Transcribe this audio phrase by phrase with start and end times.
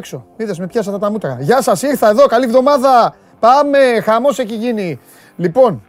[0.00, 0.26] πρόλαβα να παίξω.
[0.36, 1.38] Είδες με πιάσατε τα μούτρα.
[1.40, 2.26] Γεια σας, ήρθα εδώ.
[2.26, 3.14] Καλή εβδομάδα.
[3.40, 4.00] Πάμε.
[4.02, 5.00] Χαμός έχει γίνει.
[5.36, 5.82] Λοιπόν,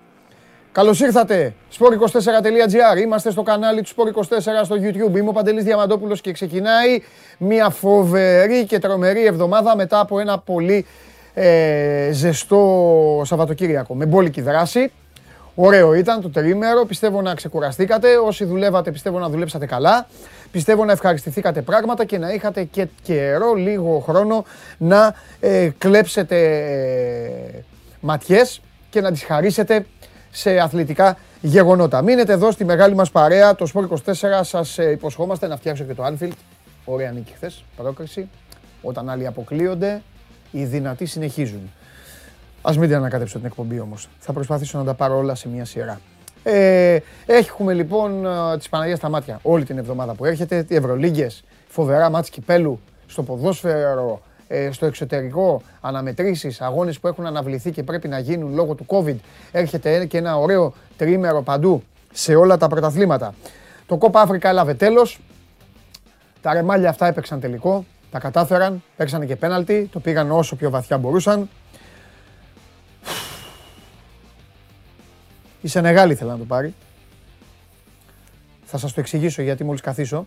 [0.71, 1.53] καλώς ήρθατε.
[1.77, 3.01] sport24.gr.
[3.01, 5.17] Είμαστε στο κανάλι του Sport24 στο YouTube.
[5.17, 7.01] Είμαι ο Παντελής Διαμαντόπουλος και ξεκινάει
[7.37, 10.85] μια φοβερή και τρομερή εβδομάδα μετά από ένα πολύ
[11.33, 13.95] ε, ζεστό Σαββατοκύριακο.
[13.95, 14.91] Με μπόλικη δράση.
[15.61, 16.85] Ωραίο ήταν το τρίμερο.
[16.85, 18.17] Πιστεύω να ξεκουραστήκατε.
[18.17, 20.07] Όσοι δουλεύατε, πιστεύω να δουλέψατε καλά.
[20.51, 24.45] Πιστεύω να ευχαριστηθήκατε πράγματα και να είχατε και καιρό, λίγο χρόνο
[24.77, 26.37] να ε, κλέψετε
[27.55, 27.63] ε,
[27.99, 29.85] ματιές και να τις χαρίσετε
[30.31, 32.01] σε αθλητικά γεγονότα.
[32.01, 35.93] Μείνετε εδώ στη μεγάλη μας παρέα, το Sport 24, σας ε, υποσχόμαστε να φτιάξω και
[35.93, 36.31] το Anfield.
[36.85, 38.29] Ωραία νίκη χθες, πρόκριση.
[38.81, 40.01] Όταν άλλοι αποκλείονται,
[40.51, 41.71] οι δυνατοί συνεχίζουν.
[42.61, 44.07] Ας μην την ανακατέψω την εκπομπή όμως.
[44.19, 45.99] Θα προσπαθήσω να τα πάρω όλα σε μια σειρά.
[46.43, 50.65] Ε, έχουμε λοιπόν ε, τη Παναγίας στα μάτια όλη την εβδομάδα που έρχεται.
[50.67, 57.71] Οι Ευρωλίγκες, φοβερά μάτς κυπέλου στο ποδόσφαιρο, ε, στο εξωτερικό, αναμετρήσεις, αγώνες που έχουν αναβληθεί
[57.71, 59.15] και πρέπει να γίνουν λόγω του COVID.
[59.51, 63.33] Έρχεται και ένα ωραίο τριήμερο παντού σε όλα τα πρωταθλήματα.
[63.85, 65.19] Το Κόπα Αφρικα έλαβε τέλος.
[66.41, 67.85] Τα ρεμάλια αυτά έπαιξαν τελικό.
[68.11, 71.49] Τα κατάφεραν, παίξανε και πέναλτι, το πήγαν όσο πιο βαθιά μπορούσαν.
[75.61, 76.73] Η Σενεγάλη ήθελα να το πάρει.
[78.65, 80.25] Θα σας το εξηγήσω γιατί μόλις καθίσω.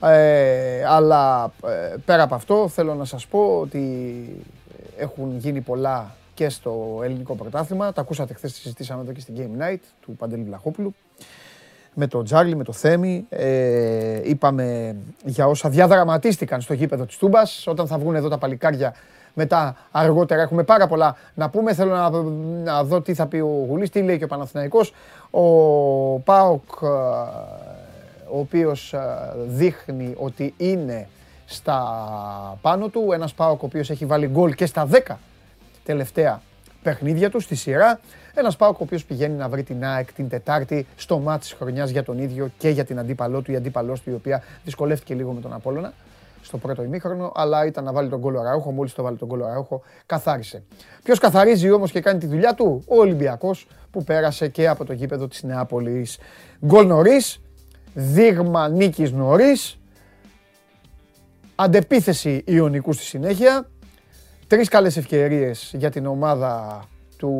[0.00, 4.44] Ε, αλλά ε, πέρα από αυτό θέλω να σας πω ότι
[4.96, 7.92] έχουν γίνει πολλά και στο ελληνικό πρωτάθλημα.
[7.92, 10.94] Τα ακούσατε χθες, συζητήσαμε εδώ και στην Game Night του Παντελή Βλαχόπουλου.
[11.94, 13.26] Με τον Τζάρλι, με το Θέμη.
[13.28, 17.66] Ε, είπαμε για όσα διαδραματίστηκαν στο γήπεδο της Τούμπας.
[17.66, 18.94] Όταν θα βγουν εδώ τα παλικάρια
[19.34, 21.74] μετά αργότερα έχουμε πάρα πολλά να πούμε.
[21.74, 22.10] Θέλω να,
[22.72, 24.92] να δω τι θα πει ο Γουλής, τι λέει και ο Παναθηναϊκός.
[25.30, 25.42] Ο
[26.18, 26.86] Πάοκ, ε,
[28.28, 28.98] ο οποίος ε,
[29.46, 31.08] δείχνει ότι είναι
[31.46, 31.78] στα
[32.60, 33.08] πάνω του.
[33.12, 35.16] Ένας Πάοκ ο οποίος έχει βάλει γκολ και στα 10
[35.84, 36.40] τελευταία
[36.82, 38.00] παιχνίδια του στη σειρά.
[38.34, 41.90] Ένας Πάοκ ο οποίος πηγαίνει να βρει την ΑΕΚ την Τετάρτη στο μάτι της χρονιάς
[41.90, 45.32] για τον ίδιο και για την αντίπαλό του, η αντίπαλός του, η οποία δυσκολεύτηκε λίγο
[45.32, 45.92] με τον Απόλωνα
[46.44, 48.70] στο πρώτο ημίχρονο, αλλά ήταν να βάλει τον κόλλο Ραούχο.
[48.70, 50.62] Μόλις το βάλει τον κόλλο Ραούχο, καθάρισε.
[51.02, 54.92] Ποιος καθαρίζει όμως και κάνει τη δουλειά του, ο Ολυμπιακός που πέρασε και από το
[54.92, 56.18] γήπεδο της Νεάπολης.
[56.66, 57.40] Γκολ νωρίς,
[57.94, 59.78] δείγμα νίκης νωρίς,
[61.54, 63.68] αντεπίθεση Ιωνικού στη συνέχεια.
[64.46, 66.84] Τρεις καλές ευκαιρίες για την ομάδα
[67.16, 67.32] του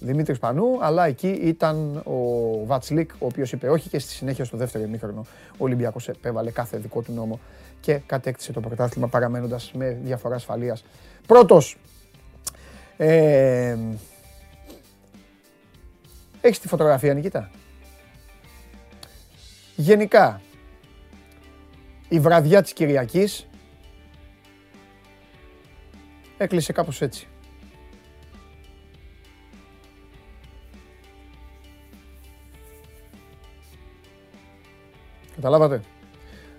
[0.00, 2.20] Δημήτρης Πανού, αλλά εκεί ήταν ο
[2.66, 6.78] Βατσλίκ, ο οποίος είπε όχι και στη συνέχεια στο δεύτερο ημίχρονο ο Ολυμπιακός επέβαλε κάθε
[6.78, 7.40] δικό του νόμο
[7.80, 10.84] και κατέκτησε το πρωτάθλημα παραμένοντας με διαφορά ασφαλείας.
[11.26, 11.76] Πρώτος.
[12.96, 13.76] Ε,
[16.40, 17.50] Έχεις τη φωτογραφία, Νικήτα;
[19.76, 20.40] Γενικά,
[22.08, 23.46] η βραδιά της Κυριακής
[26.36, 27.28] έκλεισε κάπως έτσι.
[35.36, 35.80] Καταλάβατε;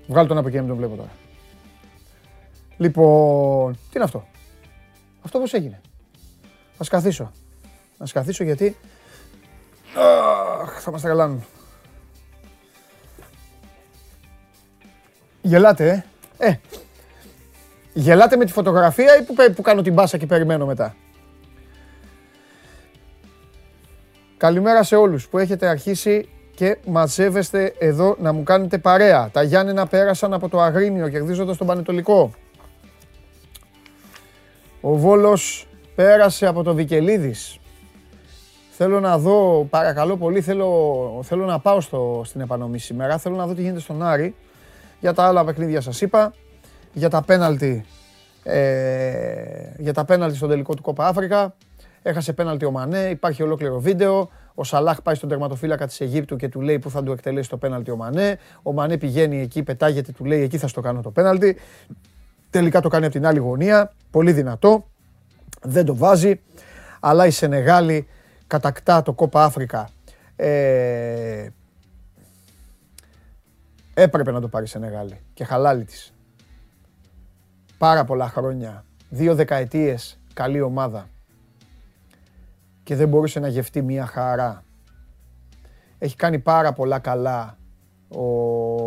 [0.08, 1.10] Βγάλω τον από εκεί να τον βλέπω τώρα.
[2.78, 4.28] Λοιπόν, τι είναι αυτό;
[5.22, 5.82] Αυτό πώς έγινε;
[6.78, 7.32] Θα σκαθήσω.
[7.98, 8.76] Να σκαθήσω γιατί
[10.62, 11.46] Αχ, θα μας τρελάνουν.
[15.42, 16.06] Γελάτε,
[16.38, 16.48] ε.
[16.50, 16.60] Ε,
[17.94, 20.96] γελάτε με τη φωτογραφία ή που, που κάνω την μπάσα και περιμένω μετά;
[24.38, 29.30] Καλημέρα σε όλους που έχετε αρχίσει και μαζεύεστε εδώ να μου κάνετε παρέα.
[29.32, 32.32] Τα Γιάννενα πέρασαν από το Αγρίνιο κερδίζοντας τον Πανετολικό.
[34.82, 37.60] Ο Βόλος πέρασε από το Βικελίδης.
[38.72, 43.18] Θέλω να δω, παρακαλώ πολύ, θέλω, θέλω να πάω στο, στην επανομή σήμερα.
[43.18, 44.36] Θέλω να δω τι γίνεται στον Άρη.
[45.00, 46.34] Για τα άλλα παιχνίδια σας είπα.
[46.94, 47.86] Για τα πέναλτι,
[48.44, 48.62] ε,
[49.78, 51.56] για τα πέναλτι στον τελικό του Κόπα Αφρικα.
[52.02, 54.30] Έχασε πέναλτι ο Μανέ, υπάρχει ολόκληρο βίντεο.
[54.60, 57.58] Ο Σαλάχ πάει στον τερματοφύλακα της Αιγύπτου και του λέει πού θα του εκτελέσει το
[57.58, 58.40] πέναλτι ο Μανέ.
[58.62, 61.58] Ο Μανέ πηγαίνει εκεί, πετάγεται, του λέει εκεί θα στο κάνω το πέναλτι.
[62.50, 63.94] Τελικά το κάνει από την άλλη γωνία.
[64.12, 64.88] Πολύ δυνατό.
[65.62, 66.42] Δεν το βάζει.
[67.00, 68.08] Αλλά η Σενεγάλη
[68.48, 69.90] κατακτά το Κόπα Αφρικα.
[70.36, 71.48] Ε,
[73.94, 76.14] έπρεπε να το πάρει η Σενεγάλη και χαλάλη της.
[77.78, 81.10] Πάρα πολλά χρόνια, δύο δεκαετίες καλή ομάδα
[82.88, 84.64] και δεν μπορούσε να γευτεί μια χαρά.
[85.98, 87.58] Έχει κάνει πάρα πολλά καλά
[88.08, 88.22] ο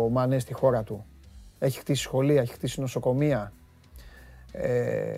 [0.09, 1.05] Μανέ στη χώρα του.
[1.59, 3.53] Έχει χτίσει σχολεία, έχει χτίσει νοσοκομεία.
[4.51, 5.17] Ε,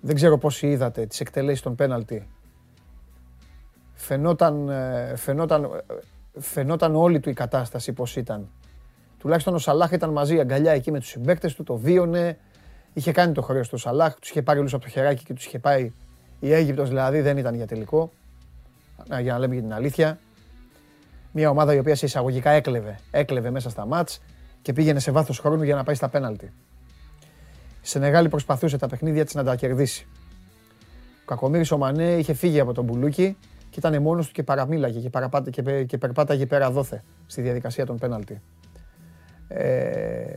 [0.00, 2.28] δεν ξέρω πώς είδατε τις εκτελέσεις των πέναλτι.
[3.94, 5.82] Φαινόταν, ε, φαινόταν,
[6.38, 8.48] φαινόταν όλη του η κατάσταση πώς ήταν.
[9.18, 12.38] Τουλάχιστον ο Σαλάχ ήταν μαζί αγκαλιά εκεί με τους συμπαίκτες του, το βίωνε.
[12.92, 15.46] Είχε κάνει το χρέος του Σαλάχ, τους είχε πάρει όλους από το χεράκι και τους
[15.46, 15.92] είχε πάει.
[16.42, 18.10] Η Αίγυπτος δηλαδή δεν ήταν για τελικό.
[19.08, 20.18] Να, για να λέμε και την αλήθεια.
[21.32, 24.22] Μια ομάδα η οποία σε εισαγωγικά έκλεβε, έκλεβε μέσα στα μάτς
[24.62, 26.52] και πήγαινε σε βάθος χρόνου για να πάει στα πέναλτι.
[27.82, 30.06] Η Σενεγάλη προσπαθούσε τα παιχνίδια της να τα κερδίσει.
[31.20, 33.36] Ο Κακομύρης ο Μανέ είχε φύγει από τον Μπουλούκι
[33.70, 37.86] και ήταν μόνος του και παραμίλαγε και, παραπάτε, και, και περπάταγε πέρα δόθε στη διαδικασία
[37.86, 38.40] των πέναλτι.
[39.48, 40.36] Ε,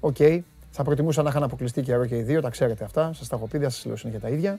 [0.00, 0.16] OK.
[0.18, 0.40] Okay.
[0.78, 3.12] Θα προτιμούσα να είχαν αποκλειστεί καιρό και οι δύο, τα ξέρετε αυτά.
[3.12, 4.58] Σας τα έχω πει, δεν σας λέω συνέχεια τα ίδια.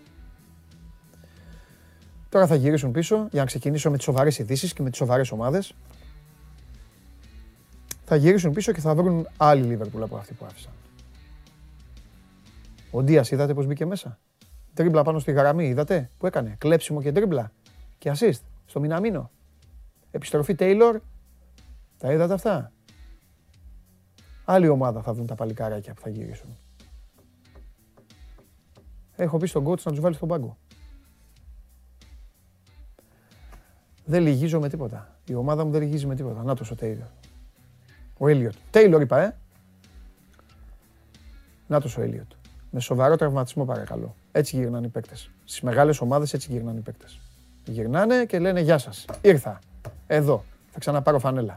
[2.29, 5.31] Τώρα θα γυρίσουν πίσω για να ξεκινήσω με τις σοβαρές ειδήσεις και με τις σοβαρές
[5.31, 5.73] ομάδες.
[8.05, 10.71] Θα γυρίσουν πίσω και θα βρουν άλλη Λίβερπουλ από αυτή που άφησαν.
[12.91, 14.19] Ο Ντίας είδατε πώς μπήκε μέσα;
[14.73, 17.51] Τρίμπλα πάνω στη γραμμή, είδατε; Που έκανε; Κλέψιμο και τρίμπλα.
[17.97, 19.31] Και assist στο Μιναμίνο.
[20.11, 20.99] Επιστροφή Τέιλορ.
[21.97, 22.71] Τα είδατε αυτά;
[24.49, 26.57] Άλλη ομάδα θα δουν τα παλικάράκια που θα γυρίσουν.
[29.15, 30.57] Έχω πει στον coach να τους βάλει στον πάγκο.
[34.05, 35.19] Δεν λυγίζω με τίποτα.
[35.25, 36.43] Η ομάδα μου δεν λυγίζει με τίποτα.
[36.43, 37.07] Να ο Τέιλορ.
[38.17, 38.53] Ο Έλιοτ.
[38.71, 39.37] Τέιλορ είπα, ε.
[41.67, 42.31] Να ο Έλιοτ.
[42.71, 44.15] Με σοβαρό τραυματισμό παρακαλώ.
[44.31, 45.29] Έτσι γυρνάνε οι παίκτες.
[45.43, 47.19] Στις μεγάλες ομάδες έτσι γυρνάνε οι παίκτες.
[47.65, 49.05] Γυρνάνε και λένε γεια σας.
[49.21, 49.59] Ήρθα.
[50.07, 50.43] Εδώ.
[50.71, 51.55] Θα ξαναπάρω φανέλα.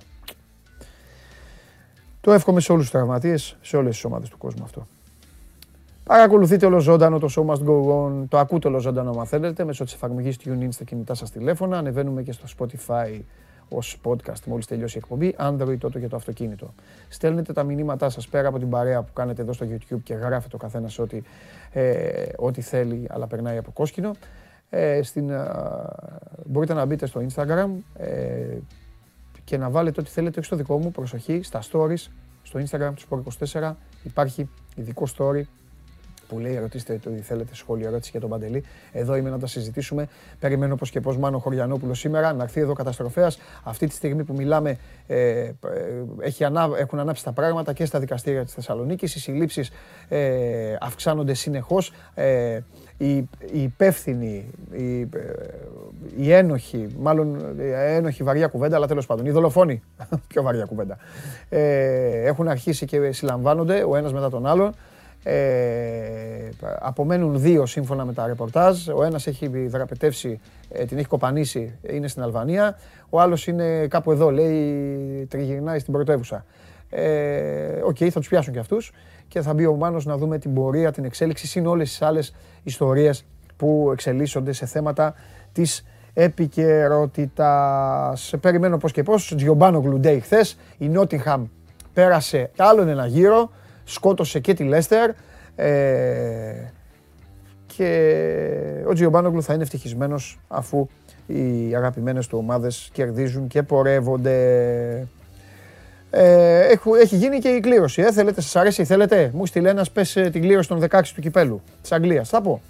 [2.20, 4.86] Το εύχομαι σε όλους τους τραυματίες, σε όλες τις ομάδες του κόσμου αυτό.
[6.04, 8.24] Παρακολουθείτε όλο ζωντανό το Show Must Go On.
[8.28, 11.78] Το ακούτε όλο ζωντανό, αν θέλετε, μέσω της εφαρμογής TuneIn στα κινητά σας τηλέφωνα.
[11.78, 13.20] Ανεβαίνουμε και στο Spotify
[13.68, 16.74] ως podcast μόλις τελειώσει η εκπομπή, Android τότε για το αυτοκίνητο.
[17.08, 20.56] Στέλνετε τα μηνύματά σας πέρα από την παρέα που κάνετε εδώ στο YouTube και γράφετε
[20.56, 21.22] ο καθένας ό,τι,
[21.72, 24.10] ε, ό,τι θέλει, αλλά περνάει από κόσκινο.
[24.70, 25.48] Ε, στην, ε,
[26.46, 28.58] μπορείτε να μπείτε στο Instagram, ε,
[29.50, 32.06] και να βάλετε ό,τι θέλετε, όχι στο δικό μου, προσοχή, στα stories,
[32.42, 35.42] στο Instagram του Sport24 υπάρχει ειδικό story
[36.28, 38.64] που λέει ρωτήστε το ότι θέλετε σχόλιο ερώτηση για τον Παντελή.
[38.92, 40.08] Εδώ είμαι να τα συζητήσουμε.
[40.38, 43.38] Περιμένω πως και πως Μάνο Χωριανόπουλος σήμερα να έρθει εδώ καταστροφέας.
[43.62, 45.54] Αυτή τη στιγμή που μιλάμε ε, ε
[46.20, 49.14] έχει ανά, έχουν ανάψει τα πράγματα και στα δικαστήρια της Θεσσαλονίκης.
[49.14, 49.70] Οι συλλήψεις
[50.08, 51.92] ε, αυξάνονται συνεχώς.
[52.14, 52.60] Ε,
[53.00, 53.16] οι,
[53.52, 55.08] οι υπεύθυνοι, οι,
[56.16, 59.82] οι ένοχοι, μάλλον ένοχοι βαριά κουβέντα, αλλά τέλος πάντων, οι δολοφόνοι,
[60.28, 60.96] πιο βαριά κουβέντα,
[61.48, 64.74] ε, έχουν αρχίσει και συλλαμβάνονται ο ένας μετά τον άλλον.
[65.22, 66.48] Ε,
[66.80, 68.88] απομένουν δύο σύμφωνα με τα ρεπορτάζ.
[68.88, 72.78] Ο ένας έχει δραπετεύσει, ε, την έχει κοπανίσει, είναι στην Αλβανία.
[73.10, 76.44] Ο άλλος είναι κάπου εδώ, λέει, τριγυρνάει στην πρωτεύουσα.
[76.90, 78.92] Ε, OK, okay, θα τους πιάσουν και αυτούς
[79.30, 82.34] και θα μπει ο Μάνος να δούμε την πορεία, την εξέλιξη, συν όλες τις άλλες
[82.62, 83.24] ιστορίες
[83.56, 85.14] που εξελίσσονται σε θέματα
[85.52, 88.34] της επικαιρότητας.
[88.40, 89.34] Περιμένω πώς και πώς.
[89.36, 90.58] Τζιομπάνογλου day χθες.
[90.78, 91.46] Η Νότιγχαμ
[91.92, 93.50] πέρασε άλλον ένα γύρο
[93.84, 95.10] σκότωσε και τη Λέστερ.
[95.54, 96.72] Ε,
[97.66, 100.86] και ο Τζιομπάνογλου θα είναι ευτυχισμένος αφού
[101.26, 105.08] οι αγαπημένες του ομάδες κερδίζουν και πορεύονται.
[106.10, 108.02] Ε, έχει γίνει και η κλήρωση.
[108.02, 108.12] Ε.
[108.12, 111.62] Θέλετε, σας αρέσει, θέλετε; Μου στείλε ένας πες ε, την κλήρωση των 16 του κυπέλου
[111.82, 112.28] της Αγγλίας.
[112.28, 112.60] Θα πω.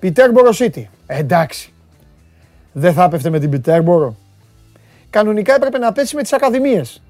[0.00, 0.82] Πιτέρμπορο City.
[1.06, 1.72] εντάξει.
[2.72, 4.16] Δεν θα έπεφτε με την Πιτέρμπορο.
[5.10, 7.02] Κανονικά έπρεπε να πέσει με τις ακαδημίες.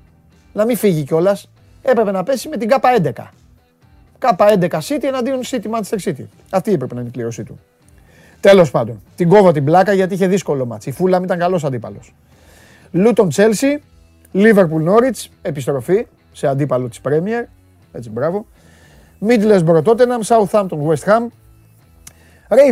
[0.53, 1.51] Να μην φύγει κιόλας.
[1.83, 3.33] Έπρεπε να πέσει με την ΚΑΠΑ 11.
[4.19, 6.25] K11 City εναντίον City Manchester City.
[6.51, 7.59] Αυτή έπρεπε να είναι η κλήρωσή του.
[8.41, 10.89] Τέλος πάντων, την κόβω την πλάκα γιατί είχε δύσκολο μάτσι.
[10.89, 12.15] Η Φούλαμ ήταν καλός αντίπαλος.
[12.91, 13.79] Λούτον Chelsea,
[14.35, 17.45] Liverpool Norwich επιστροφή σε αντίπαλο της Πρέμιερ.
[17.93, 18.47] Έτσι, μπράβο.
[19.19, 21.27] Μίτλε Μπροτότεναμ, Southampton West Ham.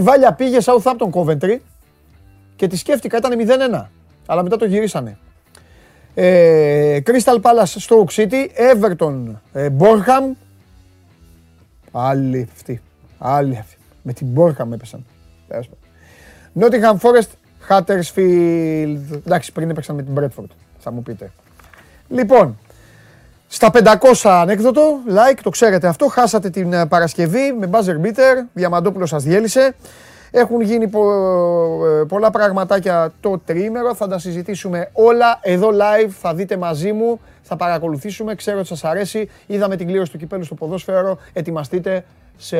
[0.02, 1.56] Βάλια πήγε Southampton Coventry
[2.56, 3.32] και τη σκέφτηκα, ήταν
[3.74, 3.86] 0-1.
[4.26, 5.18] Αλλά μετά το γυρίσανε.
[6.14, 9.68] Ε, Crystal Palace Stoke City, Everton ε,
[11.92, 12.80] άλλη αυτή,
[14.02, 15.04] Με την Borham έπεσαν.
[16.60, 17.30] Nottingham Forest,
[17.68, 19.20] Hattersfield.
[19.26, 21.32] Εντάξει, πριν έπαιξαν με την Bradford, θα μου πείτε.
[22.12, 22.58] Λοιπόν,
[23.46, 29.08] στα 500 ανέκδοτο, like, το ξέρετε αυτό, χάσατε την ε, Παρασκευή με buzzer beater, Διαμαντόπουλος
[29.08, 29.74] σας διέλυσε.
[30.30, 31.02] Έχουν γίνει πο,
[31.86, 37.20] ε, πολλά πραγματάκια το τρίμερο, θα τα συζητήσουμε όλα εδώ live, θα δείτε μαζί μου,
[37.42, 42.04] θα παρακολουθήσουμε, ξέρω ότι σας αρέσει, είδαμε την κλήρωση του κυπέλου στο ποδόσφαιρο, ετοιμαστείτε
[42.36, 42.58] σε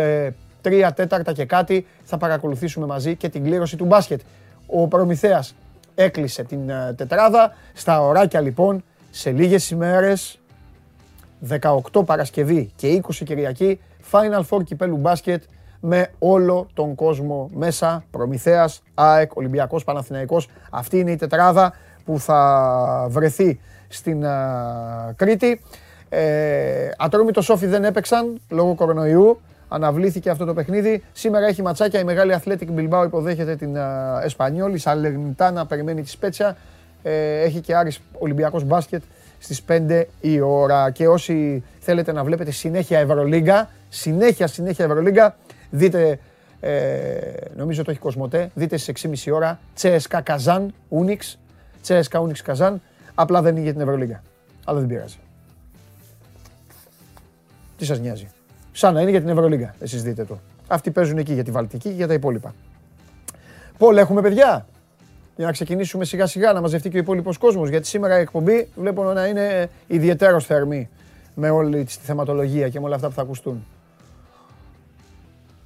[0.61, 4.21] τρία τέταρτα και κάτι, θα παρακολουθήσουμε μαζί και την κλήρωση του μπάσκετ.
[4.67, 5.55] Ο Προμηθέας
[5.95, 10.39] έκλεισε την ε, τετράδα, στα ωράκια λοιπόν, σε λίγες ημέρες,
[11.93, 15.43] 18 Παρασκευή και 20 Κυριακή, Final Four κυπέλου μπάσκετ,
[15.81, 18.05] με όλο τον κόσμο μέσα.
[18.11, 20.49] Προμηθέας, ΑΕΚ, Ολυμπιακός, Παναθηναϊκός.
[20.71, 21.73] Αυτή είναι η τετράδα
[22.05, 25.61] που θα βρεθεί στην α, Κρήτη.
[26.09, 29.41] Ε, Ατρόμητο Σόφι δεν έπαιξαν λόγω κορονοϊού.
[29.69, 31.03] Αναβλήθηκε αυτό το παιχνίδι.
[31.13, 32.01] Σήμερα έχει ματσάκια.
[32.01, 33.77] Η μεγάλη Athletic Bilbao υποδέχεται την
[34.23, 34.79] Εσπανιόλη.
[34.79, 36.57] Σαλερνιτάνα περιμένει τη Σπέτσια.
[37.03, 39.03] Ε, έχει και Άρης Ολυμπιακός Μπάσκετ
[39.39, 40.91] στις 5 η ώρα.
[40.91, 45.37] Και όσοι θέλετε να βλέπετε συνέχεια Ευρωλίγκα, συνέχεια συνέχεια Ευρωλίγκα,
[45.71, 46.19] δείτε,
[46.61, 46.71] ε,
[47.57, 51.39] νομίζω το έχει Κοσμοτέ, δείτε στις 6.30 ώρα Τσέσκα Καζάν, Ούνιξ,
[51.83, 52.81] Τσέσκα Ούνιξ Καζάν,
[53.15, 54.23] απλά δεν είναι για την Ευρωλίγκα.
[54.65, 55.17] Αλλά δεν πειράζει.
[57.79, 58.29] Τι σας νοιάζει.
[58.73, 60.39] Σαν να είναι για την Ευρωλίγκα, εσείς δείτε το.
[60.69, 62.55] Αυτοί παίζουν εκεί για τη Βαλτική και για τα υπόλοιπα.
[63.79, 64.67] Πόλ έχουμε παιδιά;
[65.43, 67.69] Για να ξεκινήσουμε σιγά σιγά να μαζευτεί και ο υπόλοιπος κόσμος.
[67.69, 70.89] Γιατί σήμερα η εκπομπή βλέπω να είναι ιδιαίτερο θερμή
[71.35, 73.67] με όλη τη θεματολογία και με όλα αυτά που θα ακουστούν.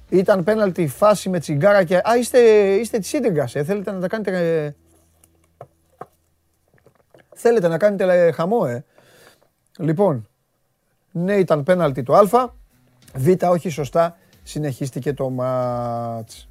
[0.09, 1.97] Ήταν πέναλτη φάση με τσιγκάρα και.
[1.97, 2.39] Α, είστε,
[2.73, 3.63] είστε της Ίντεγκα, ε.
[3.63, 4.63] Θέλετε να τα κάνετε.
[4.63, 4.75] Ε...
[7.33, 8.83] Θέλετε να κάνετε ε, χαμό, ε.
[9.77, 10.27] Λοιπόν,
[11.11, 12.53] ναι, ήταν πέναλτη το Α.
[13.13, 14.17] Β, όχι σωστά.
[14.43, 16.47] Συνεχίστηκε το μάτς.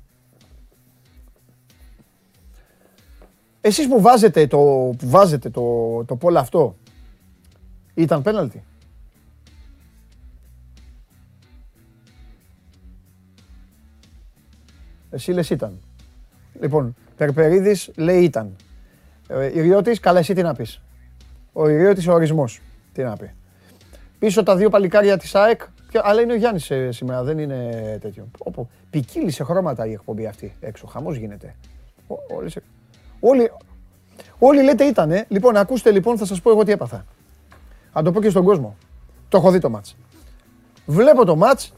[3.66, 4.58] Εσείς που βάζετε το,
[4.98, 6.76] που βάζετε το, το πόλ αυτό,
[7.94, 8.62] ήταν πέναλτι;
[15.10, 15.80] Εσύ λες ήταν.
[16.60, 18.56] Λοιπόν, Περπερίδης λέει ήταν.
[19.28, 20.82] Ε, Ιριώτης, καλά εσύ τι να πεις;
[21.52, 22.60] Ο Ιριώτης ο ορισμός.
[22.92, 23.30] Τι να πει.
[24.18, 25.62] Πίσω τα δύο παλικάρια της ΑΕΚ,
[26.02, 28.28] αλλά είναι ο Γιάννης ε, σήμερα, δεν είναι τέτοιο.
[28.38, 31.54] Όπου, ποικίλει σε χρώματα η εκπομπή αυτή έξω, χαμός γίνεται.
[32.36, 32.56] Όλες,
[33.28, 33.52] Όλοι,
[34.38, 35.24] όλοι λέτε ήτανε.
[35.28, 37.04] Λοιπόν, ακούστε λοιπόν, θα σας πω εγώ τι έπαθα.
[37.92, 38.76] Αν το πω και στον κόσμο.
[39.28, 39.96] Το έχω δει το μάτς.
[40.86, 41.72] Βλέπω το μάτς.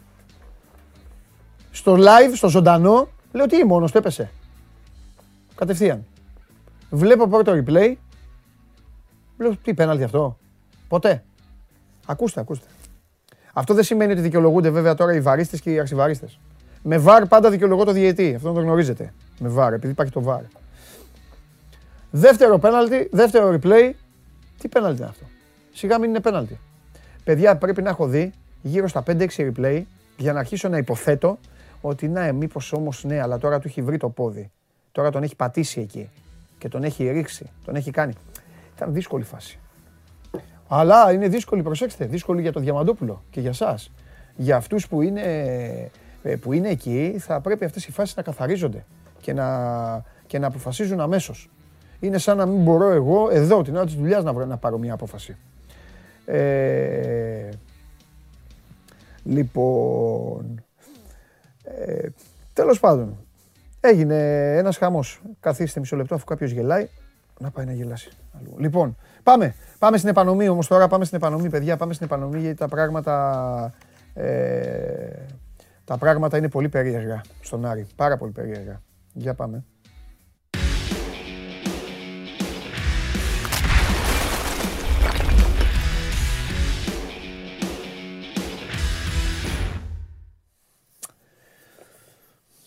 [1.70, 3.08] Στο live, στο ζωντανό.
[3.32, 4.30] Λέω τι μόνος το έπεσε.
[5.54, 6.04] Κατευθείαν.
[6.90, 7.94] Βλέπω πρώτο replay.
[9.38, 10.38] Λέω τι πέναλτι αυτό.
[10.88, 11.24] Ποτέ.
[12.06, 12.66] Ακούστε, ακούστε.
[13.52, 16.38] Αυτό δεν σημαίνει ότι δικαιολογούνται βέβαια τώρα οι βαρίστες και οι αρσιβαρίστες.
[16.82, 18.34] Με βαρ πάντα δικαιολογώ το διαιτή.
[18.34, 19.12] Αυτό το γνωρίζετε.
[19.38, 20.42] Με βαρ, επειδή υπάρχει το βαρ.
[22.10, 23.90] Δεύτερο πέναλτι, δεύτερο replay.
[24.58, 25.24] Τι πέναλτι είναι αυτό;
[25.72, 26.58] Σιγά μην είναι πέναλτι.
[27.24, 29.82] Παιδιά, πρέπει να έχω δει γύρω στα 5-6 replay
[30.16, 31.38] για να αρχίσω να υποθέτω
[31.80, 34.50] ότι ναι, μήπως όμως ναι, αλλά τώρα του έχει βρει το πόδι.
[34.92, 36.10] Τώρα τον έχει πατήσει εκεί
[36.58, 38.12] και τον έχει ρίξει, τον έχει κάνει.
[38.76, 39.58] Ήταν δύσκολη φάση.
[40.68, 43.78] Αλλά είναι δύσκολη, προσέξτε, δύσκολη για τον Διαμαντόπουλο και για εσά.
[44.36, 45.22] Για αυτούς που είναι,
[46.22, 48.84] ε, που είναι εκεί, θα πρέπει αυτές οι φάσεις να καθαρίζονται
[49.20, 51.48] και να, και να αποφασίζουν αμέσως
[52.00, 54.92] είναι σαν να μην μπορώ εγώ εδώ την ώρα της δουλειάς να, να πάρω μια
[54.92, 55.36] απόφαση.
[56.24, 57.48] Ε,
[59.24, 60.64] λοιπόν,
[61.62, 62.08] ε,
[62.52, 63.16] τέλος πάντων,
[63.80, 64.16] έγινε
[64.56, 65.22] ένας χαμός.
[65.40, 66.88] Καθίστε μισό λεπτό αφού κάποιος γελάει,
[67.38, 68.10] να πάει να γελάσει.
[68.58, 72.56] Λοιπόν, πάμε, πάμε στην επανομή όμως τώρα, πάμε στην επανομή παιδιά, πάμε στην επανομή γιατί
[72.56, 73.74] τα πράγματα,
[74.14, 75.08] ε,
[75.84, 78.82] τα πράγματα είναι πολύ περίεργα στον Άρη, πάρα πολύ περίεργα.
[79.12, 79.64] Για πάμε.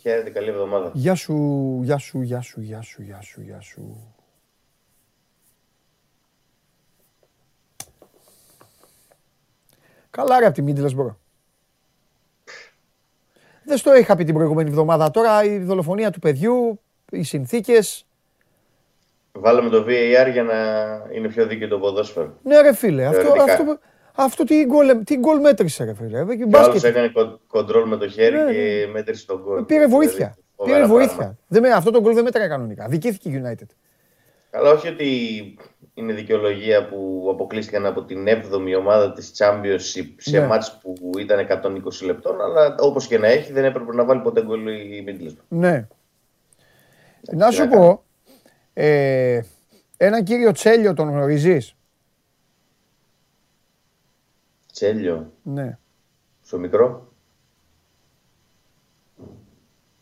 [0.02, 0.92] Χαίρετε, καλή εβδομάδα.
[0.94, 4.14] Γεια σου, γεια σου, γεια σου, γεια σου, γεια σου, γεια σου.
[10.10, 11.18] Καλά ρε από τη Μίντλεσμπρο.
[13.64, 15.12] Δεν στο είχα πει την προηγούμενη εβδομάδα.
[15.12, 16.82] Τώρα η δολοφονία του παιδιού,
[17.12, 18.06] οι συνθήκες.
[19.32, 20.56] Βάλαμε το VAR για να
[21.14, 22.38] είναι πιο δίκαιο το ποδόσφαιρο.
[22.44, 23.80] Ναι ρε φίλε, αυτό, αυτό,
[24.16, 26.36] αυτό τι γκολ, τι γκολ μέτρησε, ρε φίλε.
[26.36, 27.12] Και άλλος έκανε
[27.48, 28.92] κοντρόλ με το χέρι ναι, και ναι.
[28.92, 29.64] μέτρησε τον γκολ.
[29.64, 30.38] Πήρε βοήθεια.
[30.56, 31.38] Δηλαδή, Πήρε βοήθεια.
[31.48, 32.88] Δεν, αυτό το γκολ δεν μέτραγε κανονικά.
[32.88, 33.68] Δικήθηκε η United.
[34.52, 35.08] Καλά, όχι ότι
[35.94, 40.48] είναι δικαιολογία που αποκλείστηκαν από την 7η ομάδα της Championship σε ναι.
[40.48, 44.44] μάτς που ήταν 120 λεπτών, αλλά όπως και να έχει δεν έπρεπε να βάλει ποτέ
[44.44, 45.46] γκολ η Middlesbrough.
[45.48, 45.88] Ναι.
[47.32, 48.04] Να σου πω,
[48.74, 49.42] ε,
[49.98, 51.76] ένα κύριο Τσέλιο τον γνωρίζεις;
[54.82, 55.32] Τσέλιο.
[55.44, 55.78] Ναι.
[56.42, 57.08] Στο μικρό.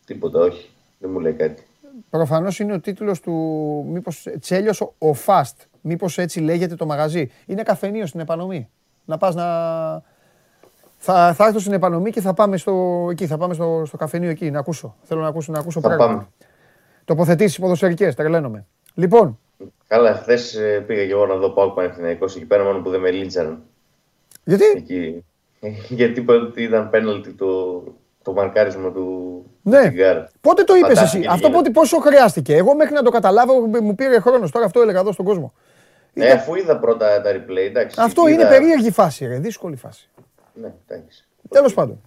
[0.06, 0.70] Τίποτα, όχι.
[0.98, 1.62] Δεν μου λέει κάτι.
[2.10, 3.32] Προφανώς είναι ο τίτλος του,
[3.88, 5.66] μήπως Τσέλιος ο Fast.
[5.80, 7.30] Μήπως έτσι λέγεται το μαγαζί.
[7.46, 8.68] Είναι καφενείο στην επανομή.
[9.04, 9.44] Να πας να...
[10.98, 14.30] Θα, θα έρθω στην επανομή και θα πάμε στο, εκεί, θα πάμε στο, στο καφενείο
[14.30, 14.96] εκεί, να ακούσω.
[15.02, 16.26] Θέλω να ακούσω, να ακούσω θα Πάμε.
[17.04, 18.66] Τοποθετήσεις ποδοσφαιρικές, τρελαίνομαι.
[18.94, 19.38] Λοιπόν.
[19.86, 23.00] Καλά, χθες ε, πήγα και εγώ να δω Πάουκ Παναθηναϊκός εκεί πέρα μόνο που δεν
[23.00, 23.62] με λύντσαν.
[24.56, 25.24] Γιατί; Εκεί.
[25.98, 27.82] Γιατί είπα ότι ήταν πέναλτι το,
[28.22, 29.92] το μαρκάρισμα του ναι.
[30.40, 34.20] Πότε το είπες εσύ, αυτό πότε, πόσο χρειάστηκε; Εγώ μέχρι να το καταλάβω μου πήρε
[34.20, 34.50] χρόνος.
[34.50, 35.52] Τώρα αυτό έλεγα εδώ στον κόσμο.
[36.14, 37.96] Ε, αφού είδα πρώτα τα replay, εντάξει.
[38.00, 38.40] Αυτό είδα...
[38.40, 40.08] είναι περίεργη φάση, ρε, δύσκολη φάση.
[40.54, 41.28] Ναι, εντάξει.
[41.48, 42.00] Τέλος πάντων.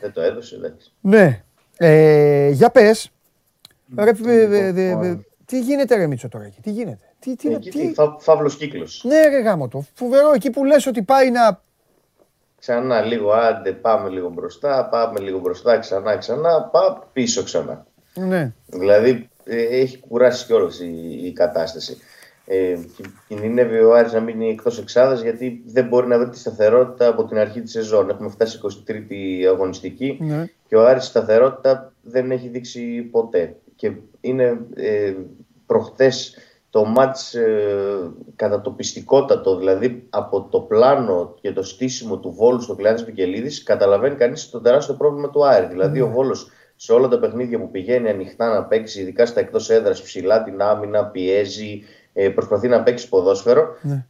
[0.00, 0.92] Δεν το έδωσε, εντάξει.
[1.00, 1.42] Ναι.
[1.76, 3.10] Ε, για πες.
[5.44, 7.92] Τι γίνεται, ρε Μίτσο τώρα εκεί, τι γίνεται; Τι, τι, εκεί, τι...
[7.94, 9.04] Φα, φαύλος κύκλος.
[9.04, 11.62] Ναι ρε γάμο το, φοβερό εκεί που λες ότι πάει να...
[12.66, 17.86] Ξανά λίγο, άντε πάμε λίγο μπροστά, πάμε λίγο μπροστά, ξανά, ξανά, πάμε πίσω ξανά.
[18.14, 18.52] Ναι.
[18.66, 21.96] Δηλαδή ε, έχει κουράσει κιόλας η, η κατάσταση.
[22.46, 22.78] Ε,
[23.28, 27.24] κινδυνεύει ο Άρης να μείνει εκτός εξάδας γιατί δεν μπορεί να βρει τη σταθερότητα από
[27.24, 28.10] την αρχή της σεζόν.
[28.10, 30.44] Έχουμε φτάσει 23η αγωνιστική ναι.
[30.68, 33.56] και ο Άρης σταθερότητα δεν έχει δείξει ποτέ.
[33.76, 35.14] Και είναι ε,
[35.66, 36.36] προχτές
[36.76, 42.60] το μάτς ε, κατά το πιστικότατο, δηλαδή από το πλάνο και το στήσιμο του Βόλου
[42.60, 45.66] στο Κλειάνης Πικελίδης, καταλαβαίνει κανείς το τεράστιο πρόβλημα του Άρη.
[45.66, 49.70] Δηλαδή ο Βόλος σε όλα τα παιχνίδια που πηγαίνει ανοιχτά να παίξει, ειδικά στα εκτός
[49.70, 53.76] έδρας, ψηλά την άμυνα, πιέζει, ε, προσπαθεί να παίξει ποδόσφαιρο.
[53.82, 54.06] Ναι.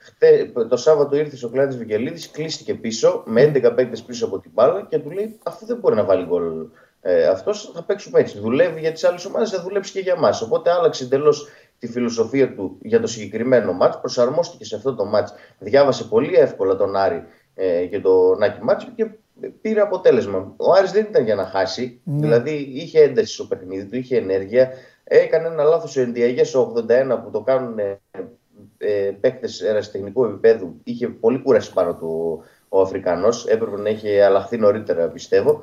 [0.69, 4.87] το Σάββατο ήρθε ο Κλειάνης Βικελίδης, κλείστηκε πίσω με 11 παίκτες πίσω από την μπάλα
[4.89, 6.67] και του λέει αφού δεν μπορεί να βάλει γκολ
[7.09, 8.39] ε, αυτός θα παίξουμε έτσι.
[8.39, 10.39] Δουλεύει για τις άλλες ομάδες, θα δουλέψει και για μα.
[10.43, 15.35] Οπότε άλλαξε εντελώς τη φιλοσοφία του για το συγκεκριμένο μάτς, προσαρμόστηκε σε αυτό το μάτς,
[15.59, 19.11] διάβασε πολύ εύκολα τον Άρη ε, και τον Νάκη Μάτσο και
[19.61, 20.55] πήρε αποτέλεσμα.
[20.57, 22.21] Ο Άρης δεν ήταν για να χάσει, ναι.
[22.21, 24.71] δηλαδή είχε ένταση στο παιχνίδι του, είχε ενέργεια.
[25.05, 28.01] Έκανε ένα λάθος ο Ενδιαγέ στο 81 που το κάνουν ε,
[28.79, 30.81] ε, παίκτες ερασιτεχνικού επίπεδου.
[30.85, 33.47] Είχε πολύ κούραση πάνω του ο Αφρικανός.
[33.47, 35.63] Έπρεπε να είχε αλλάχθει νωρίτερα, πιστεύω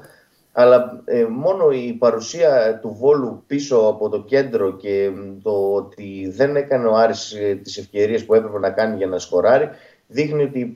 [0.56, 5.12] αλλά ε, μόνο η παρουσία του Βόλου πίσω από το κέντρο και
[5.42, 9.20] το ότι δεν έκανε ο Άρης ε, τις ευκαιρίες που έπρεπε να κάνει για να
[9.20, 9.70] σκοράρει
[10.08, 10.76] δείχνει ότι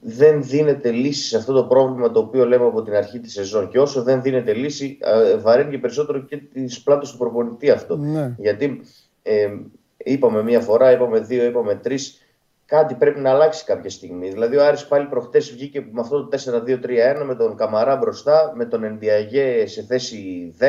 [0.00, 3.68] δεν δίνεται λύση σε αυτό το πρόβλημα το οποίο λέμε από την αρχή της σεζόν
[3.68, 4.98] και όσο δεν δίνεται λύση
[5.38, 7.96] βαραίνει και περισσότερο και τις πλάτες του προπονητή αυτό.
[7.96, 8.34] Ναι.
[8.38, 8.80] Γιατί
[9.22, 9.48] ε,
[9.96, 12.27] είπαμε μία φορά, είπαμε δύο, είπαμε τρεις
[12.68, 14.28] κάτι πρέπει να αλλάξει κάποια στιγμή.
[14.28, 18.64] Δηλαδή, ο Άρης πάλι προχτές βγήκε με αυτό το 4-2-3-1 με τον Καμαρά μπροστά, με
[18.64, 20.64] τον Ενδιαγέ σε θέση 10.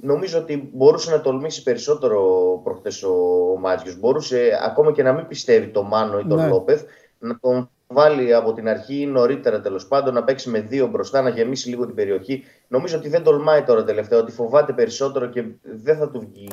[0.00, 2.20] Νομίζω ότι μπορούσε να τολμήσει περισσότερο
[2.64, 3.14] προχτές ο
[3.58, 3.98] Μάτζιος.
[3.98, 6.48] Μπορούσε ακόμα και να μην πιστεύει τον Μάνο ή τον ναι.
[6.48, 6.84] Λόπεθ,
[7.18, 11.22] να τον βάλει από την αρχή ή νωρίτερα τέλος πάντων, να παίξει με δύο μπροστά,
[11.22, 12.44] να γεμίσει λίγο την περιοχή.
[12.68, 16.48] Νομίζω ότι δεν τολμάει τώρα τελευταία, ότι φοβάται περισσότερο και δεν, θα του, βγει,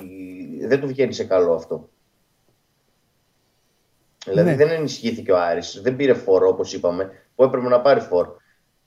[0.68, 1.90] δεν του βγαίνει σε καλό αυτό.
[4.26, 4.56] Δηλαδή ναι.
[4.56, 8.38] δεν ενισχύθηκε ο Άρης, δεν πήρε φόρο όπως είπαμε, που έπρεπε να πάρει φόρο.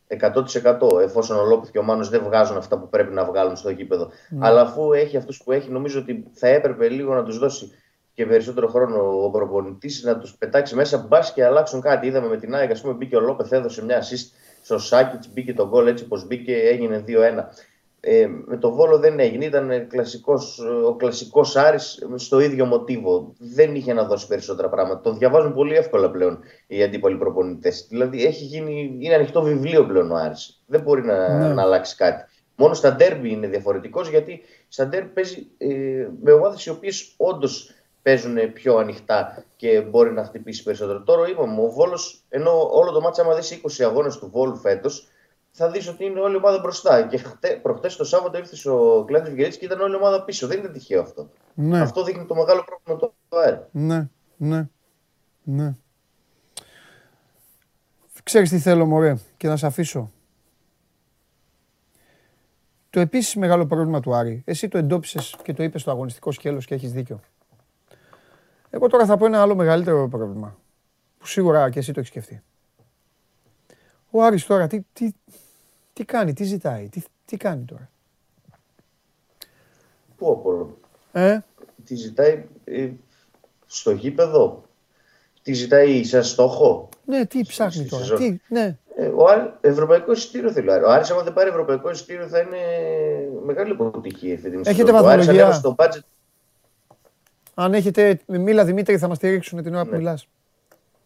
[0.09, 3.71] 100% εφόσον ο Λόπεθ και ο Μάνος δεν βγάζουν αυτά που πρέπει να βγάλουν στο
[3.71, 4.11] γήπεδο.
[4.29, 4.47] Ναι.
[4.47, 7.73] Αλλά αφού έχει αυτούς που έχει, νομίζω ότι θα έπρεπε λίγο να τους δώσει
[8.15, 12.07] και περισσότερο χρόνο ο προπονητής να τους πετάξει μέσα μπας και αλλάξουν κάτι.
[12.07, 15.55] Είδαμε με την ΑΕΚ, ας πούμε, μπήκε ο Λόπεθ, έδωσε μια assist στο Σάκητς, μπήκε
[15.55, 17.13] το γκολ έτσι όπως μπήκε, έγινε 2-1.
[18.01, 19.45] Ε, με το Βόλο δεν έγινε.
[19.45, 23.33] Ήταν κλασικός, ο κλασικός Άρης στο ίδιο μοτίβο.
[23.39, 25.01] Δεν είχε να δώσει περισσότερα πράγματα.
[25.01, 27.87] Το διαβάζουν πολύ εύκολα πλέον οι αντίπαλοι προπονητές.
[27.89, 30.63] Δηλαδή έχει γίνει, είναι ανοιχτό βιβλίο πλέον ο Άρης.
[30.67, 31.55] Δεν μπορεί να, ναι.
[31.55, 32.25] να αλλάξει κάτι.
[32.57, 35.69] Μόνο στα ντέρμπι είναι διαφορετικός γιατί στα ντέρμπι παίζει ε,
[36.23, 41.03] με ομάδες οι οποίες όντως παίζουν πιο ανοιχτά και μπορεί να χτυπήσει περισσότερο.
[41.03, 45.09] Τώρα είπαμε, ο Βόλος, ενώ όλο το μάτσα, άμα δεις 20 αγώνες του Βόλου φέτος,
[45.59, 47.07] θα δεις ότι είναι όλη η ομάδα μπροστά.
[47.07, 47.23] Και
[47.63, 50.47] προχτές το Σάββατο ήρθε ο Κλάδιο Βιγκερίτση και ήταν όλη η ομάδα πίσω.
[50.47, 51.29] Δεν είναι τυχαίο αυτό.
[51.55, 51.81] Ναι.
[51.81, 53.59] Αυτό δείχνει το μεγάλο πρόβλημα του ΑΕΡ.
[53.71, 54.69] Ναι, ναι,
[55.43, 55.75] ναι.
[58.23, 60.11] Ξέρεις τι θέλω μωρέ και να σε αφήσω.
[62.91, 66.67] Το επίσης μεγάλο πρόβλημα του Άρη, εσύ το εντόπισες και το είπες στο αγωνιστικό σκέλος
[66.67, 67.21] και έχεις δίκιο.
[68.71, 70.59] Εγώ τώρα θα πω ένα άλλο μεγαλύτερο πρόβλημα,
[71.19, 72.43] που σίγουρα και εσύ το έχεις σκεφτεί.
[74.11, 75.11] Ο Άρης τώρα τι, τι,
[75.99, 77.91] τι κάνει, τι ζητάει, τι, τι κάνει τώρα;
[80.17, 80.77] Πού Απόλλων;
[81.13, 81.39] Ε;
[81.85, 82.89] Τι ζητάει ε,
[83.67, 84.63] στο γήπεδο.
[85.43, 86.89] Τι ζητάει σαν στόχο.
[87.05, 88.17] Ναι, τι ψάχνει τώρα.
[88.17, 88.79] Τι, ναι.
[88.97, 90.69] Ε, ο Άρη, ευρωπαϊκό εισιτήριο θέλει.
[90.69, 92.59] Ο Άρης άμα δεν πάρει ευρωπαϊκό εισιτήριο θα είναι
[93.45, 96.01] μεγάλη αποτυχία αυτή την Έχετε βαθμολογία; στο budget.
[97.55, 99.91] Αν έχετε, μίλα Δημήτρη θα μας στηρίξουν την ώρα ναι.
[99.91, 100.29] που μιλάς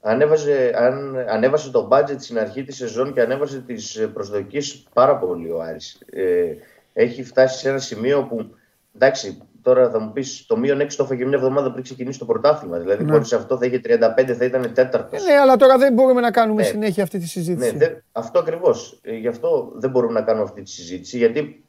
[0.02, 5.50] ανέβαζε, αν, ανέβασε το budget στην αρχή της σεζόν και ανέβασε τις προσδοκίες πάρα πολύ
[5.50, 6.00] ο Άρης.
[6.10, 6.54] Ε,
[6.92, 8.54] έχει φτάσει σε ένα σημείο που,
[8.94, 12.24] εντάξει, τώρα θα μου πεις, το μείον 6 το έφαγε μια εβδομάδα πριν ξεκινήσει το
[12.24, 12.78] πρωτάθλημα.
[12.78, 13.12] Δηλαδή, ναι.
[13.12, 15.24] χωρίς αυτό θα είχε 35, θα ήταν τέταρτος.
[15.24, 16.68] Ναι, αλλά τώρα δεν μπορούμε να κάνουμε ναι.
[16.68, 17.76] συνέχεια αυτή τη συζήτηση.
[17.76, 19.00] Ναι, αυτό ακριβώς.
[19.02, 21.64] Ε, γι' αυτό δεν μπορούμε να κάνουμε αυτή τη συζήτηση, γιατί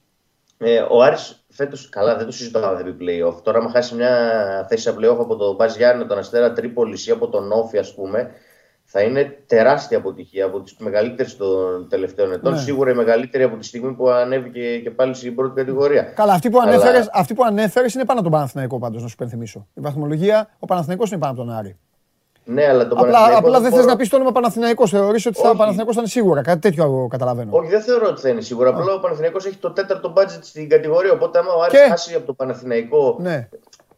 [0.64, 3.44] ε, ο Άρης φέτος, καλά, δεν το συζητάω δεν πει playoff.
[3.44, 4.16] Τώρα, άμα χάσει μια
[4.70, 7.94] θέση σε playoff από τον Μπαζ Γιάννη, τον Αστέρα Τρίπολη ή από τον Όφη, ας
[7.94, 8.32] πούμε,
[8.84, 12.54] θα είναι τεράστια αποτυχία από τις μεγαλύτερες των τελευταίων ετών.
[12.54, 12.60] Ναι.
[12.60, 16.04] Σίγουρα η μεγαλύτερη από τη στιγμή που ανέβηκε και πάλι στην πρώτη κατηγορία.
[16.04, 19.16] Καλά, αυτή που ανέφερε αυτή που ανέφερες είναι πάνω από τον Παναθηναϊκό, πάντως, να σου
[19.16, 19.68] πενθυμίσω.
[19.74, 21.78] Η βαθμολογία, ο Παναθηναϊκός είναι πάνω από τον Άρη.
[22.46, 24.90] Ναι, αλλά το Απλά, Παναθηναϊκό απλά δεν δεν θες μπορώ- να πεις το όνομα Παναθηναϊκός.
[24.90, 25.58] Θεωρείς ότι θα Όχι.
[25.58, 26.42] Παναθηναϊκός θα είναι σίγουρα.
[26.42, 27.50] Κάτι τέτοιο εγώ καταλαβαίνω.
[27.58, 28.70] Όχι, δεν θεωρώ ότι θα είναι σίγουρα.
[28.70, 31.12] Απλά ο Παναθηναϊκός έχει το τέταρτο budget στην κατηγορία.
[31.12, 33.18] Οπότε, άμα ο Άρης Και- χάσει από το Παναθηναϊκό.
[33.20, 33.48] Ναι.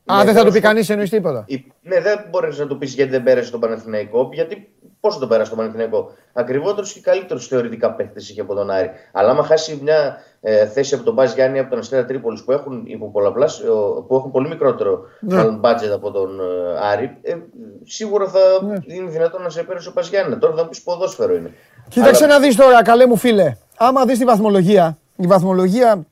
[0.05, 1.43] Α, δεν θα θέλω του πει να σου- κανείς εννοείς τίποτα.
[1.47, 4.29] Η- Ναι, δεν μπορείς να του πεις γιατί δεν πέρασε τον Παναθηναϊκό.
[4.33, 6.11] Γιατί πώς θα τον πέρασε τον Παναθηναϊκό.
[6.33, 8.89] Ακριβότερου και καλύτερου θεωρητικά παίχτε είχε από τον Άρη.
[9.11, 12.51] Αλλά άμα χάσει μια ε, θέση από τον Μπάζ Γιάννη από τον Αστέρα Τρίπολης που
[12.51, 15.35] έχουν, υπό πολλαπλάσιο- που έχουν πολύ μικρότερο Ναι.
[15.35, 17.35] μάλλον, budget από τον ε, Άρη, ε,
[17.83, 18.95] σίγουρα θα Ναι.
[18.95, 20.37] είναι δυνατόν να σε πέρασε ο Μπάζ Γιάννη.
[20.37, 21.53] Τώρα θα μου πεις ποδόσφαιρο είναι.
[21.89, 23.55] Κοίταξε Αλλά- να δεις τώρα, καλέ μου φίλε.
[23.77, 26.05] Άμα δεις τη βαθμολογία, η βαθμολογία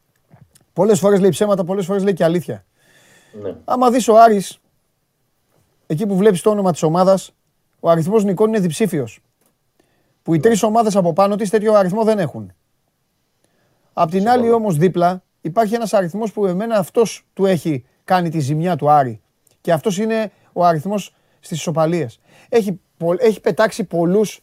[0.73, 2.63] πολλές φορές λέει ψέματα, πολλές φορές λέει και αλήθεια.
[3.41, 3.55] Ναι.
[3.65, 4.59] Άμα δεις ο Άρης,
[5.87, 7.33] εκεί που βλέπεις το όνομα της ομάδας,
[7.79, 9.19] ο αριθμός νικών είναι διψήφιος.
[10.23, 12.53] Που οι τρεις ομάδες από πάνω της τέτοιο αριθμό δεν έχουν.
[13.93, 18.39] Απ' την άλλη όμως δίπλα υπάρχει ένας αριθμός που εμένα αυτός του έχει κάνει τη
[18.39, 19.21] ζημιά του Άρη.
[19.61, 22.19] Και αυτός είναι ο αριθμός στις ισοπαλίες.
[22.49, 24.41] Έχει, πο- έχει πετάξει πολλούς,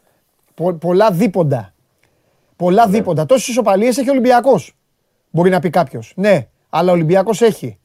[0.55, 1.75] πο- πολλά δίποντα.
[2.57, 3.27] Πολλά δίποντα.
[3.27, 4.75] Τόσες ισοπαλίες έχει ο Ολυμπιακός.
[5.31, 6.13] Μπορεί να πει κάποιος.
[6.17, 7.79] Ναι, αλλά ο Ολυμπιακός έχει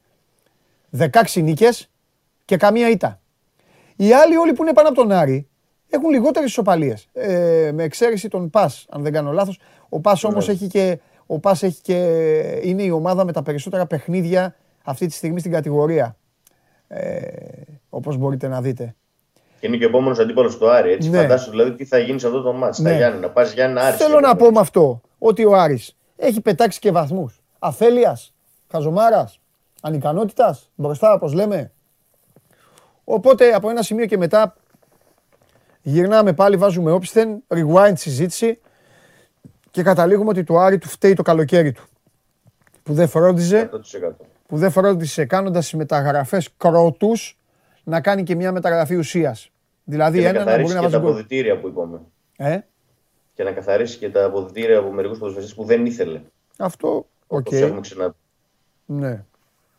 [0.98, 1.90] 16 νίκες
[2.44, 3.20] και καμία ήττα.
[3.96, 5.48] Οι άλλοι όλοι που είναι πάνω από τον Άρη
[5.90, 7.08] έχουν λιγότερες ισοπαλίες.
[7.12, 9.58] Ε, με εξαίρεση τον Πας, αν δεν κάνω λάθος.
[9.88, 10.52] Ο Πας όμως Ναι.
[10.52, 11.94] έχει και, ο Πας έχει και,
[12.62, 14.54] είναι η ομάδα με τα περισσότερα παιχνίδια
[14.84, 16.16] αυτή τη στιγμή στην κατηγορία.
[16.88, 17.20] Ε,
[17.88, 18.94] όπως μπορείτε να δείτε.
[19.60, 20.90] Και είναι και ο επόμενος αντίπαλος του Άρη.
[20.92, 21.10] Έτσι.
[21.10, 21.18] Ναι.
[21.20, 22.82] Φαντάσου δηλαδή τι θα γίνει σε αυτό το μάτι.
[22.82, 22.88] Ναι.
[22.88, 23.96] Στα Γιάννη, να πας Γιάννη Άρης.
[23.98, 27.40] Θέλω να πω με αυτό ότι ο Άρης έχει πετάξει και βαθμούς.
[27.58, 28.34] Αφέλειας,
[28.70, 29.40] χαζομάρας,
[29.86, 31.70] ανικανότητας, μπροστά όπως λέμε.
[33.04, 34.56] Οπότε από ένα σημείο και μετά
[35.82, 38.60] γυρνάμε πάλι, βάζουμε όπισθεν, rewind συζήτηση
[39.70, 41.84] και καταλήγουμε ότι το Άρη του φταίει το καλοκαίρι του.
[42.82, 44.12] Που δεν φρόντιζε, 100%.
[44.46, 47.38] που δεν φρόντισε κάνοντας τις μεταγραφές κρότου
[47.84, 49.50] να κάνει και μια μεταγραφή ουσίας.
[49.84, 51.10] Δηλαδή Και να ένα να μπορεί καθαρίσει να και βάζει τα γκολ.
[51.10, 52.00] αποδυτήρια που είπαμε.
[52.36, 52.58] Ε,
[53.34, 56.20] Και να καθαρίσει και τα αποδυτήρια από μερικούς ποδοσφαιριστές που δεν ήθελε.
[56.58, 57.46] αυτό, οκ.
[57.46, 58.16] Όπως έχουμε ξαναπεί.
[58.86, 59.24] Ναι.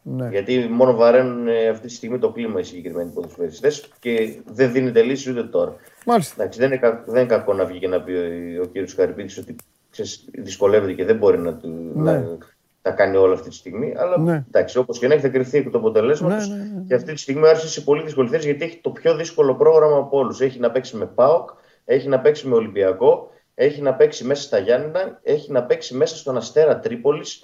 [0.10, 0.30] Ναι.
[0.30, 5.02] Γιατί μόνο βαραίνουν ε, αυτή τη στιγμή το κλίμα οι συγκεκριμένοι ποδοσφαιριστές και δεν δίνεται
[5.02, 5.76] λύση ούτε τώρα.
[6.06, 6.34] Μάλιστα.
[6.38, 8.96] Εντάξει, δεν, είναι, κα- δεν είναι κακό να βγει και να πει ο, ο κύριος
[8.96, 9.56] Καρυπίδη ότι
[9.90, 12.12] ξέρεις, δυσκολεύεται και δεν μπορεί να, του, Ναι.
[12.12, 12.38] να
[12.82, 13.94] τα κάνει όλα αυτή τη στιγμή.
[13.98, 14.44] Αλλά Ναι.
[14.48, 16.36] εντάξει, όπως και να έχει, θα κρυφθεί εκ του αποτελέσματο.
[16.36, 16.84] Ναι, ναι, ναι, ναι.
[16.88, 19.98] Και αυτή τη στιγμή άρχισε σε πολύ δύσκολη θέση γιατί έχει το πιο δύσκολο πρόγραμμα
[19.98, 20.42] από όλους.
[20.42, 21.50] Έχει να παίξει με ΠΑΟΚ,
[21.86, 26.16] έχει να παίξει με Ολυμπιακό, έχει να παίξει μέσα στα Γιάννηνα, έχει να παίξει μέσα
[26.16, 27.44] στον Αστέρα Τρίπολης.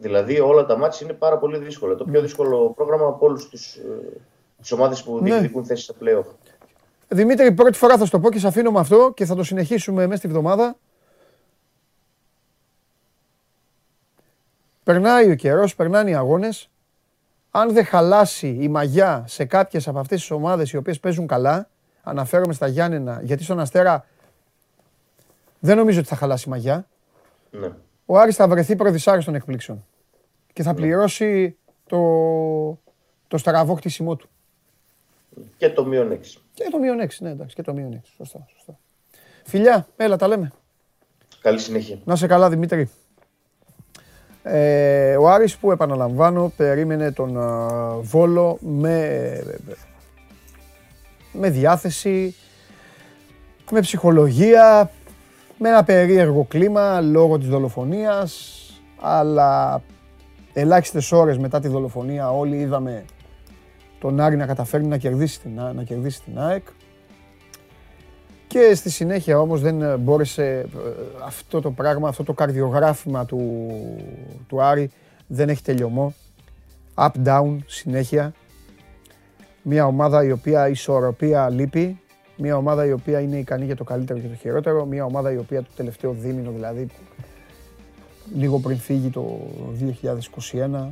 [0.00, 1.94] Δηλαδή όλα τα μάτια είναι πάρα πολύ δύσκολα.
[1.94, 5.30] Το πιο δύσκολο πρόγραμμα από όλους τις ομάδες που Ναι.
[5.30, 6.24] διεκδικούν θέση στα playoff.
[7.08, 9.42] Δημήτρη, πρώτη φορά θα σου το πω και σε αφήνω με αυτό και θα το
[9.42, 10.76] συνεχίσουμε μέσα στη βδομάδα.
[14.84, 16.70] Περνάει ο καιρός, περνάνε οι αγώνες.
[17.50, 21.68] Αν δεν χαλάσει η μαγιά σε κάποιες από αυτές τις ομάδες οι οποίες παίζουν καλά,
[22.02, 24.06] αναφέρομαι στα Γιάννενα, γιατί στον Αστέρα
[25.58, 26.86] δεν νομίζω ότι θα χαλάσει η μαγιά.
[27.50, 27.68] Ναι.
[28.06, 29.84] Ο Άρης θα βρεθεί προδυσάρεστον εκπλήξεων
[30.52, 31.98] και θα πληρώσει το,
[33.28, 34.28] το στραβό χτίσιμό του.
[35.56, 36.16] Και το μείον 6.
[36.54, 38.08] Και το μείον 6, ναι, εντάξει, και το μείον 6.
[38.16, 38.78] Σωστά, σωστά.
[39.44, 40.52] Φιλιά, έλα, τα λέμε.
[41.40, 41.98] Καλή συνέχεια.
[42.04, 42.90] Να σε καλά, Δημήτρη.
[44.42, 49.42] Ε, ο Άρης που επαναλαμβάνω περίμενε τον α, Βόλο με,
[51.32, 52.34] με διάθεση,
[53.70, 54.90] με ψυχολογία,
[55.58, 58.64] με ένα περίεργο κλίμα λόγω της δολοφονίας,
[59.00, 59.82] αλλά
[60.60, 63.04] ελάχιστες ώρες μετά τη δολοφονία όλοι είδαμε
[64.00, 66.66] τον Άρη να καταφέρει να κερδίσει την, Α- να κερδίσει την ΑΕΚ.
[68.46, 70.66] Και στη συνέχεια όμως δεν ε, μπόρεσε ε,
[71.24, 73.68] αυτό το πράγμα, αυτό το καρδιογράφημα του,
[74.48, 74.90] του Άρη
[75.26, 76.14] δεν έχει τελειωμό.
[76.94, 78.32] Up, down, συνέχεια.
[79.62, 82.00] Μια ομάδα η οποία η ισορροπία λείπει.
[82.36, 84.84] Μια ομάδα η οποία είναι ικανή για το καλύτερο και το χειρότερο.
[84.84, 86.86] Μια ομάδα η οποία το τελευταίο δίμηνο δηλαδή
[88.34, 89.40] λίγο πριν φύγει το
[90.52, 90.88] 2021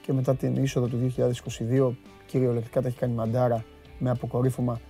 [0.00, 1.90] και μετά την είσοδο του 2022
[2.26, 3.64] κυριολεκτικά τα έχει κάνει μαντάρα
[3.98, 4.80] με αποκορύφωμα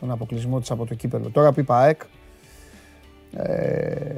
[0.00, 1.30] τον αποκλεισμό της από το κύπελο.
[1.30, 2.00] Τώρα που είπα ΑΕΚ,
[3.32, 4.14] ε,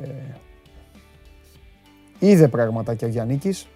[2.19, 3.67] είδε πραγματάκια ο Γιάννικης,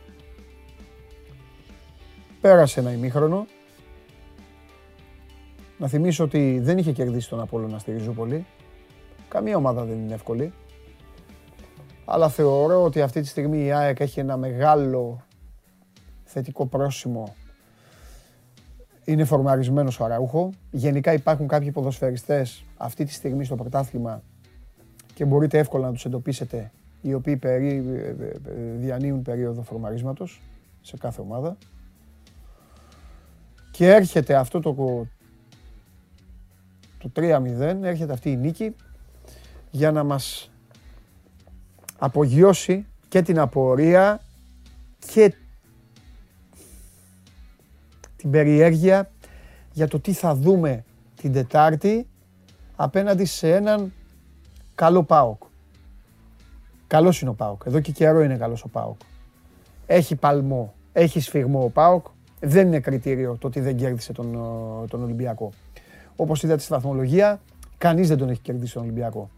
[2.41, 3.47] πέρασε ένα ημίχρονο.
[5.79, 8.47] Να θυμίσω ότι δεν είχε κερδίσει τον Απόλλωνα στη Ριζούπολη.
[9.29, 10.53] Καμία ομάδα δεν είναι εύκολη.
[12.13, 15.23] Αλλά θεωρώ ότι αυτή τη στιγμή η ΑΕΚ έχει ένα μεγάλο
[16.25, 17.35] θετικό πρόσημο
[19.05, 20.51] είναι φορμαρισμένος ο Αραούχο.
[20.71, 24.23] Γενικά υπάρχουν κάποιοι ποδοσφαιριστές αυτή τη στιγμή στο πρωτάθλημα
[25.15, 26.71] και μπορείτε εύκολα να τους εντοπίσετε
[27.01, 30.43] οι οποίοι περί, ε, ε, ε, διανύουν περίοδο φορμαρίσματος
[30.81, 31.57] σε κάθε ομάδα.
[33.71, 35.07] Και έρχεται αυτό το, το
[36.99, 38.75] το 3-0 έρχεται αυτή η νίκη
[39.71, 40.50] για να μας
[42.01, 44.21] απογειώσει και την απορία
[45.13, 45.35] και
[48.17, 49.11] την περιέργεια
[49.73, 50.85] για το τι θα δούμε
[51.21, 52.07] την Τετάρτη
[52.77, 53.93] απέναντι σε έναν
[54.75, 55.43] καλό ΠΑΟΚ.
[56.87, 57.63] Καλός είναι ο ΠΑΟΚ.
[57.67, 59.01] Εδώ και καιρό είναι καλός ο ΠΑΟΚ.
[59.87, 62.07] Έχει παλμό, έχει σφιγμό ο ΠΑΟΚ.
[62.41, 64.33] Δεν είναι κριτήριο το ότι δεν κέρδισε τον,
[64.89, 65.53] τον Ολυμπιακό.
[66.17, 67.41] Όπως είδατε στη βαθμολογία,
[67.79, 69.31] κανείς δεν τον έχει κερδίσει τον Ολυμπιακό.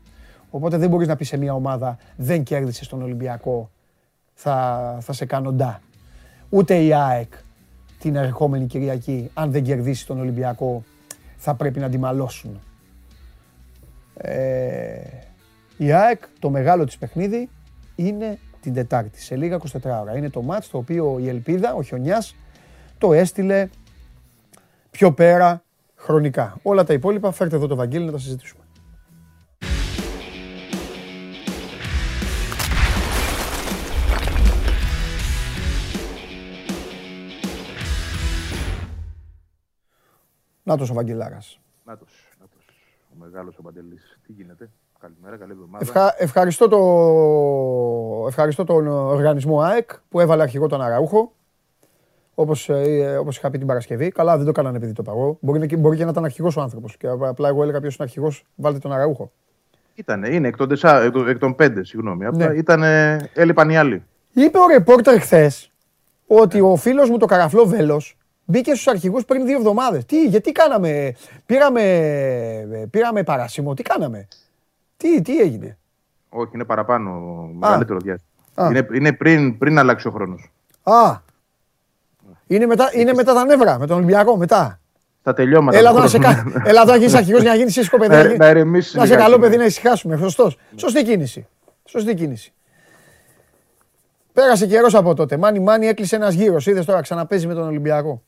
[0.54, 3.70] Οπότε δεν μπορείς να πεις σε μια ομάδα δεν κέρδισε τον Ολυμπιακό,
[4.34, 5.80] θα, θα σε κάνω ντά.
[6.48, 7.32] Ούτε η ΑΕΚ
[7.98, 10.82] την ερχόμενη Κυριακή, αν δεν κερδίσει τον Ολυμπιακό,
[11.36, 12.60] θα πρέπει να αντιμαλώσουν.
[14.16, 15.00] Ε,
[15.76, 17.48] η ΑΕΚ, το μεγάλο της παιχνίδι,
[17.96, 20.16] είναι την Τετάρτη, σε λίγα 24 ώρα.
[20.16, 22.36] Είναι το μάτς το οποίο η Ελπίδα, ο Χιονιάς,
[22.98, 23.68] το έστειλε
[24.90, 25.62] πιο πέρα
[25.96, 26.58] χρονικά.
[26.62, 28.61] Όλα τα υπόλοιπα φέρτε εδώ το Βαγγέλη να τα συζητήσουμε.
[40.62, 41.60] Νάτος ο Βαγγελάρας.
[41.84, 42.64] Νάτος, νάτος.
[43.12, 44.18] Ο μεγάλος ο Παντελής.
[44.26, 44.70] Τι γίνεται;
[45.02, 45.84] Καλημέρα, καλή εβδομάδα.
[45.84, 51.32] Ευχα, ευχαριστώ, το, ευχαριστώ τον οργανισμό ΑΕΚ που έβαλε αρχηγό τον Αραούχο.
[52.34, 54.10] Όπως ε, όπως είχα πει την Παρασκευή.
[54.10, 55.38] Καλά, δεν το έκαναν επειδή το παγώ.
[55.40, 56.96] Μπορεί, μπορεί και να ήταν αρχηγός ο άνθρωπος.
[56.96, 59.32] Και απλά εγώ έλεγα ποιος είναι αρχηγός, βάλτε τον Αραούχο.
[59.94, 62.28] Ήτανε, είναι εκ των, τεσσά, εκ, εκ των πέντε, συγγνώμη.
[62.32, 62.44] Ναι.
[62.54, 64.04] Ήτανε, έλειπαν οι άλλοι.
[64.32, 65.72] Είπε ο ρεπόρτερ χθες
[66.26, 66.66] ότι ναι.
[66.66, 68.16] ο φίλος μου το καραφλό Βέλος
[68.52, 70.04] μπήκε στους αρχηγούς πριν δύο εβδομάδες.
[70.04, 71.14] Τι, γιατί κάναμε,
[71.46, 74.28] πήραμε, πήραμε παράσημο, τι κάναμε;
[74.96, 75.78] Τι, τι έγινε;
[76.28, 77.10] Όχι, είναι παραπάνω,
[77.54, 78.30] μεγαλύτερο διάστημα.
[78.70, 80.52] Είναι, είναι πριν, πριν αλλάξει ο χρόνος.
[80.82, 81.16] Α,
[82.46, 84.80] είναι μετά, είναι μετά τα νεύρα, με τον Ολυμπιακό, μετά.
[85.22, 85.78] Τα τελειώματα.
[85.78, 86.16] Έλα εδώ να σε
[86.64, 88.36] Έλα εδώ να γίνεις αρχηγός για να γίνεις σύσκο παιδί.
[88.36, 90.16] Να, να, να σε καλό παιδί να ησυχάσουμε.
[90.16, 90.58] Σωστός.
[90.76, 91.46] Σωστή κίνηση.
[91.84, 92.52] Σωστή κίνηση.
[94.32, 95.36] Πέρασε καιρός από τότε.
[95.36, 96.66] Μάνι Μάνι έκλεισε ένας γύρος.
[96.66, 98.22] Είδες τώρα ξαναπέζει με τον Ολυμπιακό.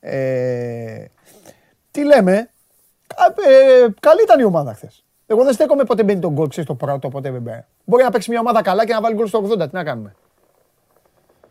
[0.00, 1.04] Ε,
[1.90, 2.50] τι λέμε;
[3.48, 5.04] Ε, καλή ήταν η ομάδα χθες.
[5.26, 8.30] Εγώ δεν στέκομαι ποτέ μπαίνει τον γκολ, ξέρεις το πρώτο, ποτέ δεν Μπορεί να παίξει
[8.30, 9.58] μια ομάδα καλά και να βάλει γκολ στο 80.
[9.58, 10.14] Τι να κάνουμε;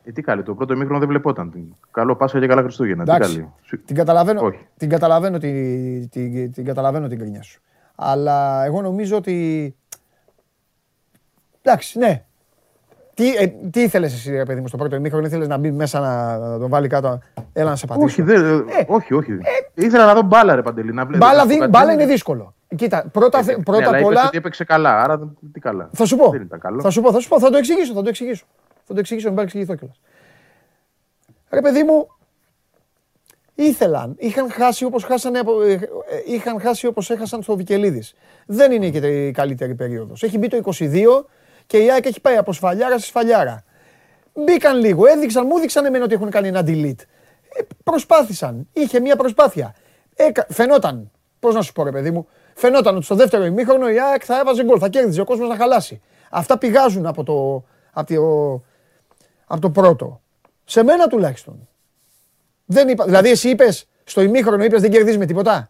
[0.04, 1.76] Ε, τι καλή, το πρώτο μήχρονο δεν βλεπόταν.
[1.92, 3.04] Καλό Πάσχα και καλά Χριστούγεννα.
[3.04, 3.54] τι καλή.
[3.86, 4.68] Την καταλαβαίνω, Όχι.
[4.78, 7.62] την, καταλαβαίνω την, την, την, καταλαβαίνω την κρίνια σου.
[7.96, 9.76] Αλλά εγώ νομίζω ότι.
[11.62, 12.26] Εντάξει, ναι.
[13.20, 16.00] Τι, ε, τι ήθελες εσύ, ρε παιδί μου, στο πρώτο ημίχρονο, ήθελες να μπει μέσα
[16.00, 17.20] να, να τον βάλει κάτω.
[17.54, 18.06] Έλα να σε πατήσει.
[18.06, 19.32] Όχι, δε, ε, όχι, όχι.
[19.32, 20.94] Ε, Ήθελα να δω μπάλα, ρε Παντελή.
[20.94, 22.54] Να μπάλα, δι, μπάλα είναι δύσκολο.
[22.76, 24.30] Κοίτα, πρώτα, ε, πρώτα ναι, απ' όλα.
[24.32, 25.90] έπαιξε καλά, άρα τι καλά.
[25.94, 26.34] Θα σου πω.
[26.82, 28.46] Θα σου πω, θα σου πω, θα το εξηγήσω, θα το εξηγήσω.
[28.84, 30.00] Θα το εξηγήσω, μην παρεξηγηθώ κιόλας.
[31.50, 32.08] Ρε παιδί μου,
[33.56, 35.80] ήθελαν, είχαν χάσει όπως, χάσανε, ε, ε,
[36.26, 38.16] είχαν χάσει όπως έχασαν στο Βικελίδης.
[38.46, 40.24] Δεν είναι και η καλύτερη περίοδος.
[40.24, 41.26] Έχει μπει το 22
[41.70, 43.64] και η ΑΕΚ έχει πάει από σφαλιάρα σε σφαλιάρα.
[44.34, 47.02] Μπήκαν λίγο, έδειξαν, μου έδειξαν εμένα ότι έχουν κάνει ένα delete.
[47.54, 49.76] Ε, προσπάθησαν, είχε μια προσπάθεια.
[50.16, 54.00] Έκα, φαινόταν, πώς να σου πω ρε παιδί μου, φαινόταν ότι στο δεύτερο ημίχρονο η
[54.00, 56.02] ΑΕΚ θα έβαζε γκολ, θα κέρδιζε ο κόσμος να χαλάσει.
[56.30, 58.64] Αυτά πηγάζουν από το, από το,
[59.46, 60.22] από το πρώτο.
[60.66, 61.68] Σε μένα τουλάχιστον.
[62.66, 65.70] Δεν είπα, δηλαδή εσύ είπες στο ημίχρονο είπες δεν κερδίζει με τίποτα;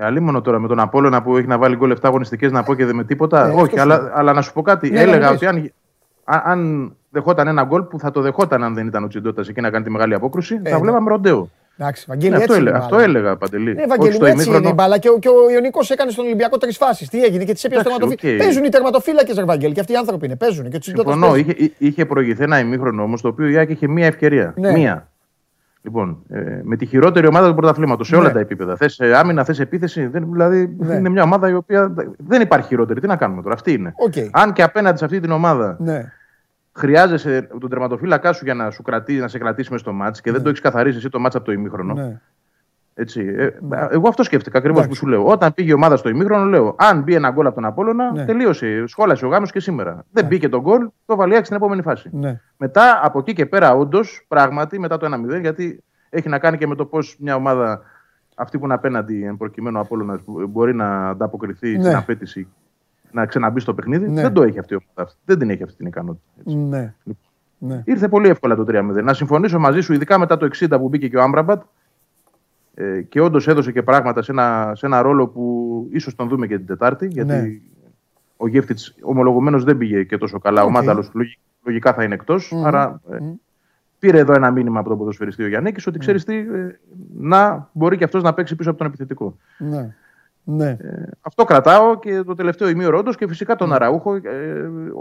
[0.00, 2.62] Ε, Αλλή μόνο τώρα με τον Απόλαιονα που έχει να βάλει γκολ 7 αγωνιστικές να
[2.62, 3.48] πω και δεν με τίποτα.
[3.48, 4.90] Ε, Όχι, αλλά, αλλά να σου πω κάτι.
[4.90, 5.72] Ναι, Έλεγα ότι αν,
[6.24, 9.70] αν δεχόταν ένα γκολ που θα το δεχόταν αν δεν ήταν ο Τσιντότα εκεί να
[9.70, 10.82] κάνει τη μεγάλη απόκρουση, ε, θα ναι.
[10.82, 11.50] βλέπαμε ροντέο.
[11.78, 13.74] Εντάξει, Βαγγέλη, ναι, αυτό, έλεγα, αυτό έλεγα παντελή.
[13.74, 14.98] Ναι, Βαγγέλη, έτσι είναι η μπάλα.
[14.98, 17.08] Και, και ο Ιωνικός έκανε στον Ολυμπιακό τρει φάσει.
[17.08, 18.34] Τι έγινε και τις έπιασε τερματοφύλακες.
[18.34, 18.38] Okay.
[18.38, 20.36] Παίζουν οι τερματοφύλακες, Βαγγέλη, και αυτοί οι άνθρωποι είναι.
[20.36, 20.70] Παίζουν.
[20.70, 21.36] Και Συμφωνώ.
[21.36, 24.54] Είχε, είχε προηγηθεί ένα ημίχρονο όμως το οποίο η Άκη είχε μία ευκαιρία.
[24.56, 24.72] Ναι.
[24.72, 25.07] Μία.
[25.82, 28.32] Λοιπόν, ε, με τη χειρότερη ομάδα του πρωταθλήματος σε όλα ναι.
[28.32, 28.76] τα επίπεδα.
[28.76, 30.06] Θες άμυνα, θες επίθεση.
[30.06, 30.94] Δεν, δηλαδή ναι.
[30.94, 33.00] είναι μια ομάδα η οποία δεν υπάρχει χειρότερη.
[33.00, 33.54] Τι να κάνουμε τώρα.
[33.54, 33.94] Αυτή είναι.
[34.10, 34.28] Okay.
[34.30, 36.12] Αν και απέναντι σε αυτή την ομάδα ναι
[36.78, 40.32] χρειάζεσαι τον τερματοφύλακά σου για να, σου κρατεί, να σε κρατήσει μέσα στο μάτς και
[40.32, 42.20] δεν το έχεις καθαρίσει εσύ το μάτς από το ημίχρονο.
[42.98, 43.02] Ναι.
[43.02, 43.34] Έτσι.
[43.36, 43.50] Ε,
[43.90, 45.26] εγώ αυτό σκέφτηκα ακριβώς που σου λέω.
[45.26, 48.24] Όταν πήγε η ομάδα στο ημίχρονο, λέω: Αν μπει ένα γκολ από τον Απόλωνα, ναι.
[48.24, 48.86] τελείωσε.
[48.86, 49.94] Σχόλασε ο γάμος και σήμερα.
[49.94, 50.00] Ναι.
[50.10, 52.08] Δεν μπήκε τον γκολ, το βάλει στην επόμενη φάση.
[52.12, 52.40] Ναι.
[52.56, 55.06] Μετά από εκεί και πέρα, όντως, πράγματι, μετά το
[55.36, 57.82] 1-0, γιατί έχει να κάνει και με το πώς μια ομάδα
[58.34, 61.82] αυτή που είναι απέναντι, εν προκειμένου Απόλωνα, μπορεί να ανταποκριθεί ναι.
[61.82, 62.48] στην απέτηση
[63.10, 64.08] να ξαναμπεί στο παιχνίδι.
[64.08, 64.20] Ναι.
[64.22, 65.12] Δεν το έχει αυτή η ομάδα.
[65.24, 66.24] Δεν την έχει αυτή την ικανότητα.
[66.44, 66.94] Ναι.
[67.58, 67.82] Ναι.
[67.84, 69.02] Ήρθε πολύ εύκολα το 3-0.
[69.02, 71.62] Να συμφωνήσω μαζί σου, ειδικά μετά το 60 που μπήκε και ο Άμπραμπατ,
[72.80, 76.46] ε, και όντως έδωσε και πράγματα σε ένα, σε ένα ρόλο που ίσως τον δούμε
[76.46, 77.06] και την Τετάρτη.
[77.06, 77.60] Γιατί ναι.
[78.36, 80.62] ο Γεύτιτ ομολογουμένως δεν πήγε και τόσο καλά.
[80.62, 80.66] Okay.
[80.66, 81.10] Ο Μάνταλος
[81.64, 82.52] λογικά θα είναι εκτός.
[82.54, 82.66] Mm-hmm.
[82.66, 83.18] Άρα ε,
[83.98, 86.78] πήρε εδώ ένα μήνυμα από τον ποδοσφαιριστή ο Γιάννης ότι ξέρεις τι, ε,
[87.18, 89.36] να μπορεί και αυτός να παίξει πίσω από τον επιθετικό.
[89.58, 89.94] Ναι.
[90.50, 90.68] Ναι.
[90.68, 90.76] Ε,
[91.20, 93.74] αυτό κρατάω και το τελευταίο ημίωρο όντως και φυσικά τον ναι.
[93.74, 94.14] Αραούχο.
[94.14, 94.20] Ε,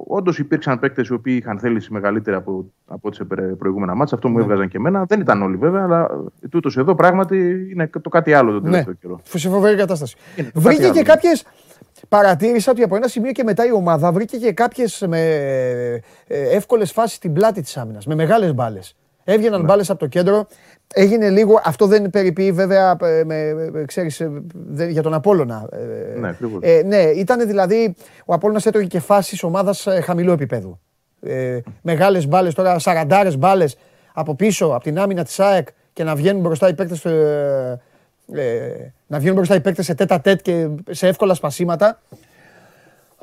[0.08, 3.26] όντως υπήρξαν παίκτες οι οποίοι είχαν θέληση μεγαλύτερη από, από τι
[3.58, 4.16] προηγούμενα μάτια.
[4.16, 4.44] Αυτό μου ναι.
[4.44, 5.06] έβγαζαν και εμένα.
[5.06, 6.10] Δεν ήταν όλοι βέβαια, αλλά
[6.50, 9.00] τούτος εδώ πράγματι είναι το κάτι άλλο τον τελευταίο ναι.
[9.02, 9.20] καιρό.
[9.24, 10.16] Σε φοβερή κατάσταση.
[10.54, 11.46] Βρήκε και κάποιες.
[12.10, 15.20] Παρατήρησα ότι από ένα σημείο και μετά η ομάδα βρήκε και κάποιες με
[16.28, 18.06] ε, εύκολες φάσεις στην πλάτη της άμυνας.
[18.06, 18.96] Με μεγάλες μπάλες.
[19.24, 19.66] Έβγαιναν ναι.
[19.66, 20.48] μπάλες από το κέντρο.
[20.94, 24.32] Έγινε λίγο, αυτό δεν περιποιεί βέβαια ε, με, ξέρεις, ε,
[24.90, 25.70] για τον Απόλλωνα.
[25.72, 27.96] Ε, ναι, ε, ναι, ήταν δηλαδή,
[28.26, 30.80] ο Απόλλωνας έτρωγε και φάσεις ομάδας χαμηλού επίπεδου.
[31.22, 33.78] Ε, μεγάλες μπάλες τώρα, σαραντάρες μπάλες
[34.14, 39.18] από πίσω, από την άμυνα της ΑΕΚ και να βγαίνουν μπροστά οι παίκτες, ε, να
[39.18, 42.02] βγαίνουν μπροστά οι παίκτες σε tête-à-tête και σε εύκολα σπασίματα.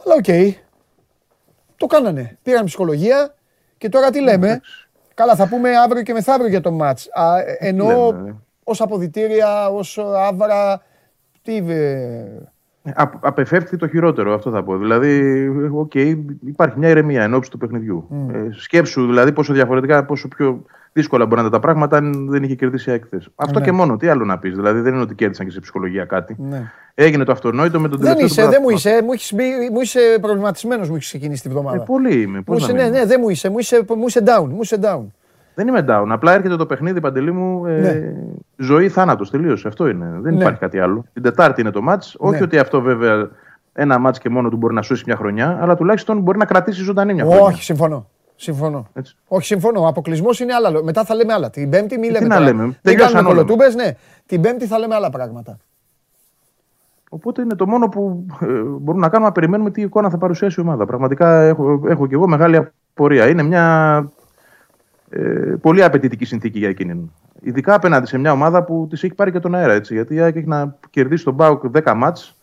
[0.04, 0.52] Αλλά οκέι, okay.
[1.76, 2.38] το κάνανε.
[2.42, 3.34] Πήραν ψυχολογία
[3.78, 4.60] και τώρα τι λέμε;
[5.14, 7.08] Καλά, θα πούμε αύριο και μεθαύριο για το ματς.
[7.58, 8.34] Ενώ ναι.
[8.64, 10.82] ως αποδυτήρια, ως αύρα,
[11.42, 11.62] τι...
[12.94, 14.76] Α, απεφεύχθη το χειρότερο, αυτό θα πω.
[14.76, 15.46] Δηλαδή,
[15.84, 18.08] okay, υπάρχει μια ηρεμία εν ώψη του παιχνιδιού.
[18.10, 18.34] Mm.
[18.34, 22.42] Ε, σκέψου δηλαδή πόσο διαφορετικά, πόσο πιο δύσκολα μπορεί να είναι τα πράγματα αν δεν
[22.42, 23.22] είχε κερδίσει έκθε.
[23.34, 23.64] Αυτό ναι.
[23.64, 24.54] και μόνο, τι άλλο να πεις.
[24.54, 26.36] Δηλαδή, δεν είναι ότι κέρδισαν και σε ψυχολογία κάτι.
[26.38, 26.70] Ναι.
[26.94, 28.26] Έγινε το αυτονόητο με τον τελευταίο.
[28.26, 29.36] Δεν είσαι, δεν μου είσαι, μου είσαι,
[29.72, 31.76] μου είσαι προβληματισμένος, μου έχεις ξεκινήσει τη βδομάδα.
[31.76, 32.42] Ε, πολύ είμαι.
[32.42, 34.46] Πώς μου είσαι, ναι, ναι, δεν μου είσαι, μου είσαι, μου είσαι down.
[34.48, 35.04] Μου είσαι down.
[35.54, 36.06] Δεν είμαι down.
[36.08, 37.66] Απλά έρχεται το παιχνίδι, παντελή μου.
[37.66, 38.12] Ε, ναι.
[38.56, 39.30] Ζωή θάνατος.
[39.30, 39.68] Τελείωσε.
[39.68, 40.06] Αυτό είναι.
[40.20, 40.40] Δεν ναι.
[40.40, 41.04] υπάρχει κάτι άλλο.
[41.12, 42.16] Την Τετάρτη είναι το μάτς.
[42.18, 42.44] Όχι ναι.
[42.44, 43.30] ότι αυτό βέβαια
[43.72, 46.82] ένα μάτς και μόνο του μπορεί να σώσει μια χρονιά, αλλά τουλάχιστον μπορεί να κρατήσει
[46.82, 47.42] ζωντανή μια χρονιά.
[47.42, 48.08] Όχι, συμφωνώ.
[48.36, 48.86] Συμφωνώ.
[48.94, 49.16] Έτσι.
[49.28, 49.80] Όχι, συμφωνώ.
[49.80, 50.82] Ο αποκλεισμός είναι άλλα.
[50.82, 51.50] Μετά θα λέμε άλλα.
[51.50, 52.18] Την Πέμπτη μη λέμε.
[52.18, 52.78] Τι να λέμε.
[52.82, 53.96] Δεν κάνουμε κολοτούμπες, ναι.
[54.26, 55.58] Την Πέμπτη θα λέμε άλλα πράγματα.
[57.14, 60.60] Οπότε είναι το μόνο που ε, μπορούμε να κάνουμε να περιμένουμε τι εικόνα θα παρουσιάσει
[60.60, 60.86] η ομάδα.
[60.86, 63.28] Πραγματικά έχω, έχω και εγώ μεγάλη απορία.
[63.28, 63.64] Είναι μια
[65.10, 65.20] ε,
[65.60, 67.10] πολύ απαιτητική συνθήκη για εκείνη.
[67.40, 69.72] Ειδικά απέναντι σε μια ομάδα που της έχει πάρει και τον αέρα.
[69.72, 72.36] Έτσι, γιατί έχει να κερδίσει τον Μπάουκ 10 μάτς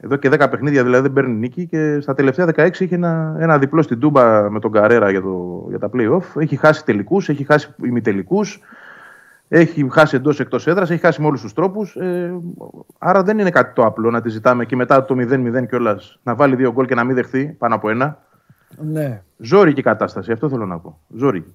[0.00, 3.58] εδώ και 10 παιχνίδια δηλαδή δεν παίρνει νίκη και στα τελευταία 16 είχε ένα, ένα
[3.58, 6.40] διπλό στην Τούμπα με τον Καρέρα για, το, για τα play-off.
[6.40, 8.60] Έχει χάσει τελικούς, έχει χάσει ημιτελικούς,
[9.54, 11.96] έχει χάσει εντός εκτός έδρας, έχει χάσει με όλους τους τρόπους.
[11.96, 12.34] Ε,
[12.98, 16.34] άρα δεν είναι κάτι το απλό να τη ζητάμε και μετά το 0-0 κιόλας να
[16.34, 18.22] βάλει δύο γκολ και να μην δεχθεί πάνω από ένα.
[18.78, 19.22] Ναι.
[19.36, 20.98] Ζόρικη κατάσταση, αυτό θέλω να πω.
[21.16, 21.54] Ζόρικη.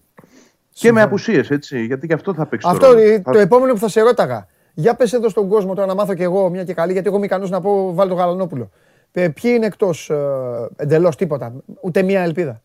[0.70, 2.68] Και με απουσίες, έτσι, γιατί και αυτό θα παίξει.
[2.72, 2.94] Αυτό
[3.32, 4.48] το επόμενο που θα σε ρώταγα.
[4.74, 7.18] Για πες εδώ στον κόσμο τώρα να μάθω κι εγώ μια και καλή, γιατί εγώ
[7.18, 8.70] είμαι ικανός να πω βάλει τον Γαλανόπουλο.
[9.12, 10.16] Ε, ποιοι είναι εκτός ε,
[10.76, 12.62] εντελώς τίποτα, ούτε μία ελπίδα.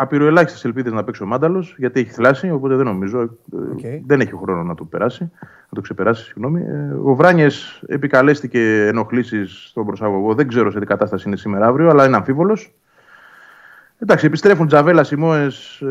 [0.00, 3.36] Απειροελάχιστες ελπίδες να παίξει ο Μάνταλος, γιατί έχει θλάσει, οπότε δεν νομίζω.
[3.52, 4.00] Okay.
[4.06, 6.24] Δεν έχει χρόνο να το περάσει, να το ξεπεράσει.
[6.24, 6.60] Συγγνώμη.
[6.60, 10.34] Ε, ο Βράνιες επικαλέστηκε ενοχλήσεις στον προσαγωγό.
[10.34, 12.74] Δεν ξέρω σε τι κατάσταση είναι σήμερα αύριο, αλλά είναι αμφίβολος.
[13.98, 15.46] Εντάξει, επιστρέφουν Τζαβέλα, Σιμόε.
[15.80, 15.86] Ε,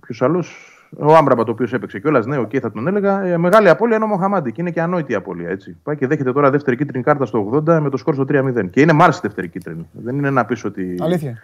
[0.00, 3.22] Ποιος άλλος, ο Άμπραμπα, το οποίος έπαιξε κιόλας, ναι, okay, θα τον έλεγα.
[3.22, 5.48] Ε, μεγάλη απώλεια είναι ο Μοχαμάντη και είναι και ανόητη απώλεια.
[5.48, 5.76] Έτσι.
[5.82, 8.70] Πάει και δέχεται τώρα δεύτερη κίτρινη κάρτα στο 80 με το σκόρ στο 3-0.
[8.70, 9.88] Και είναι μάλιστα δεύτερη κίτρινη.
[9.92, 10.96] Δεν είναι να πεις ότι.
[11.00, 11.42] Αλήθεια.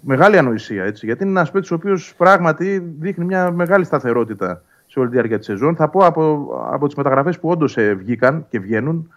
[0.00, 1.06] Μεγάλη ανοησία έτσι.
[1.06, 5.36] Γιατί είναι ένας παίκτης ο οποίος πράγματι δείχνει μια μεγάλη σταθερότητα σε όλη τη διάρκεια
[5.36, 5.76] της σεζόν.
[5.76, 9.12] Θα πω από, από τις μεταγραφές που όντως ε, βγήκαν και βγαίνουν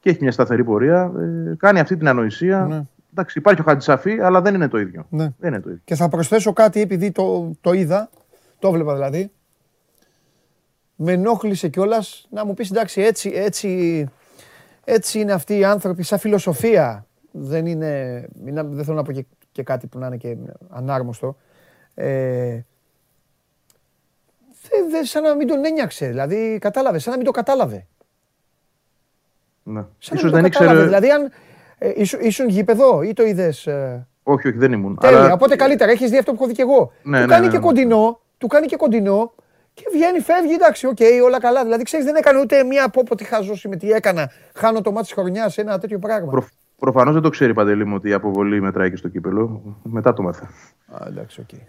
[0.00, 1.12] και έχει μια σταθερή πορεία.
[1.50, 2.66] Ε, κάνει αυτή την ανοησία.
[2.68, 2.82] Ναι.
[3.12, 5.06] Εντάξει, υπάρχει ο Χατζησαφή, αλλά δεν είναι το ίδιο.
[5.10, 5.28] Ναι.
[5.38, 5.82] Δεν είναι το ίδιο.
[5.84, 8.10] Και θα προσθέσω κάτι επειδή το, το είδα
[8.58, 9.30] το βλέπα δηλαδή.
[10.96, 14.08] Με ενόχλησε κιόλας να μου πεις εντάξει, έτσι, έτσι,
[14.84, 17.06] έτσι είναι αυτοί οι άνθρωποι, σαν φιλοσοφία.
[17.30, 19.26] Δεν είναι, δεν θέλω να πω και,
[19.62, 20.36] κάτι που να είναι και
[20.68, 21.36] ανάρμοστο.
[21.94, 22.60] Ε,
[24.90, 27.86] δε, σαν να μην τον ένιαξε, δηλαδή κατάλαβε, σαν να μην το κατάλαβε.
[29.62, 29.84] Ναι.
[29.98, 30.82] Σαν Ίσως δεν ήξερε...
[30.82, 31.32] Δηλαδή, αν
[31.78, 33.66] ε, ήσουν, ήσουν γήπεδο ή το είδες.
[33.66, 34.06] Ε...
[34.22, 34.98] Όχι, όχι, δεν ήμουν.
[35.00, 35.32] Τέλεια, αλλά...
[35.32, 35.90] οπότε καλύτερα.
[35.90, 36.92] Έχεις δει αυτό που έχω δει και εγώ.
[37.02, 37.64] Ναι, ναι, κάνει ναι, και ναι.
[37.64, 39.34] κοντινό του κάνει και κοντινό
[39.74, 41.62] και βγαίνει, φεύγει, εντάξει, οκ, okay, όλα καλά.
[41.62, 44.30] Δηλαδή, ξέρεις, δεν έκανε ούτε μία από ό,τι χαζώσει με τι έκανα.
[44.54, 46.30] Χάνω το μάτι της χρονιάς, ένα τέτοιο πράγμα.
[46.30, 46.46] Προ,
[46.78, 49.76] Προφανώς δεν το ξέρει Παντελή μου ότι η αποβολή μετράει και στο κύπελο.
[49.82, 50.44] Μετά το μάθα.
[50.86, 51.46] Α, εντάξει, οκ.
[51.52, 51.62] Okay.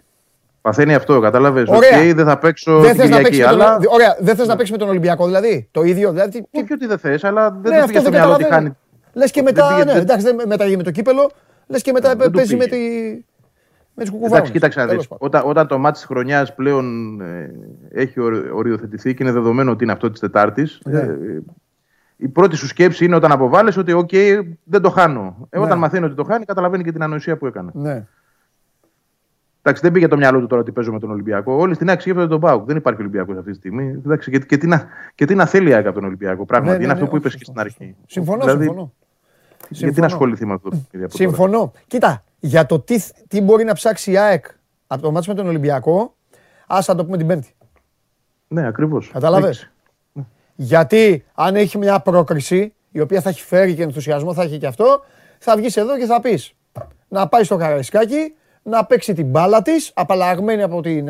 [0.60, 1.68] Παθαίνει αυτό, κατάλαβες.
[1.68, 3.76] Οκ, okay, δεν θα παίξω δεν την Κυριακή, αλλά...
[3.76, 3.92] Τον...
[3.92, 5.68] Ωραία, δεν θες να παίξεις με τον Ολυμπιακό, δηλαδή.
[5.70, 6.10] Το ίδιο.
[6.10, 6.46] Δηλαδή...
[6.50, 8.76] Όχι ότι δεν θες, αλλά δεν ναι, το στο μυαλό ότι χάνει.
[9.12, 11.30] Λες και μετά, ναι, εντάξει, μετά με το κύπελλο,
[11.66, 12.78] λες και μετά παίζει με τη
[13.94, 17.54] με τις Εντάξει, κοίταξε να Όταν, όταν το ματς της χρονιάς πλέον ε,
[17.92, 18.20] έχει
[18.52, 20.98] οριοθετηθεί και είναι δεδομένο ότι είναι αυτό της Τετάρτης, ναι.
[20.98, 21.18] ε,
[22.20, 24.10] η πρώτη σου σκέψη είναι όταν αποβάλλεσαι ότι, οκέι,
[24.64, 25.48] δεν το χάνω.
[25.50, 25.64] Ε, ναι.
[25.64, 27.70] Όταν μαθαίνει ότι το χάνει, καταλαβαίνει και την ανοησία που έκανε.
[27.74, 28.06] Ναι.
[29.62, 31.54] Εντάξει, δεν πήγε το μυαλό του τώρα ότι παίζω με τον Ολυμπιακό.
[31.54, 32.66] Όλοι στην άκρη σκέφτονται τον Πάουκ.
[32.66, 33.88] Δεν υπάρχει Ολυμπιακός αυτή τη στιγμή.
[33.88, 36.44] Εντάξει, και, και, τι να, και τι να θέλει από τον Ολυμπιακό.
[36.44, 37.96] Πράγματι, ναι, ναι, είναι αυτό ναι, που είπες και στην αρχή.
[38.06, 38.92] Συμφωνώ, δηλαδή, συμφωνώ.
[39.68, 40.70] Γιατί να ασχοληθεί με αυτό.
[41.06, 41.72] Συμφωνώ.
[41.86, 44.44] Κοίτα, για το τι, τι μπορεί να ψάξει η ΑΕΚ
[44.86, 46.14] από το μάτς με τον Ολυμπιακό,
[46.66, 47.54] ας θα το πούμε την Πέμπτη.
[48.48, 49.10] Ναι, ακριβώς.
[49.12, 49.54] Κατάλαβε.
[50.62, 54.66] Γιατί αν έχει μια πρόκριση, η οποία θα έχει φέρει και ενθουσιασμό, θα έχει και
[54.66, 55.04] αυτό,
[55.38, 56.52] θα βγεις εδώ και θα πεις
[57.08, 61.06] να πάει στο Καραϊσκάκι, να παίξει την μπάλα της, απαλλαγμένη από την.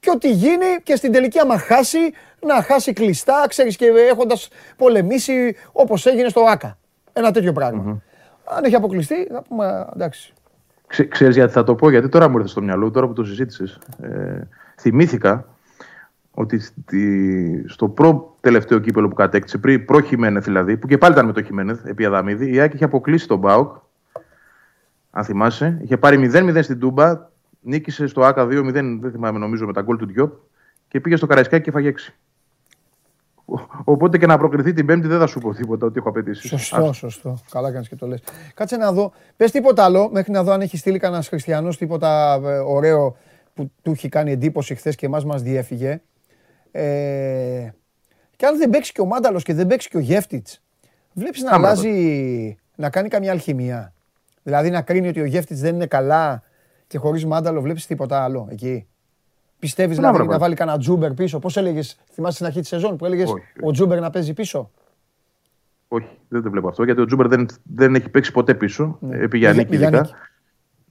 [0.00, 1.98] Και ό,τι γίνει και στην τελική, άμα χάσει,
[2.46, 6.78] να χάσει κλειστά, ξέρεις και έχοντας πολεμήσει όπως έγινε στο ΑΚΑ.
[7.12, 7.52] Ένα τέτοιο
[8.44, 10.32] Αν έχει αποκλειστεί, θα πούμε εντάξει.
[10.86, 13.24] Ξέ, ξέρεις γιατί θα το πω, γιατί τώρα μου ήρθε στο μυαλό, τώρα που το
[13.24, 13.78] συζήτησες.
[14.02, 14.48] Ε,
[14.80, 15.46] θυμήθηκα
[16.30, 21.12] ότι στη, στο προ τελευταίο κύπελο που κατέκτησε, πριν προ Χιμένεθ δηλαδή, που και πάλι
[21.12, 23.76] ήταν με το Χιμένεθ επί Αδαμίδη, η Άκη είχε αποκλείσει τον Μπάουκ.
[25.10, 27.28] Αν θυμάσαι, είχε πάρει 0-0 στην Τούμπα,
[27.60, 30.32] νίκησε στο ΑΚΑ 2-0, δεν θυμάμαι νομίζω με τα γκολ του Διόπ
[30.88, 32.12] και πήγε στο Καραϊσκάκι και φάγε 6.
[33.84, 36.48] Οπότε και να προκριθεί την Πέμπτη δεν θα σου πω τίποτα ότι έχω απαιτήσει.
[36.48, 37.38] Σωστό, σωστό.
[37.50, 38.22] Καλά κάνεις και το λες.
[38.54, 39.12] Κάτσε να δω.
[39.36, 43.16] Πες τίποτα άλλο μέχρι να δω αν έχει στείλει κανένας χριστιανός τίποτα ε, ωραίο
[43.54, 46.00] που του έχει κάνει εντύπωση χθες και εμάς μας διέφυγε.
[46.70, 47.70] Ε,
[48.42, 50.62] και αν δεν παίξει και ο Μάνταλος και δεν παίξει και ο Γεύτιτς,
[51.12, 53.92] βλέπεις να αλλάζει, να κάνει καμιά αλχημεία.
[54.42, 56.42] Δηλαδή να κρίνει ότι ο Γέφτιτς δεν είναι καλά
[56.86, 58.86] και χωρίς Μάνταλο βλέπεις τίποτα άλλο εκεί.
[59.58, 61.38] Πιστεύεις δηλαδή να βάλει κανένα Τζούμπερ πίσω.
[61.38, 63.32] Πώς έλεγες, θυμάσαι στην αρχή της σεζόν που έλεγες
[63.62, 64.70] ο Τζούμπερ να παίζει πίσω;
[65.88, 68.98] Όχι, δεν το βλέπω αυτό γιατί ο Τζούμπερ δεν, δεν έχει παίξει ποτέ πίσω.
[69.00, 69.16] Ναι.
[69.16, 69.66] Επί Γιάννη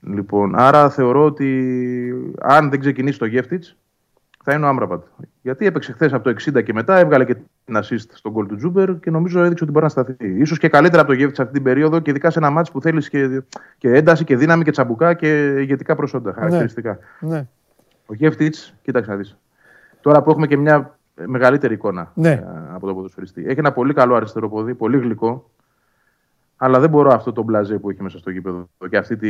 [0.00, 3.76] Λοιπόν, άρα θεωρώ ότι αν δεν ξεκινήσει το Γέφτιτς,
[4.42, 5.02] θα είναι ο Άμραμπατ.
[5.42, 7.34] Γιατί έπαιξε χθες από το 60 και μετά, έβγαλε και
[7.64, 10.44] την assist στο γκολ του Τζούμπερ και νομίζω έδειξε ότι μπορεί να σταθεί.
[10.44, 12.80] σω και καλύτερα από το Γέφτιτς αυτή την περίοδο και ειδικά σε ένα ματς που
[12.80, 13.42] θέλεις και,
[13.78, 16.36] και ένταση και δύναμη και τσαμπουκά και ηγετικά προσόντα, ναι.
[16.36, 16.98] χαρακτηριστικά.
[17.20, 17.46] Ναι.
[18.06, 19.36] Ο Γέφτιτς, κοίταξε να δεις.
[20.00, 22.30] Τώρα που έχουμε και μια μεγαλύτερη εικόνα ναι.
[22.30, 23.44] Ε, από τον ποδοσφαιριστή.
[23.46, 25.50] Έχει ένα πολύ καλό αριστερό πόδι, πολύ γλυκό.
[26.56, 29.28] Αλλά δεν μπορώ αυτό το μπλαζέ που έχει μέσα στο γήπεδο και αυτή τη,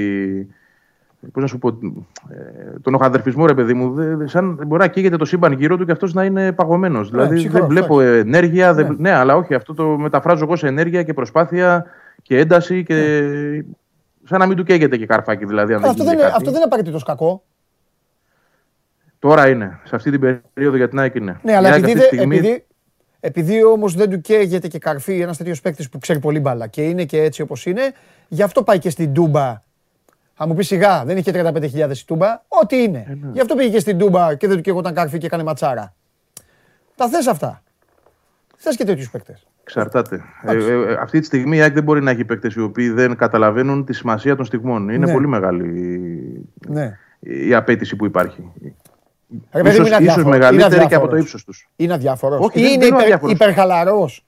[1.32, 5.16] Πώς να σου πω, ε, τον οχαδερφισμό, ρε παιδί μου, δε, σαν μπορεί να καίγεται
[5.16, 7.10] το σύμπαν γύρω του και αυτός να είναι παγωμένος.
[7.10, 8.72] Ναι, δηλαδή δεν βλέπω ενέργεια.
[8.72, 8.88] Ναι.
[8.98, 9.10] ναι.
[9.10, 11.84] αλλά όχι, αυτό το μεταφράζω εγώ σε ενέργεια και προσπάθεια
[12.22, 12.94] και ένταση και.
[12.94, 13.62] Ναι.
[14.24, 15.74] Σαν να μην του καίγεται και καρφάκι, δηλαδή.
[15.74, 17.42] Αν αυτό, δεν είναι, αυτό δεν είναι απαραίτητο κακό.
[19.18, 19.80] Τώρα είναι.
[19.84, 20.20] Σε αυτή την
[20.54, 21.40] περίοδο για την ΑΕΚ είναι.
[21.42, 22.36] Ναι, αλλά επειδή, στιγμή...
[22.36, 22.64] επειδή,
[23.20, 26.82] επειδή όμως δεν του καίγεται και καρφί ένας τέτοιος παίκτης που ξέρει πολύ μπάλα και
[26.82, 27.92] είναι και έτσι όπως είναι,
[28.28, 29.62] γι' αυτό πάει και στην Τούμπα
[30.34, 32.42] θα μου πεις σιγά, δεν είχε 35.000 η Τούμπα.
[32.48, 33.06] Ό,τι είναι.
[33.08, 33.30] Ε, ναι.
[33.32, 35.94] Γι' αυτό πήγε και στην Τούμπα και δεν του καίγονταν κάρφι και έκανε ματσάρα.
[36.94, 37.62] Τα θες αυτά.
[38.56, 39.46] Θες και τέτοιους παίκτες.
[39.62, 40.22] Εξαρτάται.
[40.42, 42.90] Ε, ε, ε, αυτή τη στιγμή η ΑΕΚ δεν μπορεί να έχει παίκτες οι οποίοι
[42.90, 44.88] δεν καταλαβαίνουν τη σημασία των στιγμών.
[44.88, 45.12] Είναι ναι.
[45.12, 46.98] πολύ μεγάλη ναι.
[47.18, 48.52] η απέτηση που υπάρχει.
[49.52, 51.68] Ρε, ίσως, είναι ίσως μεγαλύτερη και από το ύψος τους.
[51.76, 52.50] Είναι αδιάφορος.
[52.54, 54.24] Είναι υπερ, υπερχαλαρός.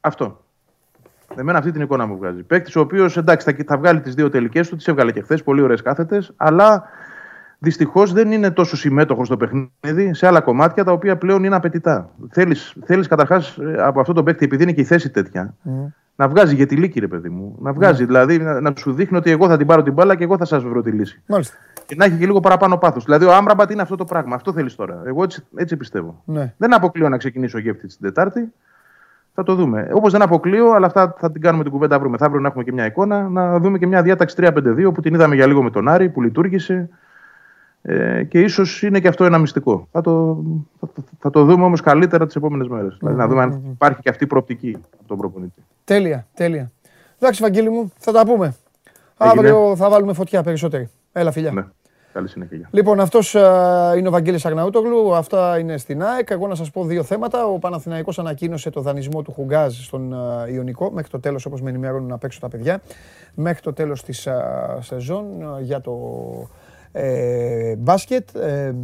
[0.00, 0.44] Αυτό.
[1.36, 2.42] Εμένα αυτή την εικόνα μου βγάζει.
[2.42, 5.42] Παίκτης ο οποίος εντάξει θα, θα βγάλει τις δύο τελικές του, τις έβγαλε και χθες,
[5.42, 6.84] πολύ ωραίες κάθετες, αλλά
[7.58, 12.10] δυστυχώς δεν είναι τόσο συμμέτοχος στο παιχνίδι σε άλλα κομμάτια τα οποία πλέον είναι απαιτητά.
[12.30, 15.68] Θέλεις θέλεις καταρχάς ε, από αυτό το παίκτη, επειδή είναι και η θέση τέτοια, mm.
[16.16, 17.56] να βγάζει για τη λύκη, ρε παιδί μου.
[17.60, 18.06] Να βγάζει, mm.
[18.06, 20.44] δηλαδή να, να, σου δείχνει ότι εγώ θα την πάρω την μπάλα και εγώ θα
[20.44, 21.22] σας βρω τη λύση.
[21.26, 21.56] Μάλιστα.
[21.86, 23.04] Και να έχει και λίγο παραπάνω πάθος.
[23.04, 24.34] Δηλαδή ο Άμραμπατ είναι αυτό το πράγμα.
[24.34, 25.02] Αυτό θέλεις τώρα.
[25.04, 26.22] Εγώ έτσι, έτσι πιστεύω.
[26.24, 26.54] Ναι.
[26.56, 28.52] Δεν αποκλείω να ξεκινήσω γεύτη την Τετάρτη.
[29.40, 29.88] Θα το δούμε.
[29.92, 32.72] Όπως δεν αποκλείω, αλλά αυτά θα την κάνουμε την κουβέντα αύριο μεθαύριο να έχουμε και
[32.72, 33.28] μια εικόνα.
[33.28, 36.22] Να δούμε και μια διάταξη 3-5-2 που την είδαμε για λίγο με τον Άρη που
[36.22, 36.88] λειτουργήσε.
[37.82, 39.88] Ε, και ίσως είναι και αυτό ένα μυστικό.
[39.90, 40.44] Θα το,
[40.80, 40.88] θα,
[41.18, 42.96] θα το δούμε όμως καλύτερα τις επόμενες μέρες.
[43.00, 45.64] Δηλαδή να δούμε αν υπάρχει και αυτή η προοπτική από τον προπονητή.
[45.84, 46.70] Τέλεια, τέλεια.
[47.18, 48.54] Εντάξει, Βαγγέλη μου, θα τα πούμε.
[49.16, 50.88] Αύριο θα βάλουμε φωτιά περισσότερη.
[51.12, 51.52] Έλα, φιλιά.
[51.52, 51.64] Ναι.
[52.12, 52.68] Καλή συνέχεια.
[52.70, 53.32] Λοιπόν, αυτός
[53.96, 55.14] είναι ο Βαγγέλης Αγναούτογλου.
[55.14, 56.30] Αυτά είναι στην ΑΕΚ.
[56.30, 57.46] Εγώ να σας πω δύο θέματα.
[57.46, 60.14] Ο Παναθηναϊκός ανακοίνωσε το δανεισμό του Χουγκάζ στον
[60.54, 62.82] Ιωνικό μέχρι το τέλος, όπως με ενημερώνουν να παίξω τα παιδιά.
[63.34, 64.28] Μέχρι το τέλος της
[64.78, 65.24] σεζόν
[65.60, 65.98] για το
[66.92, 68.34] ε, μπάσκετ.
[68.34, 68.74] Ε,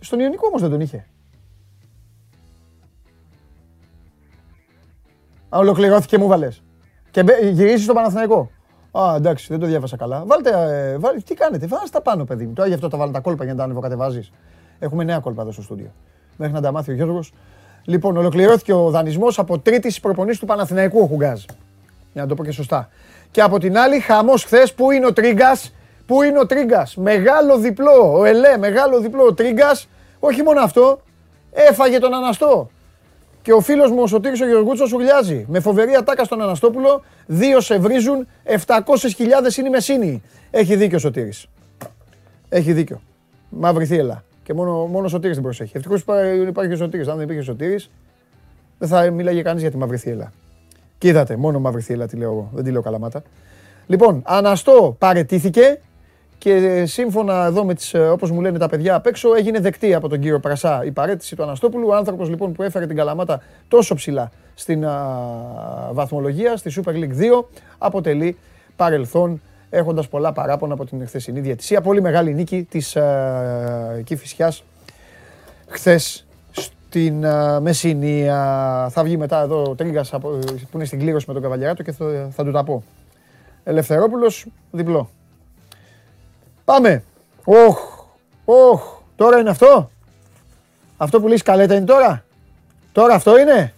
[0.00, 1.06] στον Ιωνικό όμως δεν τον είχε.
[5.48, 6.62] Αν ολοκληρώθηκε μου βάλες.
[7.10, 8.50] Και γυρίσει στο Παναθηναϊκό.
[8.92, 10.22] Α, εντάξει, δεν το διάβασα καλά.
[10.26, 12.52] Βάλτε, ε, βάλτε τι κάνετε, βάζετε τα πάνω, παιδί μου.
[12.52, 14.30] Τώρα γι' αυτό τα βάλω τα κόλπα για να τα ανεβοκατεβάζει.
[14.78, 15.92] Έχουμε νέα κόλπα εδώ στο στούντιο.
[16.36, 17.32] Μέχρι να τα μάθει ο Γιώργος.
[17.84, 21.44] Λοιπόν, ολοκληρώθηκε ο δανεισμός από τρίτης προπονήση του Παναθηναϊκού ο Χουγκάζ.
[22.12, 22.88] Για να το πω και σωστά.
[23.30, 25.74] Και από την άλλη, χαμός χθες που είναι ο Τρίγκας;
[26.06, 28.18] Πού είναι ο Τρίγκας; Μεγάλο διπλό.
[28.18, 29.24] Ο Ελέ, μεγάλο διπλό.
[29.24, 29.88] Ο Τρίγκας,
[30.18, 31.00] όχι μόνο αυτό,
[31.52, 32.70] έφαγε τον Αναστό.
[33.50, 35.44] Και ο φίλος μου ο Σωτήρης ο Γεωργούτσος ουρλιάζει.
[35.48, 40.22] Με φοβερή ατάκα στον Αναστόπουλο, δύο σε βρίζουν, 700.000 είναι η Μεσίνη.
[40.50, 41.46] Έχει δίκιο ο Σωτήρης.
[42.48, 43.00] Έχει δίκιο.
[43.48, 44.24] Μαύρη θύελα.
[44.42, 45.76] Και μόνο, μόνο ο Σωτήρης την προσέχει.
[45.76, 46.04] Ευτυχώς
[46.48, 47.08] υπάρχει ο Σωτήρης.
[47.08, 47.90] Αν δεν υπήρχε ο Σωτήρης,
[48.78, 50.32] δεν θα μίλαγε κανείς για τη μαύρη θύελα.
[50.98, 52.50] Και είδατε, μόνο μαύρη θύελα τη λέω εγώ.
[52.52, 53.22] Δεν τη λέω καλαμάτα.
[53.86, 55.80] Λοιπόν, Αναστό παρετήθηκε
[56.40, 60.08] και σύμφωνα εδώ με τις, όπως μου λένε τα παιδιά απ' έξω, έγινε δεκτή από
[60.08, 61.88] τον κύριο Πρασά η παρέτηση του Αναστόπουλου.
[61.88, 64.84] Ο άνθρωπος λοιπόν που έφερε την Καλαμάτα τόσο ψηλά στην
[65.92, 67.44] βαθμολογία, στη Super League 2,
[67.78, 68.36] αποτελεί
[68.76, 71.80] παρελθόν έχοντας πολλά παράπονα από την χθεσινή διατησία.
[71.80, 74.64] Πολύ μεγάλη νίκη της uh, Κηφισιάς
[75.66, 78.38] χθες στην uh, Μεσσηνία.
[78.90, 80.40] Θα βγει μετά εδώ ο Τρίγκας που
[80.74, 82.82] είναι στην κλήρωση με τον Καβαλιαράτο και θα, θα του τα πω.
[83.64, 85.10] Ελευθερόπουλος, διπλό.
[86.70, 87.02] Πάμε.
[87.44, 87.78] Οχ,
[88.44, 88.82] οχ,
[89.16, 89.90] τώρα είναι αυτό;
[90.96, 92.24] Αυτό που λες καλέτα είναι τώρα;
[92.92, 93.72] Τώρα αυτό είναι;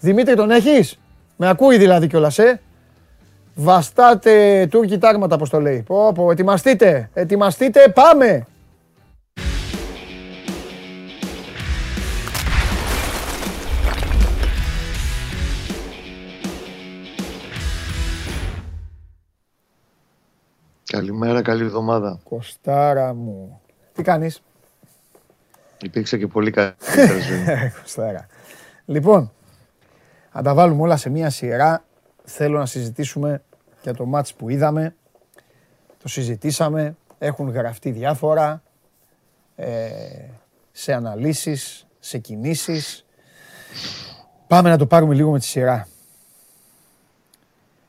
[0.00, 0.98] Δημήτρη τον έχεις;
[1.36, 2.60] Με ακούει δηλαδή κιόλας, ε;
[3.54, 5.82] Βαστάτε Τούρκοι τάγματα, όπως το λέει.
[5.86, 8.46] Πω, πω, ετοιμαστείτε, ετοιμαστείτε, πάμε.
[20.94, 22.20] Καλημέρα, καλή εβδομάδα.
[22.24, 23.60] Κοστάρα μου.
[23.92, 24.42] Τι κάνεις;
[25.82, 26.74] Υπήρξε και πολύ καλή
[27.26, 27.70] ζωή.
[27.80, 28.26] Κοστάρα.
[28.84, 29.32] Λοιπόν,
[30.30, 31.84] αν τα βάλουμε όλα σε μία σειρά,
[32.24, 33.42] θέλω να συζητήσουμε
[33.82, 34.94] για το μάτς που είδαμε.
[36.02, 38.62] Το συζητήσαμε, έχουν γραφτεί διάφορα,
[39.56, 39.98] ε,
[40.72, 43.06] σε αναλύσεις, σε κινήσεις.
[44.46, 45.88] Πάμε να το πάρουμε λίγο με τη σειρά.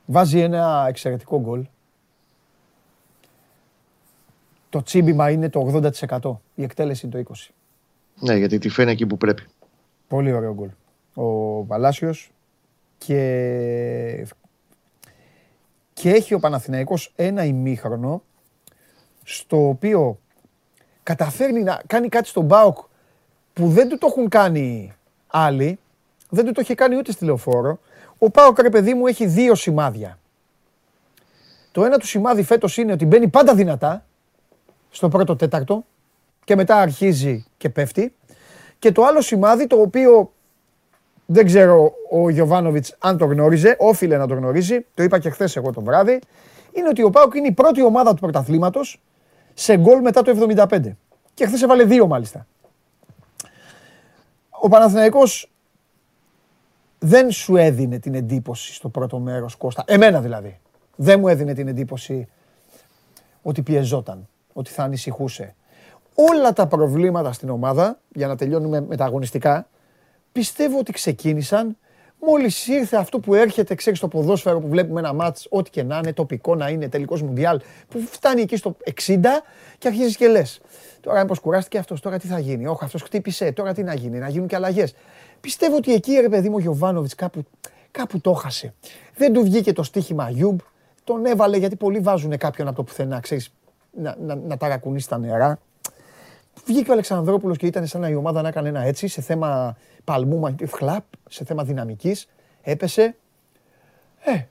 [0.06, 1.66] Βάζει ένα εξαιρετικό γκολ
[4.76, 6.36] το τσίμπημα είναι το 80%.
[6.54, 7.34] Η εκτέλεση είναι το 20%.
[8.20, 9.42] Ναι, γιατί τη φαίνει εκεί που πρέπει.
[10.08, 10.68] Πολύ ωραίο γκολ.
[11.14, 12.30] Ο Παλάσιος
[12.98, 14.26] και...
[15.92, 18.22] και έχει ο Παναθηναϊκός ένα ημίχρονο
[19.24, 20.18] στο οποίο
[21.02, 22.78] καταφέρνει να κάνει κάτι στον Μπάουκ
[23.52, 24.92] που δεν του το έχουν κάνει
[25.26, 25.78] άλλοι,
[26.30, 27.78] δεν του το είχε κάνει ούτε στη λεωφόρο.
[28.18, 30.18] Ο Πάοκ, ρε παιδί μου, έχει δύο σημάδια.
[31.72, 34.06] Το ένα του σημάδι φέτος είναι ότι μπαίνει πάντα δυνατά,
[34.96, 35.84] στο πρώτο τέταρτο
[36.44, 38.14] και μετά αρχίζει και πέφτει.
[38.78, 40.32] Και το άλλο σημάδι το οποίο
[41.26, 45.56] δεν ξέρω ο Γιωβάνοβιτς αν το γνώριζε, όφιλε να το γνωρίζει, το είπα και χθες
[45.56, 46.20] εγώ το βράδυ,
[46.72, 49.02] είναι ότι ο Πάουκ είναι η πρώτη ομάδα του πρωταθλήματος
[49.54, 50.80] σε γκολ μετά το 75.
[51.34, 52.46] Και χθες έβαλε δύο μάλιστα.
[54.50, 55.52] Ο Παναθηναϊκός
[56.98, 59.84] δεν σου έδινε την εντύπωση στο πρώτο μέρος, Κώστα.
[59.86, 60.60] Εμένα δηλαδή.
[60.96, 62.28] Δεν μου έδινε την εντύπωση
[63.42, 65.54] ότι πιεζόταν ότι θα ανησυχούσε.
[66.14, 69.68] Όλα τα προβλήματα στην ομάδα, για να τελειώνουμε με τα αγωνιστικά,
[70.32, 71.76] πιστεύω ότι ξεκίνησαν
[72.20, 75.96] μόλις ήρθε αυτό που έρχεται, ξέρεις, στο ποδόσφαιρο που βλέπουμε ένα μάτς, ό,τι και να
[75.96, 79.42] είναι, τοπικό να είναι, τελικός μουντιάλ, που φτάνει εκεί στο 60
[79.78, 80.60] και αρχίζεις και λες.
[81.00, 82.66] Τώρα, μήπως κουράστηκε αυτός, τώρα τι θα γίνει.
[82.66, 84.94] Όχι, αυτός χτύπησε, τώρα τι να γίνει, να γίνουν και αλλαγές.
[85.40, 87.44] Πιστεύω ότι εκεί, ρε παιδί μου, ο Γιωβάνοβιτς κάπου,
[87.90, 88.74] κάπου το 'χασε.
[89.16, 90.58] Δεν του βγήκε το στοίχημα Αγιούμπ,
[91.04, 93.52] τον έβαλε γιατί πολλοί βάζουν κάποιον από το πουθενά, ξέρεις,
[93.96, 95.58] να, να, να ταρακουνήσει τα νερά.
[96.64, 99.76] Βγήκε ο Αλεξανδρόπουλος και ήταν σαν να η ομάδα να έκανε ένα έτσι σε θέμα
[100.04, 102.28] παλμού, φλαπ, σε θέμα δυναμικής.
[102.62, 103.16] Έπεσε.
[104.24, 104.44] Ε,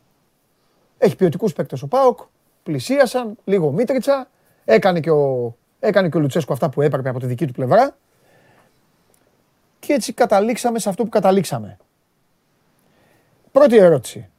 [0.98, 2.20] έχει ποιοτικούς παίκτες ο Πάοκ.
[2.64, 4.30] Πλησίασαν, λίγο Μίτριτσα.
[4.66, 7.98] Έκανε και, ο, έκανε και ο Λουτσέσκο αυτά που έπρεπε από τη δική του πλευρά.
[9.80, 11.78] Και έτσι καταλήξαμε σε αυτό που καταλήξαμε.
[13.52, 14.30] Πρώτη ερώτηση.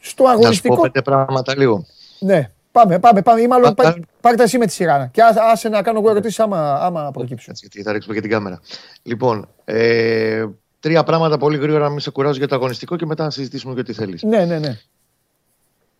[0.00, 0.68] Στο αγωνιστικό.
[0.68, 1.84] Να σου πω πέντε πράγματα λίγο.
[2.18, 2.50] Ναι.
[2.72, 3.40] Πάμε, πάμε, πάμε.
[3.40, 3.74] Ή μάλλον
[4.20, 5.10] πάρτε εσύ με τη σειρά.
[5.12, 7.54] Και άσε να κάνω εγώ ερωτήσεις άμα, άμα προκύψουν.
[7.56, 8.60] Γιατί θα ρίξουμε και την κάμερα.
[9.02, 10.46] Λοιπόν, ε,
[10.80, 13.74] τρία πράγματα πολύ γρήγορα να μην σε κουράζω για το αγωνιστικό και μετά να συζητήσουμε
[13.74, 14.22] και τι θέλεις.
[14.22, 14.78] Ναι, ναι, ναι.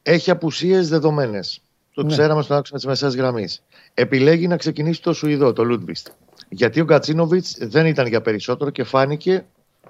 [0.03, 1.63] Έχει απουσίες δεδομένες.
[1.95, 2.09] Το ναι.
[2.09, 3.63] ξέραμε στον άξονα της μεσαίας γραμμής.
[3.95, 6.09] Επιλέγει να ξεκινήσει το Σουηδό, το Λούντβιστ.
[6.49, 9.45] Γιατί ο Γκατσίνοβιτς δεν ήταν για περισσότερο και φάνηκε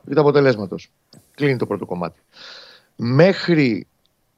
[0.08, 0.90] επί αποτελέσματος.
[1.34, 2.20] Κλείνει το πρώτο κομμάτι.
[2.96, 3.86] Μέχρι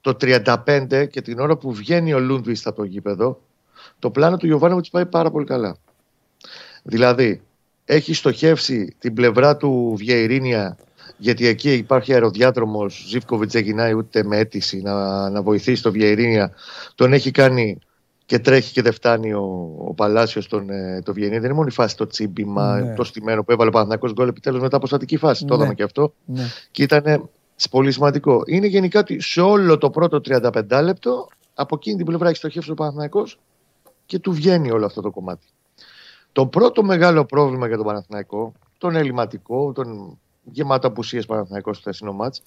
[0.04, 3.40] το 35 και την ώρα που βγαίνει ο Λούντβιστ από το γήπεδο,
[3.98, 5.76] το πλάνο του Γιωβάνοβιτς πάει πάρα πολύ καλά.
[6.82, 7.42] Δηλαδή,
[7.84, 10.76] έχει στοχεύσει την πλευρά του Βιερίνια,
[11.16, 13.04] γιατί εκεί υπάρχει αεροδιάδρομος.
[13.08, 16.52] Ζήφκοβιτς δεν γυρνάει ούτε με αίτηση να, να βοηθήσει το Βιερίνια.
[16.94, 17.78] Τον έχει κάνει
[18.26, 21.72] και τρέχει και δεν φτάνει ο, ο Παλάσιος τον ε, το Δεν είναι μόνο η
[21.72, 22.94] φάση το τσίμπημα, ναι.
[22.94, 25.42] το στημένο που έβαλε ο Παναθηναϊκός γκολ επιτέλους μετά από στατική φάση.
[25.44, 25.48] Ναι.
[25.50, 26.14] Το είδαμε και αυτό.
[26.24, 26.44] Ναι.
[26.70, 27.30] Και ήταν
[27.68, 28.42] πολύ σημαντικό.
[28.46, 32.70] Είναι γενικά ότι σε όλο το πρώτο 35 λεπτό από εκείνη την πλευρά έχεις στοχεύσει
[32.70, 33.38] ο Παναθηναϊκός
[34.06, 35.46] και του βγαίνει όλο αυτό το κομμάτι.
[36.32, 42.12] Το πρώτο μεγάλο πρόβλημα για τον Παναθηναϊκό, τον ελληματικό, τον γεμάτο απουσίε Παναθηναϊκός στο θέσινο
[42.12, 42.42] μάτς,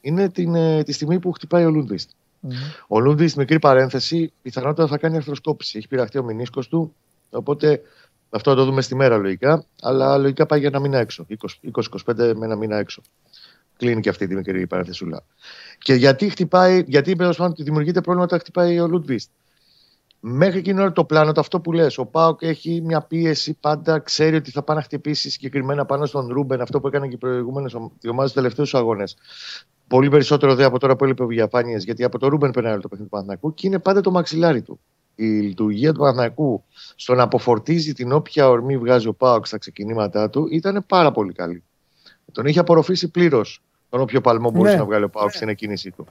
[0.00, 2.10] είναι την, ε, τη στιγμή που χτυπάει ο Λούντκβιστ.
[2.10, 2.84] Mm-hmm.
[2.86, 5.78] Ο Λούντκβιστ, μικρή παρένθεση, πιθανότατα θα κάνει αρθροσκόπηση.
[5.78, 6.94] Έχει πειραχτεί ο μηνίσκος του,
[7.30, 7.82] οπότε
[8.30, 11.26] αυτό θα το δούμε στη μέρα λογικά, αλλά λογικά πάει για ένα μήνα έξω.
[11.28, 13.02] 20-25 με ένα μήνα έξω.
[13.82, 15.24] Κλείνει και αυτή τη μικρή παρενθεσούλα.
[15.78, 19.30] Και γιατί χτυπάει, γιατί ότι δημιουργείται πρόβλημα όταν χτυπάει ο Λούντκβιστ.
[20.20, 23.98] Μέχρι εκείνη ώρα το πλάνο, το αυτό που λες, ο Πάοκ έχει μια πίεση πάντα,
[23.98, 27.18] ξέρει ότι θα πάει να χτυπήσει συγκεκριμένα πάνω στον Ρούμπεν, αυτό που έκανε και οι
[27.18, 27.74] προηγούμενες
[28.08, 29.16] ομάδες του τελευταίους αγώνες.
[29.86, 32.88] Πολύ περισσότερο δε από τώρα που έλειπε ο Βιγιαφάνιες, γιατί από το Ρούμπεν περνάει το
[32.88, 34.80] παιχνίδι του Παναθηναϊκού και είναι πάντα το μαξιλάρι του.
[35.14, 36.64] Η λειτουργία του Παναθηναϊκού
[36.94, 41.32] στο να αποφορτίζει την όποια ορμή βγάζει ο Πάοκ στα ξεκινήματά του ήταν πάρα πολύ
[41.32, 41.62] καλή.
[42.32, 43.62] Τον είχε απορροφήσει πλήρως
[43.92, 44.78] τον όποιο παλμό μπορούσε ναι.
[44.78, 46.06] να βγάλει ο Πάοκ στην εκκίνησή του.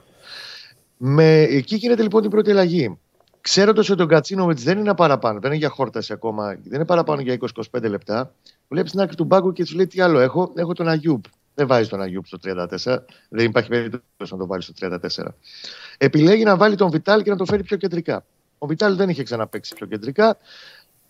[0.96, 2.98] Με, εκεί γίνεται λοιπόν την πρώτη αλλαγή.
[3.40, 7.20] Ξέροντας ότι ο Γκατσίνοβιτς δεν είναι παραπάνω, δεν είναι για χόρταση ακόμα, δεν είναι παραπάνω
[7.20, 7.38] για
[7.72, 8.34] 20-25 λεπτά,
[8.68, 10.52] βλέπεις την άκρη του μπάγκου και σου λέει τι άλλο έχω.
[10.56, 11.24] Έχω τον Αγιούπ.
[11.54, 12.98] Δεν βάζει τον Αγιούπ στο 34.
[13.28, 15.24] Δεν υπάρχει περίπτωση να τον βάλει στο 34.
[15.98, 18.24] Επιλέγει να βάλει τον Βιτάλ και να τον φέρει πιο κεντρικά.
[18.58, 20.36] Ο Βιτάλ δεν είχε ξαναπέξει πιο κεντρικά.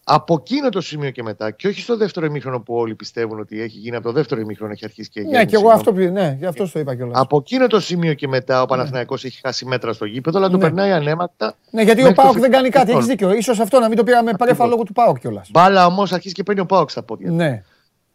[0.05, 3.61] Από εκείνο το σημείο και μετά, και όχι στο δεύτερο ημίχρονο που όλοι πιστεύουν ότι
[3.61, 6.37] έχει γίνει, από το δεύτερο ημίχρονο έχει αρχίσει και έχει Ναι, και εγώ αυτό, ναι,
[6.39, 7.21] γι' αυτό το είπα κιόλας.
[7.21, 8.67] Από εκείνο το σημείο και μετά, ο ναι.
[8.67, 10.53] Παναθηναϊκός έχει χάσει μέτρα στο γήπεδο, αλλά ναι.
[10.53, 11.55] το περνάει ανέματα.
[11.71, 13.43] Ναι, γιατί ο Πάοκ δεν κάνει κάτι, έχεις δίκιο.
[13.43, 15.49] σω αυτό να μην το πήραμε πρέφα λόγω του Πάοκ κιόλας.
[15.53, 17.31] Μπάλα όμως αρχίζει και παίρνει ο Πάοκ στα πόδια.
[17.31, 17.63] Ναι.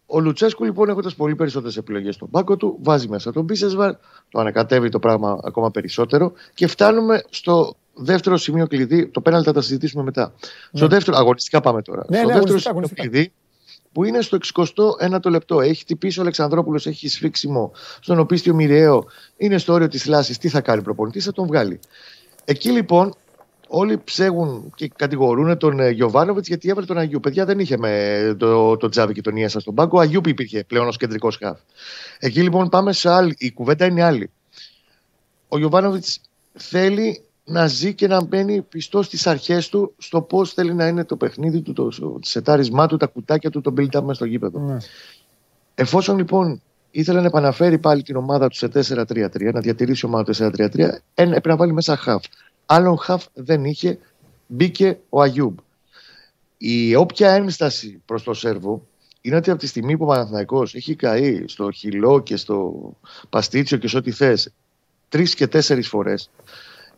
[0.05, 3.93] Ο Λουτσέσκου λοιπόν έχοντας πολύ περισσότερες επιλογές στον πάγκο του, βάζει μέσα τον Μπίσεσβαρ,
[4.29, 9.07] το ανακατεύει το πράγμα ακόμα περισσότερο και φτάνουμε στο δεύτερο σημείο κλειδί.
[9.07, 10.33] Το πέναλτι θα τα συζητήσουμε μετά.
[10.71, 10.79] Ναι.
[10.79, 12.05] Στο δεύτερο, αγωνιστικά πάμε τώρα.
[12.09, 13.31] Ναι, στο ναι, δεύτερο σημείο κλειδί
[13.91, 15.61] που είναι στο 61ο λεπτό.
[15.61, 19.05] Έχει χτυπήσει ο Αλεξανδρόπουλος, έχει σφίξιμο στον οπίστιο Μοιραίο.
[19.37, 20.39] Είναι στο όριο της θλάση.
[20.39, 21.79] Τι θα κάνει προπονητής, θα τον βγάλει.
[22.45, 23.13] Εκεί λοιπόν
[23.67, 27.19] όλοι ψέγουν και κατηγορούν τον ε, Γιωβάνοβιτς γιατί έβαλε τον Αγίου.
[27.19, 29.97] Παιδιά δεν είχε με το, το Τζάβι και τον Ιέσα στον πάγκο.
[29.97, 31.59] Ο Αγίου υπήρχε πλέον ως κεντρικός χαφ.
[32.19, 33.35] Εκεί λοιπόν πάμε σε άλλη.
[33.37, 34.31] Η κουβέντα είναι άλλη.
[35.47, 36.21] Ο Γιωβάνοβιτς
[36.53, 41.03] θέλει να ζει και να μπαίνει πιστός στις αρχές του στο πώς θέλει να είναι
[41.03, 44.59] το παιχνίδι του, το, το σετάρισμά του, τα κουτάκια του, το build-up μέσα στο γήπεδο.
[44.59, 44.77] Ναι.
[45.75, 50.23] Εφόσον λοιπόν ήθελε να επαναφέρει πάλι την ομάδα του σε 4-3-3, να διατηρήσει η ομάδα
[50.23, 52.23] του 4-3-3, έπρεπε να βάλει μέσα χαφ.
[52.65, 53.99] Άλλον χαφ δεν είχε,
[54.47, 55.57] μπήκε ο Αγιούμπ.
[56.57, 58.87] Η όποια ένσταση προς το Σέρβο
[59.21, 62.73] είναι ότι από τη στιγμή που ο Παναθηναϊκός έχει καεί στο χυλό και στο
[63.29, 64.51] παστίτσιο και σε ό,τι θες
[65.09, 66.29] τρεις και τέσσερις φορές,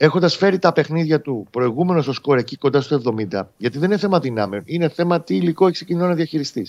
[0.01, 3.99] έχοντας φέρει τα παιχνίδια του προηγούμενο στο σκορ εκεί κοντά στο 70, γιατί δεν είναι
[3.99, 6.67] θέμα δυνάμεων, είναι θέμα τι υλικό έχει ξεκινήσει να διαχειριστεί.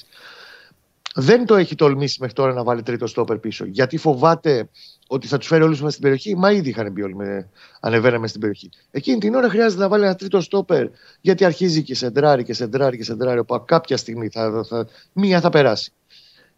[1.15, 3.65] Δεν το έχει τολμήσει μέχρι τώρα να βάλει τρίτο στόπερ πίσω.
[3.65, 4.69] Γιατί φοβάται
[5.07, 6.37] ότι θα τους φέρει όλους μέσα στην περιοχή.
[6.37, 7.49] Μα ήδη είχαν μπει όλοι με...
[7.81, 8.69] ανεβαίναμε στην περιοχή.
[8.91, 10.87] Εκείνη την ώρα χρειάζεται να βάλει ένα τρίτο στόπερ.
[11.21, 13.39] Γιατί αρχίζει και σεντράρει και σεντράρει και σεντράρει.
[13.39, 15.93] Όπου κάποια στιγμή θα, θα, μία θα περάσει.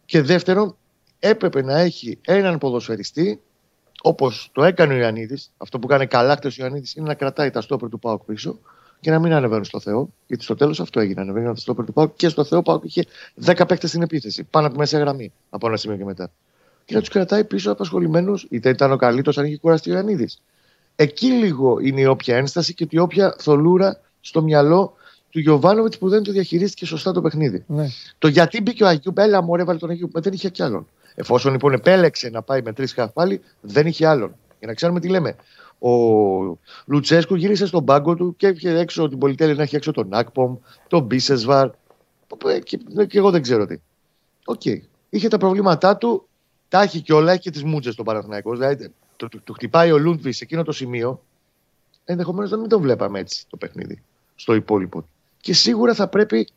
[0.05, 0.75] Και δεύτερον,
[1.19, 3.41] έπρεπε να έχει έναν ποδοσφαιριστή
[4.05, 7.49] Όπως το έκανε ο Ιωαννίδης, αυτό που κάνει καλά χτε ο Ιωαννίδης είναι να κρατάει
[7.49, 8.59] τα στόπερ του Πάουκ πίσω
[8.99, 10.09] και να μην ανεβαίνουν στο Θεό.
[10.27, 11.21] Γιατί στο τέλος αυτό έγινε.
[11.21, 13.05] Ανεβαίνουν τα στόπερ του Πάουκ και στο Θεό Πάουκ είχε
[13.45, 14.43] 10 παίκτες στην επίθεση.
[14.43, 16.31] Πάνω από μέσα γραμμή από ένα σημείο και μετά.
[16.85, 20.41] Και να τους κρατάει πίσω απασχολημένους, είτε ήταν ο καλύτερος αν είχε κουραστεί ο Ιωαννίδης.
[20.95, 24.93] Εκεί λίγο είναι η όποια ένσταση και η όποια θολούρα στο μυαλό
[25.29, 27.63] του Γιωβάνοβιτς που δεν το διαχειρίστηκε σωστά το παιχνίδι.
[27.67, 27.87] Ναι.
[28.17, 30.87] Το γιατί μπήκε ο Αγιούμπ έλα μου, έβαλε τον Αγιούμπ, δεν είχε κι άλλον.
[31.15, 34.35] Εφόσον λοιπόν επέλεξε να πάει με τρεις χαφ πάλι, δεν είχε άλλον.
[34.59, 35.35] Για να ξέρουμε τι λέμε.
[35.79, 35.89] Ο
[36.85, 40.57] Λουτσέσκου γύρισε στον πάγκο του και είχε έξω την πολυτέλεια να έχει έξω τον Ακπομ,
[40.87, 41.69] τον Μπίσεσβαρ.
[42.63, 43.77] Και, και εγώ δεν ξέρω τι.
[44.45, 44.61] Οκέι.
[44.65, 44.79] Okay.
[45.09, 46.27] Είχε τα προβλήματά του,
[46.67, 48.57] τα έχει και όλα, έχει και τις μούτζε στο Παναθηναϊκός.
[48.57, 51.23] Δηλαδή, του, του, του χτυπάει ο Λούντβις σε εκείνο το σημείο.
[52.05, 54.03] Ενδεχομένως να μην το βλέπαμε έτσι το παιχνίδι
[54.35, 55.07] στο υπόλοιπο.
[55.41, 56.47] Και σίγουρα θα πρέπει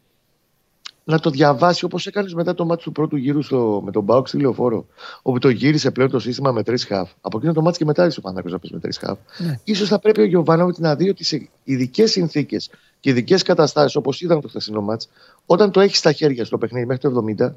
[1.08, 4.30] να το διαβάσει όπως έκανες μετά το μάτι του πρώτου γύρου στο, με τον Μπάουξ
[4.30, 4.86] στη λεωφόρο.
[5.22, 7.10] Όπου το γύρισε πλέον το σύστημα με τρεις χαφ.
[7.20, 9.18] Από εκείνο το μάτι και μετά ήρθε ο Πανάκο να πεις με τρεις χαφ.
[9.38, 9.74] Ναι.
[9.74, 14.20] σω θα πρέπει ο Γιωβάνοβιτς να δει ότι σε ειδικές συνθήκες και ειδικές καταστάσεις όπως
[14.20, 15.06] είδαμε το χθεσινό μάτι,
[15.46, 17.52] όταν το έχεις στα χέρια στο παιχνίδι μέχρι το 70,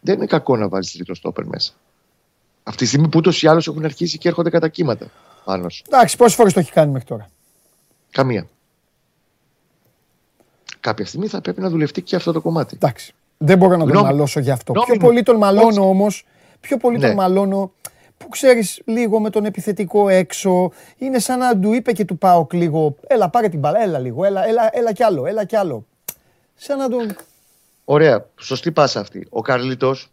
[0.00, 1.72] δεν είναι κακό να βάζεις τρίτο στόπερ μέσα.
[2.62, 5.10] Αυτή τη στιγμή που ούτως ή άλλως έχουν αρχίσει και έρχονται κατά κύματα
[5.44, 7.30] πάνω Εντάξει, πόσες φορές το έχει κάνει μέχρι τώρα;
[8.10, 8.46] Καμία
[10.82, 12.74] κάποια στιγμή θα πρέπει να δουλευτεί και αυτό το κομμάτι.
[12.74, 13.14] Εντάξει.
[13.38, 14.72] Δεν μπορώ να τον μαλώσω γι' αυτό.
[14.72, 16.26] Πιο πολύ τον μαλώνω όμως.
[16.60, 17.14] Πιο πολύ τον ναι.
[17.14, 17.72] μαλώνω
[18.18, 20.70] που ξέρεις λίγο με τον επιθετικό έξω.
[20.96, 22.96] Είναι σαν να του είπε και του πάω λίγο.
[23.06, 24.24] Έλα, πάρε την μπαλά, έλα λίγο.
[24.24, 25.86] Έλα, έλα, έλα κι άλλο, έλα κι άλλο.
[26.54, 27.16] Σαν να τον.
[27.84, 29.26] Ωραία, σωστή πάσα αυτή.
[29.30, 30.10] Ο Καρλίτος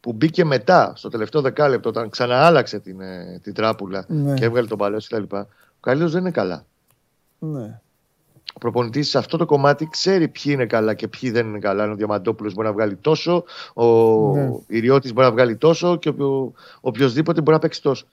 [0.00, 4.34] που μπήκε μετά στο τελευταίο δεκάλεπτο όταν ξαναάλλαξε την, ε, την τράπουλα ναι.
[4.34, 5.36] και έβγαλε τον παλαιό κτλ.
[5.36, 5.46] Ο
[5.80, 6.64] Καρλίτος δεν είναι καλά.
[7.38, 7.80] Ναι
[8.54, 11.90] ο προπονητής σε αυτό το κομμάτι ξέρει ποιοι είναι καλά και ποιοι δεν είναι καλά.
[11.90, 13.44] Ο Διαμαντόπουλος μπορεί να βγάλει τόσο,
[13.74, 13.84] ο
[14.34, 14.50] ναι.
[14.66, 18.06] Ιριώτης μπορεί να βγάλει τόσο και ο οποιοδήποτε μπορεί να παίξει τόσο.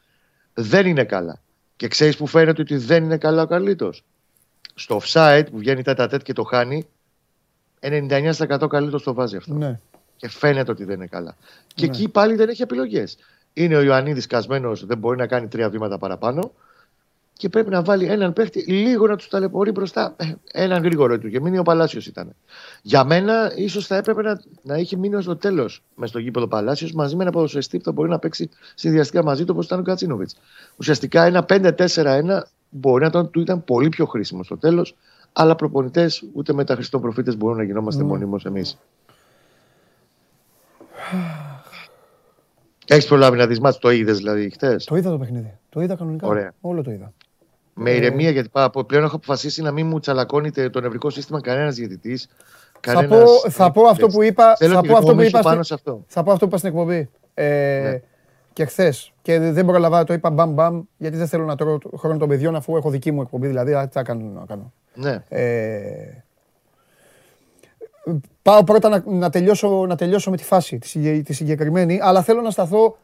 [0.53, 1.39] Δεν είναι καλά.
[1.75, 3.93] Και ξέρεις που φαίνεται ότι δεν είναι καλά ο Καρλίτο.
[4.75, 6.87] Στο offside που βγαίνει τα τέτ και το χάνει,
[7.79, 9.53] 99% Καρλίτο το βάζει αυτό.
[9.53, 9.79] Ναι.
[10.17, 11.35] Και φαίνεται ότι δεν είναι καλά.
[11.73, 11.91] Και ναι.
[11.91, 13.17] εκεί πάλι δεν έχει επιλογές.
[13.53, 16.51] Είναι ο Ιωαννίδης κασμένος, δεν μπορεί να κάνει τρία βήματα παραπάνω.
[17.37, 20.15] Και πρέπει να βάλει έναν παίχτη λίγο να τους ταλαιπωρεί μπροστά.
[20.17, 22.35] Ε, έναν γρήγορο του και μείνει ο Παλάσιος ήταν.
[22.81, 26.47] Για μένα, ίσως θα έπρεπε να, να έχει μείνει ως το τέλος μες στο γήπεδο
[26.47, 29.79] Παλάσιος μαζί με ένα ποδοσφαιριστή που θα μπορεί να παίξει συνδυαστικά μαζί του όπως ήταν
[29.79, 30.35] ο Κατσίνοβιτς.
[30.77, 34.95] Ουσιαστικά ένα 5-4-1 μπορεί να ήταν, του ήταν πολύ πιο χρήσιμο στο τέλος,
[35.33, 38.07] αλλά προπονητές ούτε με τα Χριστοπροφήτε μπορούν να γινόμαστε mm.
[38.07, 38.77] μονίμως εμείς.
[42.87, 45.57] Έχεις προλάβει να δεις μάτς, το είδες δηλαδή χθες; Το είδα το παιχνίδι.
[45.69, 46.27] Το είδα κανονικά.
[46.27, 46.53] Ωραία.
[46.61, 47.13] Όλο το είδα.
[47.75, 47.95] Με ε...
[47.95, 48.49] ηρεμία, γιατί
[48.87, 52.27] πλέον έχω αποφασίσει να μην μου τσαλακώνεται το νευρικό σύστημα κανένας διαιτητής.
[52.79, 54.55] Θα, πω, θα πω αυτό που είπα.
[54.55, 56.03] θα πω αυτό που είπα, πάνω σε αυτό.
[56.07, 57.09] Θα πω αυτό που είπα στην εκπομπή.
[57.33, 58.01] Ε, ναι.
[58.53, 59.13] Και χθες.
[59.21, 62.55] Και δεν προλαβα, το είπα μπαμ μπαμ, γιατί δεν θέλω να τρώω χρόνο των παιδιών
[62.55, 63.47] αφού έχω δική μου εκπομπή.
[63.47, 64.73] Δηλαδή, τι θα κάνω να κάνω.
[64.93, 65.23] Ναι.
[65.29, 66.23] Ε,
[68.41, 72.41] Πάω πρώτα να, να, τελειώσω, να τελειώσω με τη φάση τη, τη συγκεκριμένη, αλλά θέλω
[72.41, 72.97] να σταθώ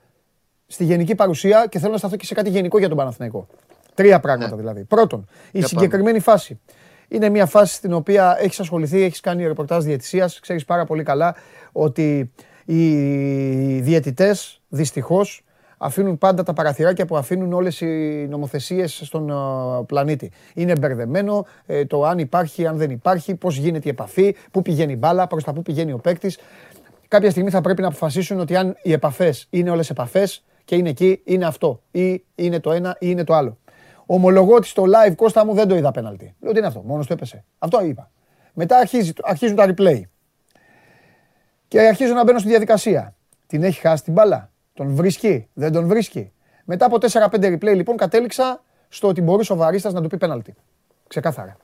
[0.67, 3.47] στη γενική παρουσία και θέλω να σταθώ και σε κάτι γενικό για τον Παναθηναϊκό.
[3.93, 4.61] Τρία πράγματα ναι.
[4.61, 4.83] δηλαδή.
[4.83, 6.59] Πρώτον, η συγκεκριμένη φάση.
[7.07, 10.39] Είναι μια φάση στην οποία έχεις ασχοληθεί, έχεις κάνει ρεπορτάζ διαιτησίας.
[10.39, 11.35] Ξέρεις πάρα πολύ καλά
[11.71, 12.31] ότι
[12.65, 15.43] οι διαιτητές δυστυχώς
[15.77, 19.33] αφήνουν πάντα τα παραθυράκια που αφήνουν όλες οι νομοθεσίες στον ε,
[19.85, 20.31] πλανήτη.
[20.53, 24.91] Είναι μπερδεμένο ε, το αν υπάρχει, αν δεν υπάρχει, πώς γίνεται η επαφή, πού πηγαίνει
[24.91, 26.39] η μπάλα, προς τα πού πηγαίνει ο παίκτης.
[27.07, 30.89] Κάποια στιγμή θα πρέπει να αποφασίσουν ότι αν οι επαφές είναι όλες επαφές και είναι
[30.89, 31.81] εκεί, είναι αυτό.
[31.91, 33.57] Ή είναι το ένα ή είναι το άλλο.
[34.13, 36.35] Ομολογώ ότι στο live Κώστα μου δεν το είδα πέναλτι.
[36.39, 37.43] Λέω τι είναι αυτό, μόνος το έπεσε.
[37.59, 38.11] Αυτό είπα.
[38.53, 40.01] Μετά αρχίζει, αρχίζουν τα replay.
[41.67, 43.15] Και αρχίζω να μπαίνω στη διαδικασία.
[43.47, 44.51] Την έχει χάσει την μπάλα.
[44.73, 46.31] Τον βρίσκει, δεν τον βρίσκει.
[46.65, 50.55] Μετά από 4-5 replay λοιπόν κατέληξα στο ότι μπορούσε ο Βαρίστας να του πει πέναλτι.
[51.07, 51.57] Ξεκάθαρα.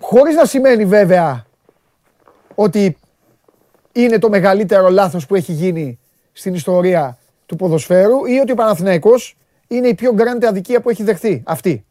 [0.00, 1.44] Χωρίς να σημαίνει βέβαια
[2.54, 2.98] ότι
[3.92, 5.98] είναι το μεγαλύτερο λάθος που έχει γίνει
[6.32, 9.36] στην ιστορία του ποδοσφαίρου ή ότι ο Παναθηναϊκός
[9.76, 11.42] είναι η πιο γκράντε αδικία που έχει δεχθεί.
[11.46, 11.84] Αυτή.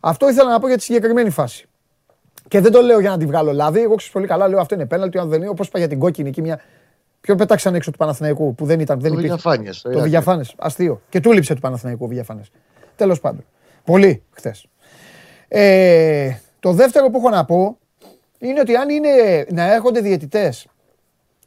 [0.00, 1.68] Αυτό ήθελα να πω για τη συγκεκριμένη φάση.
[2.48, 3.80] Και δεν το λέω για να τη βγάλω λάδι.
[3.80, 5.18] Εγώ ξέρω πολύ καλά, λέω αυτό είναι πέναλτι.
[5.18, 6.60] Αν δεν είναι, όπως είπα για την κόκκινη εκεί, μια
[7.20, 9.00] Ποιο πετάξαν έξω του Παναθηναϊκού που δεν ήταν.
[9.00, 9.70] Δεν το Βιαφάνιε.
[9.82, 10.44] Το Βιαφάνε.
[10.56, 11.00] Αστείο.
[11.08, 12.42] Και του λείψε του Παναθηναϊκού Βιαφάνε.
[12.96, 13.44] Τέλος πάντων.
[13.84, 14.66] Πολύ χθες.
[15.48, 16.30] Ε,
[16.60, 17.78] το δεύτερο που έχω να πω
[18.38, 20.66] είναι ότι αν είναι να έρχονται διαιτητές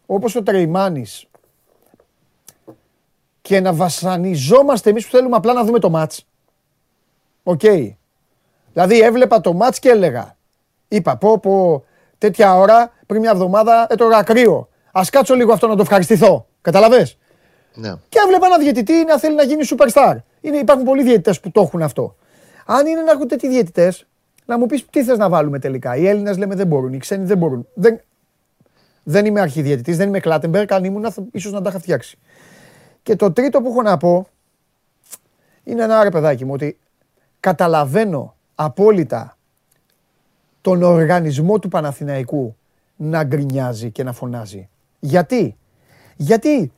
[0.05, 1.27] όπως ο Τρεϊμάνης
[3.43, 6.27] και να βασανιζόμαστε εμείς που θέλουμε απλά να δούμε το μάτς.
[7.43, 7.59] Οκέι.
[7.63, 7.95] Okay.
[8.73, 10.37] Δηλαδή έβλεπα το ματς και έλεγα.
[10.87, 11.83] Είπα πω πω
[12.17, 14.69] τέτοια ώρα πριν μια εβδομάδα έτρωγα κρύο.
[14.91, 16.47] Α κάτσω λίγο αυτό να το ευχαριστηθώ.
[16.61, 17.09] Κατάλαβες.
[17.73, 17.95] Ναι.
[18.09, 20.15] Και έβλεπα ένα διαιτητή να θέλει να γίνει superstar.
[20.41, 22.15] Είναι, υπάρχουν πολλοί διαιτητές που το έχουν αυτό.
[22.65, 24.07] Αν είναι να έχουν τέτοιοι διαιτητές,
[24.45, 25.95] να μου πεις τι θες να βάλουμε τελικά.
[25.95, 27.67] Οι Έλληνες λέμε δεν μπορούν, οι ξένοι δεν μπορούν.
[27.73, 28.01] Δεν,
[29.03, 30.73] δεν είμαι αρχιδιαιτητής, δεν είμαι Κλάτεμπεργκ.
[30.73, 32.17] Αν ήμουν, ίσως να τα είχα φτιάξει.
[33.03, 34.27] Και το τρίτο που έχω να πω
[35.63, 36.79] είναι ένα ρε παιδάκι μου ότι
[37.39, 39.37] καταλαβαίνω απόλυτα
[40.61, 42.55] τον οργανισμό του Παναθηναϊκού
[42.95, 44.69] να γκρινιάζει και να φωνάζει.
[44.99, 45.57] Γιατί,
[46.15, 46.71] γιατί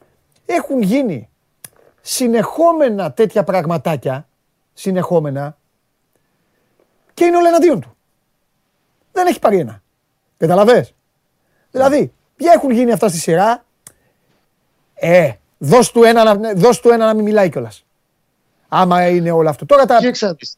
[0.45, 1.29] έχουν γίνει
[2.01, 4.27] συνεχόμενα τέτοια πραγματάκια,
[4.73, 5.57] συνεχόμενα,
[7.13, 7.95] και είναι όλα εναντίον του.
[9.11, 9.81] Δεν έχει πάρει ένα.
[10.37, 10.93] Καταλαβες;
[11.71, 13.65] Δηλαδή, ποια έχουν γίνει αυτά στη σειρά.
[14.93, 15.33] Ε,
[15.65, 17.85] δώσ' του ένα, δώσ του ένα να μην μιλάει κιόλας.
[18.67, 19.65] Άμα είναι όλο αυτό.
[19.65, 19.97] Τώρα τα...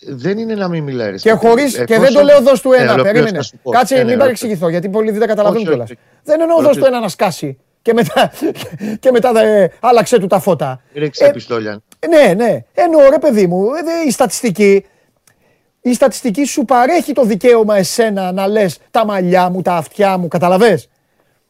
[0.07, 1.15] δεν είναι να μην μιλάει.
[1.15, 3.01] Και, χωρίς, και δεν το λέω δώσ' του ένα.
[3.01, 3.39] Περίμενε.
[3.69, 5.91] Κάτσε, μην παρεξηγηθώ γιατί πολλοί δεν καταλαβαίνουν κιόλας.
[6.23, 7.57] Δεν εννοώ δώσ' του ένα να σκάσει.
[7.81, 8.31] Και μετά,
[9.01, 10.81] και μετά δε, άλλαξε του τα φώτα.
[10.93, 11.81] Ρίξε ε, πιστόλια.
[12.09, 12.63] Ναι, ναι.
[12.73, 13.65] Εννοώ ρε παιδί μου,
[14.07, 14.85] η στατιστική,
[15.81, 20.27] η στατιστική σου παρέχει το δικαίωμα εσένα να λες τα μαλλιά μου, τα αυτιά μου,
[20.27, 20.89] καταλαβες;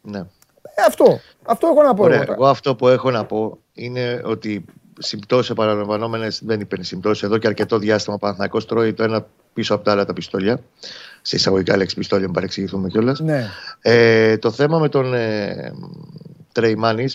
[0.02, 0.20] Ναι.
[0.20, 1.20] Ε, αυτό.
[1.48, 2.04] Αυτό έχω να πω.
[2.04, 4.66] Ωραία, εγώ αυτό που έχω να πω είναι ότι
[5.00, 7.24] συμπτώσεις επαναλαμβανόμενες δεν είπε συμπτώσεις.
[7.24, 10.60] Εδώ και αρκετό διάστημα ο Παναθηναϊκός τρώει το ένα πίσω από τα άλλα τα πιστόλια.
[11.22, 13.20] Σε εισαγωγικά λέξη πιστόλια, μην παρεξηγηθούμε κιόλας.
[13.20, 13.50] Ναι.
[13.82, 15.74] Ε, το θέμα με τον ε,
[16.52, 17.10] Τρεϊμάνη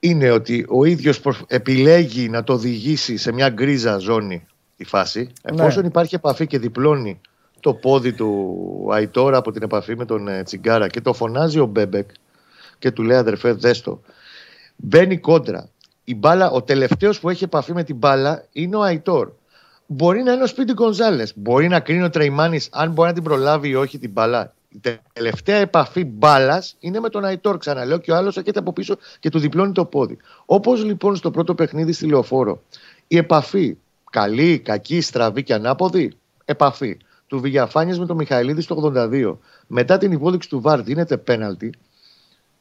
[0.00, 5.30] είναι ότι ο ίδιος επιλέγει να το οδηγήσει σε μια γκρίζα ζώνη τη φάση.
[5.52, 5.62] Ναι.
[5.62, 7.20] Εφόσον υπάρχει επαφή και διπλώνει
[7.60, 11.66] το πόδι του Αϊτόρ από την επαφή με τον ε, Τσιγκάρα και το φωνάζει ο
[11.66, 12.10] Μπέμπεκ
[12.80, 14.00] και του λέει αδερφέ δέστο.
[14.76, 15.70] Μπαίνει κόντρα
[16.10, 19.30] η μπάλα, ο τελευταίος που έχει επαφή με την μπάλα είναι ο Αϊτόρ.
[19.86, 21.32] Μπορεί να είναι ο Σπίντι Γκονζάλες.
[21.36, 24.54] Μπορεί να κρίνει ο Τρεϊμάνης αν μπορεί να την προλάβει ή όχι την μπάλα.
[24.68, 24.80] Η
[25.12, 29.30] τελευταία επαφή μπάλας είναι με τον Αϊτόρ, ξαναλέω, και ο άλλος έρχεται από πίσω και
[29.30, 30.16] του διπλώνει το πόδι.
[30.44, 32.62] Όπως λοιπόν στο πρώτο παιχνίδι στη λεωφόρο,
[33.06, 33.76] η επαφή
[34.10, 36.12] καλή, κακή, στραβή και ανάποδη,
[36.44, 41.74] επαφή του Βηγιαφάνιας με τον Μιχαηλίδη στο 82, μετά την υπόδειξη του Βάρ δίνεται πέναλτι.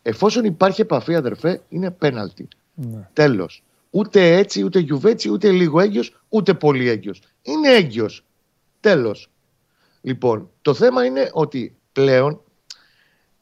[0.02, 2.48] Εφόσον υπάρχει επαφή, αδερφέ, είναι πέναλτι.
[2.74, 3.10] Ναι.
[3.14, 3.64] Τέλος.
[3.90, 7.22] Ούτε έτσι, ούτε γιουβέτσι, ούτε λίγο έγκυος, ούτε πολύ έγκυος.
[7.42, 8.24] Είναι έγκυος.
[8.80, 9.30] Τέλος.
[10.02, 12.42] Λοιπόν, το θέμα είναι ότι πλέον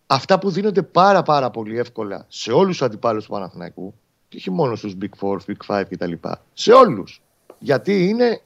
[0.08, 3.94] αυτά που δίνονται πάρα πάρα πολύ εύκολα σε όλους τους αντιπάλους του Παναθηναϊκού,
[4.30, 6.14] και όχι μόνο στους Big Four, Big Five κτλ.
[6.54, 7.22] Σε όλους.
[7.60, 8.42] Γιατί είναι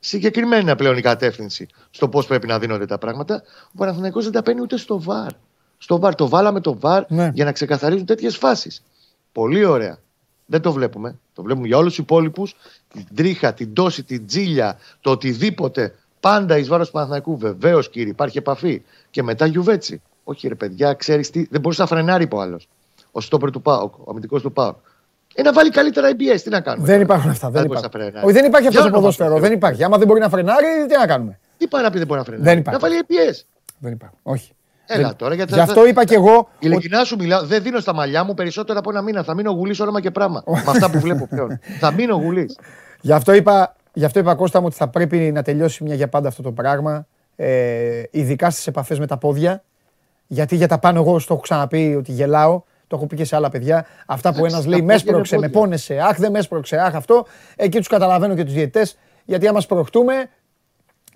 [0.00, 3.42] συγκεκριμένα πλέον η κατεύθυνση στο πώς πρέπει να δίνονται τα πράγματα.
[3.66, 5.32] Ο Παναθηναϊκός δεν τα παίρνει ούτε στο βαρ.
[5.78, 6.14] Στο βαρ.
[6.14, 7.30] Το βάλαμε το βαρ ναι.
[7.34, 8.82] για να ξεκαθαρίζουν τέτοιες φάσεις.
[9.32, 9.98] Πολύ ωραία.
[10.46, 11.18] Δεν το βλέπουμε.
[11.34, 12.56] Το βλέπουμε για όλους τους υπόλοιπους.
[12.92, 15.94] Την τρίχα, την τόση, την τζίλια, το οτιδήποτε.
[16.20, 17.36] Πάντα εις βάρος του Παναθηναϊκού.
[17.36, 18.82] Βεβαίως κύριε, υπάρχει επαφή.
[19.10, 20.02] Και μετά γιουβέτσι.
[20.24, 22.68] Όχι ρε παιδιά, ξέρεις τι, δεν μπορούσε να φρενάρει ο άλλος.
[23.12, 24.76] Ο στόπερ του Πάοκ, ο αμυντικός του Πάοκ.
[25.34, 26.86] Ε, να βάλει καλύτερα EBS, τι να κάνουμε.
[26.86, 27.50] Δεν υπάρχουν αυτά.
[27.50, 27.90] Δεν, υπάρχουν.
[28.22, 29.38] Όχι, δεν υπάρχει αυτό το ποδόσφαιρο.
[29.38, 29.84] Δεν υπάρχει.
[29.84, 32.24] Άμα δεν μπορεί να φρενάρει, τι να κάνουμε; Τι πάει να πει δεν μπορεί να
[32.24, 32.82] φρενάρει; Δεν υπάρχει.
[32.82, 33.42] Να βάλει EBS.
[33.78, 34.16] Δεν υπάρχει.
[34.22, 34.52] Όχι.
[34.86, 35.16] Έλα δεν...
[35.16, 35.34] τώρα.
[35.34, 36.48] Γιατί Γι' αυτό είπα και εγώ.
[36.58, 39.22] Ειλικρινά σου μιλάω, δεν δίνω στα μαλλιά μου περισσότερο από ένα μήνα.
[39.22, 40.42] Θα μείνω γουλής όνομα και πράγμα.
[40.46, 41.58] Με αυτά που βλέπω πλέον.
[41.80, 42.58] θα μείνω γουλής.
[43.00, 46.08] Γι' αυτό είπα, γι αυτό είπα Κώστα μου ότι θα πρέπει να τελειώσει μια για
[46.08, 47.06] πάντα αυτό το πράγμα.
[47.36, 49.62] Ε, ειδικά στις επαφές με τα πόδια.
[50.26, 52.62] Γιατί για τα πάνω εγώ στο έχω ξαναπεί ότι γελάω.
[52.86, 53.86] Το έχω πει και σε άλλα παιδιά.
[54.06, 57.26] Αυτά που ένας λέει μες έσπρωξε, με πόνεσε, αχ δεν μες έσπρωξε, αχ αυτό.
[57.56, 58.98] Εκεί τους καταλαβαίνω και τους διαιτητές.
[59.24, 60.14] Γιατί άμα σπρωχτούμε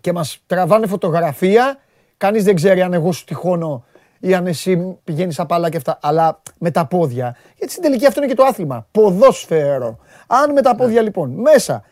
[0.01, 1.79] και μας τραβάνε φωτογραφία,
[2.19, 3.85] κανείς δεν ξέρει αν εγώ σου τυχώνω
[4.21, 5.99] ή αν εσύ πηγαίνεις απαλά και αυτά.
[6.03, 7.37] Αλλά με τα πόδια.
[7.57, 8.87] Γιατί στην τελική αυτό είναι και το άθλημα.
[8.91, 9.99] Ποδόσφαιρο.
[10.27, 11.07] Αν με τα πόδια ναι.
[11.07, 11.85] λοιπόν μέσα.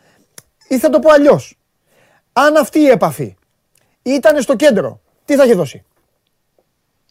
[0.67, 1.57] Ή θα το πω αλλιώς.
[2.33, 3.35] Αν αυτή η επαφή
[4.01, 5.83] ήταν στο κέντρο, τι θα είχε δώσει;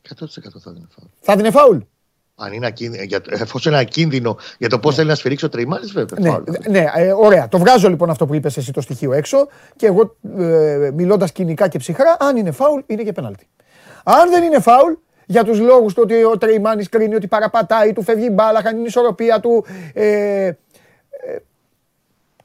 [0.09, 0.25] 100%
[0.63, 1.09] θα δίνει φάουλ.
[1.21, 1.79] Θα δίνει φάουλ;
[2.39, 4.97] Αν είναι ακίνδυνο, για, εφόσον είναι ακίνδυνο για το πώς ναι.
[4.97, 6.41] θέλει να σφυρίξει ο Τρεϊμάνη, βέβαια.
[6.41, 7.49] Ναι, ναι ε, ωραία.
[7.49, 11.69] Το βγάζω λοιπόν αυτό που είπες εσύ το στοιχείο έξω και εγώ ε, μιλώντας κοινικά
[11.69, 13.49] και ψυχρά, αν είναι φάουλ, είναι και πέναλτι.
[14.05, 14.93] Αν δεν είναι φάουλ,
[15.27, 18.85] για τους λόγους του ότι ο Τρεϊμάνη κρίνει ότι παραπατάει, του φεύγει μπάλα, χάνει την
[18.85, 19.65] ισορροπία του.
[19.93, 20.55] Ε, ε,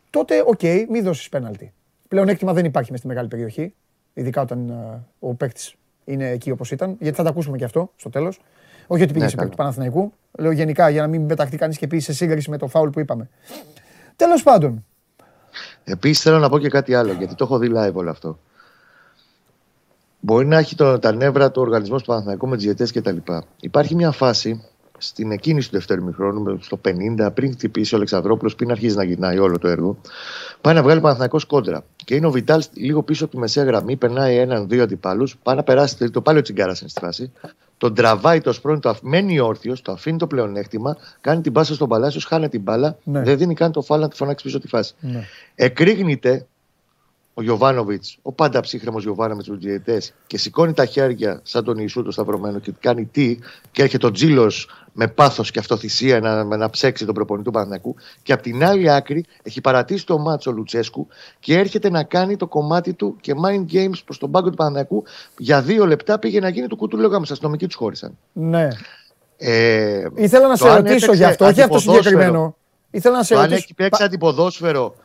[0.09, 1.73] τότε, OK, okay, μην δώσεις πέναλτι.
[2.07, 3.73] Πλέον έκτημα δεν υπάρχει μες στη μεγάλη περιοχή.
[4.13, 5.75] Ειδικά όταν ε, ο παίκτης
[6.05, 6.95] είναι εκεί όπως ήταν.
[6.99, 8.39] Γιατί θα τα ακούσουμε και αυτό στο τέλος.
[8.91, 10.13] Όχι ότι πήγε ναι, του Παναθηναϊκού.
[10.39, 12.99] Λέω γενικά για να μην πεταχτεί κανείς και πει σε σύγκριση με το φάουλ που
[12.99, 13.29] είπαμε.
[14.15, 14.85] Τέλος πάντων.
[15.83, 18.39] Επίσης θέλω να πω και κάτι άλλο, γιατί το έχω δει live όλο αυτό.
[20.19, 23.17] Μπορεί να έχει το, τα νεύρα του οργανισμού του Παναθηναϊκού με τις κτλ.
[23.59, 24.63] Υπάρχει μια φάση
[24.97, 26.79] στην εκκίνηση του δεύτερου ημιχρόνου, στο
[27.17, 29.97] 50, πριν χτυπήσει ο Αλεξανδρόπουλος, πριν αρχίζει να γυρνάει όλο το έργο,
[30.61, 31.83] πάει να βγάλει Παναθυνακό κόντρα.
[31.95, 35.63] Και είναι ο Βιτάλ λίγο πίσω από τη μεσαία γραμμή, περνάει έναν-δύο αντιπάλους, πάει να
[35.63, 37.31] περάσει το πάλι ο Τσιγκάρα στη φάση.
[37.81, 41.87] Τον τραβάει το σπρόνι, το μένει όρθιος, το αφήνει το πλεονέκτημα, κάνει την πάσα στον
[41.87, 43.21] Παλάσιο, χάνει την μπάλα, ναι.
[43.21, 44.93] δεν δίνει καν το φάλα να τη φωνάξει πίσω τη φάση.
[44.99, 45.23] Ναι.
[45.55, 46.45] Εκρήγνεται
[47.33, 52.03] ο Γιωβάνοβιτς, ο πάντα ψύχρεμος Γιωβάνοβιτς του διαιτέ, και σηκώνει τα χέρια σαν τον Ιησού
[52.03, 53.37] το Σταυρωμένο και κάνει τι,
[53.71, 57.95] και έρχεται ο Τζίλος με πάθος και αυτοθυσία να, να ψέξει τον προπονητή του Παναθηναϊκού.
[58.23, 61.07] Και από την άλλη άκρη έχει παρατήσει το μάτσο Λουτσέσκου
[61.39, 65.03] και έρχεται να κάνει το κομμάτι του και mind games προς τον πάγκο του Παναθηναϊκού.
[65.37, 67.25] Για δύο λεπτά πήγε να γίνει το κουτούλιο γάμο.
[67.29, 68.17] Αστυνομικοί τους χώρισαν.
[68.33, 68.67] Ναι.
[69.37, 72.55] Ε, Ήθελα να σε ρωτήσω γι' αυτό, όχι αυτό συγκεκριμένο.
[72.91, 73.53] Ήθελα να σε ρωτήσω.
[73.53, 74.95] Αν έχει παίξει αντιποδόσφαιρο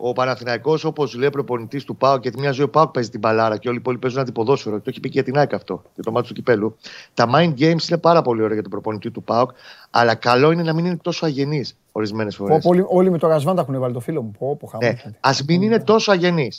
[0.00, 3.56] ο Παναθηναϊκός όπως λέει προπονητής του Πάου, γιατί μια ζωή ο Πάου παίζει την μπαλάρα
[3.56, 4.76] και όλοι οι υπόλοιποι παίζουν αντιποδόσφαιρο.
[4.76, 6.76] Το έχει πει και για την ΑΕΚ αυτό, για το μάτι του κυπέλου.
[7.14, 9.46] Τα mind games είναι πάρα πολύ ωραία για τον προπονητή του Πάου,
[9.90, 12.64] αλλά καλό είναι να μην είναι τόσο αγενεί ορισμένες φορές.
[12.64, 14.32] Όλοι, όλοι με το Ρασβάντα έχουν βάλει το φίλο μου.
[14.38, 14.94] Πω, πω, ναι.
[15.20, 16.50] Α μην είναι τόσο αγενεί.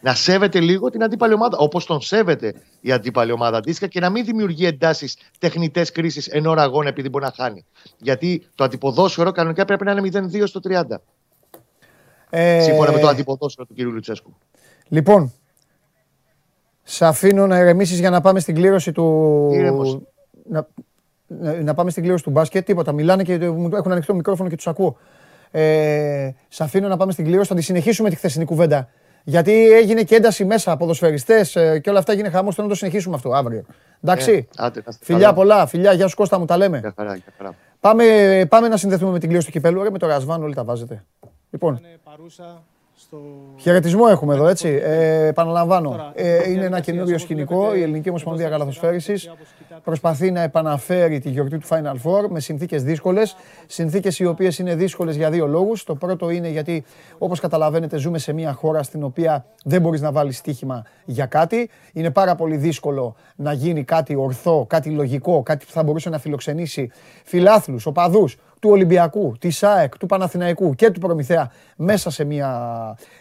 [0.00, 4.10] Να σέβεται λίγο την αντίπαλη ομάδα, όπως τον σέβεται η αντίπαλη ομάδα αντίστοιχα και να
[4.10, 7.64] μην δημιουργεί εντάσεις τεχνητές κρίσεις εν ώρα αγώνα επειδή μπορεί να χάνει.
[7.98, 10.82] Γιατί το αντιποδόσφαιρο κανονικά πρέπει να είναι 0-2 στο 30.
[12.34, 12.60] Ε...
[12.60, 13.78] Σύμφωνα με το αντιποδόσφαιρο του κ.
[13.80, 14.36] Λουτσέσκου.
[14.88, 15.32] Λοιπόν,
[16.82, 19.50] σε αφήνω να ηρεμήσεις για να πάμε στην κλήρωση του.
[20.48, 20.66] Να,
[21.62, 22.64] να, πάμε στην κλήρωση του μπάσκετ.
[22.64, 22.92] Τίποτα.
[22.92, 23.32] Μιλάνε και
[23.72, 24.96] έχουν ανοιχτό μικρόφωνο και τους ακούω.
[25.50, 27.48] Ε, σε αφήνω να πάμε στην κλήρωση.
[27.48, 28.88] Θα τη συνεχίσουμε τη χθεσινή κουβέντα.
[29.24, 32.54] Γιατί έγινε και ένταση μέσα, ποδοσφαιριστές ε, και όλα αυτά έγινε χαμός.
[32.54, 33.64] Θέλω να το συνεχίσουμε αυτό αύριο.
[34.00, 34.48] Εντάξει.
[34.58, 35.66] Ε, άντε, φιλιά πολλά.
[35.66, 36.92] Φιλιά, γεια σου Κώστα μου, τα λέμε.
[36.96, 37.54] χαρά, χαρά.
[37.80, 38.04] Πάμε,
[38.48, 39.90] πάμε να συνδεθούμε με την κλήρωση του κυπέλου.
[39.90, 41.04] με το Ρασβάν όλοι τα βάζετε.
[41.52, 41.80] Λοιπόν.
[42.04, 42.62] παρούσα
[42.96, 43.18] στο...
[43.56, 44.80] Χαιρετισμό έχουμε εδώ, έτσι.
[44.82, 46.12] Ε, επαναλαμβάνω.
[46.14, 47.74] Ε, είναι ένα καινούριο σκηνικό.
[47.74, 49.30] Η Ελληνική Ομοσπονδία Καλαθοσφαίριση
[49.84, 53.36] προσπαθεί να επαναφέρει τη γιορτή του Final Four με συνθήκες δύσκολες.
[53.66, 55.84] Συνθήκες οι οποίες είναι δύσκολες για δύο λόγους.
[55.84, 56.84] Το πρώτο είναι γιατί,
[57.18, 61.70] όπως καταλαβαίνετε, ζούμε σε μια χώρα στην οποία δεν μπορείς να βάλεις στοίχημα για κάτι.
[61.92, 66.18] Είναι πάρα πολύ δύσκολο να γίνει κάτι ορθό, κάτι λογικό, κάτι που θα μπορούσε να
[66.18, 66.90] φιλοξενήσει
[67.24, 72.50] φιλάθλους, οπαδούς, του Ολυμπιακού, της ΑΕΚ, του Παναθηναϊκού και του Προμηθέα μέσα σε μια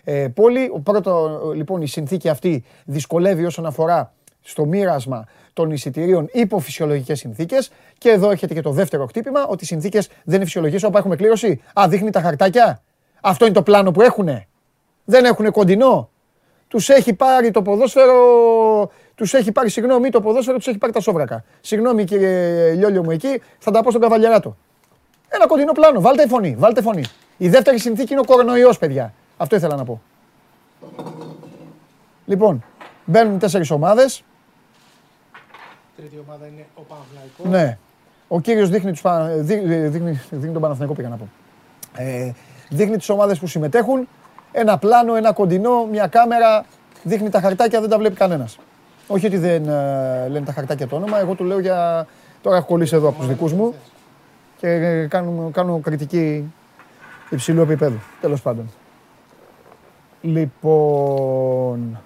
[0.03, 0.69] ε, πόλη.
[0.73, 7.19] Ο πρώτο, λοιπόν, η συνθήκη αυτή δυσκολεύει όσον αφορά στο μοίρασμα των εισιτηρίων υπό φυσιολογικές
[7.19, 7.71] συνθήκες.
[7.97, 10.85] Και εδώ έχετε και το δεύτερο χτύπημα, ότι οι συνθήκες δεν είναι φυσιολογικέ.
[10.85, 12.81] Όπου έχουμε κλήρωση; Α, δείχνει τα χαρτάκια;
[13.21, 14.29] Αυτό είναι το πλάνο που έχουν.
[15.05, 16.09] Δεν έχουν κοντινό;
[16.67, 18.15] Τους έχει πάρει το ποδόσφαιρο.
[19.15, 21.43] Τους έχει πάρει, συγγνώμη, το ποδόσφαιρο τους έχει πάρει τα σόβρακα.
[21.61, 24.57] Συγγνώμη κύριε Λιόλιο μου εκεί, θα τα πω στον καβαλιαράτο.
[25.33, 26.01] Ένα κοντινό πλάνο.
[26.01, 26.55] Βάλτε φωνή.
[26.59, 27.03] Βάλτε φωνή.
[27.37, 29.13] Η δεύτερη συνθήκη είναι ο κορονοϊός, παιδιά.
[29.37, 30.01] Αυτό ήθελα να πω.
[32.25, 32.63] Λοιπόν,
[33.05, 34.23] μπαίνουν τέσσερις ομάδες.
[35.97, 37.45] Τρίτη ομάδα είναι ο Παναθηναϊκός.
[37.45, 37.77] Ναι.
[38.27, 39.01] Ο κύριος δείχνει, τους,
[39.37, 41.27] δείχνει, δείχνει τον Παναθηναϊκό, πήγα να πω.
[41.95, 42.31] Ε,
[42.69, 44.07] δείχνει τις ομάδες που συμμετέχουν.
[44.51, 46.65] Ένα πλάνο, ένα κοντινό, μια κάμερα.
[47.03, 48.57] Δείχνει τα χαρτάκια, δεν τα βλέπει κανένας.
[49.07, 51.19] Όχι ότι δεν ε, λένε τα χαρτάκια το όνομα.
[51.19, 52.07] Εγώ του λέω για.
[52.41, 53.73] Τώρα έχω κολλήσει εδώ από τους δικούς μου
[54.61, 56.53] και κάνω, κάνω κριτική
[57.29, 57.99] υψηλού επίπεδου.
[58.21, 58.71] Τέλος πάντων.
[60.21, 61.99] Λοιπόν.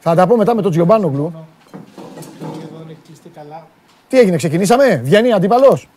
[0.00, 1.46] Θα τα πω μετά με τον Τζιομπάνογλου.
[4.08, 5.88] Τι έγινε, ξεκινήσαμε, βγαίνει αντίπαλος.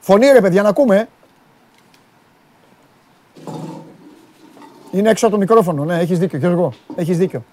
[0.00, 1.08] Φωνή ρε παιδιά, να ακούμε.
[4.90, 7.44] Είναι έξω από το μικρόφωνο, ναι, έχεις δίκιο, Γιώργο, έχεις δίκιο.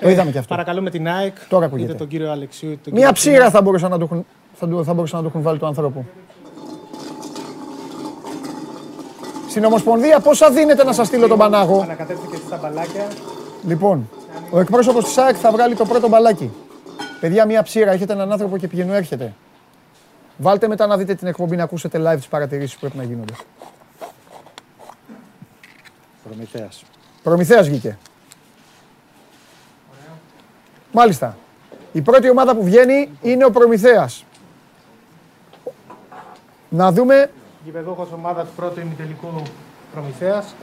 [0.00, 0.54] Το είδαμε κι αυτό.
[0.54, 1.88] Παρακαλούμε την ΑΕΚ, Τώρα ακούγεται.
[1.88, 4.94] είτε τον κύριο Αλεξίου, είτε τον Μία ψήρα θα μπορούσαν να το έχουν, θα, θα
[4.94, 6.04] μπορούσαν να το έχουν βάλει το άνθρωπο.
[9.48, 13.06] Στην Ομοσπονδία πόσα δίνετε να σας στείλω τον Πανάγο; Ανακατεύτηκε στα μπαλάκια.
[13.66, 14.08] Λοιπόν,
[14.50, 16.50] ο εκπρόσωπος της ΑΕΚ θα βγάλει το πρώτο μπαλάκι.
[17.20, 17.90] Παιδιά, μία ψήρα.
[17.92, 19.34] Έχετε έναν άνθρωπο και πηγαίνω έρχεται.
[20.36, 23.32] Βάλτε μετά να δείτε την εκπομπή να ακούσετε live τις παρατηρήσεις που πρέπει να γίνονται.
[26.24, 26.84] Προμηθέας.
[27.22, 27.98] Προμηθέας βγήκε.
[30.96, 31.36] Μάλιστα.
[31.92, 34.24] Η πρώτη ομάδα που βγαίνει είναι ο Προμηθέας.
[36.68, 37.30] Να δούμε.
[37.64, 39.26] Γηπεδούχος ομάδας του πρώτου ημιτελικού
[39.92, 40.54] Προμηθέας.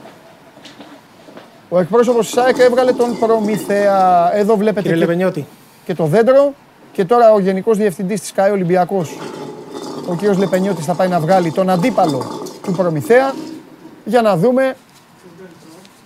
[1.68, 4.30] Ο εκπρόσωπος της ΑΕΚ έβγαλε τον Προμηθέα.
[4.34, 5.44] Εδώ βλέπετε Κύριε και,
[5.84, 6.54] και το δέντρο.
[6.92, 9.18] Και τώρα ο Γενικός Διευθυντής της ΚΑΕ Ολυμπιακός,
[10.08, 13.34] ο κύριος Λεπενιώτης θα πάει να βγάλει τον αντίπαλο του Προμηθέα
[14.04, 14.76] για να δούμε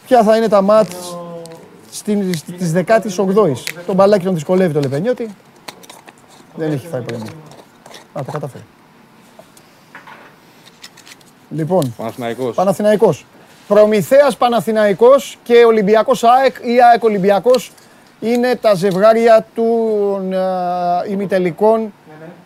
[0.06, 1.16] ποια θα είναι τα μάτς
[2.02, 3.62] της 18ης.
[3.86, 5.28] Το μπαλάκι τον δυσκολεύει το Λεπενιώτη.
[6.54, 7.32] Δεν έχει φάει πρέμιο.
[8.12, 8.64] Α, το καταφέρει.
[11.50, 12.54] Λοιπόν, Παναθηναϊκός.
[12.54, 13.26] Παναθηναϊκός.
[13.68, 17.72] Προμηθέας Παναθηναϊκός και Ολυμπιακός ΑΕΚ ή ΑΕΚ Ολυμπιακός
[18.20, 21.92] είναι τα ζευγάρια των uh, ημιτελικών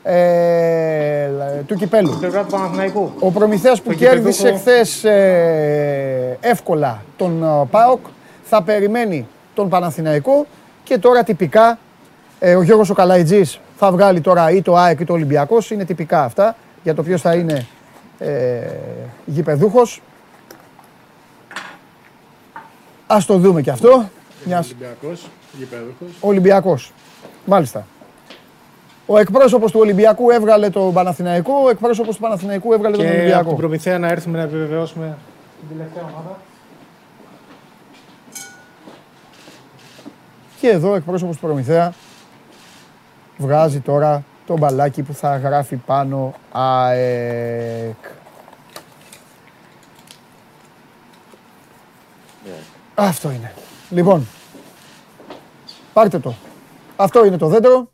[0.03, 1.29] ε,
[1.67, 2.19] του κυπέλου.
[2.93, 8.01] του Ο Προμηθέας που κέρδισε χθες ε, εύκολα τον uh, ΠΑΟΚ
[8.43, 10.47] θα περιμένει τον Παναθηναϊκό
[10.85, 11.79] και τώρα τυπικά
[12.39, 15.71] ε, ο Γιώργος ο Καλαϊτζής θα βγάλει τώρα ή το ΑΕΚ ή το Ολυμπιακός.
[15.71, 17.67] Είναι τυπικά αυτά για το ποιος θα είναι
[18.19, 18.61] ε,
[19.27, 20.03] γηπεδούχος.
[23.07, 24.09] Ας το δούμε και αυτό.
[24.45, 24.67] Μιας...
[24.67, 26.09] Ολυμπιακός, γηπεδούχος.
[26.21, 26.93] Ολυμπιακός.
[27.45, 27.87] Μάλιστα.
[29.07, 33.29] Ο εκπρόσωπος του Ολυμπιακού έβγαλε το Παναθηναϊκό, ο εκπρόσωπος του Παναθηναϊκού έβγαλε τον Ολυμπιακό.
[33.29, 35.17] Και από την Προμηθέα να έρθουμε να επιβεβαιώσουμε
[35.69, 36.39] την τελευταία ομάδα.
[40.61, 41.93] Και εδώ ο εκπρόσωπος του Προμηθέα
[43.37, 47.95] βγάζει τώρα το μπαλάκι που θα γράφει πάνω ΑΕΚ.
[52.45, 52.49] Yeah.
[52.95, 53.53] Αυτό είναι.
[53.91, 54.27] Λοιπόν,
[55.93, 56.35] πάρτε το.
[56.97, 57.91] Αυτό είναι το δέντρο.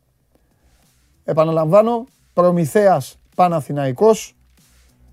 [1.25, 4.37] Επαναλαμβάνω, Προμηθέας Παναθηναϊκός,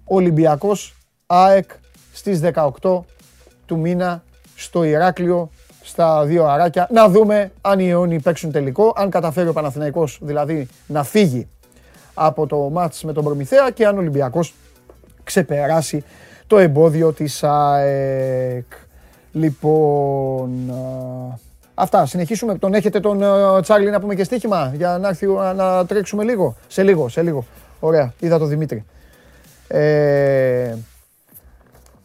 [0.03, 0.95] Ολυμπιακός
[1.25, 1.71] ΑΕΚ
[2.13, 3.03] στις 18
[3.65, 4.23] του μήνα
[4.55, 5.49] στο Ηράκλειο
[5.83, 6.87] στα δύο αράκια.
[6.91, 11.47] Να δούμε αν οι αιώνιοι παίξουν τελικό, αν καταφέρει ο Παναθηναϊκός δηλαδή να φύγει
[12.13, 14.53] από το μάτς με τον Προμηθέα και αν ο Ολυμπιακός
[15.23, 16.03] ξεπεράσει
[16.47, 18.65] το εμπόδιο της ΑΕΚ.
[19.31, 20.73] Λοιπόν,
[21.73, 22.05] αυτά.
[22.05, 22.57] Συνεχίσουμε.
[22.57, 23.23] Τον έχετε τον
[23.61, 26.55] Τσάρλι να πούμε και στοίχημα για να έρθει να τρέξουμε λίγο.
[26.67, 27.45] Σε λίγο, σε λίγο.
[27.79, 28.13] Ωραία.
[28.19, 28.85] Είδα το Δημήτρη.
[29.67, 30.75] Ε,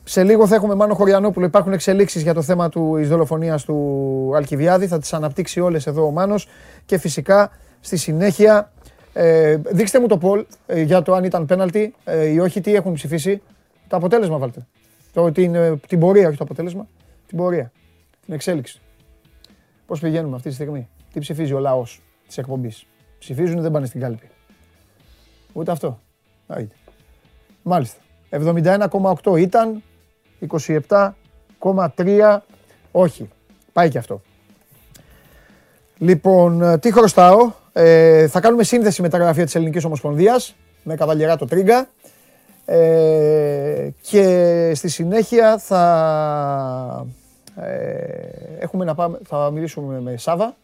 [0.08, 1.46] σε λίγο θα έχουμε Μάνο Χωριανόπουλο.
[1.46, 4.86] Υπάρχουν εξελίξεις για το θέμα του δολοφονίας του Αλκιβιάδη.
[4.86, 6.48] Θα τις αναπτύξει όλες εδώ ο Μάνος.
[6.86, 7.50] Και φυσικά
[7.80, 8.72] στη συνέχεια
[9.12, 12.74] ε, δείξτε μου το Πολ ε, για το αν ήταν πέναλτι ε, ή όχι, τι
[12.74, 13.42] έχουν ψηφίσει.
[13.88, 14.66] Το αποτέλεσμα βάλτε.
[15.12, 16.86] Το, την, ε, την πορεία, όχι το αποτέλεσμα.
[17.26, 17.72] Την πορεία.
[18.24, 18.80] Την εξέλιξη.
[19.86, 22.86] Πώς πηγαίνουμε αυτή τη στιγμή; Τι ψηφίζει ο λαός της εκπομπής;
[23.18, 24.28] Ψηφίζουν ή δεν πάνε στην κάλπη.
[25.52, 26.00] Ούτε αυτό.
[26.46, 26.74] Άιτε.
[27.62, 28.00] Μάλιστα.
[28.30, 29.82] 71,8 ήταν.
[31.60, 32.38] 27,3
[32.90, 33.28] όχι.
[33.72, 34.20] Πάει και αυτό.
[35.98, 40.96] Λοιπόν, τι χρωστάω; Ε, θα κάνουμε σύνδεση με τα γραφεία της Ελληνικής Ομοσπονδίας με
[41.38, 41.88] το Τρίγκα
[42.64, 47.06] ε, και στη συνέχεια θα
[47.60, 50.54] Ε, έχουμε να πάμε, θα μιλήσουμε με Σάβα.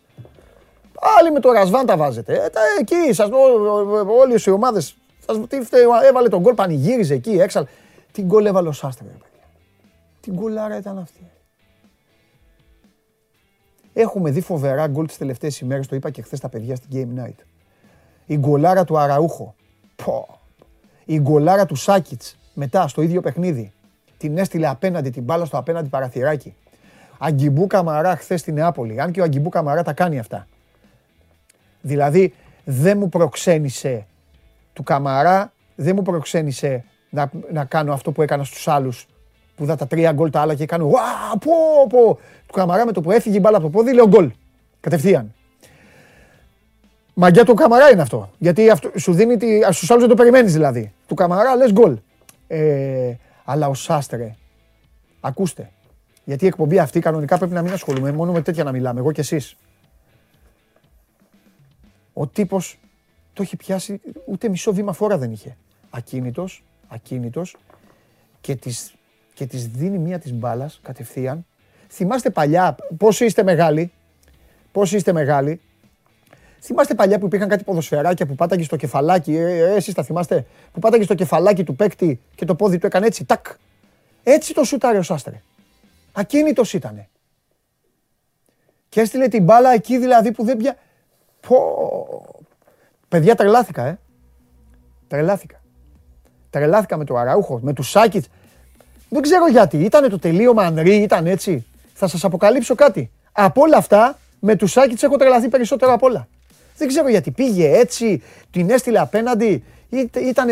[1.18, 2.34] Άλλοι με το Ρασβάν τα βάζετε.
[2.34, 3.28] Ε, τα, εκεί, σας,
[4.20, 4.96] όλες οι ομάδες.
[5.26, 5.56] Σας, τι
[6.08, 7.66] έβαλε τον γκολ, πανηγύριζε εκεί, έξαλ.
[8.12, 9.06] Τι γκολ έβαλε ο Σάστρε,
[10.24, 10.40] παιδιά.
[10.40, 11.30] Τι γκολάρα ήταν αυτή.
[13.92, 17.20] Έχουμε δει φοβερά γκολ τις τελευταίες ημέρες, το είπα και χθες τα παιδιά στην Game
[17.20, 17.44] Night.
[18.26, 19.54] Η γκολάρα του Αραούχο.
[20.04, 20.40] Πω.
[21.04, 23.72] Η γκολάρα του Σάκιτς μετά στο ίδιο παιχνίδι.
[24.16, 26.54] Την έστειλε απέναντι την μπάλα στο απέναντι παραθυράκι.
[27.18, 29.00] Αγκιμπού Καμαρά χθες στη Νεάπολη.
[29.00, 30.46] Αν και ο Αγκιμπού Καμαρά τα κάνει αυτά.
[31.80, 34.06] Δηλαδή δεν μου προξένησε
[34.72, 39.06] του Καμαρά, δεν μου προξένησε να, να κάνω αυτό που έκανα στους άλλους
[39.57, 41.52] που δα τα τρία γκολ τα άλλα και κάνω «Ουα, πω,
[41.88, 42.18] πω».
[42.46, 44.32] Του Καμαρά με το που έφυγε η μπάλα από το πόδι λέω γκολ.
[44.80, 45.34] Κατευθείαν.
[47.14, 48.30] Μαγκιά του Καμαρά είναι αυτό.
[48.38, 50.92] Γιατί αυτό, σου δίνει τη, στους άλλους δεν το περιμένεις δηλαδή.
[51.07, 51.98] Του Καμαρά λες γκολ.
[52.46, 54.34] Ε, αλλά ο Σάστρε,
[55.20, 55.70] ακούστε,
[56.24, 59.12] γιατί η εκπομπή αυτή κανονικά πρέπει να μην ασχολούμαι, μόνο με τέτοια να μιλάμε, εγώ
[59.12, 59.57] και εσείς.
[62.12, 62.78] Ο τύπος
[63.32, 65.57] το έχει πιάσει, ούτε μισό βήμα φόρα δεν είχε.
[65.90, 67.57] Ακίνητος, ακίνητος
[68.40, 68.94] και της,
[69.35, 71.47] και της δίνει μία της μπάλας κατευθείαν.
[71.89, 73.93] Θυμάστε παλιά, πόσοι είστε μεγάλοι,
[74.72, 75.61] πόσοι είστε μεγάλοι,
[76.66, 80.47] Θυμάστε παλιά που υπήρχαν κάτι ποδοσφαιράκια που πάταγε στο κεφαλάκι, ε, ε, εσείς τα θυμάστε,
[80.72, 83.47] που πάταγε στο κεφαλάκι του παίκτη και το πόδι του έκανε έτσι, τάκ.
[84.22, 85.43] Έτσι το σούταρε ο Σάστρε.
[86.12, 87.09] Ακίνητος ήτανε.
[88.89, 90.76] Και έστειλε την μπάλα εκεί δηλαδή που δεν πια...
[91.41, 91.57] Πω...
[93.09, 93.99] Παιδιά τρελάθηκα, ε.
[95.09, 95.61] Τρελάθηκα.
[96.51, 98.28] Τρελάθηκα με το Αραούχο, με τους Σάκητς.
[99.09, 99.76] Δεν ξέρω γιατί.
[99.76, 101.66] Ήτανε το τελείωμα Ανρή, ήταν έτσι.
[101.94, 103.11] Θα σας αποκαλύψω κάτι.
[103.32, 106.28] Από όλα αυτά, με τους Σάκητ έχω τρελαθεί περισσότερο από όλα.
[106.76, 109.64] Δεν ξέρω γιατί πήγε έτσι, την έστειλε απέναντι.
[110.14, 110.48] Ήταν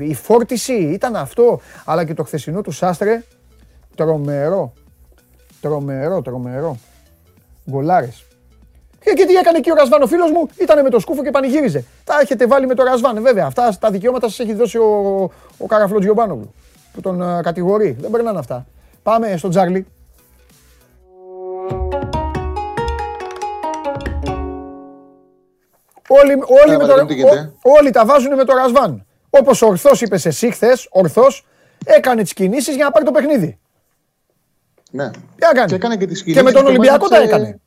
[0.00, 1.60] η φόρτιση, ήταν αυτό.
[1.84, 3.22] Αλλά και το χθεσινό του Σάστρε,
[3.94, 4.72] τρομερό.
[5.60, 6.76] Τρομερό, τρομερό.
[7.70, 8.24] Γκολάρες.
[9.00, 11.84] Και, τι έκανε εκεί ο Ρασβάν, ο φίλος μου, ήταν με το σκούφο και πανηγύριζε.
[12.04, 13.22] Τα έχετε βάλει με το Ρασβάν.
[13.22, 15.22] Βέβαια, αυτά τα δικαιώματα σας έχει δώσει ο,
[15.58, 16.54] ο Καραφλό Τζιομπάνογλου
[16.94, 17.96] που τον uh, κατηγορεί.
[18.00, 18.66] Δεν περνάνε αυτά.
[19.02, 19.86] Πάμε στον Τζάρλι.
[26.08, 26.32] Όλοι,
[26.66, 27.06] όλοι, με το,
[27.62, 29.06] όλοι τα βάζουν με το Ρασβάν.
[29.30, 31.24] Όπως ορθώ είπε εσύ χθες, ορθώ
[31.84, 33.58] έκανε τις κινήσεις για να πάρει το παιχνίδι.
[34.90, 35.10] Ναι.
[35.10, 37.60] Τι έκανε; Και, έκανε και, τις και με τον Ολυμπιακό τα έκανε.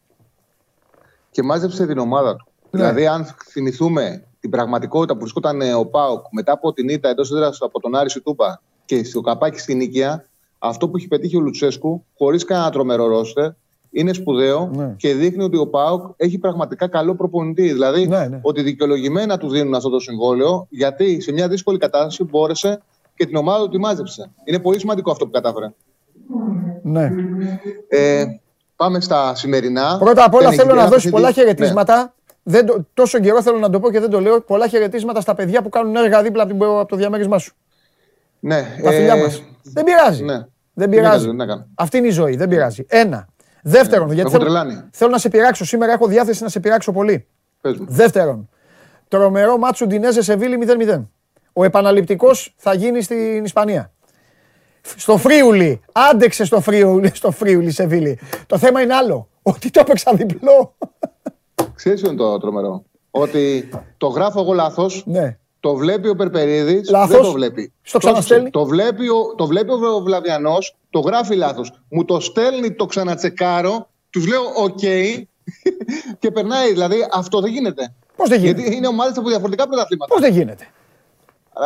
[1.31, 2.47] Και μάζεψε την ομάδα του.
[2.69, 2.79] Ναι.
[2.79, 7.61] Δηλαδή, αν θυμηθούμε την πραγματικότητα που βρισκόταν ο Πάοκ μετά από την ήττα εντός έδρας
[7.61, 10.25] από τον Άρη Τούπα και στο καπάκι στην Νίκαια,
[10.59, 13.49] αυτό που έχει πετύχει ο Λουτσέσκου, χωρίς κανένα τρομερό ρόστερ,
[13.91, 14.93] είναι σπουδαίο ναι.
[14.97, 17.71] και δείχνει ότι ο Πάοκ έχει πραγματικά καλό προπονητή.
[17.71, 18.39] Δηλαδή, ναι, ναι.
[18.41, 22.81] ότι δικαιολογημένα του δίνουν αυτό το συμβόλαιο, γιατί σε μια δύσκολη κατάσταση μπόρεσε
[23.15, 24.31] και την ομάδα του τη μάζεψε.
[24.43, 25.73] Είναι πολύ σημαντικό αυτό που κατάφερε.
[26.83, 27.11] Ναι.
[27.87, 28.25] Ε,
[28.75, 29.97] πάμε στα σημερινά.
[29.99, 31.95] Πρώτα απ' όλα θέλω να δώσει πολλά χαιρετίσματα.
[31.95, 32.09] Ναι.
[32.49, 34.41] Δεν το, τόσο καιρό θέλω να το πω και δεν το λέω.
[34.41, 37.53] Πολλά χαιρετίσματα στα παιδιά που κάνουν έργα δίπλα από, από το διαμέρισμά σου.
[38.39, 38.77] Ναι.
[38.83, 39.43] Τα φιλιά ε, μας.
[39.63, 40.23] Δεν πειράζει.
[40.23, 40.45] Ναι.
[40.73, 41.29] Δεν πειράζει.
[41.75, 42.35] Αυτή είναι η ζωή.
[42.35, 42.85] Δεν πειράζει.
[42.87, 43.27] Ένα.
[43.61, 45.65] Δεύτερον, γιατί θέλω, θέλω, να σε πειράξω.
[45.65, 47.27] Σήμερα έχω διάθεση να σε πειράξω πολύ.
[47.77, 48.49] Δεύτερον,
[49.07, 50.57] τρομερό μάτσο Ντινέζε σε Βίλη
[50.89, 51.03] 0-0.
[51.53, 53.91] Ο επαναληπτικός θα γίνει στην Ισπανία.
[54.81, 55.81] Στο Φρίουλι.
[55.91, 58.19] Άντεξε στο Φρίουλι, στο Φρίουλι σε Βίλη.
[58.45, 59.29] Το θέμα είναι άλλο.
[59.41, 60.75] Ότι το έπαιξα διπλό.
[61.75, 65.03] Ξέρεις είναι το τρομερό; Ότι το γράφω εγώ λάθος.
[65.05, 65.37] Ναι.
[65.59, 66.89] Το βλέπει ο Περπερίδης.
[67.07, 67.73] Δεν το βλέπει.
[67.81, 68.49] Στο ξαναστέλνει.
[68.49, 70.57] Το βλέπει ο, το βλέπει ο Βλαβιανό,
[70.89, 71.71] το γράφει λάθος.
[71.89, 74.79] Μου το στέλνει, το ξανατσεκάρω, τους λέω οκ
[76.19, 76.71] και περνάει.
[76.71, 77.93] Δηλαδή αυτό δεν γίνεται.
[78.15, 80.13] Πώς δεν γίνεται; Γιατί είναι ομάδες από διαφορετικά πρωταθλήματα.
[80.13, 80.67] Πώς δεν γίνεται;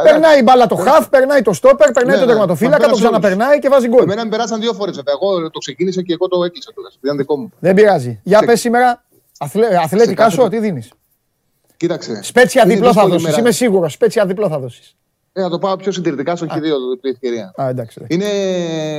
[0.04, 2.32] Περνάει η μπάλα το χαφ, περνάει το στόπερ, περνάει ναι, το ναι.
[2.32, 4.02] τερματοφύλακα, το ξαναπερνάει και βάζει γκολ.
[4.02, 5.14] Εμένα με περάσαν δύο φορές βέβαια.
[5.22, 6.90] Εγώ το ξεκίνησα και εγώ το έκλεισα τώρα.
[7.04, 7.52] Ήταν δικό μου.
[7.60, 8.20] Δεν πειράζει.
[8.24, 9.04] Για πες σήμερα,
[9.84, 10.92] αθλητικά σου, τι δίνεις;
[11.82, 12.20] Κοίταξε.
[12.24, 13.38] Σπέτσια διπλό θα δώσεις.
[13.38, 13.94] Είμαι σίγουρος.
[13.94, 14.96] Σπέτσια διπλό θα δώσεις.
[15.34, 17.54] Ε, να το πάω πιο συντηρητικά, στο χειδίο την ευκαιρία.
[17.62, 18.06] Α, εντάξει.
[18.08, 18.26] Είναι,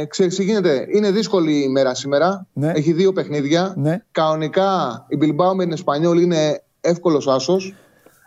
[0.09, 2.47] ξέρεις, γίνεται, είναι δύσκολη η μέρα σήμερα.
[2.53, 2.73] Ναι.
[2.75, 3.75] Έχει δύο παιχνίδια.
[3.77, 4.03] Ναι.
[4.11, 7.75] Κανονικά η Bilbao με την Εσπανιόλ είναι εύκολος άσος.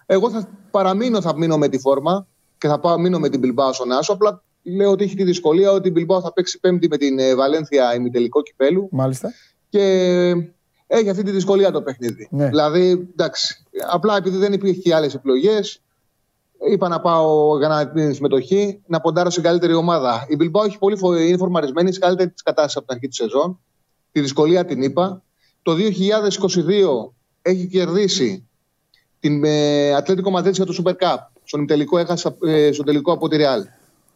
[0.05, 2.27] Εγώ θα παραμείνω, θα μείνω με τη φόρμα
[2.57, 4.13] και θα πάω, μείνω με την Bilbao στον άσο.
[4.13, 7.35] Απλά λέω ότι έχει τη δυσκολία ότι η Bilbao θα παίξει πέμπτη με την ε,
[7.35, 8.87] Βαλένθια ημιτελικό κυπέλου.
[8.91, 9.33] Μάλιστα.
[9.69, 10.33] Και
[10.97, 12.27] έχει αυτή τη δυσκολία το παιχνίδι.
[12.31, 12.47] Ναι.
[12.47, 15.81] Δηλαδή, εντάξει, απλά επειδή δεν υπήρχε και άλλες επιλογές,
[16.69, 20.25] είπα να πάω για να την συμμετοχή, να ποντάρω στην καλύτερη ομάδα.
[20.29, 23.59] Η Bilbao έχει πολύ είναι φορμαρισμένη σε καλύτερη της κατάστασης από την αρχή τη σεζόν.
[24.11, 25.21] Τη δυσκολία την είπα.
[25.61, 27.11] Το 2022
[27.41, 28.47] έχει κερδίσει
[29.19, 31.17] την ε, Ατλέτικο Μαδρίτη για το Super Cup.
[31.43, 33.63] Στον τελικό έχασε ε, στο τελικό από τη Real.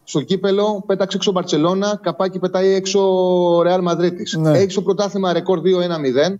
[0.03, 3.01] στο κύπελο πέταξε έξω Μπαρσελόνα, καπάκι πετάει έξω
[3.61, 4.39] Ρεάλ Μαδρίτη.
[4.39, 4.57] Ναι.
[4.57, 6.35] Έχει στο πρωτάθλημα ρεκόρ 2-1-0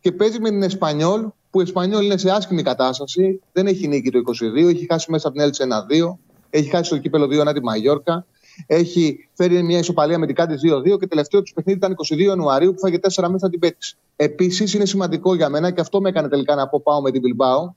[0.00, 3.40] και παίζει με την Εσπανιόλ, που η Εσπανιόλ είναι σε άσχημη κατάσταση.
[3.52, 4.18] Δεν έχει νίκη το
[4.64, 5.64] 22, έχει χάσει μέσα από την Έλτσε
[6.10, 6.16] 1-2,
[6.50, 8.26] έχει χάσει το κύπελο 2-1 τη Μαγιόρκα.
[8.66, 10.54] Έχει φέρει μια ισοπαλία με την Κάντι
[10.94, 13.96] 2-2 και τελευταίο του παιχνίδι ήταν 22 Ιανουαρίου που φάγε 4 μέσα την πέτυξη.
[14.16, 17.22] Επίσης είναι σημαντικό για μένα και αυτό με έκανε τελικά να πω πάω με την
[17.24, 17.70] Bilbao.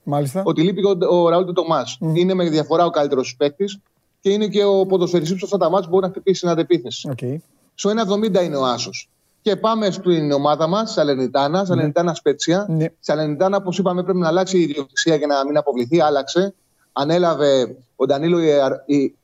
[0.44, 1.84] Ότι λείπει ο, ο Ραούλ Τομά.
[1.84, 2.18] Mm.
[2.18, 3.80] Είναι με διαφορά ο καλύτερος παίκτης
[4.20, 7.10] και είναι και ο ποδοσφαιριστής που αυτά τα μάτια μπορεί να χτυπήσει αντεπίθεση.
[7.16, 7.36] Okay.
[7.74, 7.92] Στο
[8.34, 9.10] 1,70 είναι ο Άσος.
[9.42, 12.66] Και πάμε στην ομάδα μας, Σαλενιτάνα, Σαλενιτάνα Σπέτσια.
[12.70, 12.86] Ναι.
[13.00, 16.02] Σαλενιτάνα, όπως είπαμε, πρέπει να αλλάξει η ιδιοκτησία για να μην αποβληθεί.
[16.02, 16.54] Άλλαξε.
[16.92, 18.40] Ανέλαβε ο Ντανίλο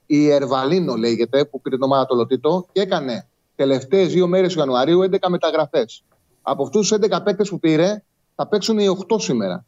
[0.05, 4.59] η Ερβαλίνο, λέγεται, που πήρε την ομάδα το Λωτήτο και έκανε τελευταίες δύο μέρες του
[4.59, 6.03] Ιανουαρίου 11 μεταγραφές.
[6.41, 8.03] Από αυτούς του 11 παίκτες που πήρε,
[8.35, 9.65] θα παίξουν οι 8 σήμερα.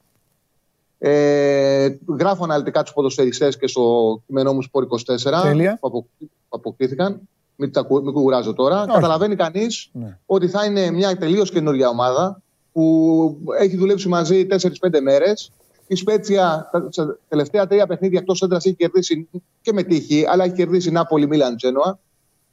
[0.98, 1.90] Ε,
[2.20, 5.78] γράφω αναλυτικά τους ποδοσφαιριστές και στο κείμενό μου Σπορ 24 Τέλεια.
[5.82, 6.08] που
[6.50, 7.22] αποκτήθηκαν.
[7.60, 7.72] Μην,
[8.04, 8.82] μην κουράζω τώρα.
[8.82, 8.92] Όχι.
[8.92, 10.18] Καταλαβαίνει κανείς ναι.
[10.26, 12.42] ότι θα είναι μια τελείως καινούργια ομάδα
[12.72, 15.52] που έχει δουλέψει μαζί 4-5 μέρες.
[15.88, 19.30] Η Σπέτσια τα τελευταία τρία παιχνίδια εκτός έντρας έχει κερδίσει
[19.62, 22.00] και με τύχη, αλλά έχει κερδίσει Νάπολη, Μίλαν, Τζένοα.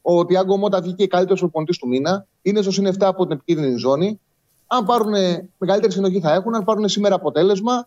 [0.03, 2.27] Ο Τιάγκο Μότα βγήκε καλύτερος προπονητής του μήνα.
[2.43, 4.21] Είναι στο συν 7 από την επικίνδυνη ζώνη.
[4.67, 5.13] Αν πάρουν
[5.59, 6.55] μεγαλύτερη συνοχή θα έχουν.
[6.55, 7.87] Αν πάρουν σήμερα αποτέλεσμα,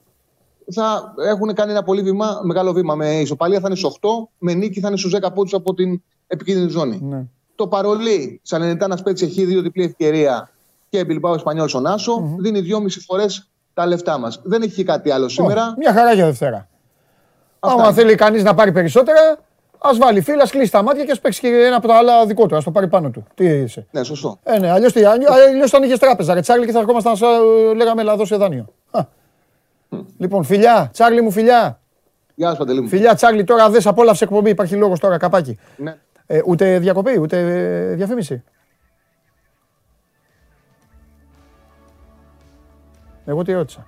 [0.71, 2.95] θα έχουν κάνει ένα πολύ βήμα, μεγάλο βήμα.
[2.95, 6.01] Με ισοπαλία θα είναι στου 8, με νίκη θα είναι στους 10 πόντους από την
[6.31, 6.99] επικίνδυνη ζώνη.
[7.03, 7.23] Ναι.
[7.55, 10.49] Το παρολί, σαν ενετά να σπέτσει, έχει δύο διπλή ευκαιρία
[10.89, 12.39] και Μπιλμπάο Ισπανιόλ στον Άσο, mm-hmm.
[12.39, 14.41] δίνει δυόμιση φορές τα λεφτά μας.
[14.43, 15.73] Δεν έχει κάτι άλλο σήμερα.
[15.77, 16.67] μια χαρά για Δευτέρα.
[17.59, 19.37] Αν θέλει κανείς να πάρει περισσότερα,
[19.77, 22.45] ας βάλει φύλλα, κλείσει τα μάτια και ας παίξει και ένα από τα άλλα δικό
[22.45, 22.55] του.
[22.55, 23.25] Α το πάρει πάνω του.
[23.35, 23.87] Τι είσαι.
[23.91, 24.39] Ναι, σωστό.
[24.43, 24.93] Ε, ναι, αλλιώς
[25.69, 26.33] θα ανοίγε τράπεζα.
[26.33, 28.65] Ρε Τσάρλι και θα ερχόμασταν να λέγαμε να δώσει δάνειο.
[30.17, 31.79] Λοιπόν, φιλιά, Τσάρλι μου, φιλιά.
[32.35, 32.87] Γεια σα, Παντελή μου.
[32.87, 34.49] Φιλιά, Τσάρλι, τώρα δες απόλαυσε εκπομπή.
[34.49, 35.59] Υπάρχει λόγος τώρα, καπάκι.
[35.75, 35.97] Ναι.
[36.31, 37.43] Ε, ούτε διακοπή, ούτε
[37.95, 38.43] διαφήμιση.
[43.25, 43.85] Εγώ τι ρώτησα.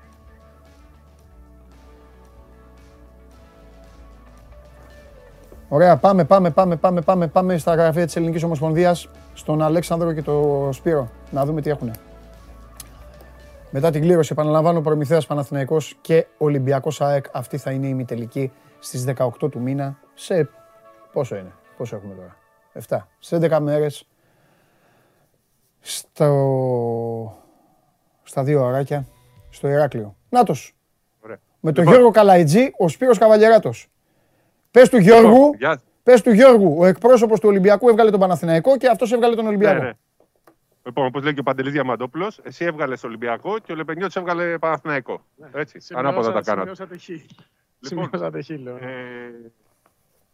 [5.68, 10.22] Ωραία, πάμε, πάμε, πάμε, πάμε, πάμε, πάμε στα γραφεία της Ελληνικής Ομοσπονδίας, στον Αλέξανδρο και
[10.22, 11.91] τον Σπύρο, να δούμε τι έχουνε.
[13.72, 17.26] Μετά την κλήρωση, επαναλαμβάνω, Προμηθέας Παναθηναϊκός και Ολυμπιακός ΑΕΚ.
[17.31, 19.97] Αυτή θα είναι η ημιτελική στις 18 του μήνα.
[20.13, 20.49] Σε
[21.13, 21.51] πόσο είναι,
[21.81, 22.37] πόσο έχουμε τώρα;
[22.87, 23.07] 7.
[23.19, 24.07] Σε 11 μέρες.
[25.79, 26.27] Στο...
[28.23, 29.05] Στα δύο ωράκια.
[29.49, 30.15] Στο Ηράκλειο.
[30.29, 30.75] Νάτος.
[31.59, 31.93] Με τον λοιπόν.
[31.93, 33.87] Γιώργο Καλαϊτζή, ο Σπύρος Καβαλιεράτος.
[34.71, 38.87] Πες του Γιώργου, λοιπόν, πες του Γιώργου, ο εκπρόσωπος του Ολυμπιακού έβγαλε τον Παναθηναϊκό και
[38.87, 39.81] αυτός έβγαλε τον Ολυμπιακό.
[39.81, 39.93] Ναι, ναι.
[40.83, 45.21] Λοιπόν, όπως λέει και ο Παντελής Διαμαντόπουλος, εσύ έβγαλες Ολυμπιακό και ο Λεπενιώτης έβγαλε Παναθηναϊκό.
[45.35, 45.47] Ναι.
[45.53, 45.79] Έτσι.
[45.93, 46.71] Ανάποδα τα κάνατε.
[47.79, 48.09] Λοιπόν,
[48.63, 48.75] λέω.
[48.75, 49.51] Ε,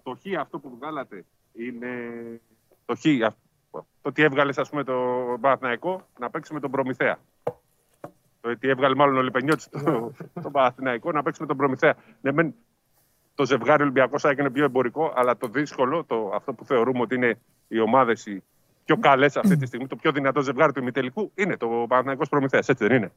[0.04, 1.26] το χ αυτό που βγάλατε
[1.58, 1.90] είναι.
[2.86, 3.02] Το χ,
[3.72, 4.94] το ότι έβγαλες, ας πούμε, το
[5.42, 7.20] Παναθηναϊκό να παίξει με τον Προμηθέα.
[8.42, 10.42] Το ότι έβγαλε μάλλον ο Λεπενιώτη το, ναι.
[10.42, 11.96] το Παναθηναϊκό να παίξει με τον Προμηθέα.
[12.22, 12.52] Ναι,
[13.36, 17.16] το ζευγάρι Ολυμπιακός θα έγινε πιο εμπορικό, αλλά το δύσκολο, το, αυτό που θεωρούμε ότι
[17.16, 18.42] είναι οι ομάδες
[18.86, 22.70] πιο καλές αυτή τη στιγμή, το πιο δυνατό ζευγάρι του ημιτελικού είναι το Παναθυναϊκό Προμηθέας.
[22.70, 23.12] Έτσι δεν είναι;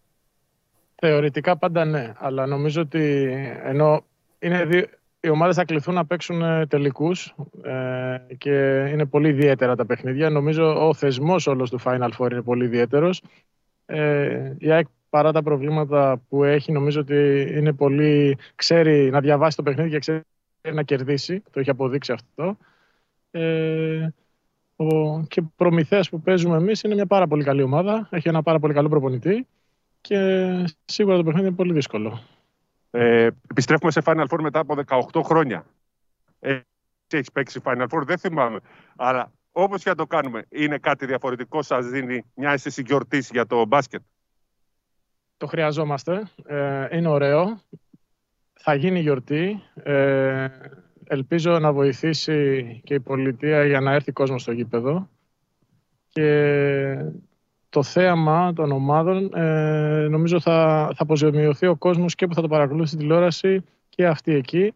[0.94, 2.12] Θεωρητικά πάντα ναι.
[2.16, 3.30] Αλλά νομίζω ότι
[3.62, 4.04] ενώ
[4.38, 4.86] είναι δύο,
[5.20, 10.30] οι ομάδες θα κληθούν να παίξουν ε, τελικούς ε, και είναι πολύ ιδιαίτερα τα παιχνίδια.
[10.30, 13.22] Νομίζω ο θεσμός όλος του Final Four είναι πολύ ιδιαίτερος.
[13.86, 18.38] Ε, η ΑΕΚ παρά τα προβλήματα που έχει, νομίζω ότι είναι πολύ.
[18.54, 20.22] ξέρει να διαβάσει το παιχνίδι και ξέρει
[20.72, 21.42] να κερδίσει.
[21.50, 22.56] Το έχει αποδείξει αυτό.
[23.30, 24.08] Ε,
[24.76, 28.08] ο, και προμηθέας που παίζουμε εμείς είναι μια πάρα πολύ καλή ομάδα.
[28.10, 29.46] Έχει ένα πάρα πολύ καλό προπονητή
[30.00, 30.48] και
[30.84, 32.20] σίγουρα το παιχνίδι είναι πολύ δύσκολο.
[32.90, 34.76] Ε, επιστρέφουμε σε Final Four μετά από
[35.12, 35.66] 18 χρόνια.
[36.40, 36.60] Ε,
[37.10, 38.58] έχεις παίξει Final Four, δεν θυμάμαι.
[38.96, 43.46] Αλλά όπως και να το κάνουμε, είναι κάτι διαφορετικό, σας δίνει μια αίσθηση γιορτής για
[43.46, 44.02] το μπάσκετ.
[45.36, 46.30] Το χρειαζόμαστε.
[46.46, 47.60] Ε, είναι ωραίο.
[48.52, 49.62] Θα γίνει γιορτή.
[49.74, 50.48] Ε,
[51.04, 55.08] ελπίζω να βοηθήσει και η πολιτεία για να έρθει κόσμος στο γήπεδο.
[56.08, 57.04] Και
[57.70, 62.48] το θέαμα των ομάδων ε, νομίζω θα, θα αποζημιωθεί ο κόσμος και που θα το
[62.48, 64.74] παρακολουθεί στην τηλεόραση και αυτοί εκεί.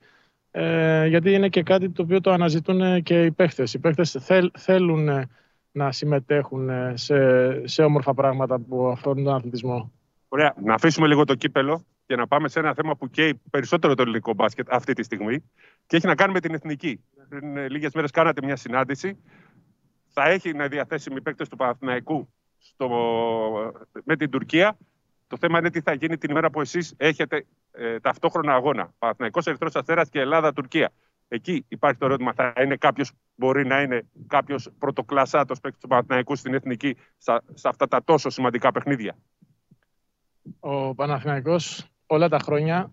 [0.50, 3.74] Ε, γιατί είναι και κάτι το οποίο το αναζητούν και οι παίχτες.
[3.74, 4.16] Οι παίχτες
[4.58, 5.28] θέλουν
[5.72, 7.16] να συμμετέχουν σε,
[7.66, 9.92] σε όμορφα πράγματα που αφορούν τον αθλητισμό.
[10.28, 10.54] Ωραία.
[10.64, 14.02] Να αφήσουμε λίγο το κύπελο και να πάμε σε ένα θέμα που καίει περισσότερο το
[14.02, 15.44] ελληνικό μπάσκετ αυτή τη στιγμή
[15.86, 17.00] και έχει να κάνει με την εθνική.
[17.28, 19.16] Πριν ε, λίγες μέρες κάνατε μια συνάντηση.
[20.12, 22.28] Θα έχει να διαθέσιμοι παίκτες του Παναθηναϊκού;
[22.64, 22.88] Στο,
[24.04, 24.76] με την Τουρκία.
[25.26, 28.92] Το θέμα είναι τι θα γίνει την ημέρα που εσείς έχετε ε, ταυτόχρονα αγώνα.
[28.98, 30.92] Παναθηναϊκός Ερυθρός Αστέρας και Ελλάδα-Τουρκία.
[31.28, 36.36] Εκεί υπάρχει το ερώτημα, θα είναι κάποιος, μπορεί να είναι κάποιος πρωτοκλασσάτος παίκτης του Παναθηναϊκού
[36.36, 36.96] στην εθνική
[37.54, 39.16] σε αυτά τα τόσο σημαντικά παιχνίδια;
[40.60, 42.92] Ο Παναθηναϊκός όλα τα χρόνια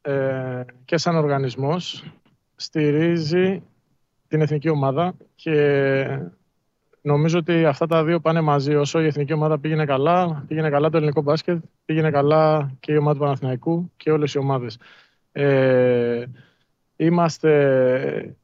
[0.00, 2.12] ε, και σαν οργανισμός
[2.56, 3.62] στηρίζει
[4.28, 5.52] την εθνική ομάδα και
[7.02, 8.74] νομίζω ότι αυτά τα δύο πάνε μαζί.
[8.74, 12.96] Όσο η εθνική ομάδα πήγαινε καλά, πήγαινε καλά το ελληνικό μπάσκετ, πήγαινε καλά και η
[12.96, 14.78] ομάδα του Παναθηναϊκού και όλες οι ομάδες.
[15.32, 16.24] Ε,
[16.96, 18.36] είμαστε,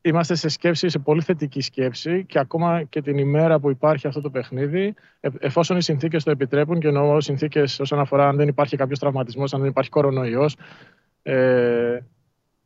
[0.00, 4.20] είμαστε σε σκέψη, σε πολύ θετική σκέψη και ακόμα και την ημέρα που υπάρχει αυτό
[4.20, 8.48] το παιχνίδι, ε, εφόσον οι συνθήκες το επιτρέπουν και εννοώ συνθήκες όσον αφορά αν δεν
[8.48, 10.56] υπάρχει κάποιος τραυματισμός, αν δεν υπάρχει κορονοϊός,
[11.22, 11.98] ε,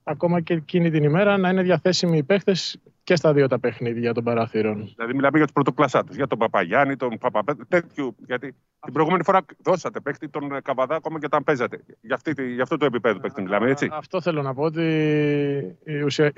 [0.02, 4.14] ακόμα και εκείνη την ημέρα να είναι διαθέσιμοι οι παίχτες και στα δύο τα παιχνίδια
[4.14, 4.92] των παραθύρων.
[4.96, 8.16] Δηλαδή, μιλάμε για τους πρωτοκλασσάτου, για τον Παπαγιάννη, τον Παπαπέτρου, τέτοιου.
[8.26, 11.84] Γιατί την προηγούμενη φορά δώσατε παίχτη τον Καβαδά ακόμα και όταν παίζατε.
[12.00, 13.88] Για, αυτή, για αυτό το επίπεδο παίχτη μιλάμε, έτσι.
[13.92, 16.32] Αυτό θέλω να πω ότι ουσια...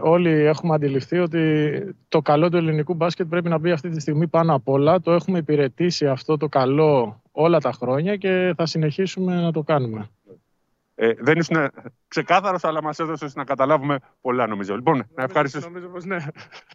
[0.00, 1.72] όλοι έχουμε αντιληφθεί ότι
[2.08, 5.00] το καλό του ελληνικού μπάσκετ πρέπει να μπει αυτή τη στιγμή πάνω απ' όλα.
[5.00, 10.10] Το έχουμε υπηρετήσει αυτό το καλό όλα τα χρόνια και θα συνεχίσουμε να το κάνουμε.
[10.98, 11.70] Ε, δεν ήσουν
[12.08, 14.74] ξεκάθαρος, αλλά μας έδωσες να καταλάβουμε πολλά νομίζω.
[14.74, 16.16] Λοιπόν, νομίζω, να ευχαριστήσουμε, νομίζω πως ναι.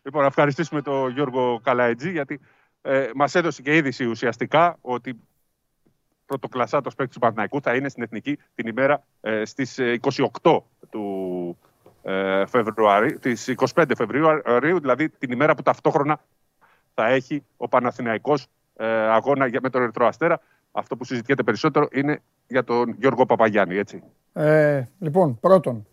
[0.03, 2.39] λοιπόν, να ευχαριστήσουμε τον Γιώργο Καλαετζή, γιατί
[2.81, 5.19] ε, μας έδωσε και είδηση ουσιαστικά ότι
[6.25, 9.79] πρωτοκλασσά το παίκτη του Παναθηναϊκού θα είναι στην Εθνική την ημέρα ε, στις
[10.41, 11.57] 28 του
[12.03, 16.19] ε, Φεβρουαρίου, τις 25 Φεβρουαρίου, δηλαδή την ημέρα που ταυτόχρονα
[16.93, 20.41] θα έχει ο Παναθηναϊκός ε, αγώνα με τον Ερυθρό Αστέρα.
[20.71, 24.03] Αυτό που συζητιέται περισσότερο είναι για τον Γιώργο Παπαγιάννη, έτσι.
[24.33, 25.87] Ε, λοιπόν, πρώτον,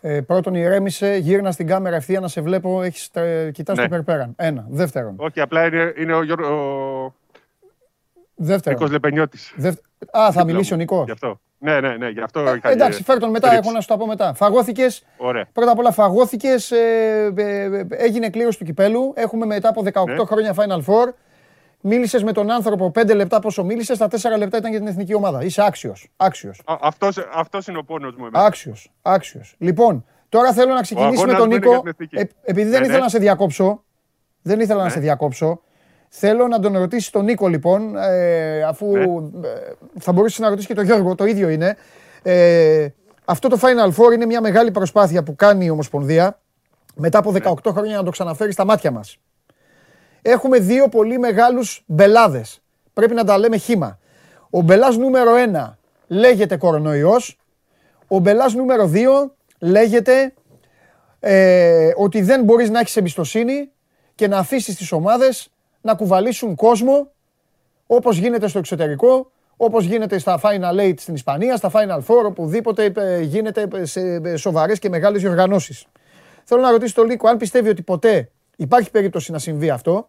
[0.00, 3.82] ε, πρώτον ηρέμησε, γύρνα στην κάμερα ευθεία να σε βλέπω, έχεις, ε, κοιτάς ναι.
[3.82, 4.32] το υπερπέραν.
[4.36, 4.66] Ένα.
[4.68, 5.14] Δεύτερον.
[5.16, 7.14] Όχι, απλά είναι, είναι ο Γιώργο...
[8.34, 8.78] Δεύτερον.
[8.78, 9.54] Νίκος Λεπενιώτης.
[9.56, 9.74] Δευ...
[10.10, 11.02] Α, θα μιλήσει ο Νικό.
[11.04, 11.40] Γι' αυτό.
[11.64, 13.96] Ναι, ναι, ναι, γι' αυτό ε, είχα Εντάξει, φέρ τον μετά, έχω να σου το
[13.96, 14.34] πω μετά.
[14.34, 15.04] Φαγώθηκες.
[15.52, 19.12] Πρώτα απ' όλα φαγώθηκες, ε, ε, ε, έγινε κλήρωση του κυπέλου.
[19.16, 20.24] Έχουμε μετά από 18 ναι.
[20.24, 21.12] χρόνια Final Four.
[21.86, 25.14] Μίλησες με τον άνθρωπο πέντε λεπτά πόσο μίλησες, τα τέσσερα λεπτά ήταν για την εθνική
[25.14, 25.42] ομάδα.
[25.42, 26.08] Είσαι άξιος.
[26.16, 26.62] Άξιος.
[27.34, 28.28] Αυτός είναι ο πόνος μου.
[28.32, 28.92] Άξιος.
[29.02, 29.54] Άξιος.
[29.58, 31.82] Λοιπόν, τώρα θέλω να ξεκινήσει με τον Νίκο.
[32.10, 32.98] Ε, επειδή δεν ναι, ήθελα ναι.
[32.98, 33.84] να σε διακόψω.
[34.42, 34.90] Δεν ήθελα να ναι.
[34.90, 35.60] σε διακόψω.
[36.08, 40.74] Θέλω να τον ρωτήσεις τον Νίκο λοιπόν, ε, αφού ε, θα μπορούσες να ρωτήσεις και
[40.74, 41.76] τον Γιώργο, το ίδιο είναι.
[42.22, 42.86] Ε,
[43.24, 46.40] αυτό το Final Four είναι μια μεγάλη προσπάθεια που κάνει η Ομοσπονδία
[46.94, 49.18] μετά από 18 χρόνια να το ξαναφέρει στα μάτια μας
[50.26, 52.62] έχουμε δύο πολύ μεγάλους μπελάδες.
[52.92, 53.98] Πρέπει να τα λέμε χήμα.
[54.50, 57.38] Ο μπελάς νούμερο 1 λέγεται κορονοϊός.
[58.08, 60.34] Ο μπελάς νούμερο 2 λέγεται
[61.20, 63.70] ε, ότι δεν μπορείς να έχεις εμπιστοσύνη
[64.14, 67.10] και να αφήσεις τις ομάδες να κουβαλήσουν κόσμο
[67.86, 72.92] όπως γίνεται στο εξωτερικό, όπως γίνεται στα Final Eight στην Ισπανία, στα Final Four, οπουδήποτε
[72.96, 75.86] ε, γίνεται σε σοβαρές και μεγάλες διοργανώσεις.
[76.44, 80.08] Θέλω να ρωτήσω τον Λίκο αν πιστεύει ότι ποτέ υπάρχει περίπτωση να συμβεί αυτό;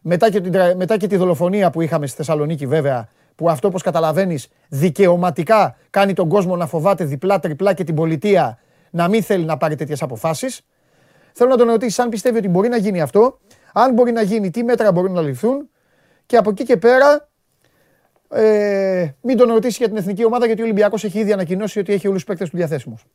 [0.00, 3.82] Μετά και, την, μετά και τη δολοφονία που είχαμε στη Θεσσαλονίκη βέβαια, που αυτό όπως
[3.82, 8.58] καταλαβαίνεις δικαιωματικά κάνει τον κόσμο να φοβάται διπλά, τριπλά και την πολιτεία
[8.90, 10.66] να μην θέλει να πάρει τέτοιες αποφάσεις.
[11.32, 13.38] Θέλω να τον ρωτήσει αν πιστεύει ότι μπορεί να γίνει αυτό,
[13.72, 15.68] αν μπορεί να γίνει, τι μέτρα μπορούν να ληφθούν
[16.26, 17.28] και από εκεί και πέρα
[18.30, 21.92] ε, μην τον ρωτήσει για την εθνική ομάδα γιατί ο Ολυμπιακός έχει ήδη ανακοινώσει ότι
[21.92, 23.06] έχει όλους τους παίκτες του διαθέσιμους.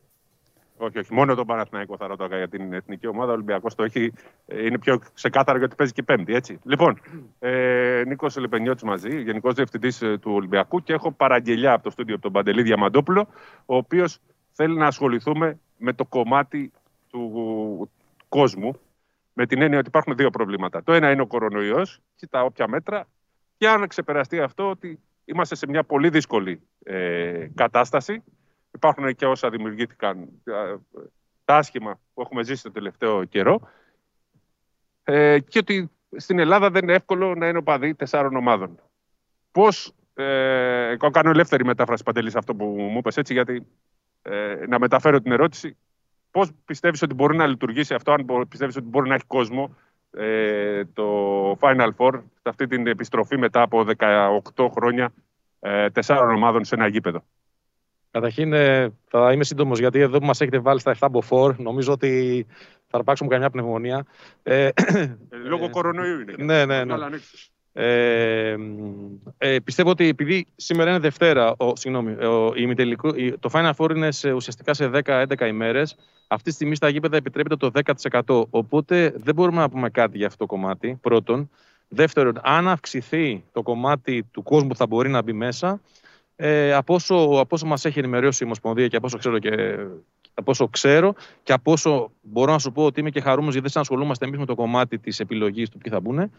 [0.76, 1.14] Όχι, όχι.
[1.14, 3.30] Μόνο τον Παναθηναϊκό θα ρωτώ για την εθνική ομάδα.
[3.30, 4.12] Ο Ολυμπιακός το έχει.
[4.46, 6.34] Ε, είναι πιο ξεκάθαρο γιατί παίζει και πέμπτη.
[6.34, 6.58] Έτσι.
[6.64, 7.00] Λοιπόν,
[7.38, 12.14] ε, Νίκος Λεπενιώτη μαζί, Γενικός Διευθυντής ε, του Ολυμπιακού και έχω παραγγελιά από το στούντιο
[12.14, 13.28] από τον Παντελή Διαμαντόπουλο,
[13.66, 14.20] ο οποίος
[14.52, 16.72] θέλει να ασχοληθούμε με το κομμάτι
[17.10, 17.90] του
[18.28, 18.78] κόσμου.
[19.36, 20.82] Με την έννοια ότι υπάρχουν δύο προβλήματα.
[20.82, 23.06] Το ένα είναι ο κορονοϊός και τα όποια μέτρα.
[23.56, 28.22] Και αν ξεπεραστεί αυτό, ότι είμαστε σε μια πολύ δύσκολη ε, κατάσταση
[28.74, 30.28] Υπάρχουν και όσα δημιουργήθηκαν,
[31.44, 33.68] τα άσχημα που έχουμε ζήσει το τελευταίο καιρό.
[35.04, 38.80] Ε, και ότι στην Ελλάδα δεν είναι εύκολο να είναι οπαδοί τεσσάρων ομάδων.
[39.50, 39.92] Πώς.
[40.16, 43.66] Ε, κάνω ελεύθερη μετάφραση παντελής αυτό που μου είπες έτσι, γιατί
[44.22, 45.76] ε, να μεταφέρω την ερώτηση.
[46.30, 49.76] Πώς πιστεύεις ότι μπορεί να λειτουργήσει αυτό, αν πιστεύεις ότι μπορεί να έχει κόσμο
[50.10, 55.12] ε, το Final Four σε αυτή την επιστροφή μετά από 18 χρόνια
[55.60, 57.24] ε, τεσσάρων ομάδων σε ένα γήπεδο;
[58.14, 61.56] Καταρχήν ε, θα είμαι σύντομος γιατί εδώ που μας έχετε βάλει στα 7 από 4,
[61.56, 62.46] νομίζω ότι
[62.86, 64.06] θα αρπάξουμε καμιά πνευμονία.
[64.42, 65.16] Ε, ε
[65.48, 66.34] Λόγω κορονοϊού είναι.
[66.38, 66.94] Ναι, ναι, ναι.
[67.72, 68.56] Ε,
[69.38, 72.52] ε, πιστεύω ότι επειδή σήμερα είναι Δευτέρα, ο, συγγνώμη, ο,
[73.40, 75.96] το Final Four είναι σε, ουσιαστικά σε 10-11 ημέρες.
[76.26, 77.70] Αυτή τη στιγμή στα γήπεδα επιτρέπεται το
[78.24, 78.44] 10%.
[78.50, 81.50] Οπότε δεν μπορούμε να πούμε κάτι για αυτό το κομμάτι, πρώτον.
[81.88, 85.80] Δεύτερον, αν αυξηθεί το κομμάτι του κόσμου που θα μπορεί να μπει μέσα,
[86.36, 89.76] ε, από, όσο, από όσο μας έχει ενημερώσει η Ομοσπονδία και από όσο ξέρω και,
[90.34, 93.68] από όσο ξέρω και από όσο μπορώ να σου πω ότι είμαι και χαρούμενος γιατί
[93.72, 96.30] δεν ασχολούμαστε εμείς με το κομμάτι της επιλογής του ποιοι θα μπουν.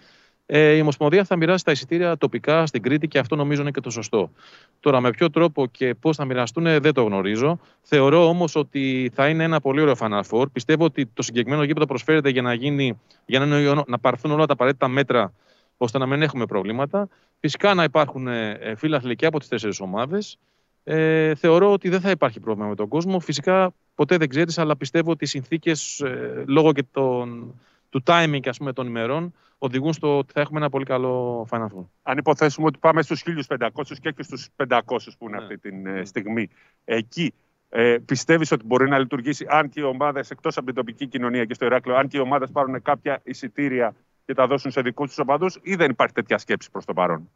[0.48, 3.82] Ε, η Ομοσπονδία θα μοιράσει τα εισιτήρια τοπικά στην Κρήτη και αυτό νομίζω είναι και
[3.82, 4.32] το σωστό.
[4.80, 7.60] Τώρα, με ποιο τρόπο και πώς θα μοιραστούν δεν το γνωρίζω.
[7.82, 10.46] Θεωρώ όμως ότι θα είναι ένα πολύ ωραίο Final Four.
[10.52, 14.54] Πιστεύω ότι το συγκεκριμένο γήπεδο προσφέρεται για να, γίνει, για να, να πάρθουν όλα τα
[14.54, 15.34] απαραίτητα μέτρα
[15.78, 17.08] ώστε να μην έχουμε προβλήματα.
[17.40, 20.38] Φυσικά να υπάρχουν ε, φίλαθλοι και από τις τέσσερις ομάδες.
[20.84, 23.20] Ε, θεωρώ ότι δεν θα υπάρχει πρόβλημα με τον κόσμο.
[23.20, 27.54] Φυσικά ποτέ δεν ξέρεις, αλλά πιστεύω ότι οι συνθήκες ε, λόγω και τον,
[27.90, 31.66] του timing ας πούμε, των ημερών οδηγούν στο ότι θα έχουμε ένα πολύ καλό Final
[31.66, 31.86] Four.
[32.04, 33.68] Αν υποθέσουμε ότι πάμε στους 1500
[34.02, 34.80] και και στους 500
[35.18, 35.44] που είναι ναι.
[35.44, 36.50] αυτή τη ε, στιγμή,
[36.86, 37.34] εκεί
[37.70, 41.46] ε, πιστεύεις ότι μπορεί να λειτουργήσει αν και οι ομάδες εκτός από την τοπική κοινωνία
[41.46, 43.96] και στο Ηράκλειο, αν και οι ομάδες πάρουν κάποια εισιτήρια
[44.26, 47.30] και τα δώσουν σε δικούς τους οπαδούς ή δεν υπάρχει τέτοια σκέψη προς το παρόν;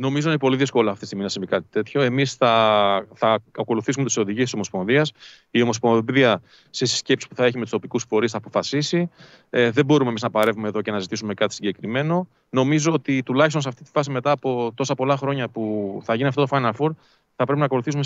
[0.00, 2.00] Νομίζω είναι πολύ δύσκολο αυτή τη στιγμή να συμβεί κάτι τέτοιο.
[2.00, 5.12] Εμείς θα, θα ακολουθήσουμε τις οδηγίες της Ομοσπονδίας.
[5.50, 9.10] Η Ομοσπονδία, σε συσκέψει που θα έχει με τους τοπικούς φορείς, θα αποφασίσει.
[9.50, 12.28] Ε, δεν μπορούμε εμείς να παρεύουμε εδώ και να ζητήσουμε κάτι συγκεκριμένο.
[12.50, 16.28] Νομίζω ότι τουλάχιστον σε αυτή τη φάση, μετά από τόσα πολλά χρόνια που θα γίνει
[16.28, 16.90] αυτό το Final Four,
[17.36, 18.02] θα πρέπει να ακολουθήσουμε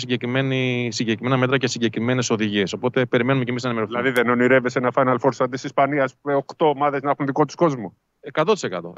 [0.89, 2.73] συγκεκριμένα μέτρα και συγκεκριμένες οδηγίες.
[2.73, 4.01] Οπότε περιμένουμε και εμείς να ενημερωθούμε.
[4.01, 7.45] Δηλαδή, δεν ονειρεύεσαι ένα Final Four σαν της Ισπανίας με 8 ομάδες να έχουν δικό
[7.45, 7.93] τους κόσμο;
[8.31, 8.45] 100%.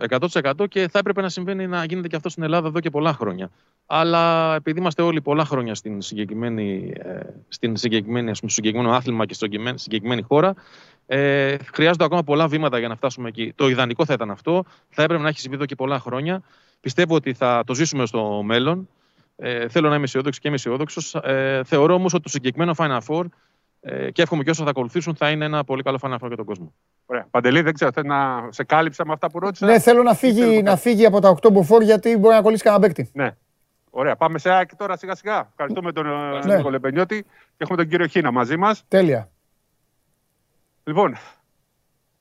[0.10, 3.14] 100% και θα έπρεπε να συμβαίνει να γίνεται και αυτό στην Ελλάδα εδώ και πολλά
[3.14, 3.50] χρόνια.
[3.86, 9.34] Αλλά επειδή είμαστε όλοι πολλά χρόνια στην συγκεκριμένη, ε, στην συγκεκριμένη, στο συγκεκριμένο άθλημα και
[9.34, 10.54] στην συγκεκριμένη χώρα,
[11.08, 13.54] ε, χρειάζονται ακόμα πολλά βήματα για να φτάσουμε εκεί.
[13.56, 14.64] Το ιδανικό θα ήταν αυτό.
[14.90, 16.42] Θα έπρεπε να έχει συμβεί εδώ και πολλά χρόνια.
[16.82, 18.90] Πιστεύω ότι θα το ζήσουμε στο μέλλον.
[19.36, 21.16] Ε, θέλω να είμαι αισιόδοξο και είμαι αισιόδοξος.
[21.16, 23.26] Ε, θεωρώ όμως ότι το συγκεκριμένο Final Four
[23.88, 26.36] ε, και εύχομαι και όσο θα ακολουθήσουν θα είναι ένα πολύ καλό Final Four για
[26.36, 26.74] τον κόσμο.
[27.06, 27.28] Ωραία.
[27.32, 29.66] Παντελή, δεν ξέρω, θέλω να σε κάλυψα με αυτά που ρώτησα.
[29.66, 32.82] Ναι, θέλω να φύγει, να φύγει από τα 8 μποφόρ γιατί μπορεί να κολλήσει κανένα
[32.82, 33.10] παίκτη.
[33.14, 33.36] Ναι.
[33.90, 34.16] Ωραία.
[34.16, 35.48] Πάμε σε ΑΕΚ τώρα σιγά σιγά.
[35.50, 36.56] Ευχαριστούμε τον ε, ναι.
[36.56, 37.26] Νίκο και
[37.58, 38.84] έχουμε τον κύριο Χίνα μαζί μας.
[38.88, 39.30] Τέλεια.
[40.84, 41.18] Λοιπόν,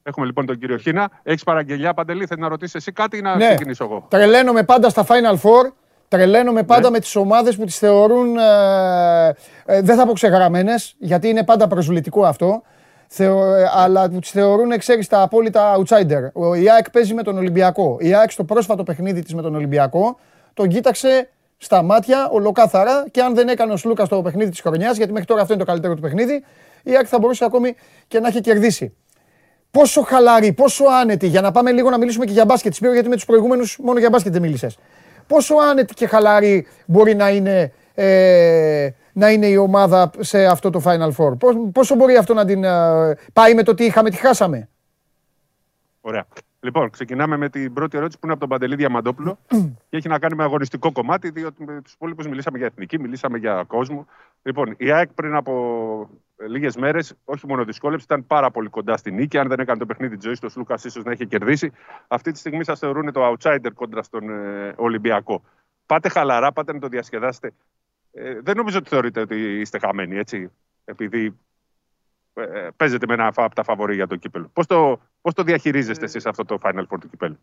[0.07, 1.11] Έχουμε λοιπόν τον κύριο Χίνα.
[1.23, 3.47] Έχεις παραγγελιά, Παντελή, θέλει να ρωτήσεις εσύ κάτι ή να ναι.
[3.47, 5.73] ξεκινήσω εγώ; Τρελαίνομαι πάντα στα Final Four
[6.15, 6.91] Τρελαίνομαι πάντα ναι.
[6.91, 9.35] με τις ομάδες που τις θεωρούν, ε,
[9.65, 12.62] ε, δεν θα πω ξεγραμμένες, γιατί είναι πάντα προσβλητικό αυτό,
[13.09, 16.32] θεω, ε, αλλά που τις θεωρούν, ξέρεις, τα απόλυτα outsider.
[16.32, 17.97] Ο Ιάκ παίζει με τον Ολυμπιακό.
[18.01, 20.19] Η ΑΕΚ στο πρόσφατο παιχνίδι της με τον Ολυμπιακό,
[20.55, 24.97] τον κοίταξε στα μάτια ολοκάθαρα και αν δεν έκανε ο Σλούκας το παιχνίδι της χρονιάς,
[24.97, 26.45] γιατί μέχρι τώρα αυτό είναι το καλύτερο του παιχνίδι,
[26.82, 27.74] η ΑΕΚ θα μπορούσε ακόμη
[28.09, 28.97] και να έχει κερδίσει.
[29.70, 32.74] Πόσο χαλαρή, πόσο άνετη, για να πάμε λίγο να μιλήσουμε και για μπάσκετ.
[32.74, 34.77] Σπίρο, γιατί με τους προηγούμενους μόνο για μπάσκετ δεν μίλησες
[35.26, 40.82] πόσο άνετη και χαλαρή μπορεί να είναι, ε, να είναι η ομάδα σε αυτό το
[40.84, 41.32] Final Four;
[41.72, 44.68] Πόσο μπορεί αυτό να την ε, πάει με το τι είχαμε, τι χάσαμε;
[46.01, 46.26] Ωραία.
[46.60, 49.38] Λοιπόν, ξεκινάμε με την πρώτη ερώτηση που είναι από τον Παντελή Διαμαντόπουλο
[49.88, 53.38] και έχει να κάνει με αγωνιστικό κομμάτι, διότι με τους υπόλοιπους μιλήσαμε για εθνική, μιλήσαμε
[53.38, 54.06] για κόσμο.
[54.42, 59.15] Λοιπόν, η ΑΕΚ πριν από λίγες μέρες, όχι μόνο δυσκόλεψε, ήταν πάρα πολύ κοντά στην
[59.15, 59.39] νίκη.
[59.39, 61.73] Αν δεν έκανε το παιχνίδι τη ζωή του, ο Λούκα ίσως να είχε κερδίσει.
[62.09, 65.43] Αυτή τη στιγμή σας θεωρούν το outsider κόντρα στον ε, Ολυμπιακό.
[65.86, 67.52] Πάτε χαλαρά, πάτε να το διασκεδάσετε.
[68.12, 70.51] Ε, δεν νομίζω ότι θεωρείτε ότι είστε χαμένοι, έτσι.
[70.85, 71.39] Επειδή
[72.35, 74.51] ε, ε παίζετε με ένα από τα φαβορή για το κύπελο.
[74.52, 77.39] Πώς το, πώς το διαχειρίζεστε εσείς αυτό το Final Four του κύπελου.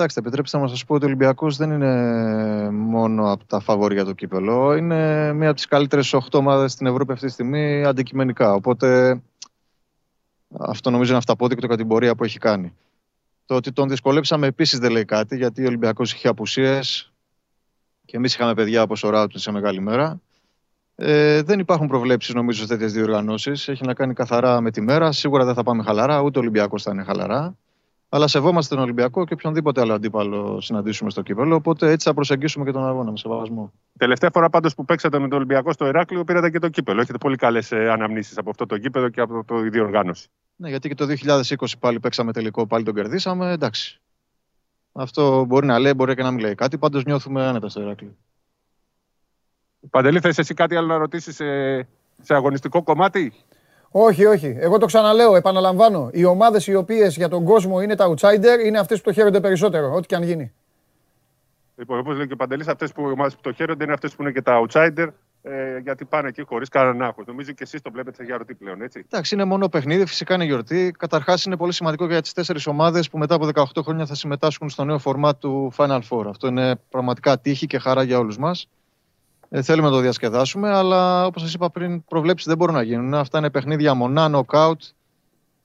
[0.00, 4.04] Κοιτάξτε, επιτρέψτε να σας πω ότι ο Ολυμπιακός δεν είναι μόνο από τα φαβόρια για
[4.04, 4.74] το κύπελο.
[4.74, 8.54] Είναι μία από τις καλύτερες 8 ομάδες στην Ευρώπη αυτή τη στιγμή αντικειμενικά.
[8.54, 9.20] Οπότε
[10.58, 12.74] αυτό νομίζω είναι αυταπόδεικτο κατά την πορεία που έχει κάνει.
[13.46, 17.12] Το ότι τον δυσκολέψαμε επίσης δεν λέει κάτι, γιατί ο Ολυμπιακός είχε απουσίες
[18.04, 20.20] και εμείς είχαμε παιδιά όπως ο Ράουτ σε μεγάλη μέρα.
[20.96, 23.68] Ε, δεν υπάρχουν προβλέψεις νομίζω σε τέτοιες διοργανώσεις.
[23.68, 25.12] Έχει να κάνει καθαρά με τη μέρα.
[25.12, 27.56] Σίγουρα δεν θα πάμε χαλαρά, ούτε ο Ολυμπιακός θα είναι χαλαρά.
[28.12, 31.54] Αλλά σεβόμαστε τον Ολυμπιακό και οποιονδήποτε άλλο αντίπαλο συναντήσουμε στο κύπελο.
[31.54, 33.72] Οπότε έτσι θα προσεγγίσουμε και τον αγώνα με σεβασμό.
[33.98, 37.00] Τελευταία φορά πάντως που παίξατε με τον Ολυμπιακό στο Ηράκλειο πήρατε και το κύπελο.
[37.00, 40.28] Έχετε πολύ καλές ε, αναμνήσεις από αυτό το κύπελο και από το, η διοργάνωση.
[40.56, 43.52] Ναι, γιατί και το 2020 πάλι παίξαμε τελικό, πάλι τον κερδίσαμε.
[43.52, 44.00] Εντάξει.
[44.92, 46.78] Αυτό μπορεί να λέει, μπορεί και να μην λέει κάτι.
[46.78, 48.16] Πάντως νιώθουμε άνετα στο Ηράκλειο.
[49.90, 51.78] Παντελή, θες εσύ κάτι άλλο να ρωτήσεις σε,
[52.22, 53.32] σε αγωνιστικό κομμάτι;
[53.90, 54.56] Όχι, όχι.
[54.58, 56.08] Εγώ το ξαναλέω, επαναλαμβάνω.
[56.12, 59.40] Οι ομάδες οι οποίες για τον κόσμο είναι τα outsider είναι αυτές που το χαίρονται
[59.40, 60.52] περισσότερο, ό,τι και αν γίνει.
[61.76, 64.14] Λοιπόν, όπως λέει και ο Παντελής, αυτές που οι ομάδες που το χαίρονται είναι αυτές
[64.14, 65.06] που είναι και τα outsider,
[65.42, 67.26] ε, γιατί πάνε εκεί χωρίς κανέναν άγχος.
[67.26, 69.04] Νομίζω και εσείς το βλέπετε σε γιορτή πλέον, έτσι.
[69.06, 70.94] Εντάξει, είναι μόνο παιχνίδι, φυσικά είναι γιορτή.
[70.98, 74.68] Καταρχάς, είναι πολύ σημαντικό για τις τέσσερις ομάδες που μετά από 18 χρόνια θα συμμετάσχουν
[74.68, 76.24] στο νέο φορμάτ του Final Four.
[76.28, 78.68] Αυτό είναι πραγματικά τύχη και χαρά για όλους μας.
[79.52, 83.14] Ε, θέλουμε να το διασκεδάσουμε, αλλά όπως σας είπα πριν, προβλέψεις δεν μπορούν να γίνουν.
[83.14, 84.82] Αυτά είναι παιχνίδια μονά, νοκάουτ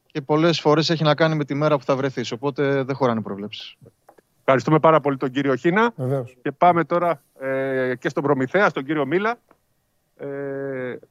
[0.05, 2.31] και πολλές φορές έχει να κάνει με τη μέρα που θα βρεθείς.
[2.31, 3.75] Οπότε δεν χωράνε προβλέψεις.
[4.39, 5.91] Ευχαριστούμε πάρα πολύ τον κύριο Χίνα.
[5.95, 6.37] Βεβαίως.
[6.41, 9.37] Και πάμε τώρα ε, και στον Προμηθέα, στον κύριο Μίλα.
[10.17, 10.27] ε,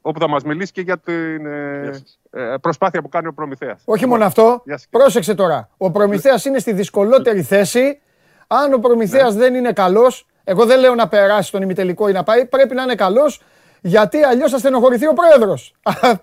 [0.00, 1.90] όπου θα μας μιλήσει και για την ε,
[2.30, 3.82] ε, προσπάθεια που κάνει ο Προμηθέας.
[3.84, 4.62] Όχι μόνο αυτό.
[4.90, 5.68] Πρόσεξε τώρα.
[5.76, 8.00] Ο Προμηθέας είναι στη δυσκολότερη θέση.
[8.46, 9.40] Αν ο Προμηθέας ναι.
[9.40, 12.82] δεν είναι καλός, εγώ δεν λέω να περάσει τον ημιτελικό ή να πάει, πρέπει να
[12.82, 13.42] είναι καλός,
[13.80, 15.74] γιατί αλλιώς θα στενοχωρηθεί ο πρόεδρος.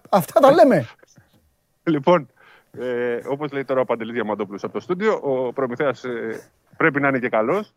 [0.10, 0.88] Αυτά τα λέμε.
[1.84, 2.28] Λοιπόν,
[2.80, 6.40] ε, όπως λέει τώρα ο Παντελής Διαμαντόπουλος από το στούντιο, ο Προμηθέας ε,
[6.78, 7.74] πρέπει να είναι και καλός.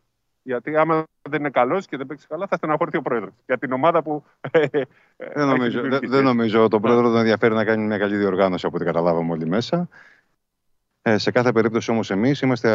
[0.47, 3.33] Γιατί άμα δεν είναι καλός και δεν παίξει καλά, θα στεναχωρηθεί ο πρόεδρος.
[3.47, 4.25] Για την ομάδα που.
[4.51, 4.85] Ε, ε,
[5.35, 6.69] δεν νομίζω, δεν, δεν νομίζω.
[6.69, 9.89] Τον πρόεδρος δεν ενδιαφέρει να κάνει μια καλή διοργάνωση από ό,τι καταλάβαμε όλοι μέσα.
[11.07, 12.69] Ε, σε κάθε περίπτωση όμως, εμείς είμαστε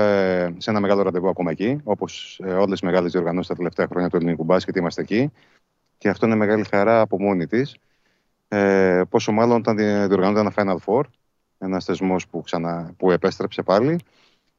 [0.57, 1.81] σε ένα μεγάλο ραντεβού ακόμα εκεί.
[1.83, 5.31] Όπως ε, όλες τις μεγάλες διοργανώσεις τα τελευταία χρόνια του ελληνικού μπάσκετ, είμαστε εκεί.
[5.97, 7.75] Και αυτό είναι μεγάλη χαρά από μόνη της.
[8.47, 11.03] Ε, πόσο μάλλον όταν διοργανώνεται ένα Final Four,
[11.57, 12.43] ένας θεσμός που,
[12.97, 13.99] που επέστρεψε πάλι,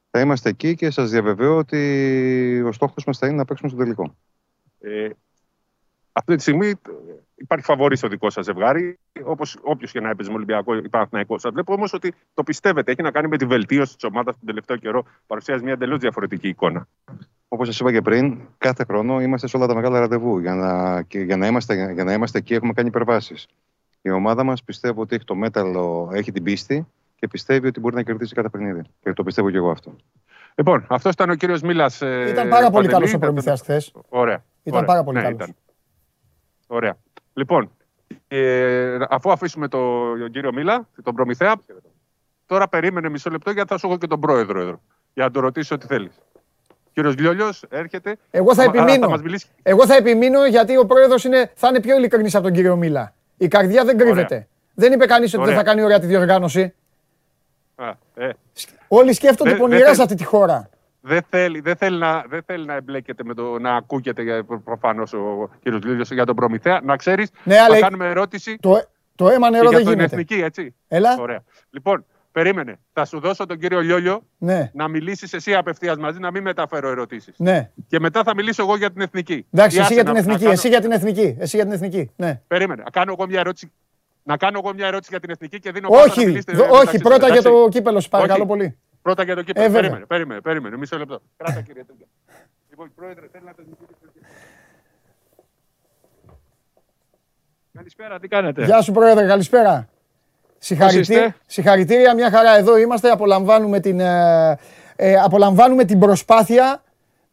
[0.09, 3.79] θα είμαστε εκεί και σας διαβεβαιώ ότι ο στόχος μας θα είναι να παίξουμε στο
[3.79, 4.15] τελικό.
[4.79, 5.09] Ε,
[6.11, 6.73] αυτή τη στιγμή
[7.41, 8.99] υπάρχει φαβορή στο δικό σας ζευγάρι.
[9.23, 11.39] Όπως όποιος και να έπαιζε με Ολυμπιακό ή Παναθηναϊκό.
[11.39, 12.91] Σα βλέπω όμως ότι το πιστεύετε.
[12.91, 15.03] Έχει να κάνει με τη βελτίωση της ομάδας τον τελευταίο καιρό.
[15.27, 16.87] Παρουσιάζει μια εντελώς διαφορετική εικόνα.
[17.47, 20.39] Όπως σας είπα και πριν, κάθε χρόνο είμαστε σε όλα τα μεγάλα ραντεβού.
[20.39, 23.47] Για να, για να, είμαστε, για να είμαστε εκεί, έχουμε κάνει υπερβάσεις.
[24.01, 27.95] Η ομάδα μας πιστεύω ότι έχει το μέταλλο, έχει την πίστη και πιστεύει ότι μπορεί
[27.95, 28.81] να κερδίσει κάθε παιχνίδι.
[29.01, 29.95] Και το πιστεύω και εγώ αυτό.
[30.55, 32.01] Λοιπόν, αυτός ήταν ο κύριος Μίλας.
[32.01, 33.93] Ε, ήταν πάρα πολύ καλός ο Προμηθέα χθες.
[34.09, 34.43] Ωραία.
[34.63, 35.49] Ήταν πάρα πολύ ναι, καλός.
[36.67, 36.97] Ωραία.
[37.33, 37.71] Λοιπόν,
[38.27, 41.55] ε, αφού αφήσουμε τον κύριο Μίλα, τον Προμηθέα,
[42.45, 44.81] τώρα περίμενε μισό λεπτό γιατί θα σου έχω και τον πρόεδρο εδώ.
[45.13, 46.11] Για να το ρωτήσω τι θέλεις.
[46.93, 48.15] Κύριος Λιόλιο, έρχεται.
[48.31, 49.09] Εγώ θα, επιμείνω.
[49.09, 49.21] Θα
[49.63, 51.21] Εγώ θα επιμείνω γιατί ο πρόεδρος
[51.53, 53.13] θα είναι πιο ειλικρινής από τον κύριο Μίλα.
[53.37, 54.47] Η καρδιά δεν κρύβεται.
[54.73, 56.73] Δεν είπε κανείς ότι δεν θα κάνει ωραία τη διοργάνωση.
[58.13, 58.29] ε.
[58.87, 60.69] Όλοι σκέφτονται πονηρά σε αυτή τη χώρα.
[61.01, 65.49] Δεν θέλει, δεν, θέλει να, δεν θέλει να εμπλέκεται με το να ακούγεται προφανώς ο
[65.63, 65.67] κ.
[65.67, 66.79] Λίλιος για τον Προμηθέα.
[66.83, 68.57] Να ξέρεις, ναι, θα κάνουμε ερώτηση.
[68.59, 68.81] Το,
[69.15, 70.03] το αίμα νερό δεν για γίνεται.
[70.03, 70.75] εθνική, έτσι.
[70.87, 71.17] Έλα.
[71.19, 71.43] Ωραία.
[71.69, 72.79] Λοιπόν, περίμενε.
[72.93, 74.71] Θα σου δώσω τον κύριο Λιόλιο ναι.
[74.73, 77.33] να μιλήσεις εσύ απευθείας μαζί, να μην μεταφέρω ερωτήσεις.
[77.37, 77.71] Ναι.
[77.87, 79.45] Και μετά θα μιλήσω εγώ για την εθνική.
[79.51, 80.45] Εντάξει, εσύ για την εθνική.
[80.45, 81.35] Εσύ για την εθνική.
[81.39, 82.11] Εσύ για την εθνική.
[82.15, 82.41] Ναι.
[82.47, 82.83] Περίμενε.
[82.91, 83.71] Κάνω εγώ μια ερώτηση.
[84.23, 87.67] Να κάνω εγώ μια ερώτηση για την εθνική και δίνω Όχι, όχι, πρώτα για το
[87.69, 88.77] κύπελο, παρακαλώ πολύ.
[89.01, 89.65] Πρώτα για το κύπελο.
[89.65, 90.77] Ε, περίμενε, περίμενε, περίμενε.
[90.77, 91.21] Μισό λεπτό.
[91.37, 92.05] Κράτα, κύριε Τούγκα.
[92.69, 93.63] λοιπόν, πρόεδρε, θέλει να το
[97.73, 99.87] Καλησπέρα, τι κάνετε; Γεια σου, πρόεδρε, καλησπέρα.
[100.57, 103.09] Συγχαρητήρια, συγχαρητήρια, μια χαρά εδώ είμαστε.
[103.09, 104.57] Απολαμβάνουμε την, ε,
[104.95, 106.83] ε, απολαμβάνουμε την προσπάθεια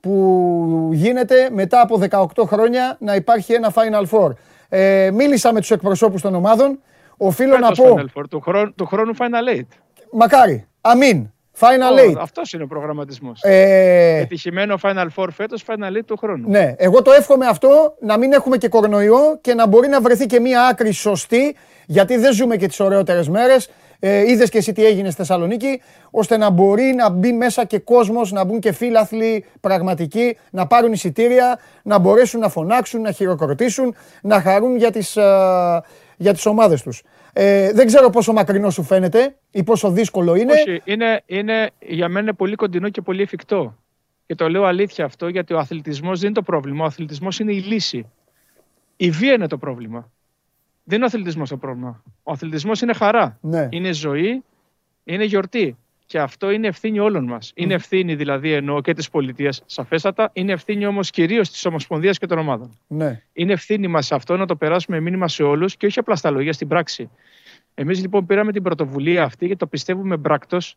[0.01, 4.31] που γίνεται μετά από 18 χρόνια να υπάρχει ένα Final Four.
[4.69, 6.81] Ε, μίλησα με τους εκπροσώπους των ομάδων.
[7.17, 7.95] Οφείλω να πω...
[7.99, 9.67] Final Four, του, χρόνου, του χρόνου Final Eight.
[10.13, 10.67] Μακάρι.
[10.81, 11.31] Αμήν.
[11.61, 12.17] Final Eight.
[12.19, 13.43] Αυτός είναι ο προγραμματισμός.
[13.43, 14.17] Ε...
[14.17, 16.49] Επιτυχημένο Final Four φέτος, Final Eight του χρόνου.
[16.49, 20.27] Ναι, εγώ το εύχομαι αυτό να μην έχουμε και κορονοϊό και να μπορεί να βρεθεί
[20.27, 21.57] και μία άκρη σωστή,
[21.87, 23.71] γιατί δεν ζούμε και τις ωραιότερες μέρες.
[24.01, 25.81] Ε, Είδες και εσύ τι έγινε στη Θεσσαλονίκη,
[26.11, 30.93] ώστε να μπορεί να μπει μέσα και κόσμος, να μπουν και φίλαθλοι πραγματικοί, να πάρουν
[30.93, 35.19] εισιτήρια, να μπορέσουν να φωνάξουν, να χειροκροτήσουν, να χαρούν για τις
[36.17, 37.03] για τις ομάδες τους.
[37.41, 40.53] Ε, δεν ξέρω πόσο μακρινό σου φαίνεται ή πόσο δύσκολο είναι.
[40.53, 43.77] Όχι, είναι, είναι, για μένα πολύ κοντινό και πολύ εφικτό.
[44.27, 46.85] Και το λέω αλήθεια αυτό γιατί ο αθλητισμός δεν είναι το πρόβλημα.
[46.85, 48.11] Ο αθλητισμός είναι η λύση.
[48.97, 50.11] Η βία είναι το πρόβλημα.
[50.85, 52.03] Δεν είναι ο αθλητισμός το πρόβλημα.
[52.23, 53.39] Ο αθλητισμός είναι χαρά.
[53.41, 53.69] Ναι.
[53.71, 54.45] Είναι ζωή,
[55.05, 55.77] είναι γιορτή.
[56.09, 57.53] Και αυτό είναι ευθύνη όλων μας.
[57.55, 60.31] Είναι ευθύνη δηλαδή εννοώ και της πολιτείας, σαφέστατα.
[60.33, 62.79] Είναι ευθύνη όμως κυρίως της Ομοσπονδίας και των ομάδων.
[62.87, 63.23] Ναι.
[63.33, 66.53] Είναι ευθύνη μας αυτό να το περάσουμε μήνυμα σε όλους και όχι απλά στα λόγια,
[66.53, 67.11] στην πράξη.
[67.75, 70.77] Εμείς λοιπόν πήραμε την πρωτοβουλία αυτή και το πιστεύουμε μπράκτος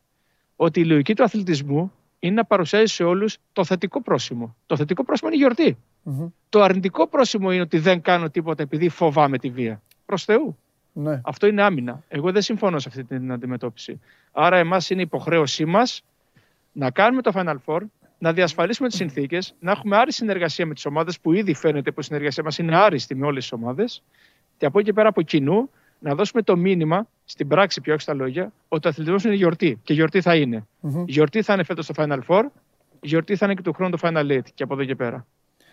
[0.55, 4.55] ότι η λογική του αθλητισμού είναι να παρουσιάζει σε όλους το θετικό πρόσημο.
[4.65, 5.77] Το θετικό πρόσημο είναι η γιορτη
[6.49, 9.81] Το αρνητικό πρόσημο είναι ότι δεν κάνω τίποτα επειδή φοβάμαι τη βία.
[10.05, 10.57] Προς Θεού.
[10.93, 11.21] Ναι.
[11.23, 12.03] Αυτό είναι άμυνα.
[12.07, 13.99] Εγώ δεν συμφωνώ σε αυτή την αντιμετώπιση.
[14.31, 16.03] Άρα, εμάς είναι υποχρέωσή μας
[16.71, 17.79] να κάνουμε το Final Four,
[18.17, 21.99] να διασφαλίσουμε τις συνθήκες, να έχουμε άριστη συνεργασία με τις ομάδες που ήδη φαίνεται που
[21.99, 24.03] η συνεργασία μας είναι άριστη με όλες τις ομάδες.
[24.57, 25.69] Και από εκεί και πέρα από κοινού
[25.99, 29.79] να δώσουμε το μήνυμα στην πράξη, πιο όχι στα λόγια, ότι ο αθλητισμός είναι γιορτή.
[29.83, 30.67] Και γιορτή θα είναι.
[30.81, 31.03] Mm-hmm.
[31.05, 32.43] Γιορτή θα είναι φέτος το Final Four,
[33.01, 35.25] γιορτή θα είναι και του χρόνου το Final Eight και από εδώ και πέρα.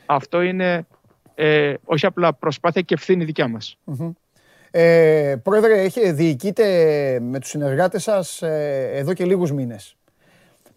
[0.07, 0.87] Αυτό είναι
[1.35, 3.79] ε, όχι απλά προσπάθεια και ευθύνη δικιά μας.
[3.87, 4.11] Mm-hmm.
[4.71, 6.65] Ε, πρόεδρε, έχει, διοικείτε
[7.21, 9.97] με τους συνεργάτες σας ε, εδώ και λίγους μήνες.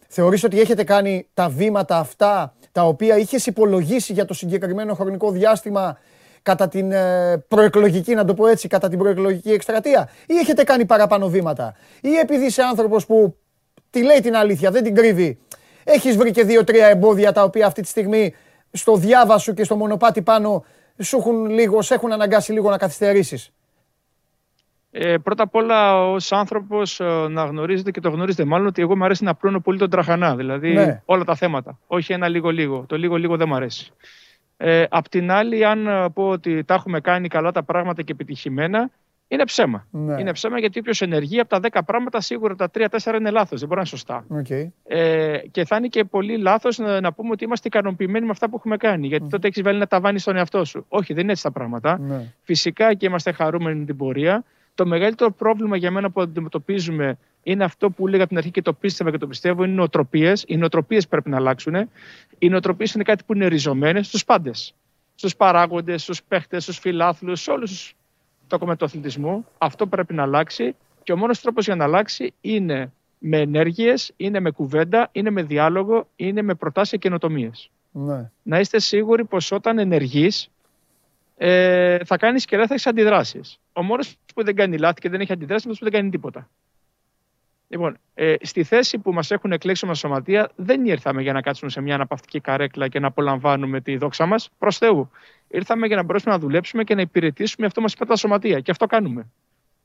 [0.08, 5.32] Θεωρείς ότι έχετε κάνει τα βήματα αυτά τα οποία είχες υπολογίσει για το συγκεκριμένο χρονικό
[5.32, 5.98] διάστημα
[6.42, 10.86] κατά την ε, προεκλογική, να το πω έτσι, κατά την προεκλογική εκστρατεία; Ή έχετε κάνει
[10.86, 13.36] παραπάνω βήματα; Ή επειδή είσαι άνθρωπος που
[13.90, 15.40] τη λέει την αλήθεια, δεν την κρύβει,
[15.84, 18.34] έχεις βρει και δύο-τρία εμπόδια τα οποία αυτή τη στιγμή
[18.72, 20.66] στο διάβα σου και στο μονοπάτι πάνω
[21.02, 23.52] σου έχουν, λίγο, σε έχουν αναγκάσει λίγο να καθυστερήσεις;
[24.92, 28.98] Ε, πρώτα απ' όλα, ως άνθρωπος, ε, να γνωρίζετε και το γνωρίζετε μάλλον ότι εγώ
[28.98, 30.36] μου αρέσει να πλώνω πολύ τον τραχανά.
[30.36, 31.02] Δηλαδή ναι.
[31.06, 31.80] όλα τα θέματα.
[31.88, 32.86] Όχι ένα λίγο-λίγο.
[32.88, 33.92] Το λίγο-λίγο δεν μου αρέσει.
[34.58, 38.12] Ε, απ' την άλλη, αν ε, πω ότι τα έχουμε κάνει καλά τα πράγματα και
[38.12, 38.90] επιτυχημένα,
[39.28, 39.88] είναι ψέμα.
[39.92, 40.20] Ναι.
[40.20, 43.60] Είναι ψέμα γιατί όποιος ενεργεί από τα 10 πράγματα, σίγουρα τα 3-4 είναι λάθος.
[43.60, 44.26] Δεν μπορεί να είναι σωστά.
[44.30, 44.68] Okay.
[44.84, 48.50] Ε, και θα είναι και πολύ λάθος να, να, πούμε ότι είμαστε ικανοποιημένοι με αυτά
[48.50, 49.08] που έχουμε κάνει.
[49.08, 50.86] Γιατί τότε έχεις βάλει ένα ταβάνι στον εαυτό σου.
[50.88, 52.00] Όχι, δεν είναι έτσι τα πράγματα.
[52.00, 52.34] Ναι.
[52.42, 54.44] Φυσικά και είμαστε χαρούμενοι με την πορεία.
[54.82, 58.74] Το μεγαλύτερο πρόβλημα για μένα που αντιμετωπίζουμε είναι αυτό που έλεγα την αρχή και το
[58.74, 60.44] πίστευα και το πιστεύω, είναι οι νοοτροπίες.
[60.48, 61.90] Οι νοοτροπίες πρέπει να αλλάξουν.
[62.38, 64.74] Οι νοοτροπίες είναι κάτι που είναι ριζωμένες στους πάντες.
[65.16, 67.96] Στους παράγοντες, στους παίχτες, στους φιλάθλους, σε όλους
[68.48, 69.46] το κομμάτι του αθλητισμού.
[69.58, 70.76] Αυτό πρέπει να αλλάξει.
[71.04, 75.44] Και ο μόνος τρόπος για να αλλάξει είναι με ενέργειες, είναι με κουβέντα, είναι με
[75.44, 77.70] διάλογο, είναι με προτάσεις και καινοτομίες.
[77.92, 78.30] Ναι.
[78.44, 80.50] Να είστε σίγουροι πως όταν ενεργείς,
[81.38, 83.60] ε, θα κάνεις και δεν θα έχει αντιδράσεις.
[83.74, 86.12] Ο μόνος που δεν κάνει λάθη και δεν έχει αντιδράσει είναι αυτό που δεν κάνει
[86.12, 86.50] τίποτα.
[87.68, 91.72] Λοιπόν, ε, στη θέση που μας έχουν εκλέξει μας σωματεία, δεν ήρθαμε για να κάτσουμε
[91.72, 94.50] σε μια αναπαυτική καρέκλα και να απολαμβάνουμε τη δόξα μας.
[94.58, 95.12] Προς Θεού.
[95.48, 98.60] Ήρθαμε για να μπορέσουμε να δουλέψουμε και να υπηρετήσουμε αυτό μας είπα τα σωματεία.
[98.60, 99.28] Και αυτό κάνουμε.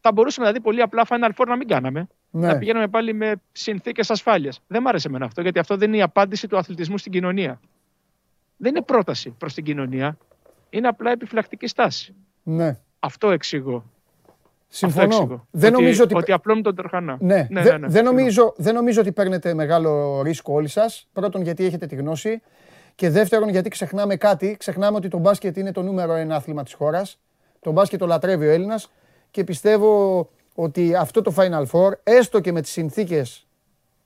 [0.00, 2.08] Θα μπορούσαμε δηλαδή πολύ απλά Final Four να μην κάναμε.
[2.30, 2.46] Ναι.
[2.46, 4.60] Να πηγαίνουμε πάλι με συνθήκες ασφάλειας.
[4.66, 7.60] Δεν μ' άρεσε εμένα αυτό, γιατί αυτό δεν είναι η απάντηση του αθλητισμού στην κοινωνία.
[8.56, 10.18] Δεν είναι πρόταση προς την κοινωνία
[10.70, 12.14] είναι απλά επιφυλακτική στάση.
[12.42, 12.78] Ναι.
[13.06, 13.84] Αυτό εξηγώ.
[14.68, 15.46] Συμφωνώ.
[15.50, 16.16] Δεν ότι, νομίζω ότι...
[16.16, 17.16] ότι απλώνει τον τροχανά.
[17.20, 17.46] Ναι.
[17.50, 17.88] ναι, ναι, ναι.
[17.88, 21.08] Δεν, νομίζω, δεν νομίζω ότι παίρνετε μεγάλο ρίσκο όλοι σας.
[21.12, 22.42] Πρώτον, γιατί έχετε τη γνώση.
[22.94, 24.56] Και δεύτερον, γιατί ξεχνάμε κάτι.
[24.58, 27.18] Ξεχνάμε ότι το μπάσκετ είναι το νούμερο ένα άθλημα της χώρας.
[27.60, 28.90] Το μπάσκετ το λατρεύει ο Έλληνας.
[29.30, 33.46] Και πιστεύω ότι αυτό το Final Four, έστω και με τις συνθήκες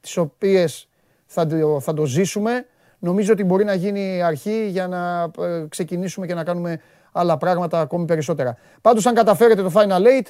[0.01, 0.89] τις οποίες
[1.27, 1.49] θα,
[1.81, 2.67] θα το ζήσουμε,
[2.99, 6.81] νομίζω ότι μπορεί να γίνει αρχή για να ε, ξεκινήσουμε και να κάνουμε
[7.12, 8.57] άλλα πράγματα ακόμη περισσότερα.
[8.81, 10.27] Πάντως αν καταφέρετε το Final Eight,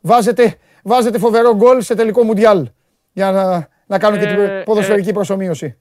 [0.00, 2.68] βάζετε, βάζετε φοβερό γκολ σε τελικό Μουντιάλ
[3.12, 5.76] για να, να κάνω και την ε, ποδοσφαιρική ε, προσωμείωση.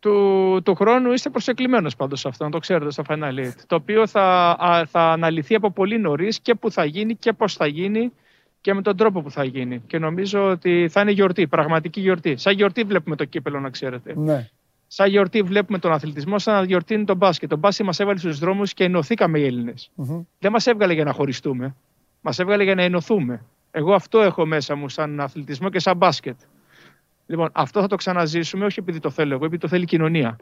[0.00, 3.54] Του, του χρόνου είστε προσεκλημένος πάντως αυτό, να το ξέρετε στο Final Eight.
[3.66, 4.56] Το οποίο θα,
[4.90, 8.12] θα αναλυθεί από πολύ νωρίς και που θα γίνει και πώς θα γίνει
[8.60, 9.82] και με τον τρόπο που θα γίνει.
[9.86, 12.36] Και νομίζω ότι θα είναι γιορτή, πραγματική γιορτή.
[12.36, 14.12] Σαν γιορτή βλέπουμε το κύπελο, να ξέρετε.
[14.16, 14.48] Ναι.
[14.90, 17.48] Σαν γιορτή βλέπουμε τον αθλητισμό, σαν να γιορτή είναι τον μπάσκετ.
[17.48, 19.90] Το μπάσκετ μας έβαλε στους δρόμους και ενωθήκαμε οι Έλληνες.
[19.96, 20.24] Mm-hmm.
[20.38, 21.74] Δεν μας έβγαλε για να χωριστούμε.
[22.20, 23.44] Μας έβγαλε για να ενωθούμε.
[23.70, 26.36] Εγώ αυτό έχω μέσα μου σαν αθλητισμό και σαν μπάσκετ.
[27.26, 30.36] Λοιπόν, αυτό θα το ξαναζήσουμε, όχι επειδή το θέλω εγώ, επειδή το θέλει η κοινωνία.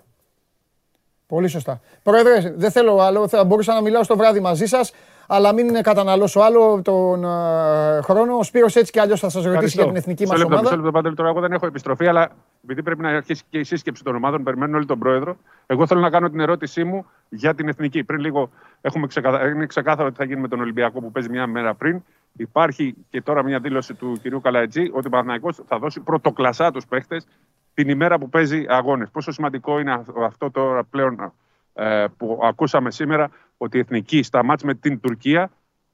[1.26, 1.80] Πολύ σωστά.
[2.02, 3.28] Πρόεδρε, δεν θέλω άλλο.
[3.28, 4.92] Θα μπορούσα να μιλάω στο βράδυ μαζί σας,
[5.26, 8.36] αλλά μην καταναλώσω άλλο τον uh, χρόνο.
[8.36, 10.62] Ο Σπύρος έτσι κι αλλιώς θα σας ρωτήσει για την εθνική μας ομάδα.
[10.62, 12.30] Μισό λεπτό, λεπτό, τώρα εγώ δεν έχω επιστροφή, αλλά
[12.62, 15.36] επειδή πρέπει να αρχίσει και η σύσκεψη των ομάδων, περιμένουν όλοι τον πρόεδρο.
[15.66, 18.04] Εγώ θέλω να κάνω την ερώτησή μου για την εθνική.
[18.04, 18.50] Πριν λίγο
[18.80, 19.48] έχουμε ξεκαθα...
[19.48, 22.02] είναι ξεκάθαρο τι θα γίνει με τον Ολυμπιακό που παίζει μια μέρα πριν.
[22.36, 26.86] Υπάρχει και τώρα μια δήλωση του κυρίου Καλατζή ότι ο Παναθηναϊκός θα δώσει πρωτοκλασσά τους
[26.86, 27.26] παίχτες
[27.74, 29.10] την ημέρα που παίζει αγώνες.
[29.10, 31.32] Πόσο σημαντικό είναι αυτό τώρα πλέον
[31.74, 35.50] ε, που ακούσαμε σήμερα ότι η εθνική στα μάτς με την Τουρκία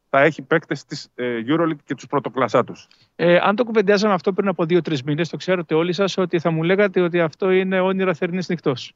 [0.09, 2.89] θα έχει παίκτες της ε, Euroleague και τους πρωτοκλασσά τους.
[3.17, 6.51] Ε, αν το κουβεντιάζαμε αυτό πριν από δύο-τρεις μήνες, το ξέρετε όλοι σας ότι θα
[6.51, 8.95] μου λέγατε ότι αυτό είναι όνειρα θερινής νυχτός.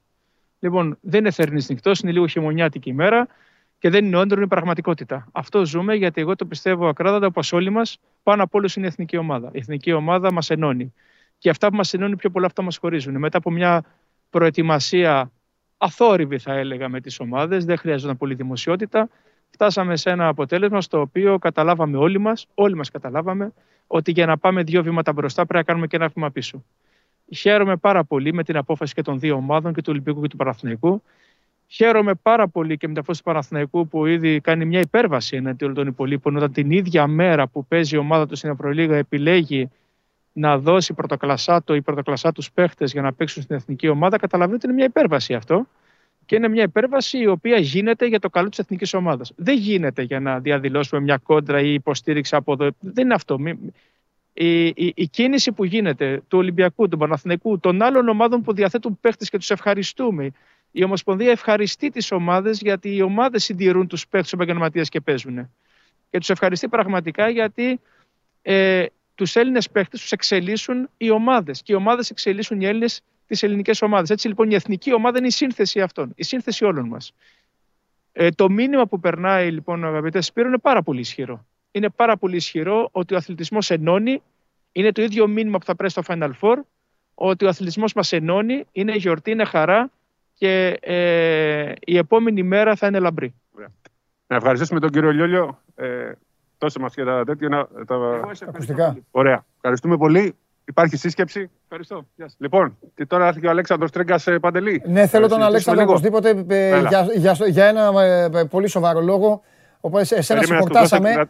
[0.58, 3.26] Λοιπόν, δεν είναι θερινής νυχτός, είναι λίγο χειμωνιάτικη ημέρα
[3.78, 5.28] και δεν είναι όνειρο, είναι πραγματικότητα.
[5.32, 8.88] Αυτό ζούμε γιατί εγώ το πιστεύω ακράδαντα όπως όλοι μας, πάνω από όλους είναι η
[8.88, 9.50] εθνική ομάδα.
[9.52, 10.92] Η εθνική ομάδα μας ενώνει.
[11.38, 13.18] Και αυτά που μας ενώνει πιο πολλά αυτά μας χωρίζουν.
[13.18, 13.84] Μετά από μια
[14.30, 15.30] προετοιμασία
[15.76, 19.08] αθόρυβη, θα έλεγα, με τις ομάδες, δεν χρειάζονταν πολύ δημοσιότητα
[19.50, 23.52] φτάσαμε σε ένα αποτέλεσμα στο οποίο καταλάβαμε όλοι μας, όλοι μας καταλάβαμε,
[23.86, 26.64] ότι για να πάμε δύο βήματα μπροστά πρέπει να κάνουμε και ένα βήμα πίσω.
[27.36, 30.36] Χαίρομαι πάρα πολύ με την απόφαση και των δύο ομάδων, και του Ολυμπιακού και του
[30.36, 31.02] Παναθηναϊκού.
[31.66, 35.64] Χαίρομαι πάρα πολύ και με την απόφαση του Παναθηναϊκού που ήδη κάνει μια υπέρβαση εναντί
[35.64, 39.70] όλων των υπολείπων, όταν την ίδια μέρα που παίζει η ομάδα του στην Ευρωλίγα επιλέγει
[40.38, 44.74] να δώσει πρωτοκλασσάτο ή πρωτοκλασσά τους παίχτες για να παίξουν στην εθνική ομάδα, καταλαβαίνετε ότι
[44.74, 45.66] είναι μια υπέρβαση αυτό
[46.26, 49.32] και είναι μια υπέρβαση η οποία γίνεται για το καλό της εθνικής ομάδας.
[49.36, 52.68] Δεν γίνεται για να διαδηλώσουμε μια κόντρα ή υποστήριξη από εδώ.
[52.80, 53.38] Δεν είναι αυτό.
[54.32, 58.98] Η, η, η κίνηση που γίνεται του Ολυμπιακού, του Παναθηναϊκού, των άλλων ομάδων που διαθέτουν
[59.00, 60.30] παίχτες και τους ευχαριστούμε.
[60.70, 65.50] Η Ομοσπονδία ευχαριστεί τις ομάδες γιατί οι ομάδες συντηρούν τους παίχτες επαγγελματίες και παίζουν.
[66.10, 67.80] Και τους ευχαριστεί πραγματικά γιατί
[68.42, 68.86] ε,
[69.16, 71.62] τους Έλληνες παίχτες τους εξελίσσουν οι ομάδες.
[71.62, 74.10] Και οι ομάδες εξελίσσουν οι Έλληνες τις ελληνικές ομάδες.
[74.10, 77.12] Έτσι λοιπόν η εθνική ομάδα είναι η σύνθεση αυτών, η σύνθεση όλων μας.
[78.12, 81.46] Ε, το μήνυμα που περνάει λοιπόν ο αγαπητές Σπύρο είναι πάρα πολύ ισχυρό.
[81.70, 84.22] Είναι πάρα πολύ ισχυρό ότι ο αθλητισμός ενώνει.
[84.72, 86.56] Είναι το ίδιο μήνυμα που θα πρέπει στο Final Four.
[87.14, 89.90] Ότι ο αθλητισμός μας ενώνει, είναι γιορτή, είναι χαρά
[90.34, 93.34] και ε, η επόμενη μέρα θα είναι λαμπρή.
[94.26, 95.62] Να ευχαριστήσουμε τον κύριο Λιόλιο.
[95.74, 96.12] Ε,
[96.58, 97.68] Τόσε μας και τα τέτοια.
[97.86, 97.96] Τα...
[98.48, 98.96] Ακουστικά.
[99.10, 99.44] Ωραία.
[99.56, 100.34] Ευχαριστούμε πολύ.
[100.64, 101.50] Υπάρχει σύσκεψη.
[101.62, 102.06] Ευχαριστώ.
[102.38, 104.82] Λοιπόν, και τώρα έρθει και ο Αλέξανδρος Τρέγκας ε, Παντελή.
[104.86, 109.42] Ναι, θέλω τον Αλέξανδρο οπωσδήποτε ε, για, για, για, ένα ε, πολύ σοβαρό λόγο.
[109.80, 111.28] Οπότε εσένα σε χορτάσαμε.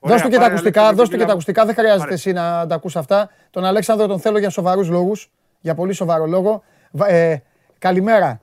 [0.00, 2.74] Δώσ' του και τα ακουστικά, δώσ' του και τα ακουστικά, δεν χρειάζεται εσύ να τα
[2.74, 3.30] ακούς αυτά.
[3.50, 5.30] Τον Αλέξανδρο τον θέλω για σοβαρούς λόγους,
[5.60, 6.62] για πολύ σοβαρό λόγο.
[7.06, 7.36] Ε,
[7.78, 8.40] καλημέρα.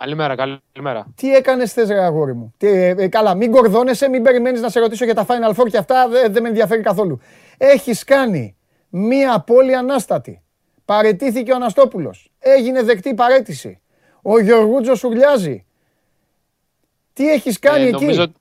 [0.00, 1.06] Καλημέρα, καλημέρα.
[1.14, 4.80] Τι έκανες θες, ρε αγόρι μου; Τι, ε, καλά, μην κορδώνεσαι, μην περιμένεις να σε
[4.80, 7.20] ρωτήσω για τα Final Four και αυτά, δεν με ενδιαφέρει καθόλου.
[7.56, 8.56] Έχεις κάνει
[8.88, 10.42] μία πόλη ανάστατη.
[10.84, 12.32] Παρετήθηκε ο Αναστόπουλος.
[12.38, 13.80] Έγινε δεκτή παρέτηση.
[14.22, 15.66] Ο Γιωργούτζο σουρλιάζει.
[17.12, 18.32] Τι έχεις κάνει ε, εκεί; Νομίζω,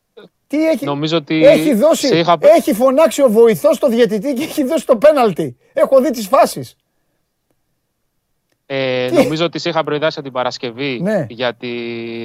[0.47, 2.37] τι έχει, νομίζω ότι έχει, δώσει, είχα...
[2.39, 5.57] έχει φωνάξει ο βοηθός στο διαιτητή και έχει δώσει το πέναλτι.
[5.73, 6.75] Έχω δει τις φάσεις.
[8.71, 11.25] Ε, νομίζω ότι σε είχα προειδάσει την Παρασκευή ναι.
[11.29, 11.67] για τη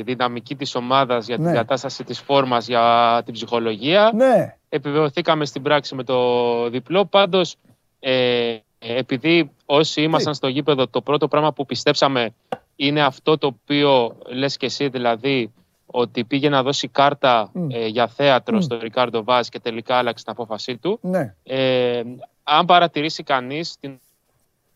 [0.03, 1.53] δυναμική της ομάδας, για την ναι.
[1.53, 4.11] κατάσταση της φόρμας, για την ψυχολογία.
[4.15, 4.57] Ναι.
[4.69, 7.05] Επιβεβαιωθήκαμε στην πράξη με το διπλό.
[7.05, 7.57] Πάντως,
[8.01, 12.35] ε, επειδή όσοι ήμασταν στο γήπεδο, το πρώτο πράγμα που πιστέψαμε
[12.77, 15.53] είναι αυτό το οποίο λες και εσύ, δηλαδή
[15.87, 20.33] ότι πήγε να δώσει κάρτα ε, για θέατρο στο Ρικάρντο Βάζ και τελικά άλλαξε την
[20.33, 20.99] απόφασή του.
[21.03, 21.35] Ναι.
[21.43, 22.03] Ε,
[22.43, 24.01] αν παρατηρήσει κανείς την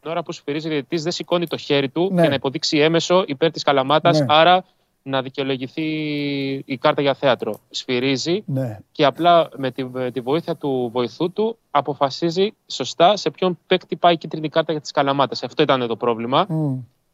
[0.04, 2.22] ώρα που σφυρίζει ο διαιτητής δεν σηκώνει το χέρι του ναι.
[2.22, 4.26] και να υποδείξει έμεσο υπέρ της Καλαμάτας, ναι.
[4.28, 4.64] άρα
[5.02, 5.82] να δικαιολογηθεί
[6.64, 7.60] η κάρτα για θέατρο.
[7.70, 8.78] Σφυρίζει ναι.
[8.92, 14.12] και απλά με τη, τη, βοήθεια του βοηθού του αποφασίζει σωστά σε ποιον παίκτη πάει
[14.12, 15.42] η κίτρινη κάρτα για τις Καλαμάτας.
[15.42, 16.46] Αυτό ήταν το πρόβλημα.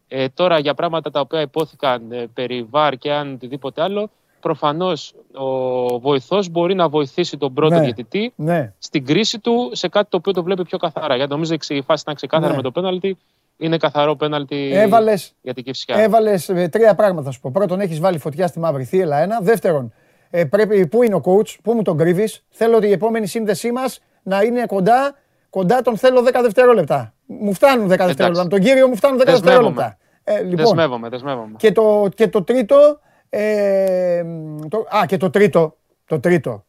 [0.09, 4.11] Ε, τώρα για πράγματα τα οποία υπόθηκαν ε, περί βάρ και αν οτιδήποτε άλλο,
[4.45, 8.73] προφανώς ο βοηθός μπορεί να βοηθήσει τον πρώτο ναι, διαιτητή ναι.
[8.79, 11.17] στην κρίση του σε κάτι το οποίο το βλέπει πιο καθαρά.
[11.17, 12.57] Γιατί νομίζω η φάση ήταν ξεκάθαρα ναι.
[12.57, 13.17] με το πέναλτι.
[13.57, 15.97] Είναι καθαρό πέναλτι έβαλες, για την Κυφσιά.
[15.97, 17.51] Έβαλες ε, τρία πράγματα, θα σου πω.
[17.51, 19.19] Πρώτον, έχεις βάλει φωτιά στη μαύρη θύελα.
[19.19, 19.39] Ένα.
[19.41, 19.93] Δεύτερον,
[20.31, 22.45] ε, πρέπει, πού είναι ο coach, πού μου τον κρύβεις.
[22.49, 25.15] Θέλω ότι η επόμενη σύνδεσή μας να είναι κοντά.
[25.51, 27.15] Κοντά τον θέλω 10 δευτερόλεπτα.
[27.27, 28.43] Μου φτάνουν 10 δευτερόλεπτα.
[28.43, 29.99] Με τον κύριο μου φτάνουν 10 δευτερόλεπτα.
[30.25, 31.55] Ε, λοιπόν, δεσμεύομαι, δεσμεύομαι.
[31.57, 33.01] Και το, και το τρίτο,
[33.37, 34.25] ε,
[34.69, 36.65] το, α, και το τρίτο, το τρίτο.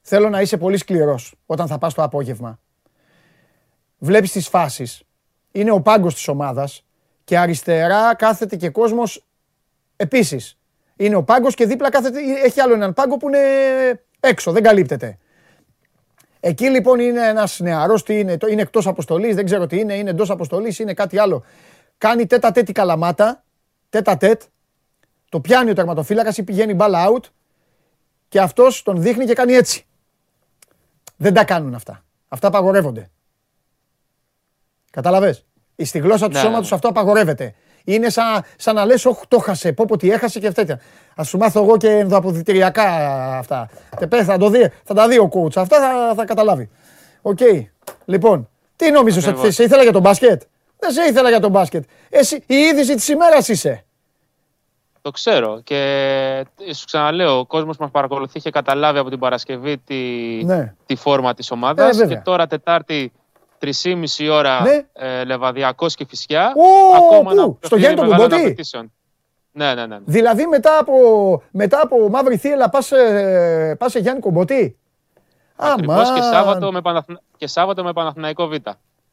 [0.00, 2.58] Θέλω να είσαι πολύ σκληρός όταν θα πας το απόγευμα.
[3.98, 5.02] Βλέπεις τις φάσεις.
[5.52, 6.84] Είναι ο πάγκος της ομάδας
[7.24, 9.26] και αριστερά κάθεται και κόσμος
[9.96, 10.58] επίσης.
[10.96, 13.38] Είναι ο πάγκος και δίπλα κάθεται, έχει άλλο έναν πάγκο που είναι
[14.20, 15.18] έξω, δεν καλύπτεται.
[16.40, 20.10] Εκεί λοιπόν είναι ένας νεαρός, τι είναι, είναι εκτός αποστολής, δεν ξέρω τι είναι, είναι
[20.10, 21.44] εντός αποστολής, είναι κάτι άλλο
[21.98, 23.44] κάνει τέτα τέτη καλαμάτα,
[23.88, 24.42] τέτα τέτ,
[25.30, 27.24] το πιάνει ο τερματοφύλακας ή πηγαίνει μπάλα out
[28.28, 29.86] και αυτός τον δείχνει και κάνει έτσι.
[31.16, 32.04] Δεν τα κάνουν αυτά.
[32.28, 33.10] Αυτά απαγορεύονται.
[34.90, 35.44] Κατάλαβες;
[35.76, 36.76] Στη γλώσσα του ναι, σώματος ναι.
[36.76, 37.54] αυτό απαγορεύεται.
[37.84, 40.80] Είναι σαν, σαν να λες, όχι το 'χασε, πω πω τι έχασε και τέτοια.
[41.14, 42.84] Ας σου μάθω εγώ και ενδοαποδητηριακά
[43.38, 43.68] αυτά.
[43.98, 45.56] Και θα, το δει, θα τα δει ο coach.
[45.56, 46.70] Αυτά θα, θα καταλάβει.
[47.22, 47.38] OK.
[47.40, 47.64] Okay.
[48.04, 50.42] Λοιπόν, τι νόμιζες ότι σε ήθελα για τον μπάσκετ;
[50.78, 51.84] Δεν σε ήθελα για τον μπάσκετ.
[52.08, 53.84] Εσύ, η είδηση της ημέρας είσαι.
[55.02, 59.96] Το ξέρω και σου ξαναλέω, ο κόσμος μας παρακολουθεί, είχε καταλάβει από την Παρασκευή τη,
[60.44, 60.74] ναι.
[60.86, 63.12] τη φόρμα της ομάδας ε, και τώρα Τετάρτη
[63.60, 64.86] 3,5 ώρα ναι.
[64.92, 66.52] ε, Λεβαδιακός και Φυσιά.
[66.56, 68.56] Ω, ακόμα πού, στο Γιάννη Κουμπότη.
[69.52, 69.98] Ναι, ναι, ναι, ναι.
[70.04, 70.94] Δηλαδή μετά από,
[71.50, 74.78] μετά από Μαύρη Θύελα πας, ε, πας σε Γιάννη Κουμπότη.
[75.56, 76.80] Ακριβώς και Σάββατο, με
[77.36, 78.54] και Σάββατο με Παναθηναϊκό Β.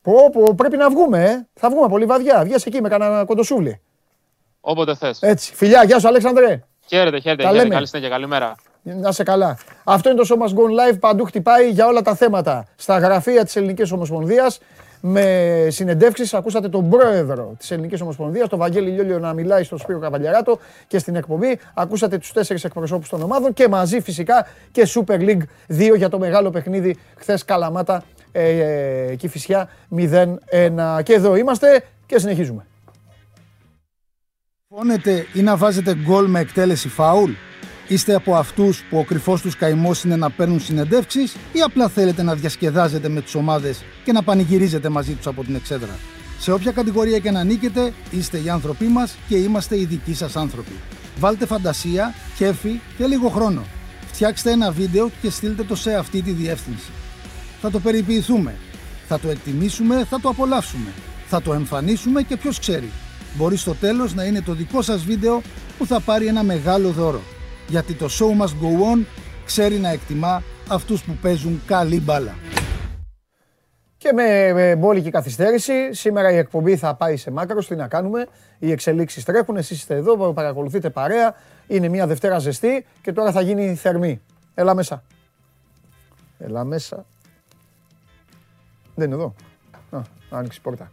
[0.02, 1.48] Πω, πω, πρέπει να βγούμε, ε.
[1.54, 2.44] Θα βγούμε πολύ βαδιά.
[2.44, 3.82] Βγες εκεί με κανένα κοντοσούβλι.
[4.70, 5.18] Όποτε θες.
[5.22, 5.56] Έτσι.
[5.56, 6.64] Φιλιά, γεια σου Αλέξανδρε.
[6.88, 7.44] Χαίρετε, χαίρετε.
[7.44, 7.70] Τα χαίρετε.
[7.70, 8.56] Καλή συνέχεια, καλημέρα.
[8.82, 9.58] Να σε καλά.
[9.84, 11.00] Αυτό είναι το Show Must Go Live.
[11.00, 12.66] Παντού χτυπάει για όλα τα θέματα.
[12.76, 14.60] Στα γραφεία της Ελληνικής Ομοσπονδίας
[15.02, 16.34] με συνεντεύξεις.
[16.34, 21.00] Ακούσατε τον πρόεδρο της Ελληνικής Ομοσπονδίας, τον Βαγγέλη Λιόλιο να μιλάει στον Σπύρο Καβαλιαράτο και
[21.00, 21.60] στην εκπομπή.
[21.74, 26.20] Ακούσατε τους τέσσερις εκπροσώπους των ομάδων και μαζί φυσικά και Super League 2 για το
[26.20, 31.04] μεγάλο παιχνίδι χθες Καλαμάτα ε, Κηφισιά 0-1.
[31.04, 32.66] Και εδώ είμαστε και συνεχίζουμε.
[34.76, 37.32] Φώνετε ή να βάζετε γκολ με εκτέλεση φάουλ;
[37.88, 42.24] Είστε από αυτούς που ο κρυφός τους καημός είναι να παίρνουν συνεντεύξεις ή απλά θέλετε
[42.24, 45.96] να διασκεδάζετε με τις ομάδες και να πανηγυρίζετε μαζί τους από την εξέδρα;
[46.40, 50.36] Σε όποια κατηγορία και να νίκετε, είστε οι άνθρωποι μας και είμαστε οι δικοί σας
[50.36, 50.76] άνθρωποι.
[51.20, 53.64] Βάλτε φαντασία, κέφι και λίγο χρόνο.
[54.12, 56.92] Φτιάξτε ένα βίντεο και στείλτε το σε αυτή τη διεύθυνση
[57.62, 58.56] θα το περιποιηθούμε.
[59.08, 60.90] Θα το εκτιμήσουμε, θα το απολαύσουμε.
[61.28, 62.92] Θα το εμφανίσουμε και ποιος ξέρει.
[63.38, 65.42] Μπορεί στο τέλος να είναι το δικό σας βίντεο
[65.78, 67.22] που θα πάρει ένα μεγάλο δώρο.
[67.68, 69.06] Γιατί το show must go on
[69.46, 72.36] ξέρει να εκτιμά αυτούς που παίζουν καλή μπάλα.
[73.98, 77.64] Και με, με μπόλικη καθυστέρηση, σήμερα η εκπομπή θα πάει σε μάκρο.
[77.64, 78.28] Τι να κάνουμε,
[78.60, 79.58] οι εξελίξεις τρέχουν.
[79.58, 81.36] Εσείς είστε εδώ, παρακολουθείτε παρέα.
[81.68, 84.22] Είναι μια Δευτέρα ζεστή και τώρα θα γίνει θερμή.
[84.54, 85.04] Έλα μέσα.
[86.38, 87.06] Έλα μέσα.
[88.96, 89.36] Δεν είναι εδώ.
[89.90, 90.92] Α, άνοιξε πόρτα.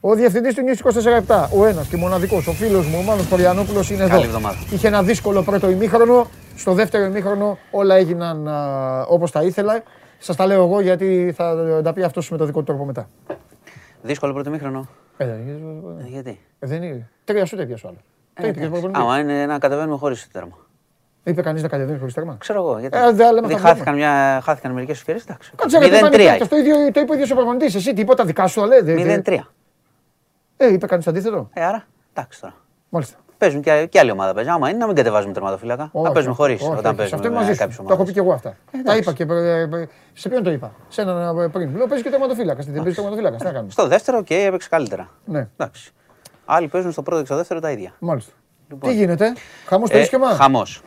[0.00, 3.84] Ο διευθυντής του News 24 ο ένας και μοναδικός, ο φίλος μου, ο Μάνος Κοριανόπουλο
[3.90, 4.22] είναι εδώ.
[4.72, 6.26] Είχε ένα δύσκολο πρώτο ημίχρονο.
[6.56, 8.48] Στο δεύτερο ημίχρονο όλα έγιναν
[9.08, 9.82] όπως τα ήθελα.
[10.18, 13.08] Σας τα λέω εγώ γιατί θα τα πει αυτός με το δικό του τρόπο μετά.
[14.02, 14.88] Δύσκολο πρώτο ημίχρονο.
[15.16, 15.36] Ε, ε,
[16.06, 17.08] γιατί; Ε, δεν είναι.
[17.24, 17.98] Τρία σου τέτοια σου άλλο.
[18.34, 20.58] Ε, Άμα είναι να κατεβαίνουμε χωρίς τέρμα.
[21.24, 22.78] Είπε κανείς να κατεβαίνεις χωρίς τέρμα; Ξέρω εγώ.
[22.78, 25.24] Γιατί, ε, γιατί χάθηκαν, μια, χάθηκαν μερικές ευκαιρίες.
[25.24, 25.52] Εντάξει.
[25.56, 26.48] Κάτσε να πει αυτό.
[26.48, 27.74] Το ίδιο το είπε ο ίδιος ο προπονητής.
[27.74, 29.22] Εσύ τίποτα δικά σου λέει.
[29.24, 29.38] 0-3.
[30.62, 31.84] Ε, είπε κανεί αντίθετο; Ε, άρα
[32.14, 32.54] εντάξει τώρα.
[32.88, 33.16] Μάλιστα.
[33.38, 34.34] Παίζουν και, και άλλη ομάδα.
[34.34, 34.52] Παίζουν.
[34.52, 35.90] Άμα είναι να μην κατεβάζουμε τερματοφύλακα.
[35.92, 37.20] Να παίζουμε χωρίς όταν παίζουμε.
[37.22, 37.84] Αυτό μαζί σου.
[37.86, 38.56] Το έχω πει και εγώ αυτά.
[38.70, 39.26] Ε, Τα είπα και.
[40.12, 41.76] Σε ποιον το είπα; Σε έναν πριν.
[41.76, 42.66] Λέω παίζει και τερματοφύλακας.
[42.66, 43.38] Δεν παίζει τερματοφύλακας.
[43.38, 45.10] Τι να κάνουμε; Στο δεύτερο και έπαιξε καλύτερα.
[45.24, 45.48] Ναι.
[45.56, 45.92] Εντάξει.
[46.44, 47.92] Άλλοι παίζουν στο πρώτο και στο δεύτερο τα ίδια.
[47.98, 48.32] Μάλιστα.
[48.68, 48.90] Λοιπόν.
[48.90, 49.32] Τι γίνεται,
[49.66, 50.28] χαμός το ίσχυμα.
[50.28, 50.82] Χαμός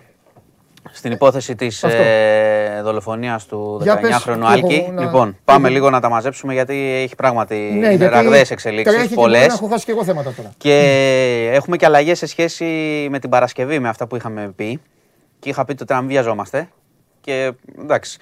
[0.95, 4.89] στην υπόθεση της ε, δολοφονίας του 19χρονου Άλκη.
[4.93, 5.01] Να...
[5.01, 9.13] Λοιπόν, πάμε λίγο να τα μαζέψουμε γιατί έχει πράγματι ναι, ραγδαίες εξελίξεις.
[9.13, 9.45] Πολλές.
[9.45, 10.51] Έχω χάσει και εγώ θέματα τώρα.
[10.57, 12.65] Και έχουμε και αλλαγές σε σχέση
[13.09, 14.81] με την Παρασκευή, με αυτά που είχαμε πει.
[15.39, 16.69] Και είχα πει τότε να μην βιαζόμαστε.
[17.21, 18.17] Και εντάξει.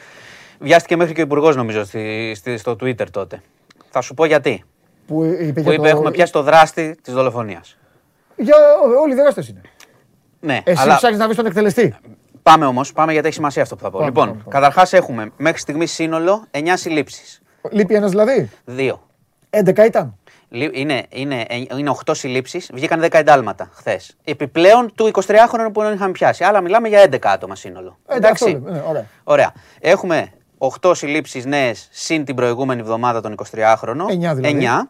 [0.59, 3.41] Βιάστηκε μέχρι και ο Υπουργός, νομίζω, στη, στη, στο Twitter τότε.
[3.89, 4.63] Θα σου πω γιατί.
[5.07, 5.87] Που είπε, που είπε το...
[5.87, 7.77] έχουμε πιάσει το δράστη της δολοφονίας.
[8.35, 8.55] Για
[9.01, 9.61] όλοι οι δράστες είναι.
[10.39, 10.95] Ναι, Εσύ αλλά...
[10.95, 11.95] ψάχνεις να βρεις τον εκτελεστή.
[12.43, 14.03] Πάμε όμως, πάμε γιατί έχει σημασία αυτό που θα πω.
[14.03, 17.41] λοιπόν, καταρχάς έχουμε μέχρι στιγμή σύνολο 9 συλλήψεις.
[17.71, 19.01] Λείπει ένας δηλαδή; Δύο.
[19.49, 20.15] 11 ήταν.
[20.49, 21.45] Είναι, είναι,
[21.77, 24.17] είναι 8 συλλήψεις, βγήκαν 10 εντάλματα χθες.
[24.23, 26.43] Επιπλέον του 23χρονου που δεν είχαμε πιάσει.
[26.43, 27.97] Άλλα μιλάμε για 11 άτομα σύνολο.
[28.07, 28.61] Ε, εντάξει.
[28.63, 29.05] Ναι, ωραία.
[29.23, 29.53] ωραία.
[29.79, 30.31] Έχουμε
[30.81, 34.05] 8 συλλήψεις νέες συν την προηγούμενη εβδομάδα τον 23χρονο.
[34.05, 34.57] 9 δηλαδή.
[34.61, 34.89] 9.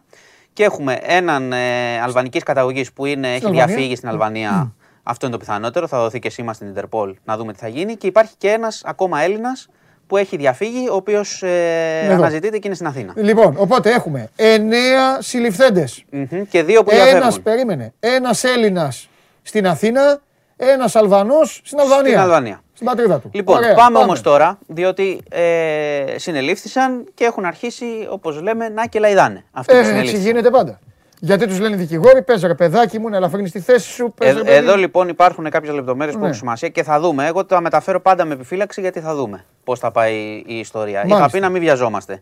[0.52, 4.74] Και έχουμε έναν ε, αλβανικής καταγωγής που είναι, έχει διαφύγει στην Αλβανία.
[5.02, 5.86] Αυτό είναι το πιθανότερο.
[5.86, 7.96] Θα δοθεί και σήμα στην Ιντερπολ να δούμε τι θα γίνει.
[7.96, 9.68] Και υπάρχει και ένας ακόμα Έλληνας
[10.06, 13.12] που έχει διαφύγει, ο οποίος ε, αναζητείται και είναι στην Αθήνα.
[13.16, 16.04] Λοιπόν, οπότε έχουμε εννέα συλληφθέντες.
[16.12, 17.92] Mm-hmm, και δύο που Ένας περίμενε.
[18.00, 19.08] Ένας Έλληνας
[19.42, 20.20] στην Αθήνα,
[20.56, 22.08] ένας Αλβανός στην Αλβανία.
[22.08, 22.62] Στην Αλβανία.
[22.72, 23.30] Στην πατρίδα του.
[23.32, 23.98] Λοιπόν, πάμε, πάμε.
[23.98, 29.44] όμως τώρα, διότι ε, συνελήφθησαν και έχουν αρχίσει, όπως λέμε, να κελαϊδάνε.
[29.52, 30.78] Αυτό ε, έτσι γίνεται πάντα.
[31.24, 34.12] Γιατί τους λένε δικηγόροι, πες ρε παιδάκι μου, να ελαφρύνεις τη θέση σου.
[34.16, 36.26] Πες, ε, εδώ λοιπόν υπάρχουν κάποιες λεπτομέρειες που ναι.
[36.26, 37.26] έχουν σημασία και θα δούμε.
[37.26, 40.98] Εγώ τα μεταφέρω πάντα με επιφύλαξη γιατί θα δούμε πώς θα πάει η ιστορία.
[40.98, 41.18] Μάλιστα.
[41.18, 42.20] Είχα πει να μην βιαζόμαστε.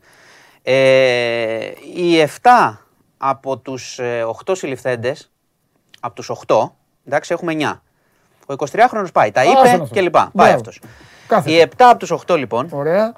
[0.62, 0.74] Ε,
[1.94, 2.76] οι 7
[3.16, 4.00] από τους
[4.46, 5.30] 8 συλληφθέντες,
[6.00, 6.72] από τους 8,
[7.06, 7.82] εντάξει, έχουμε 9.
[8.46, 10.30] Ο 23χρονο πάει, τα είπε και λοιπά.
[10.34, 10.80] Πάει αυτός.
[11.44, 12.68] Οι 7 από τους 8 λοιπόν.
[12.70, 13.14] Ωραία.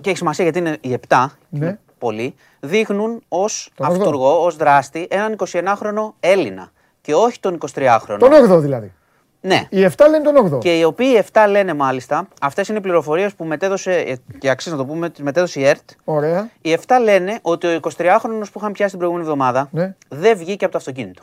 [0.00, 1.26] Και έχει σημασία γιατί είναι οι 7.
[1.48, 6.70] Ναι πολύ, δείχνουν ως αυτούργο, ως δράστη, έναν 21χρονο Έλληνα
[7.00, 8.16] και όχι τον 23χρονο.
[8.18, 8.92] Τον 8ο δηλαδή.
[9.40, 9.66] Ναι.
[9.70, 10.58] Οι 7 λένε τον 8ο.
[10.58, 14.74] Και οι οποίοι 7 λένε μάλιστα, αυτές είναι οι πληροφορίες που μετέδωσε, ε, και αξίζει
[14.74, 15.90] να το πούμε, μετέδωσε η ΕΡΤ.
[16.04, 16.50] Ωραία.
[16.60, 19.94] Οι 7 λένε ότι ο 23χρονο που είχαν πιάσει την προηγούμενη εβδομάδα ναι.
[20.08, 21.22] δεν βγήκε από το αυτοκίνητο.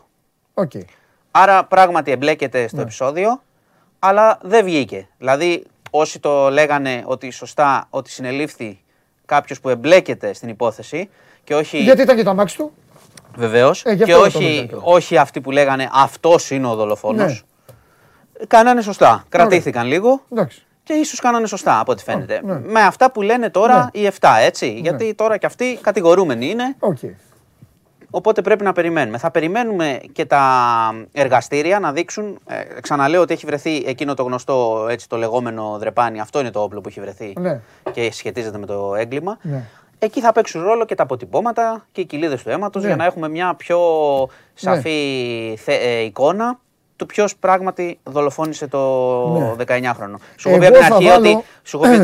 [0.53, 0.83] Okay.
[1.31, 2.81] Άρα πράγματι εμπλέκεται στο ναι.
[2.81, 3.41] επεισόδιο,
[3.99, 5.07] αλλά δεν βγήκε.
[5.17, 8.81] Δηλαδή, όσοι το λέγανε ότι σωστά ότι συνελήφθη
[9.31, 11.09] κάποιος που εμπλέκεται στην υπόθεση
[11.43, 11.77] και όχι.
[11.77, 12.71] Γιατί ήταν και το αμάξι του.
[13.35, 13.85] Βεβαίως.
[13.85, 17.45] Ε, και όχι, όχι αυτοί που λέγανε αυτός είναι ο δολοφόνος.
[18.39, 18.45] Ναι.
[18.47, 19.25] Κάνανε σωστά.
[19.29, 20.21] Κρατήθηκαν λίγο.
[20.31, 20.65] Εντάξει.
[20.83, 22.41] Και ίσως κάνανε σωστά από ό,τι φαίνεται.
[22.43, 22.59] Ναι.
[22.59, 24.01] Με αυτά που λένε τώρα ναι.
[24.01, 24.79] οι 7, έτσι.
[24.83, 26.75] Γιατί τώρα και αυτοί κατηγορούμενοι είναι.
[26.79, 27.13] Okay.
[28.11, 29.17] Οπότε πρέπει να περιμένουμε.
[29.17, 30.45] Θα περιμένουμε και τα
[31.11, 32.39] εργαστήρια να δείξουν.
[32.47, 36.19] Ε, ξαναλέω ότι έχει βρεθεί εκείνο το γνωστό έτσι, το λεγόμενο δρεπάνι.
[36.19, 37.59] Αυτό είναι το όπλο που έχει βρεθεί ναι.
[37.91, 39.37] και σχετίζεται με το έγκλημα.
[39.41, 39.63] Ναι.
[39.99, 42.87] Εκεί θα παίξουν ρόλο και τα αποτυπώματα και οι κοιλίδες του αίματος ναι.
[42.87, 43.79] για να έχουμε μια πιο
[44.53, 44.99] σαφή
[45.65, 45.73] ναι.
[45.73, 46.59] ε, εικόνα
[46.95, 48.77] του ποιος πράγματι δολοφόνησε το
[49.27, 49.53] ναι.
[49.67, 50.15] 19χρονο.
[50.35, 51.43] Σου έχω πει από την, ότι,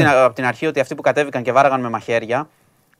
[0.05, 2.47] από την αρχή ότι αυτοί που κατέβηκαν και βάραγαν με μαχαίρια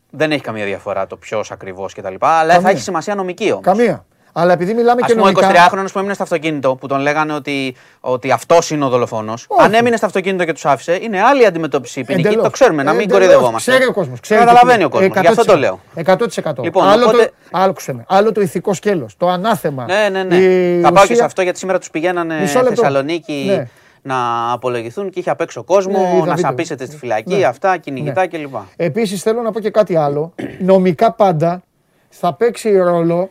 [0.10, 2.16] δεν έχει καμία διαφορά το ποιος ακριβώς κτλ.
[2.20, 2.60] Αλλά Καμία.
[2.60, 3.64] θα έχει σημασία νομική όμως.
[3.64, 4.06] Καμία.
[4.40, 5.48] Αλλά επειδή μιλάμε Ας και νομικά.
[5.48, 9.48] Ο 23χρονο που έμεινε στο αυτοκίνητο που τον λέγανε ότι, ότι αυτός είναι ο δολοφόνος.
[9.60, 12.36] Αν έμεινε στο αυτοκίνητο και τους άφησε, είναι άλλη αντιμετώπιση ποινική.
[12.36, 13.72] Το ξέρουμε, να μην κορυδευόμαστε.
[13.72, 14.20] Ξέρει ο κόσμος.
[14.20, 15.20] Καταλαβαίνει ο κόσμος.
[15.22, 15.80] Γι' αυτό το λέω.
[16.06, 16.18] 100%.
[16.62, 17.32] Λοιπόν, άλλο, οπότε...
[17.52, 19.18] το, με, άλλο το ηθικό σκέλος.
[19.18, 19.86] Το ανάθεμα.
[19.86, 20.82] Ναι, ναι, ναι.
[20.82, 23.46] Θα πάω και σε αυτό γιατί σήμερα τους πηγαίνανε Θεσσαλονίκη.
[23.48, 23.68] Ναι
[24.02, 27.46] να απολογηθούν και είχε απ' έξω κόσμο, ναι, να σαπίσετε στη φυλακή, ναι.
[27.46, 28.28] αυτά, κυνηγητά ναι.
[28.28, 28.56] κλπ.
[28.76, 30.34] Επίσης θέλω να πω και κάτι άλλο.
[30.60, 31.64] Νομικά πάντα
[32.10, 33.30] θα παίξει ρόλο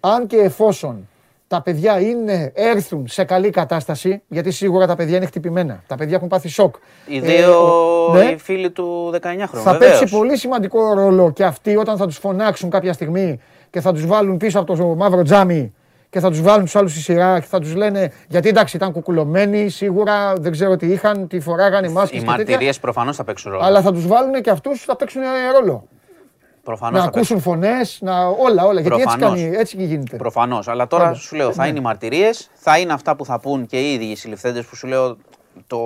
[0.00, 1.08] αν και εφόσον
[1.48, 5.82] τα παιδιά είναι, έρθουν σε καλή κατάσταση, γιατί σίγουρα τα παιδιά είναι χτυπημένα.
[5.86, 6.74] Τα παιδιά έχουν πάθει σοκ.
[7.06, 7.54] Οι δύο
[8.14, 9.18] ε, ναι, οι φίλοι του 19
[9.48, 9.64] χρόνου.
[9.64, 13.40] Θα παίξει πολύ σημαντικό ρόλο και αυτοί όταν θα τους φωνάξουν κάποια στιγμή
[13.70, 15.74] και θα τους βάλουν πίσω από το μαύρο τζάμι
[16.16, 18.12] και θα τους βάλουν τους άλλους στη σειρά και θα τους λένε.
[18.28, 22.22] Γιατί εντάξει, ήταν κουκουλωμένοι, σίγουρα δεν ξέρω τι είχαν, τι φοράγανε μάσκες.
[22.22, 23.64] Οι μαρτυρίες προφανώς θα παίξουν ρόλο.
[23.64, 25.22] Αλλά θα τους βάλουν και αυτούς θα παίξουν
[25.60, 25.88] ρόλο.
[26.62, 28.26] Προφανώς να ακούσουν φωνές, να...
[28.26, 28.80] όλα, όλα.
[28.80, 30.16] Γιατί έτσι, κάνει, έτσι γίνεται.
[30.16, 30.68] Προφανώς.
[30.68, 31.68] Αλλά τώρα σου λέω, θα ναι.
[31.68, 34.76] είναι οι μαρτυρίες, θα είναι αυτά που θα πούν και οι ίδιοι οι συλληφθέντες που
[34.76, 35.16] σου λέω
[35.66, 35.78] το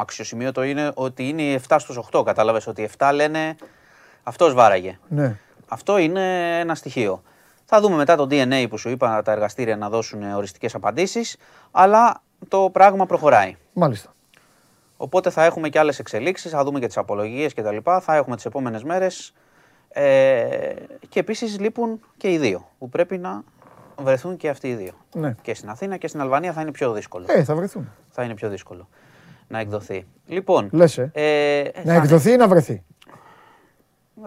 [0.00, 2.24] αξιοσημείωτο είναι ότι είναι οι 7 στους 8.
[2.24, 3.56] Κατάλαβες ότι 7 λένε
[4.22, 4.98] αυτός βάραγε.
[5.08, 5.36] Ναι.
[5.68, 7.22] Αυτό είναι ένα στοιχείο.
[7.70, 11.36] Θα δούμε μετά το DNA που σου είπα τα εργαστήρια να δώσουν οριστικές απαντήσεις,
[11.70, 13.56] αλλά το πράγμα προχωράει.
[13.72, 14.14] Μάλιστα.
[14.96, 18.14] Οπότε θα έχουμε και άλλες εξελίξεις, θα δούμε και τις απολογίες και τα λοιπά, θα
[18.16, 19.34] έχουμε τις επόμενες μέρες
[19.88, 20.48] ε,
[21.08, 23.42] και επίσης λείπουν και οι δύο, που πρέπει να
[23.96, 24.92] βρεθούν και αυτοί οι δύο.
[25.14, 25.34] Ναι.
[25.42, 27.24] Και στην Αθήνα και στην Αλβανία θα είναι πιο δύσκολο.
[27.28, 27.90] Ε, θα βρεθούν.
[28.10, 28.88] Θα είναι πιο δύσκολο
[29.48, 30.06] να εκδοθεί.
[30.26, 31.10] Λοιπόν, Λες, ε.
[31.12, 32.84] ε να εκδοθεί ή να βρεθεί;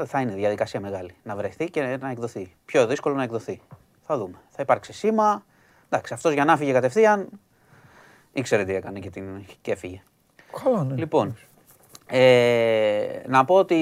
[0.06, 1.16] Θα είναι διαδικασία μεγάλη.
[1.24, 2.56] Να βρεθεί και να εκδοθεί.
[2.66, 3.62] Πιο δύσκολο να εκδοθεί.
[4.02, 4.38] Θα δούμε.
[4.50, 5.46] Θα υπάρξει σήμα.
[5.90, 7.30] Εντάξει, αυτός για να φύγει κατευθείαν
[8.34, 9.46] ήξερε τι έκανε και, την...
[9.62, 10.04] και έφυγε.
[10.64, 10.96] Καλά, ναι.
[10.96, 11.38] Λοιπόν,
[12.06, 13.76] ε, να πω ότι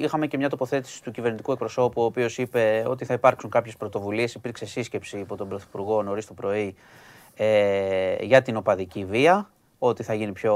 [0.00, 4.34] είχαμε και μια τοποθέτηση του κυβερνητικού εκπροσώπου, ο οποίος είπε ότι θα υπάρξουν κάποιες πρωτοβουλίες.
[4.34, 6.74] Υπήρξε σύσκεψη υπό τον Πρωθυπουργό νωρίς το πρωί
[7.34, 9.50] ε, για την οπαδική βία.
[9.78, 10.54] Ότι θα γίνει πιο,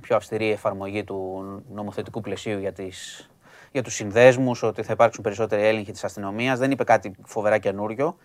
[0.00, 3.30] πιο αυστηρή εφαρμογή του νομοθετικού πλαισίου για τις
[3.72, 6.58] για τους συνδέσμους, ότι θα υπάρξουν περισσότεροι έλεγχοι της αστυνομίας.
[6.58, 8.16] Δεν είπε κάτι φοβερά καινούριο.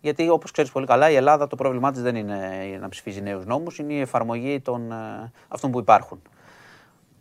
[0.00, 2.38] Γιατί όπως ξέρεις πολύ καλά, η Ελλάδα το πρόβλημά της δεν είναι
[2.80, 6.22] να ψηφίζει νέους νόμους, είναι η εφαρμογή των, ε, αυτών που υπάρχουν.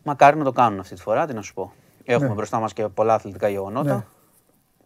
[0.04, 1.74] Μακάρι να το κάνουν αυτή τη φορά, τι να σου πω.
[2.06, 2.34] Έχουμε ναι.
[2.34, 4.04] μπροστά μας και πολλά αθλητικά γεγονότα, ναι.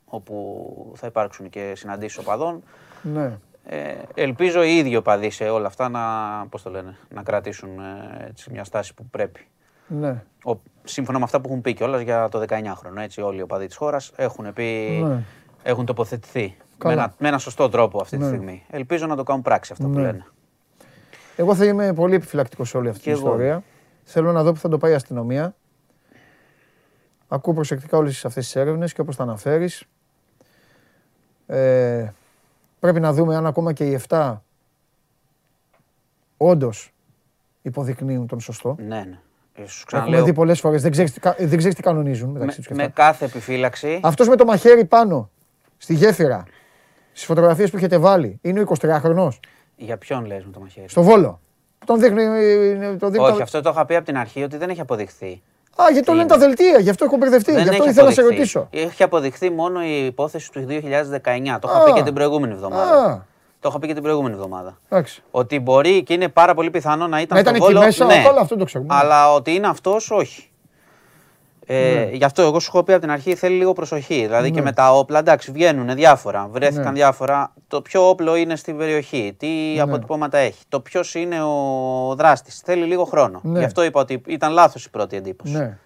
[0.06, 2.64] όπου θα υπάρξουν και συναντήσεις οπαδών.
[3.02, 3.40] Ναι.
[3.64, 6.02] Ε, ελπίζω οι ίδιοι οπαδοί σε όλα αυτά να,
[6.50, 9.48] πώς το λένε, να κρατήσουν ε, έτσι, μια στάση που πρέπει.
[9.88, 10.24] Ναι.
[10.44, 10.56] Ο,
[10.92, 12.98] σύμφωνα με αυτά που έχουν πει κιόλας για το 19χρονο.
[12.98, 15.00] Έτσι, όλοι οι οπαδοί της χώρας έχουν πει.
[15.04, 15.24] Ναι.
[15.64, 18.30] Έχουν τοποθετηθεί με ένα, με ένα, σωστό τρόπο αυτή τη ναι.
[18.30, 18.64] στιγμή.
[18.70, 20.02] Ελπίζω να το κάνουν πράξη αυτό που ναι.
[20.02, 20.26] λένε.
[21.36, 23.64] Εγώ θα είμαι πολύ επιφυλακτικός σε όλη αυτή την ιστορία.
[24.04, 25.56] Θέλω να δω που θα το πάει η αστυνομία.
[27.28, 29.84] Ακούω προσεκτικά όλες αυτές τις έρευνες και όπως τα αναφέρεις.
[31.48, 32.08] Ε,
[32.80, 34.38] πρέπει να δούμε αν ακόμα και οι 7
[36.38, 36.94] όντως
[37.62, 38.76] υποδεικνύουν τον σωστό.
[38.80, 39.20] Ναι, ναι.
[39.92, 40.82] Έχουμε δει πολλές φορές.
[40.82, 42.76] Δεν ξέρεις ξέρεις τι κανονίζουν μεταξύ τους.
[42.76, 44.00] Με κάθε επιφύλαξη.
[44.04, 45.30] Αυτός με το μαχαίρι πάνω
[45.78, 46.44] στη γέφυρα,
[47.12, 49.30] στις φωτογραφίες που έχετε βάλει, είναι ο 23χρονο.
[49.76, 51.40] Για ποιον λες με το μαχαίρι; Στο βόλο.
[51.86, 52.24] Τον δείχνει.
[52.98, 55.42] Τον δείχνει Όχι, αυτό το είχα πει από την αρχή ότι δεν έχει αποδειχθεί.
[55.82, 57.52] Α, γιατί το λένε τα δελτία, γι' αυτό έχω μπερδευτεί.
[57.52, 58.68] Γι' αυτό ήθελα να σε ρωτήσω.
[58.72, 61.60] Έχει αποδειχθεί μόνο η υπόθεση του 2019.
[61.60, 63.26] Το είχα πει και την προηγούμενη εβδομάδα.
[63.60, 64.78] Το είχα πει και την προηγούμενη εβδομάδα.
[64.90, 65.24] Εντάξει.
[65.32, 67.44] Ότι μπορεί και είναι πάρα πολύ πιθανό να ήταν.
[67.44, 68.96] Να ήταν εκεί μέσα, ναι, όλο αυτό το ξέρουμε.
[68.96, 70.50] Αλλά ότι είναι αυτός, όχι.
[71.70, 72.10] Ε, ναι.
[72.16, 74.22] Γι' αυτό εγώ σου έχω πει από την αρχή θέλει λίγο προσοχή.
[74.22, 74.66] Δηλαδή και ναι.
[74.66, 76.48] με τα όπλα, εντάξει, βγαίνουν διάφορα.
[76.52, 76.92] Βρέθηκαν ναι.
[76.92, 77.54] διάφορα.
[77.68, 79.82] Το ποιο όπλο είναι στην περιοχή, τι ναι.
[79.82, 82.62] αποτυπώματα έχει, το ποιος είναι ο δράστης.
[82.66, 83.42] Θέλει λίγο χρόνο.
[83.44, 85.78] Γι' αυτό είπα ότι ήταν λάθος η πρώτη εντύπωση.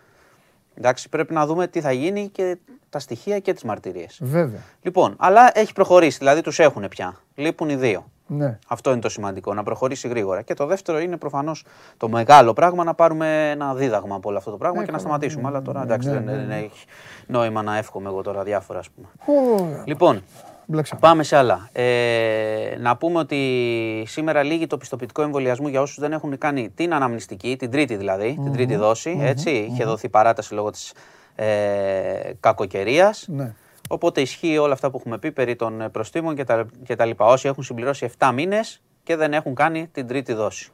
[0.81, 0.87] Ναι.
[0.87, 2.57] Εντάξει, πρέπει να δούμε τι θα γίνει και
[2.89, 4.19] τα στοιχεία και τις μαρτυρίες.
[4.21, 4.59] Βέβαια.
[4.81, 7.15] Λοιπόν, αλλά έχει προχωρήσει, δηλαδή τους έχουν πια.
[7.35, 8.05] Λείπουν οι δύο.
[8.27, 8.57] Ναι.
[8.67, 10.41] Αυτό είναι το σημαντικό, να προχωρήσει γρήγορα.
[10.41, 11.65] Και το δεύτερο είναι προφανώς
[11.97, 14.97] το μεγάλο πράγμα να πάρουμε ένα δίδαγμα από όλο αυτό το πράγμα ε, και να
[14.97, 15.47] σταματήσουμε.
[15.47, 16.57] αλλά τώρα εντάξει, ναι, δεν, ναι, ναι.
[16.57, 16.85] έχει
[17.27, 19.07] νόημα να εύχομαι εγώ τώρα διάφορα, ας πούμε.
[19.85, 20.23] Λοιπόν,
[20.99, 21.69] Πάμε σε άλλα.
[21.71, 23.37] Ε, να πούμε ότι
[24.07, 28.39] σήμερα λύγει το πιστοποιητικό εμβολιασμού για όσους δεν έχουν κάνει την αναμνηστική, την τρίτη δηλαδή,
[28.43, 29.17] την τρίτη δόση.
[29.21, 30.93] Έτσι, είχε δοθεί παράταση λόγω της
[31.35, 31.45] ε,
[32.39, 33.25] κακοκαιρίας.
[33.27, 33.53] Ναι.
[33.89, 37.25] Οπότε ισχύει όλα αυτά που έχουμε πει περί των προστήμων και τα, και τα λοιπά.
[37.25, 40.71] Όσοι έχουν συμπληρώσει 7 μήνες και δεν έχουν κάνει την τρίτη δόση.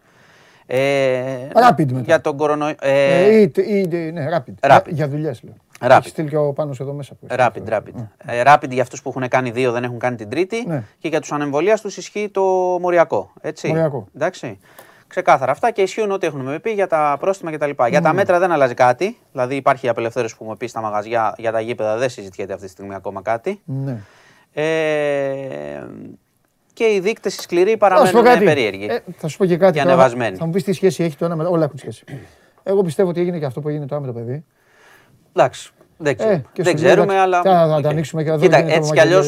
[0.69, 2.01] Ε, rapid μετά.
[2.01, 2.75] Για τον κορονοϊό.
[2.81, 4.71] Ε, ε, ή, ή, ναι, rapid.
[4.71, 4.87] rapid.
[4.87, 5.53] Για δουλειές λέω.
[5.81, 5.97] Rapid.
[5.97, 7.15] Έχει στείλει και ο πάνω εδώ μέσα.
[7.27, 7.79] Rapid, rapid.
[7.79, 8.07] Mm.
[8.25, 10.63] Ε, rapid για αυτούς που έχουν κάνει δύο, δεν έχουν κάνει την τρίτη.
[10.67, 10.83] Ναι.
[10.99, 12.41] Και για τους ανεμβολίας τους ισχύει το
[12.81, 13.31] μοριακό.
[13.41, 13.67] Έτσι.
[13.67, 14.07] Μοριακό.
[14.15, 14.59] Εντάξει.
[15.07, 17.69] Ξεκάθαρα αυτά και ισχύουν ό,τι έχουμε πει για τα πρόστιμα κτλ.
[17.77, 17.89] Mm.
[17.89, 19.17] Για τα μέτρα δεν αλλάζει κάτι.
[19.31, 22.65] Δηλαδή υπάρχει η απελευθέρωση που έχουμε πει στα μαγαζιά για τα γήπεδα, δεν συζητιέται αυτή
[22.65, 23.61] τη στιγμή ακόμα κάτι.
[23.65, 23.97] Ναι.
[24.53, 25.85] Ε,
[26.73, 28.87] και οι δείκτες σκληροί παραμένουν περίεργοι.
[28.89, 29.73] Ε, θα σου πω και κάτι.
[29.73, 30.37] Και ανεβασμένοι.
[30.37, 32.03] Θα μου πεις τι σχέση έχει το ένα με όλα έχουν σχέση.
[32.63, 34.45] Εγώ πιστεύω ότι έγινε και αυτό που έγινε τώρα με το παιδί.
[35.37, 35.71] Εντάξει.
[35.99, 37.41] Δεν, ε, δεν ξέρουμε, αλλά.
[37.41, 38.57] Θα τα ανοίξουμε και να δούμε.
[38.57, 39.23] Κοίτα, έτσι κι αλλιώ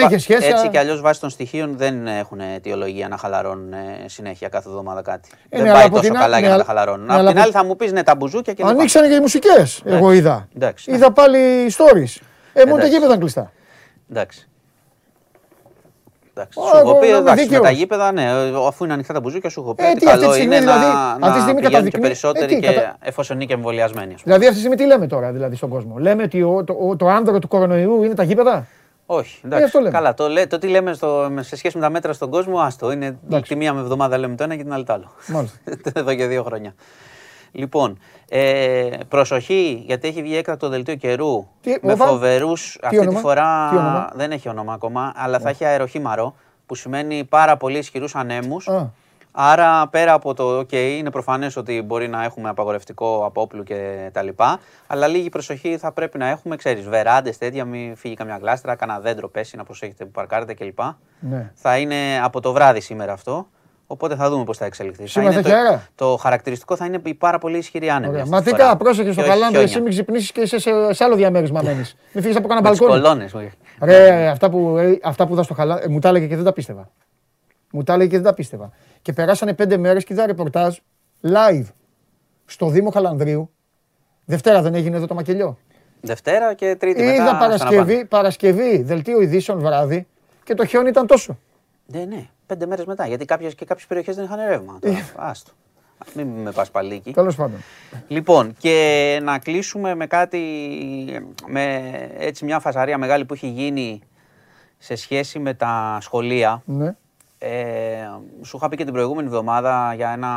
[0.00, 5.02] έτσι κι αλλιώς, βάσει των στοιχείων δεν έχουν αιτιολογία να χαλαρώνουν ε, συνέχεια κάθε εβδομάδα
[5.02, 5.28] κάτι.
[5.48, 7.06] Ε, δεν ναι, πάει τόσο καλά για να τα χαλαρώνουν.
[7.06, 9.82] Ναι, Απ' την άλλη θα μου πεις ναι, τα μπουζούκια και Ανοίξανε και οι μουσικές.
[9.84, 10.48] Εγώ είδα.
[10.84, 11.38] Είδα πάλι
[11.76, 12.22] stories.
[12.52, 13.52] Ε, μόνο τα γήπεδα κλειστά.
[14.10, 14.48] Εντάξει.
[16.48, 18.30] Σου έχω πει εντάξει, με τα γήπεδα, ναι,
[18.66, 19.84] αφού είναι ανοιχτά τα μπουζούκια, σου έχω πει.
[19.84, 20.86] Ε, καλό είναι δηλαδή,
[21.18, 22.96] να, αυτή να πηγαίνουν και περισσότεροι ε, και κατα...
[23.00, 24.14] εφόσον είναι και εμβολιασμένοι.
[24.22, 27.08] Δηλαδή αυτή τη στιγμή τι λέμε τώρα δηλαδή, στον κόσμο; Λέμε ότι ο, το, το
[27.08, 28.66] άνδρο του κορονοϊού είναι τα γήπεδα;
[29.06, 29.78] Όχι, ε, εντάξει.
[29.86, 32.58] Ε, Καλά, το, λέ, το τι λέμε στο, σε σχέση με τα μέτρα στον κόσμο,
[32.58, 32.92] άστο.
[32.92, 35.10] Είναι τη μία με εβδομάδα λέμε το ένα και την άλλη το άλλο.
[35.26, 35.58] Μάλιστα.
[36.00, 36.74] Εδώ και δύο χρόνια.
[37.56, 37.98] Λοιπόν,
[38.28, 42.78] ε, προσοχή, γιατί έχει βγει έκτακτο δελτίο καιρού τι, με φοβερούς.
[42.82, 43.70] Αυτή όνομα; τη φορά
[44.14, 46.34] δεν έχει όνομα ακόμα, αλλά θα έχει αεροχήμαρο
[46.66, 48.68] που σημαίνει πάρα πολύ ισχυρούς ανέμους.
[49.36, 54.22] Άρα πέρα από το OK, είναι προφανές ότι μπορεί να έχουμε απαγορευτικό απόπλου και τα
[54.22, 58.74] λοιπά, αλλά λίγη προσοχή θα πρέπει να έχουμε, ξέρεις, βεράντες τέτοια, μην φύγει καμιά γλάστρα,
[58.74, 60.78] κανένα δέντρο πέσει, να προσέχετε που παρκάρετε κλπ.
[61.20, 61.50] Ναι.
[61.54, 63.46] Θα είναι από το βράδυ σήμερα αυτό.
[63.86, 65.06] Οπότε θα δούμε πώς θα εξελιχθεί.
[65.06, 65.50] Σήμερα το,
[65.94, 68.22] το χαρακτηριστικό θα είναι η πάρα πολύ ισχυρή άνεμη.
[68.28, 71.96] Μα τι πρόσεχε στο καλάμι, εσύ μην ξυπνήσεις και είσαι σε, σε άλλο διαμέρισμα μένεις.
[72.12, 72.90] μην φύγεις από κανένα μπαλκόνι.
[72.90, 73.34] Κολόνες.
[73.80, 76.44] Ρε, αυτά που, ε, αυτά που δα στο χαλάμι, ε, μου τα έλεγε και δεν
[76.44, 76.90] τα πίστευα.
[77.72, 78.70] Μου τα έλεγε και δεν τα πίστευα.
[79.02, 80.76] Και περάσανε πέντε μέρες και είδα ρεπορτάζ
[81.22, 81.66] live
[82.46, 83.50] στο Δήμο Χαλανδρίου.
[84.24, 85.58] Δευτέρα δεν έγινε εδώ το μακελιό.
[86.00, 87.36] Δευτέρα και Τρίτη Είδα μετά.
[87.36, 90.06] Παρασκευή, Παρασκευή, δελτίο ειδήσεων βράδυ
[90.44, 91.38] και το χιόνι ήταν τόσο.
[91.86, 93.06] Ναι, ναι πέντε μέρες μετά.
[93.06, 94.78] Γιατί κάποιες, και κάποιες περιοχές δεν είχαν ρεύμα.
[94.82, 94.90] Ε.
[95.16, 95.52] Άστο.
[96.14, 97.12] Μην με πας παλίκι.
[97.12, 97.62] Τέλο πάντων.
[98.08, 100.40] Λοιπόν, και να κλείσουμε με κάτι,
[101.46, 104.00] με έτσι μια φασαρία μεγάλη που έχει γίνει
[104.78, 106.62] σε σχέση με τα σχολεία.
[106.64, 106.94] Ναι.
[107.38, 108.08] Ε,
[108.42, 110.30] σου είχα πει και την προηγούμενη εβδομάδα για ένα.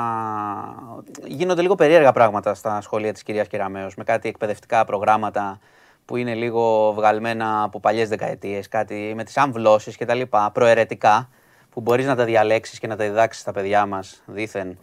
[1.25, 5.59] Γίνονται λίγο περίεργα πράγματα στα σχολεία της κυρίας Κεραμέως με κάτι εκπαιδευτικά προγράμματα
[6.05, 10.21] που είναι λίγο βγαλμένα από παλιές δεκαετίες, κάτι με τις αμβλώσεις κτλ.
[10.53, 11.29] Προαιρετικά
[11.77, 14.77] που μπορείς να τα διαλέξεις και να τα διδάξεις στα παιδιά μας δήθεν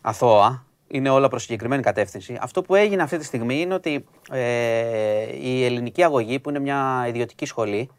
[0.00, 0.64] αθώα.
[0.86, 2.36] Είναι όλα προς συγκεκριμένη κατεύθυνση.
[2.40, 7.04] Αυτό που έγινε αυτή τη στιγμή είναι ότι ε, η ελληνική αγωγή, που είναι μια
[7.08, 7.90] ιδιωτική σχολή,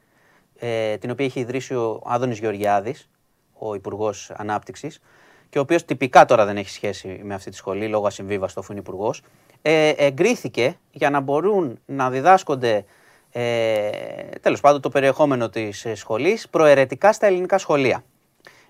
[0.59, 3.09] ε, την οποία έχει ιδρύσει ο Άδωνης Γεωργιάδης,
[3.53, 4.99] ο Υπουργός Ανάπτυξης,
[5.49, 8.71] και ο οποίος τυπικά τώρα δεν έχει σχέση με αυτή τη σχολή λόγω ασυμβίβαστο αφού
[8.71, 9.21] είναι υπουργός,
[9.61, 12.85] ε, εγκρίθηκε για να μπορούν να διδάσκονται
[13.31, 13.89] ε,
[14.41, 18.03] τέλος πάντων το περιεχόμενο της σχολής προαιρετικά στα ελληνικά σχολεία.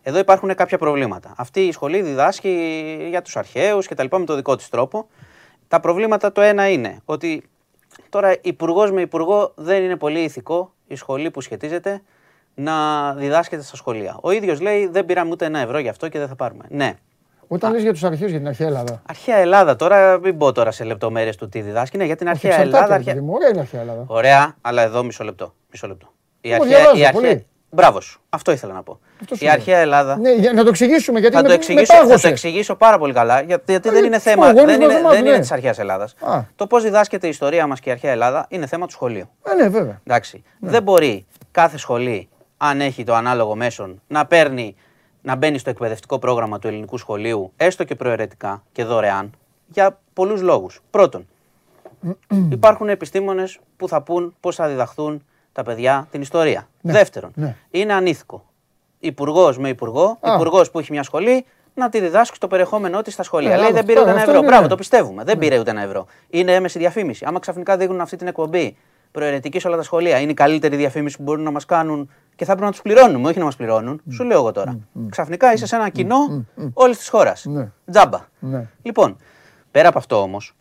[0.07, 1.34] Εδώ υπάρχουν κάποια προβλήματα.
[1.38, 5.07] Αυτή η σχολή διδάσκει για τους αρχαίους και τα λοιπά με το δικό της τρόπο.
[5.68, 7.44] Τα προβλήματα το ένα είναι ότι
[8.10, 12.02] τώρα υπουργός με υπουργό δεν είναι πολύ ηθικό η σχολή που σχετίζεται
[12.53, 14.18] να διδάσκεται στα σχολεία.
[14.22, 16.64] Ο ίδιος λέει δεν πήραμε ούτε ένα ευρώ γι' αυτό και δεν θα πάρουμε.
[16.69, 16.94] Ναι.
[17.48, 19.02] Όταν λες για τους αρχαίους, για την αρχαία Ελλάδα.
[19.06, 21.98] Αρχαία Ελλάδα, τώρα μην μπω τώρα σε λεπτομέρειες του τι διδάσκει.
[21.98, 22.94] Ναι, για την αρχαία Ελλάδα.
[22.94, 23.23] Αρχαία...
[23.27, 24.03] Ωραία είναι αρχαία Ελλάδα.
[24.07, 25.53] Ωραία, αλλά εδώ μισό λεπτό.
[25.72, 26.07] Μισό λεπτό.
[26.41, 27.41] Η αρχαία, η αρχαία,
[27.76, 28.22] Μπράβο σου.
[28.30, 28.99] Αυτό ήθελα να πω.
[29.39, 30.18] η αρχαία Ελλάδα.
[30.18, 33.14] Ναι, για να το εξηγήσουμε γιατί θα με, το εξηγήσω, θα το εξηγήσω πάρα πολύ
[33.14, 33.41] καλά.
[33.41, 34.53] Γιατί, γιατί δεν είναι θέμα.
[34.53, 35.39] Δεν είναι, δεν είναι ναι.
[35.39, 36.15] της αρχαίας Ελλάδας.
[36.56, 39.30] Το πώς διδάσκεται η ιστορία μας και η αρχαία Ελλάδα είναι θέμα του σχολείου.
[39.43, 40.02] Α, ναι, βέβαια.
[40.03, 40.43] Εντάξει.
[40.60, 40.69] Ναι.
[40.69, 44.76] Δεν μπορεί κάθε σχολή, αν έχει το ανάλογο μέσον, να παίρνει
[45.22, 49.31] να μπαίνει στο εκπαιδευτικό πρόγραμμα του ελληνικού σχολείου, έστω και προαιρετικά και δωρεάν,
[49.68, 50.81] για πολλούς λόγους.
[50.89, 51.27] Πρώτον,
[52.49, 55.26] υπάρχουν επιστήμονες που θα πούν πώς θα διδαχθούν
[55.56, 56.68] τα παιδιά την ιστορία.
[56.82, 57.56] Ναι, Δεύτερον, ναι.
[57.72, 58.45] είναι ανήθικο.
[58.99, 63.23] Υπουργός με υπουργό, υπουργός που έχει μια σχολή, να τη διδάσκει το περιεχόμενό της στα
[63.23, 63.56] σχολεία.
[63.56, 64.41] Ναι, Λέει δεν πήρε ούτε ένα ευρώ.
[64.41, 64.68] Μπράβο, ναι.
[64.68, 65.23] το πιστεύουμε.
[65.23, 66.06] Δεν πήρε ούτε ένα ευρώ.
[66.30, 67.26] Είναι έμεση διαφήμιση.
[67.27, 68.77] Άμα ξαφνικά δείχνουν αυτή την εκπομπή
[69.11, 72.45] προαιρετική σε όλα τα σχολεία, είναι η καλύτερη διαφήμιση που μπορούν να μας κάνουν και
[72.45, 74.02] θα πρέπει να τους πληρώνουμε, όχι να μας πληρώνουν.
[74.11, 74.80] Σου λέω εγώ τώρα.
[75.10, 77.45] Ξαφνικά είσαι σε ένα κοινό όλης της χώρας.
[77.91, 78.19] Τζάμπα.
[78.82, 79.18] Λοιπόν,
[79.72, 80.56] πέρα από αυτό όμως,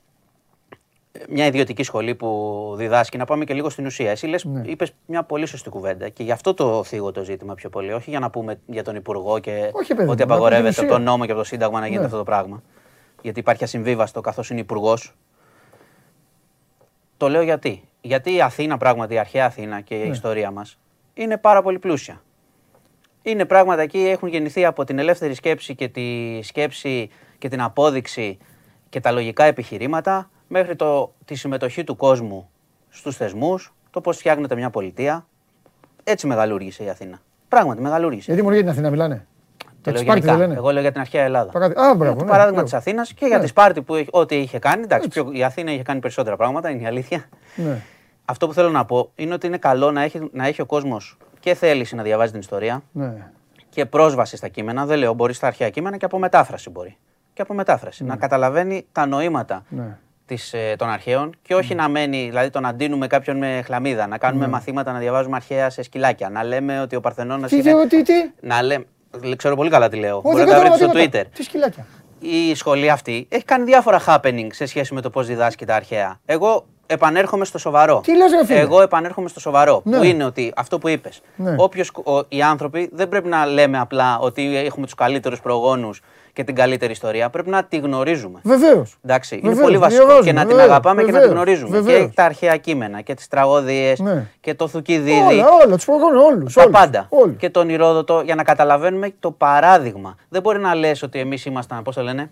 [1.28, 4.10] μια ιδιωτική σχολή που διδάσκει, να πάμε και λίγο στην ουσία.
[4.10, 4.62] Εσύ λες, ναι.
[4.64, 7.92] είπες μια πολύ σωστή κουβέντα και γι' αυτό το θίγω το ζήτημα πιο πολύ.
[7.92, 11.24] Όχι για να πούμε για τον Υπουργό και όχι, παιδί, ότι απαγορεύεται από τον νόμο
[11.24, 12.06] και από το Σύνταγμα να γίνεται ναι.
[12.06, 12.62] αυτό το πράγμα.
[13.22, 15.14] Γιατί υπάρχει ασυμβίβαστο καθώς είναι Υπουργός.
[17.16, 17.88] Το λέω γιατί.
[18.00, 20.10] Γιατί η Αθήνα, πράγματι, η αρχαία Αθήνα και η ναι.
[20.10, 20.78] ιστορία μας
[21.14, 22.22] είναι πάρα πολύ πλούσια.
[23.22, 28.38] Είναι πράγματα εκεί, έχουν γεννηθεί από την ελεύθερη σκέψη και τη σκέψη και την απόδειξη
[28.88, 32.50] και τα λογικά επιχειρήματα μέχρι το, τη συμμετοχή του κόσμου
[32.88, 35.26] στους θεσμούς, το πώς φτιάχνεται μια πολιτεία.
[36.04, 37.18] Έτσι μεγαλούργησε η Αθήνα.
[37.48, 38.24] Πράγματι, μεγαλούργησε.
[38.26, 39.26] Γιατί μόνο για την Αθήνα μιλάνε;
[39.82, 40.42] Το λέω γενικά.
[40.42, 41.50] Εγώ λέω για την αρχαία Ελλάδα.
[41.80, 43.42] Α, μπράβο, το ναι, παράδειγμα της Αθήνας και για ναι.
[43.42, 44.82] τη Σπάρτη που ό,τι είχε κάνει.
[44.82, 47.24] Εντάξει, πιο, η Αθήνα είχε κάνει περισσότερα πράγματα, είναι η αλήθεια.
[47.54, 47.82] Ναι.
[48.24, 51.16] Αυτό που θέλω να πω είναι ότι είναι καλό να έχει, να έχει ο κόσμος
[51.40, 53.30] και θέληση να διαβάζει την ιστορία ναι.
[53.68, 54.86] και πρόσβαση στα κείμενα.
[54.86, 56.96] Δεν λέω, μπορεί στα αρχαία κείμενα και από μετάφραση μπορεί.
[57.32, 58.04] Και από μετάφραση.
[58.04, 59.64] Να καταλαβαίνει τα νοήματα
[60.26, 64.06] της, ε, των αρχαίων και όχι να μένει, δηλαδή το να ντύνουμε κάποιον με χλαμίδα,
[64.06, 67.86] να κάνουμε μαθήματα να διαβάζουμε αρχαία σε σκυλάκια, να λέμε ότι ο Παρθενώνας τι, είναι...
[67.88, 68.84] Τι, τι, Να λέμε,
[69.36, 71.22] ξέρω πολύ καλά τι λέω, μπορεί να τα βρείτε στο Twitter.
[71.34, 71.86] Τι σκυλάκια.
[72.20, 76.20] Η σχολή αυτή έχει κάνει διάφορα happening σε σχέση με το πώς διδάσκει τα αρχαία.
[76.24, 78.00] Εγώ επανέρχομαι στο σοβαρό.
[78.04, 79.80] Τι λες, ρε φίλε; Εγώ επανέρχομαι στο σοβαρό.
[79.84, 79.96] Ναι.
[79.96, 81.20] Που είναι ότι αυτό που είπες.
[81.36, 81.54] Ναι.
[81.58, 86.00] Όποιος, ο- οι άνθρωποι δεν πρέπει να λέμε απλά ότι έχουμε τους καλύτερους προγόνους
[86.34, 87.30] και την καλύτερη ιστορία.
[87.30, 88.40] Πρέπει να τη γνωρίζουμε.
[88.42, 88.96] Βεβαίως.
[89.04, 91.36] Εντάξει, είναι Βεβαίως, πολύ βασικό διαβάζουμε, και να την βεβαίως, αγαπάμε και να βεβαίως, την
[91.42, 91.80] γνωρίζουμε.
[91.80, 92.06] βεβαίως.
[92.08, 94.26] Και τα αρχαία κείμενα και τις τραγωδίες Ναι.
[94.40, 95.20] και το Θουκυδίδη.
[95.26, 96.54] Όλα, όλα, τους προγόνου, όλους.
[96.54, 97.08] Τα πάντα.
[97.38, 100.16] Και τον Ηρόδοτο για να καταλαβαίνουμε το παράδειγμα.
[100.28, 102.30] Δεν μπορεί να λες ότι εμείς ήμασταν, πώς το λένε,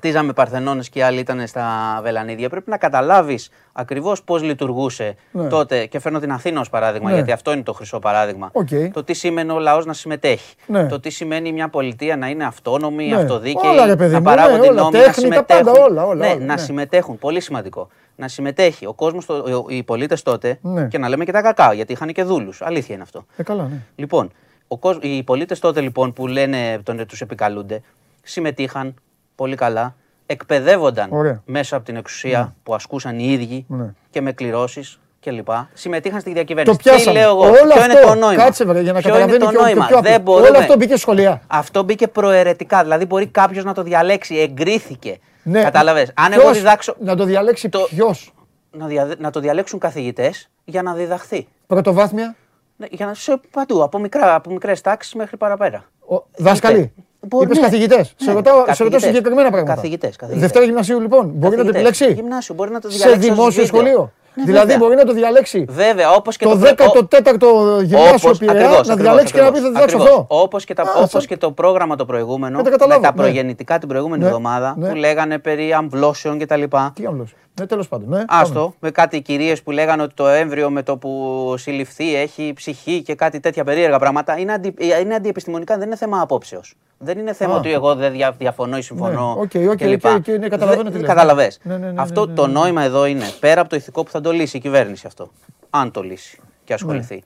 [0.00, 1.66] χτίζαμε Παρθενώνες και οι άλλοι ήταν στα
[2.02, 2.48] Βελανίδια.
[2.48, 5.48] Πρέπει να καταλάβεις ακριβώς πώς λειτουργούσε Ναι.
[5.48, 5.86] τότε.
[5.86, 7.14] Και φέρνω την Αθήνα ως παράδειγμα, Ναι.
[7.14, 8.48] γιατί αυτό είναι το χρυσό παράδειγμα.
[8.52, 8.68] Οκ.
[8.92, 10.54] Το τι σημαίνει ο λαός να συμμετέχει.
[10.66, 10.86] Ναι.
[10.86, 13.16] Το τι σημαίνει μια πολιτεία να είναι αυτόνομη, Ναι.
[13.16, 15.90] αυτοδίκαιη, Όλα, ρε παιδί να μου, παράγονται ναι, όλα, νόμοι, τέχνη, να τα πάντα, συμμετέχουν.
[15.92, 16.60] όλα, όλα, ναι, όλα, να ναι.
[16.60, 17.18] συμμετέχουν.
[17.18, 17.88] Πολύ σημαντικό.
[18.16, 19.26] Να συμμετέχει ο κόσμος,
[19.68, 20.86] οι πολίτες τότε, Ναι.
[20.88, 22.62] και να λέμε και τα κακά, γιατί είχαν και δούλους.
[22.62, 23.24] Αλήθεια είναι αυτό.
[23.36, 23.76] Ε, καλά, ναι.
[23.96, 24.30] Λοιπόν,
[24.68, 27.82] ο κόσμ- οι πολίτες τότε λοιπόν που λένε τον τους επικαλούνται,
[28.22, 28.94] συμμετείχαν
[29.40, 29.94] πολύ καλά,
[30.26, 31.42] εκπαιδεύονταν Ωραία.
[31.44, 33.84] μέσα από την εξουσία που ασκούσαν οι ίδιοι Ναι.
[34.10, 35.48] και με κληρώσεις κλπ.
[35.72, 36.76] Συμμετείχαν στη διακυβέρνηση.
[36.78, 37.12] Το πιάσαμε.
[37.18, 39.18] Τι λέω εγώ, Όλο ποιο αυτό, είναι το νόημα; κάτσε βρε, για να Ποιο είναι
[39.18, 39.86] καταλαβαίνει το και ο- και νόημα.
[39.86, 40.10] πιο απλό.
[40.10, 40.48] Δεν μπορούμε.
[40.48, 41.42] Όλο αυτό μπήκε σχολεία.
[41.46, 42.82] Αυτό μπήκε προαιρετικά.
[42.82, 45.18] Δηλαδή μπορεί κάποιος να το διαλέξει, εγκρίθηκε.
[45.42, 45.62] Ναι.
[45.62, 46.94] Κατάλαβες; Αν Ποιος εγώ διδάξω.
[47.00, 48.32] Να το διαλέξει Το- ποιος;
[48.70, 51.48] Να, δια- να το διαλέξουν καθηγητές για να διδαχθεί.
[51.66, 52.34] Πρωτοβάθμια;
[52.76, 55.84] Ναι, για να, σε παντού, από, μικρά, από μικρές τάξεις μέχρι παραπέρα.
[56.08, 56.92] Ο- Δάσκαλοι;
[57.28, 57.62] Μπορεί, Είπες ναι.
[57.64, 58.06] καθηγητές.
[58.16, 59.02] Σε Ναι, ρωτάω, σε ρωτάω καθηγητές.
[59.02, 59.74] συγκεκριμένα πράγματα.
[59.74, 60.42] Καθηγητές, καθηγητές.
[60.42, 61.30] Δευτέρα γυμνασίου λοιπόν.
[61.34, 62.00] Μπορεί να το Καθηγητές.
[62.00, 63.66] επιλέξει; Γυμνάσιο, μπορεί να το Σε διαλέξει ως δημόσιο βίντεο.
[63.80, 64.78] σχολείο; Ναι, δηλαδή βέβαια.
[64.78, 68.92] μπορεί να το διαλέξει; Βέβαια, όπως και το το 14ο γυμνάσιο Όπως- Πειραιά ακριβώς, να
[68.92, 70.20] ακριβώς, διαλέξει και να πει ακριβώς, θα διδάξω ακριβώς.
[70.20, 70.26] αυτό.
[70.42, 73.00] Όπως και, τα, Α, όπως σαν- και το πρόγραμμα το προηγούμενο, Δεν τα με καταλάβω,
[73.02, 73.22] τα ναι.
[73.22, 74.88] προγεννητικά την προηγούμενη Ναι, εβδομάδα, ναι.
[74.88, 76.62] που λέγανε περί αμβλώσεων κτλ.
[76.94, 77.34] Τι άμβλος.
[77.60, 78.08] Ναι, τέλος πάντων.
[78.08, 82.52] Ναι, Άστο, με κάτι κυρίες που λέγανε ότι το έμβρυο με το που συλληφθεί έχει
[82.54, 84.38] ψυχή και κάτι τέτοια περίεργα πράγματα.
[84.38, 86.74] Είναι, αντι, είναι αντιεπιστημονικά, δεν είναι θέμα απόψεως.
[86.98, 87.56] Δεν είναι θέμα Α.
[87.56, 89.34] ότι εγώ δεν δια, διαφωνώ ή συμφωνώ.
[89.34, 90.04] Ναι, OK, OK, κλπ.
[90.04, 91.08] OK, OK, ναι, καταλαβαίνω τι Δεν- λες.
[91.08, 91.58] Κατάλαβες.
[91.62, 92.52] Ναι, ναι, ναι, αυτό ναι, ναι, το ναι.
[92.52, 95.30] νόημα εδώ είναι πέρα από το ηθικό που θα το λύσει η κυβέρνηση αυτό.
[95.70, 97.14] Αν το λύσει και ασχοληθεί.
[97.14, 97.20] Ναι.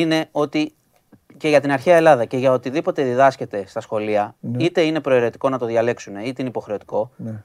[0.00, 0.72] Είναι ότι
[1.36, 4.62] και για την αρχαία Ελλάδα και για οτιδήποτε διδάσκεται στα σχολεία, Ναι.
[4.64, 7.42] είτε είναι προαιρετικό να το διαλέξουν, είτε είναι υποχρεωτικό, Ναι.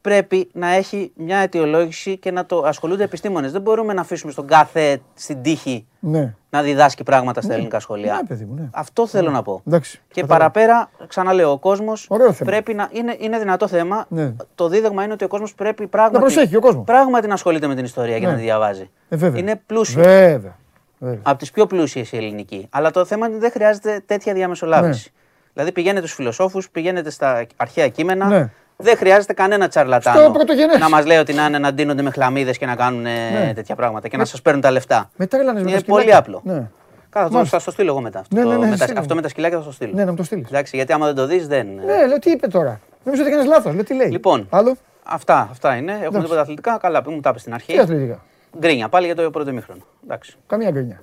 [0.00, 3.52] Πρέπει να έχει μια αιτιολόγηση και να το ασχολούνται επιστήμονες.
[3.52, 6.34] Δεν μπορούμε να αφήσουμε στον κάθε στην τύχη Ναι.
[6.50, 8.14] να διδάσκει πράγματα στα ελληνικά σχολεία.
[8.14, 8.68] Ναι, παιδί μου, ναι.
[8.72, 9.62] Αυτό θέλω να πω.
[9.66, 10.00] Εντάξει.
[10.12, 10.50] Και κατάλαβα.
[10.50, 12.50] παραπέρα, ξαναλέω, ο κόσμος Ωραίο θέμα.
[12.50, 12.88] πρέπει να.
[12.92, 14.06] Είναι, είναι δυνατό θέμα.
[14.08, 14.32] Ναι.
[14.54, 16.14] Το δίδαγμα είναι ότι ο κόσμος πρέπει πράγματι.
[16.14, 16.84] Να προσέχει ο κόσμος.
[16.84, 18.30] Πράγματι να ασχολείται με την ιστορία και Ναι.
[18.32, 18.90] να τη διαβάζει.
[19.08, 19.40] Ε, βέβαια.
[19.40, 20.02] Είναι πλούσιο.
[20.02, 20.56] Βέβαια.
[20.98, 21.20] βέβαια.
[21.22, 22.66] Από τις πιο πλούσιες η ελληνική.
[22.70, 25.10] Αλλά το θέμα είναι ότι δεν χρειάζεται τέτοια διαμεσολάβηση.
[25.14, 25.18] Ναι.
[25.52, 28.50] Δηλαδή πηγαίνετε στους φιλοσόφους, πηγαίνετε στα αρχαία κείμενα.
[28.82, 28.88] Ναι.
[28.88, 30.78] Δεν χρειάζεται κανένα Στο τσαρλατάνο πρωτογενές.
[30.78, 33.52] να μας λέει ότι να είναι να ντύνονται με χλαμίδες και να κάνουν ε, Ναι.
[33.54, 35.10] τέτοια πράγματα και να σας παίρνουν τα λεφτά.
[35.16, 36.04] Με τρέλανες με τα Είναι σκυλάκια.
[36.22, 36.40] πολύ απλό.
[36.54, 36.66] Ναι.
[37.10, 37.56] Καλά, θα το- Μάλιστα.
[37.56, 38.18] θα στο στείλω εγώ μετά.
[38.18, 38.98] Αυτό, Ναι, ναι, το- ναι, με τα- στείλε.
[39.00, 39.92] αυτό με τα σκυλάκια θα στο στείλω.
[39.94, 40.48] Ναι, να μου το στείλεις.
[40.48, 41.66] Εντάξει, γιατί άμα δεν το δεις, δεν.
[41.74, 43.74] Ναι, λέω τι είπε τώρα; Νομίζω ότι έκανες λάθος.
[43.74, 45.90] Λέω τι λέει; Λοιπόν, Άλλο; αυτά, αυτά είναι.
[45.92, 46.22] Έχουμε Εντάξει.
[46.22, 47.72] τίποτα αθλητικά; Καλά, που μου τα είπες στην αρχή.
[47.72, 48.22] Τι αθλητικά;
[48.58, 49.80] Γκρίνια πάλι για το πρώτο ημίχρονο.
[50.04, 50.36] Εντάξει.
[50.46, 51.00] Καμία γκρινιά.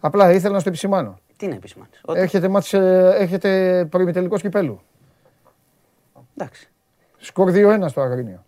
[0.00, 1.18] Απλά ήθελα να στο επισημάνω.
[1.36, 2.00] Τι είναι επισημάνεις.
[2.14, 4.80] Έχετε, μάτς, ε, έχετε προημιτελικό κυπέλου.
[6.36, 6.66] Εντάξει.
[7.22, 8.44] Σκορ 2-1 στο Αγρίνιο.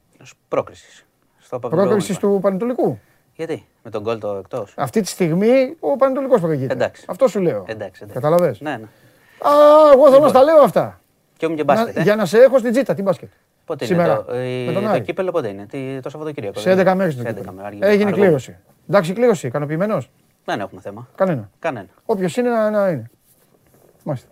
[0.48, 1.04] Πρόκρισης.
[1.38, 2.98] Στο Πρόκρισης του Πανετολικού.
[3.36, 6.72] Γιατί, με τον γκολ το εκτός; Αυτή τη στιγμή ο Πανετολικός προηγείται.
[6.72, 7.04] Εντάξει.
[7.08, 7.64] Αυτό σου λέω.
[7.66, 8.20] Εντάξει, εντάξει.
[8.20, 8.84] Καταλαβες; Ναι, ναι.
[9.48, 9.50] Α,
[9.94, 11.00] εγώ θα μας τα λέω αυτά.
[11.36, 11.96] Και όμως και Να- μπάσκετ.
[11.96, 12.02] ε.
[12.02, 13.28] για να σε έχω στην τζίτα, την μπάσκετ.
[13.64, 14.12] Πότε Σήμερα.
[14.12, 15.00] είναι το, ε, Με τον το Άρη.
[15.00, 15.66] κύπελο, πότε είναι.
[15.66, 16.60] Τι, το Σαββατοκύριακο.
[16.60, 17.52] Σε δεν 11 είναι; μέρες Σε το 11 κύπελο.
[17.52, 18.20] μέρες, αργή- Έγινε αργό.
[18.22, 18.56] κλήρωση.
[18.88, 20.10] Εντάξει, κλήρωση, ικανοποιημένος;
[20.44, 21.08] Δεν έχουμε θέμα.
[21.14, 21.50] Κανένα.
[21.58, 21.86] Κανένα.
[22.04, 23.10] Όποιος είναι να, να είναι.
[24.04, 24.28] Μάλιστα.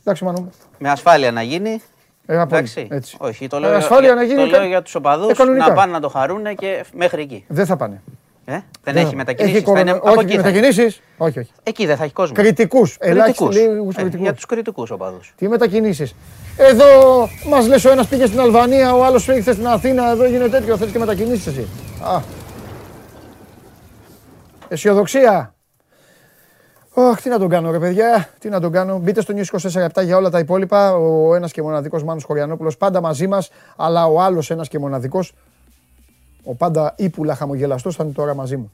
[0.00, 0.50] Εντάξει, μάνο μου.
[0.78, 1.82] Με ασφάλεια να γίνει.
[2.30, 2.88] Ε, από Εντάξει.
[2.90, 3.16] έτσι.
[3.20, 5.34] Όχι, το Ε, λέω, ασφάλεια για, να γίνει το κα- λέω για τους οπαδούς Ε,
[5.34, 5.66] κανονικά.
[5.68, 7.44] να πάνε να το χαρούν και μέχρι εκεί.
[7.48, 8.02] Δεν θα πάνε.
[8.44, 9.56] Ε; Δεν, Δεν έχει θα- μετακινήσεις.
[9.56, 9.96] Έχει κορονοϊό.
[9.96, 11.00] από Όχι, εκεί θα- μετακινήσεις.
[11.16, 11.50] Όχι, όχι.
[11.62, 12.34] Εκεί δεν θα έχει κόσμο.
[12.34, 12.96] Κριτικούς.
[13.00, 13.74] Ελάχιστοι Κριτικούς.
[13.74, 14.22] λίγους Ε, κριτικούς.
[14.24, 15.32] για τους κριτικούς οπαδούς.
[15.36, 16.14] Τι μετακινήσεις.
[16.56, 16.86] Εδώ
[17.48, 20.76] μας λες ο ένας πήγε στην Αλβανία, ο άλλος ήρθε στην Αθήνα, εδώ έγινε τέτοιο.
[20.76, 21.66] Θες και μετακινήσεις εσύ.
[22.02, 22.20] Α.
[24.68, 25.54] Αισιοδοξία.
[26.94, 28.98] Ωχ, τι να τον κάνω, ρε παιδιά, τι να τον κάνω.
[28.98, 29.58] Μπείτε στο News
[29.96, 30.96] 24 για όλα τα υπόλοιπα.
[30.96, 35.34] Ο ένας και μοναδικός Μάνος Χωριανόπουλος πάντα μαζί μας, αλλά ο άλλος ένας και μοναδικός,
[36.44, 38.72] ο πάντα ύπουλα χαμογελαστός, θα είναι τώρα μαζί μου.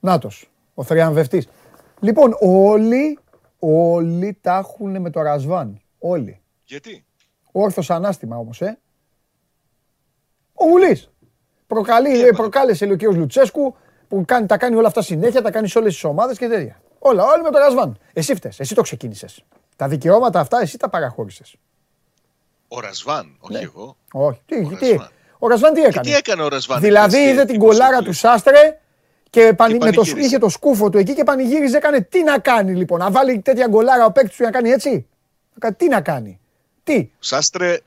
[0.00, 1.48] Νάτος, ο θριαμβευτής.
[2.00, 3.18] Λοιπόν, όλοι,
[3.58, 5.80] όλοι τα έχουν με το Ρασβάν.
[5.98, 6.40] Όλοι.
[6.66, 7.04] Γιατί;
[7.52, 8.78] Όρθος ανάστημα όμως, ε.
[10.52, 11.10] Ο Γουλής.
[11.66, 13.14] Προκαλεί, ε, προκάλεσε λέει, ο κ.
[13.14, 13.76] Λουτσέσκου
[14.08, 16.80] που κάνει, τα κάνει όλα αυτά συνέχεια, τα κάνεις σε όλες τις ομάδες και τέτοια.
[16.98, 17.98] Όλα, όλοι με το Ρασβάν.
[18.12, 19.44] Εσύ φταίς, εσύ το ξεκίνησες.
[19.76, 21.56] Τα δικαιώματα αυτά εσύ τα παραχώρησες.
[22.68, 23.58] Ο Ρασβάν, όχι Ναι.
[23.60, 23.96] εγώ.
[24.12, 25.10] Όχι, τι, Ο τι, Ρασβάν.
[25.38, 26.80] ο Ρασβάν τι Και έκανε; τι έκανε ο Ρασβάν.
[26.80, 28.52] Δηλαδή χθες, είδε τι την κολάρα του δημοσιογραφία.
[28.52, 28.80] Σάστρε
[29.30, 29.78] Και, πανη...
[29.78, 30.02] με το...
[30.16, 31.76] είχε το σκούφο του εκεί και πανηγύριζε.
[31.76, 32.98] Έκανε τι να κάνει λοιπόν.
[32.98, 35.06] Να βάλει τέτοια γκολάρα ο παίκτης του να κάνει έτσι.
[35.76, 36.40] Τι να κάνει;
[36.86, 37.80] Τι; Σάστρε,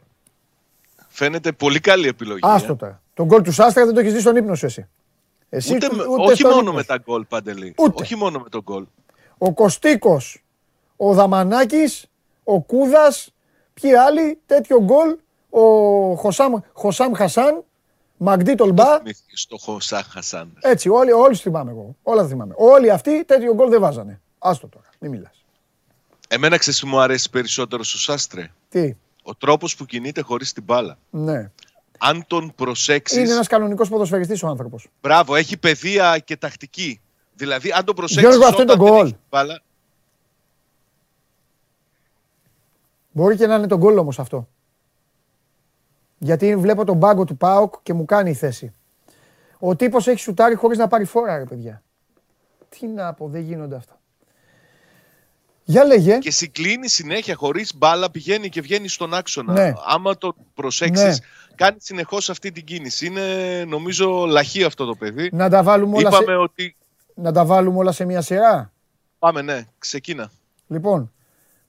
[1.07, 2.39] φαίνεται πολύ καλή επιλογή.
[2.43, 3.01] Άστο τώρα.
[3.13, 4.87] Τον γκολ του Σάστρε δεν το έχεις δει στον ύπνο σου εσύ.
[5.49, 7.73] εσύ ούτε, ούτε όχι μόνο με τα γκολ, Παντελή.
[7.77, 8.01] Ούτε.
[8.03, 8.85] Όχι μόνο με τον γκολ.
[9.37, 10.43] Ο Κωστίκος,
[10.95, 12.05] ο Δαμανάκης,
[12.43, 13.33] ο Κούδας,
[13.73, 15.17] ποιοι άλλοι, τέτοιο γκολ.
[15.49, 15.61] Ο
[16.15, 17.63] Χωσάμ, Χωσάμ Χασάν,
[18.17, 18.99] Μαγντή Τολμπά.
[19.33, 20.53] Στο Χωσάμ Χασάν.
[20.59, 21.95] Έτσι, όλοι, όλοι θυμάμαι εγώ.
[22.03, 22.53] Όλα θυμάμαι.
[22.57, 24.21] Όλοι αυτοί τέτοιο γκολ δεν βάζανε.
[24.37, 25.38] Άστο τώρα, μην μιλάς.
[26.31, 30.97] Εμένα ξέρεις μου αρέσει περισσότερο στο Σάστρε; Τι; Ο τρόπος που κινείται χωρίς την μπάλα.
[31.09, 31.51] Ναι.
[31.97, 33.19] Αν τον προσέξει.
[33.21, 34.87] Είναι ένας κανονικός ποδοσφαιριστής ο άνθρωπος.
[35.01, 37.01] Μπράβο, έχει παιδεία και τακτική.
[37.33, 38.29] Δηλαδή, αν τον προσέξεις.
[38.29, 39.13] Γιώργο, αυτό είναι το γκολ.
[43.11, 44.47] Μπορεί και να είναι το γκολ όμως αυτό.
[46.17, 48.73] Γιατί βλέπω τον πάγκο του Πάοκ και μου κάνει η θέση.
[49.59, 51.83] Ο τύπος έχει σουτάρει χωρίς να πάρει φόρα, ρε παιδιά.
[52.69, 53.98] Τι να πω, δεν γίνονται αυτά.
[55.69, 56.17] Για λέγε.
[56.17, 59.53] Και συγκλίνει συνέχεια χωρίς μπάλα, πηγαίνει και βγαίνει στον άξονα.
[59.53, 59.73] Ναι.
[59.85, 61.25] Άμα το προσέξεις, ναι.
[61.55, 63.05] κάνει συνεχώς αυτή την κίνηση.
[63.05, 63.23] Είναι
[63.67, 65.29] νομίζω λαχείο αυτό το παιδί.
[65.33, 66.35] Να τα βάλουμε όλα, Είπαμε σε...
[66.35, 66.75] Ότι...
[67.15, 68.71] να τα βάλουμε όλα σε μια σειρά.
[69.19, 70.31] Πάμε, ναι, ξεκίνα.
[70.67, 71.11] Λοιπόν,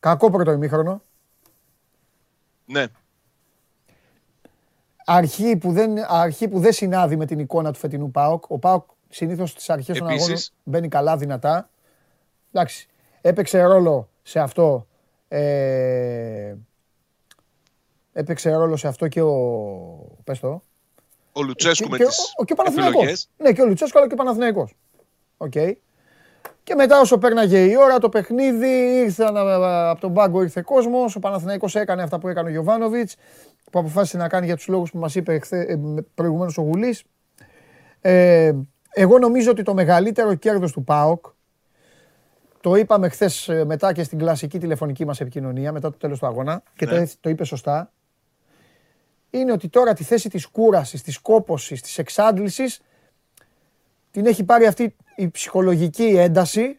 [0.01, 1.03] κακό πρώτο ημίχρονο.
[2.65, 2.87] Ναι.
[5.05, 8.51] Αρχή που, δεν, αρχή που δεν συνάδει με την εικόνα του φετινού ΠΑΟΚ.
[8.51, 11.69] Ο ΠΑΟΚ συνήθως στις αρχές των αγώνων μπαίνει καλά, δυνατά.
[12.53, 12.89] Εντάξει,
[13.21, 14.87] Έπαιξε ρόλο σε αυτό.
[15.29, 16.55] Ε,
[18.13, 19.35] έπαιξε ρόλο σε αυτό και ο.
[20.25, 20.63] Πες το.
[21.33, 22.65] Ο Λουτσέσκου με τις ο, και ο
[23.37, 24.75] Ναι, και ο Λουτσέσκου αλλά και ο Παναθηναϊκός.
[25.37, 25.53] OK.
[25.55, 25.73] Okay.
[26.63, 31.17] Και μετά όσο πέρναγε η ώρα το παιχνίδι, ήρθαν από τον πάγκο ήρθε κόσμος.
[31.17, 33.17] Ο Παναθηναϊκός έκανε αυτά που έκανε ο Γιωβάνοβιτς,
[33.71, 35.77] που αποφάσισε να κάνει για τους λόγους που μας είπε ε,
[36.15, 37.05] προηγουμένως ο Γουλής.
[38.01, 38.53] Ε,
[38.91, 41.25] εγώ νομίζω ότι το μεγαλύτερο κέρδος του ΠΑΟΚ
[42.61, 46.27] το είπαμε χθες ε, μετά και στην κλασική τηλεφωνική μας επικοινωνία, μετά το τέλος του
[46.27, 47.07] αγώνα, και το, ναι.
[47.21, 47.93] το είπε σωστά.
[49.31, 52.81] Είναι ότι τώρα τη θέση της κούρασης, της κόποση, της εξάντλησης
[54.11, 56.79] την έχει πάρει αυτή η ψυχολογική ένταση.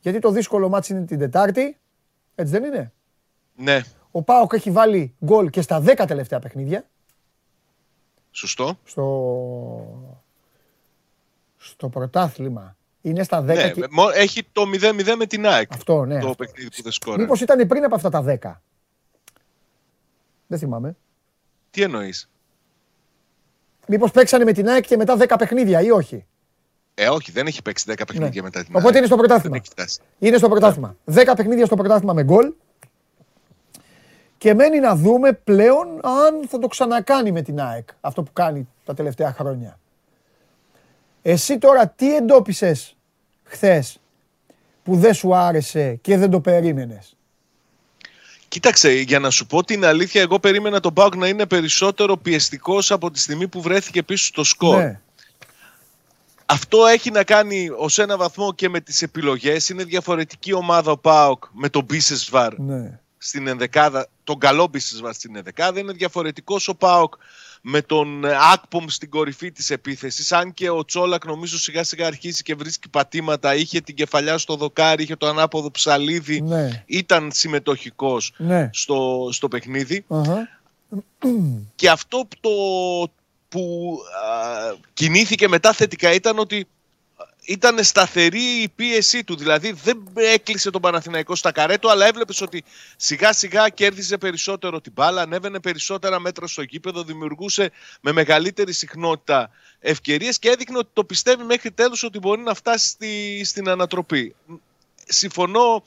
[0.00, 1.78] Γιατί το δύσκολο μάτι είναι την Τετάρτη.
[2.34, 2.92] Έτσι δεν είναι;
[3.56, 3.80] Ναι.
[4.10, 6.88] Ο Πάοκ έχει βάλει γκολ και στα 10 τελευταία παιχνίδια.
[8.30, 8.78] Σωστό.
[8.84, 10.20] Στο,
[11.56, 13.44] στο πρωτάθλημα είναι στα 10.
[13.44, 13.88] Ναι, και...
[14.14, 15.72] Έχει το 0-0 με την ΑΕΚ.
[15.72, 16.20] Αυτό, ναι.
[16.20, 17.22] Το παιχνίδι που δεν σκόρε.
[17.22, 18.52] Μήπως ήταν πριν από αυτά τα 10.
[20.46, 20.96] Δεν θυμάμαι.
[21.70, 22.30] Τι εννοείς;
[23.86, 26.26] Μήπως παίξανε με την ΑΕΚ και μετά 10 παιχνίδια ή όχι;
[26.94, 28.04] Ε, όχι, δεν έχει παίξει 10 ναι.
[28.04, 28.84] παιχνίδια μετά την ΑΕΚ.
[28.84, 29.60] Οπότε είναι στο πρωτάθλημα.
[30.18, 30.96] Είναι στο πρωτάθλημα.
[31.12, 32.52] 10 παιχνίδια στο πρωτάθλημα με γκολ.
[34.38, 38.68] Και μένει να δούμε πλέον αν θα το ξανακάνει με την ΑΕΚ αυτό που κάνει
[38.84, 39.78] τα τελευταία χρόνια.
[41.22, 42.96] Εσύ τώρα τι εντόπισες
[43.44, 44.00] χθες
[44.82, 47.16] που δεν σου άρεσε και δεν το περίμενες;
[48.48, 52.90] Κοίταξε, για να σου πω την αλήθεια, εγώ περίμενα τον Πάουκ να είναι περισσότερο πιεστικός
[52.90, 54.76] από τη στιγμή που βρέθηκε πίσω στο σκορ.
[54.76, 55.00] Ναι.
[56.46, 59.68] Αυτό έχει να κάνει ως ένα βαθμό και με τις επιλογές.
[59.68, 63.00] Είναι διαφορετική ομάδα ο Πάοκ με τον Μπίσεσβαρ ναι.
[63.18, 65.80] στην ενδεκάδα, τον καλό Μπίσεσβαρ στην ενδεκάδα.
[65.80, 67.14] Είναι διαφορετικός ο Πάοκ
[67.64, 72.06] με τον ε, Ακπομ στην κορυφή της επίθεσης αν και ο Τσόλακ νομίζω σιγά σιγά
[72.06, 76.84] αρχίζει και βρίσκει πατήματα είχε την κεφαλιά στο δοκάρι, είχε το ανάποδο ψαλίδι ναι.
[76.86, 78.70] ήταν συμμετοχικός ναι.
[78.72, 80.04] στο, στο παιχνιδι
[81.74, 82.50] και αυτό το,
[83.48, 83.96] που
[84.92, 86.66] κινήθηκε μετά θετικά ήταν ότι
[87.44, 89.36] ήταν σταθερή η πίεσή του.
[89.36, 92.64] Δηλαδή δεν έκλεισε τον Παναθηναϊκό στα καρέτο, αλλά έβλεπες ότι
[92.96, 97.70] σιγά σιγά κέρδιζε περισσότερο την μπάλα, ανέβαινε περισσότερα μέτρα στο γήπεδο, δημιουργούσε
[98.00, 99.50] με μεγαλύτερη συχνότητα
[99.80, 104.34] ευκαιρίες και έδειχνε ότι το πιστεύει μέχρι τέλους ότι μπορεί να φτάσει στη, στην ανατροπή.
[105.04, 105.82] Συμφωνώ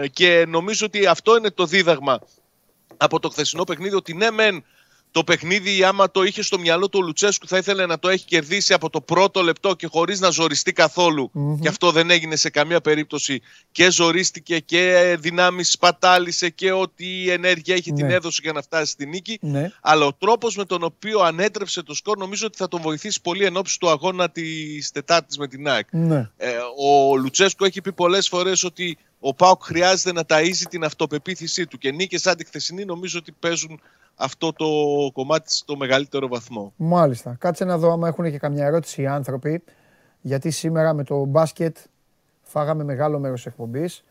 [0.00, 2.20] ε, και νομίζω ότι αυτό είναι το δίδαγμα
[2.96, 4.64] από το χθεσινό παιχνίδι, ότι ναι μεν
[5.10, 8.24] το παιχνίδι, άμα το είχε στο μυαλό του ο Λουτσέσκου, θα ήθελε να το έχει
[8.24, 10.72] κερδίσει από το πρώτο λεπτό και χωρίς να ζοριστεί
[11.60, 13.40] Και αυτό δεν έγινε σε καμία περίπτωση.
[13.72, 18.14] Και ζορίστηκε και δυνάμεις σπατάλησε και ό,τι η ενέργεια έχει την ναι.
[18.14, 19.38] έδωσε για να φτάσει στη νίκη.
[19.40, 19.72] Ναι.
[19.80, 23.44] Αλλά ο τρόπος με τον οποίο ανέτρεψε το σκορ νομίζω ότι θα τον βοηθήσει πολύ
[23.44, 25.86] εν ώψη του αγώνα της Τετάρτης με την ΑΕΚ.
[25.90, 26.30] Ναι.
[26.36, 31.66] Ε, ο Λουτσέσκου έχει πει πολλές φορές ότι ο Πάουκ χρειάζεται να ταΐζει την αυτοπεποίθησή
[31.66, 33.80] του και νίκες σαν τη χθεσινή νομίζω ότι παίζουν
[34.14, 34.66] αυτό το
[35.12, 36.72] κομμάτι στο μεγαλύτερο βαθμό.
[36.76, 37.36] Μάλιστα.
[37.38, 39.62] Κάτσε να δω άμα έχουν και καμιά ερώτηση οι άνθρωποι,
[40.20, 41.76] γιατί σήμερα με το μπάσκετ
[42.42, 44.04] φάγαμε μεγάλο μέρος εκπομπής.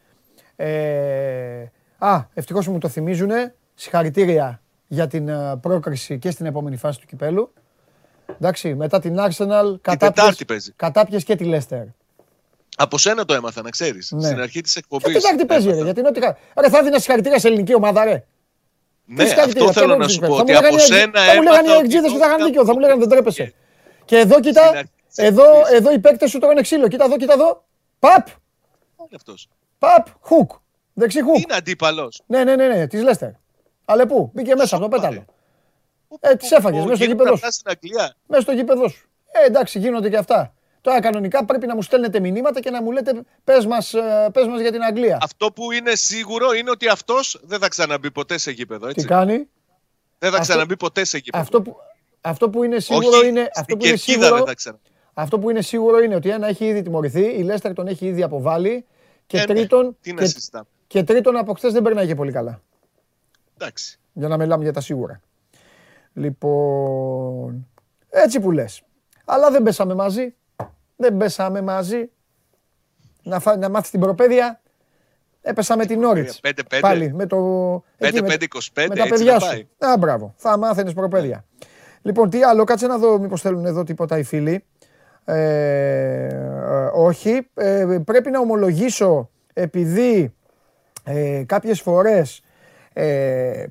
[0.56, 1.66] Ε,
[1.98, 3.56] α, ευτυχώς μου το θυμίζουνε.
[3.76, 7.54] Συγχαρητήρια για την ε, πρόκριση και στην επόμενη φάση του κυπέλου.
[8.28, 9.76] Εντάξει, μετά την Arsenal
[10.76, 11.84] κατάπιες και τη Leicester.
[12.82, 14.12] Από σένα το έμαθα, να ξέρεις.
[14.12, 14.28] Ναι.
[14.28, 15.08] Στην αρχή της εκπομπής.
[15.08, 15.84] Τι Τετάρτη παίζει, ρε.
[15.84, 16.20] Γιατί είναι ότι.
[16.60, 18.26] Ρε, θα δίνει συγχαρητήρια σε ελληνική ομάδα, ρε.
[19.06, 20.36] Ναι, αυτό θέλω να σου πω.
[20.36, 22.66] Ότι από σένα Θα μου λέγανε οι εκτζίδε που θα είχαν δίκιο.
[22.66, 23.54] Θα μου λέγανε δεν τρέπεσαι.
[24.06, 24.84] Και εδώ κοίτα.
[25.16, 26.88] Εδώ, εδώ οι παίκτες σου τρώνε ξύλο.
[26.88, 27.66] Κοίτα εδώ, κοίτα εδώ.
[28.00, 28.28] Παπ!
[29.80, 30.08] Παπ!
[30.20, 30.52] Χουκ.
[30.94, 31.36] Δεξί χουκ.
[31.36, 32.22] Είναι αντίπαλος.
[32.26, 33.30] Ναι, ναι, ναι, ναι, τη Λέστερ.
[33.86, 35.26] Αλλά πού, μπήκε μέσα από το πέταλο.
[36.20, 37.42] Ε, τις έφαγες μέσα στο γήπεδο σου.
[38.28, 39.10] Μέσα στο γήπεδο σου.
[39.32, 40.54] Ε, εντάξει, γίνονται και αυτά.
[40.90, 44.48] Τώρα κανονικά πρέπει να μου στέλνετε μηνύματα και να μου λέτε πες μας, ε, πες
[44.48, 45.18] μας για την Αγγλία.
[45.22, 49.02] Αυτό που είναι σίγουρο είναι ότι αυτός δεν θα ξαναμπεί ποτέ σε γήπεδο, έτσι.
[49.02, 49.48] Τι κάνει;
[50.20, 51.44] Δεν θα ξαναμπεί ποτέ σε γήπεδο.
[51.44, 51.76] Αυτό που,
[52.22, 53.50] αυτό που είναι σίγουρο Όχι, είναι...
[53.56, 54.84] Αυτό που είναι σίγουρο, δεν θα ξαναμπεί.
[55.14, 58.24] Αυτό που είναι σίγουρο είναι ότι ένα έχει ήδη τιμωρηθεί, η Λέστερ τον έχει ήδη
[58.24, 58.86] αποβάλει
[59.26, 59.46] και ε, ναι.
[59.46, 60.30] τρίτον, Τι και,
[60.88, 62.62] και τρίτον από χθες δεν περνάει και πολύ καλά.
[63.58, 64.00] Εντάξει.
[64.14, 65.22] Για να μιλάμε για τα σίγουρα.
[66.14, 67.68] Λοιπόν,
[68.10, 68.82] έτσι που λες.
[69.26, 70.34] Αλλά δεν πέσαμε μαζί.
[71.02, 72.10] Δεν πέσαμε μαζί.
[73.24, 73.58] Να, φα...
[73.58, 74.62] να μάθεις την προπαίδεια.
[75.42, 76.40] Έπεσα με την Όριτς.
[76.48, 76.80] 5-5.
[76.80, 77.38] Πάλι με το...
[77.76, 77.82] 5-5-25.
[78.76, 79.68] Με, με τα παιδιά σου.
[79.78, 80.34] Α, μπράβο.
[80.38, 81.46] Θα μάθαινες προπαίδεια.
[82.02, 84.64] Λοιπόν, τι άλλο, κάτσε να δω μήπως θέλουν εδώ τίποτα οι φίλοι.
[85.26, 87.48] Ε, ε, όχι.
[87.54, 90.34] Ε, πρέπει να ομολογήσω επειδή
[91.04, 92.42] ε, κάποιες φορές
[92.94, 93.66] ε,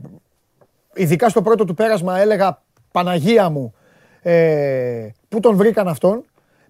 [0.95, 3.75] ειδικά στο πρώτο του πέρασμα έλεγα Παναγία μου
[4.23, 6.25] ε, πού τον βρήκαν αυτόν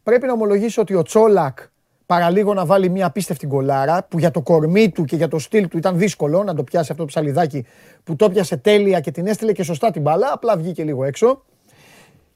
[0.08, 1.58] πρέπει να ομολογήσω ότι ο Τσόλακ
[2.06, 5.68] παραλίγο να βάλει μια απίστευτη γκολάρα που για το κορμί του και για το στυλ
[5.68, 7.66] του ήταν δύσκολο να το πιάσει αυτό το ψαλιδάκι
[8.04, 11.42] που το πιάσε τέλεια και την έστειλε και σωστά την μπάλα, απλά βγήκε λίγο έξω.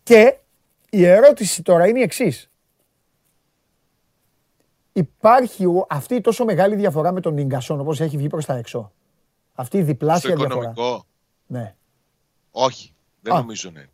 [0.02, 0.36] Και
[0.90, 2.50] η ερώτηση τώρα είναι η εξής.
[4.92, 8.92] Υπάρχει αυτή η τόσο μεγάλη διαφορά με τον Ίγκασον όπως έχει βγει προς τα έξω;
[9.54, 10.70] Αυτή η διπλάσια Στο διαφορά.
[10.70, 11.04] οικονομικό;
[11.46, 11.74] Ναι.
[12.50, 12.94] Όχι.
[13.20, 13.91] Δεν νομίζω να είναι.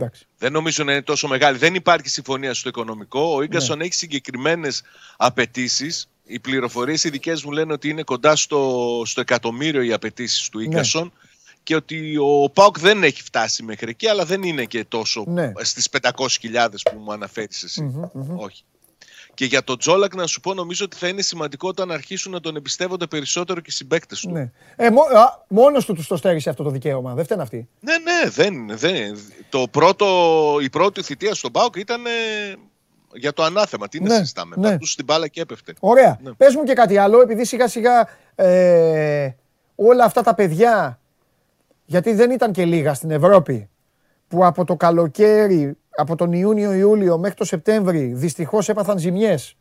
[0.00, 0.26] Εντάξει.
[0.38, 1.58] Δεν νομίζω να είναι τόσο μεγάλη.
[1.58, 3.20] Δεν υπάρχει συμφωνία στο οικονομικό.
[3.20, 3.84] Ο γκασον Ναι.
[3.84, 4.82] έχει συγκεκριμένες
[5.16, 6.08] απαιτήσεις.
[6.24, 10.60] Οι πληροφορίες οι δικές μου λένε ότι είναι κοντά στο, στο εκατομμύριο οι απαιτήσεις του
[10.60, 11.12] Ίγκασον
[11.62, 15.52] και ότι ο Πάουκ δεν έχει φτάσει μέχρι εκεί, αλλά δεν είναι και τόσο Ναι.
[15.60, 18.10] στις 500.000 που μου αναφέρεις εσύ.
[18.36, 18.62] Όχι.
[19.34, 22.40] Και για τον Τζόλακ να σου πω νομίζω ότι θα είναι σημαντικό όταν αρχίσουν να
[22.40, 24.30] τον εμπιστεύονται περισσότερο και οι συμπαίκτες του.
[24.30, 24.50] Ναι.
[24.76, 27.14] Ε, μό, α, μόνος του τους το στέρισε αυτό το δικαίωμα.
[27.14, 27.68] Δεν φταίνε αυτοί.
[27.80, 29.18] Ναι, ναι, δεν, δεν.
[29.48, 30.06] Το πρώτο,
[30.62, 32.10] η πρώτη θητεία στον Πάουκ ήταν ε,
[33.14, 33.88] για το ανάθεμα.
[33.88, 34.56] Τι να Ναι, συζητάμε.
[34.58, 34.70] ναι.
[34.70, 35.74] Πατούσε την μπάλα και έπεφτε.
[35.80, 36.18] Ωραία.
[36.22, 36.32] Ναι.
[36.32, 39.30] Πες μου και κάτι άλλο, επειδή σιγά σιγά ε,
[39.74, 41.00] όλα αυτά τα παιδιά,
[41.84, 43.68] γιατί δεν ήταν και λίγα στην Ευρώπη,
[44.28, 49.56] που από το καλοκαίρι, από τον Ιούνιο-Ιούλιο μέχρι το Σεπτέμβρη, δυστυχώς έπαθαν ζημιές.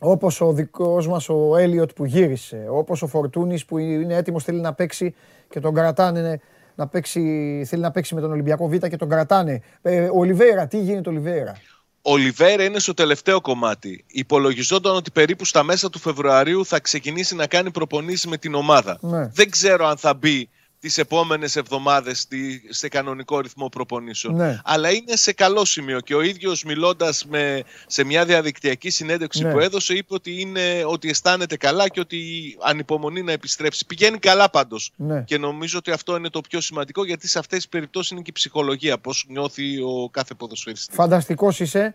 [0.00, 4.60] Όπως ο δικός μας ο Έλιοτ που γύρισε, όπως ο Φορτούνης που είναι έτοιμος θέλει
[4.60, 5.14] να παίξει
[5.48, 6.40] και τον κρατάνε
[6.74, 7.20] να παίξει,
[7.66, 9.60] θέλει να παίξει με τον Ολυμπιακό Β και τον κρατάνε.
[9.82, 11.56] Ε, ο Ολιβέρα, τι γίνεται ο Ολιβέρα.
[12.02, 14.04] Ο Λιβέρα είναι στο τελευταίο κομμάτι.
[14.06, 18.98] Υπολογιζόταν ότι περίπου στα μέσα του Φεβρουαρίου θα ξεκινήσει να κάνει προπονήσεις με την ομάδα.
[19.00, 19.26] Ναι.
[19.26, 20.48] Δεν ξέρω αν θα μπει
[20.84, 24.34] τις επόμενες εβδομάδες στη, σε κανονικό ρυθμό προπονήσεων.
[24.34, 24.60] Ναι.
[24.64, 29.52] Αλλά είναι σε καλό σημείο και ο ίδιος μιλώντας με, σε μια διαδικτυακή συνέντευξη Ναι.
[29.52, 32.20] που έδωσε είπε ότι, είναι, ότι αισθάνεται καλά και ότι
[32.60, 33.86] ανυπομονεί να επιστρέψει.
[33.86, 34.92] Πηγαίνει καλά πάντως.
[34.96, 35.22] Ναι.
[35.22, 38.30] Και νομίζω ότι αυτό είναι το πιο σημαντικό γιατί σε αυτές τις περιπτώσεις είναι και
[38.30, 40.96] η ψυχολογία, πώς νιώθει ο κάθε ποδοσφαιριστής.
[40.96, 41.94] Φανταστικός είσαι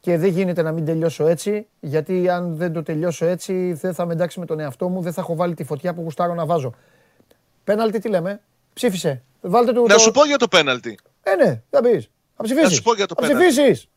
[0.00, 4.06] και δεν γίνεται να μην τελειώσω έτσι, γιατί αν δεν το τελειώσω έτσι δεν θα
[4.06, 6.46] με εντάξει με τον εαυτό μου, δεν θα έχω βάλει τη φωτιά που γουστάρω να
[6.46, 6.74] βάζω.
[7.64, 8.40] Πέναλτι τι λέμε,
[8.74, 9.22] ψήφισε.
[9.40, 10.98] Βάλτε του Να το- σου πω για το πέναλτι.
[11.22, 12.08] Ε, ναι, θα πεις.
[12.36, 12.68] Θα ψηφίσεις.
[12.68, 13.48] Να σου πω για το Θα πέναλτι.
[13.48, 13.88] ψηφίσεις.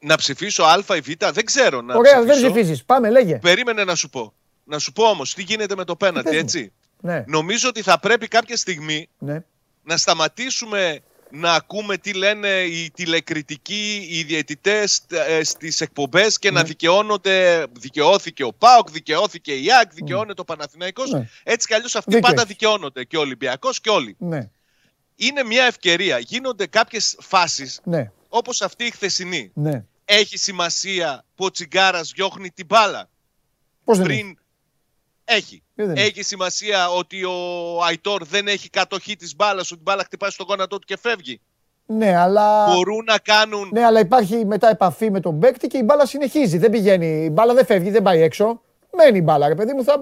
[0.00, 1.80] Να ψηφίσω Α ή Β, δεν ξέρω.
[1.80, 2.52] Να Ωραία, δεν ψηφίσω.
[2.52, 2.84] ψηφίσεις.
[2.84, 3.38] Πάμε, λέγε.
[3.38, 4.32] Περίμενε να σου πω.
[4.64, 6.44] Να σου πω όμως τι γίνεται με το πέναλτι, πες μου.
[6.44, 9.44] έτσι; Ναι, Νομίζω ότι θα πρέπει κάποια στιγμή ναι.
[9.82, 11.00] να σταματήσουμε
[11.30, 18.44] να ακούμε τι λένε οι τηλεκριτικοί, οι διαιτητές ε, στις εκπομπές και να δικαιώνονται, δικαιώθηκε
[18.44, 21.10] ο ΠΑΟΚ, δικαιώθηκε η ΑΕΚ, δικαιώνεται ο Παναθηναϊκός.
[21.10, 21.28] Ναι.
[21.42, 22.52] Έτσι κι αλλιώς αυτοί Δίκιο πάντα έχεις.
[22.52, 24.16] δικαιώνονται και ο Ολυμπιακός και όλοι.
[24.18, 24.50] Ναι,
[25.16, 26.18] Είναι μια ευκαιρία.
[26.18, 29.50] Γίνονται κάποιες φάσεις ναι, όπως αυτή η χθεσινή.
[29.54, 29.84] ναι.
[30.04, 33.08] Έχει σημασία που ο Τσιγκάρας διώχνει την μπάλα
[33.84, 34.38] Πώς δεν πριν
[35.34, 35.36] έχει.
[35.36, 35.62] έχει.
[35.74, 37.32] Ε, δεν Έχει σημασία ότι ο
[37.84, 41.40] Αϊτόρ δεν έχει κατοχή της μπάλας, ότι η μπάλα χτυπάει στον γόνατό του και φεύγει.
[41.86, 42.66] Ναι, αλλά...
[42.74, 43.68] Μπορούν να κάνουν.
[43.72, 46.58] Ναι, αλλά υπάρχει μετά επαφή με τον παίκτη και η μπάλα συνεχίζει.
[46.58, 47.24] Δεν πηγαίνει.
[47.24, 48.60] Η μπάλα δεν φεύγει, δεν πάει έξω.
[48.96, 49.84] Μένει η μπάλα, ρε παιδί μου.
[49.84, 49.92] Θα...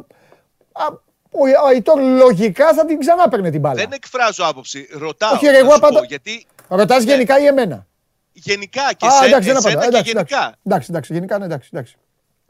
[0.72, 0.86] Α,
[1.30, 3.74] ο ο Αϊτόρ λογικά θα την ξανά παίρνει την μπάλα.
[3.74, 4.88] Δεν εκφράζω άποψη.
[4.92, 5.32] Ρωτάω.
[5.34, 6.04] Όχι, ρε, να εγώ σου πω, απαντώ.
[6.04, 7.12] γιατί Ρωτάς Ναι.
[7.12, 7.86] γενικά ή εμένα;
[8.32, 10.02] γενικά και Α, σε, εντάξει, δεν εσένα απαντάω.
[10.02, 10.56] και Εντάξει, γενικά.
[10.66, 11.96] εντάξει, εντάξει, γενικά, ναι, εντάξει, εντάξει.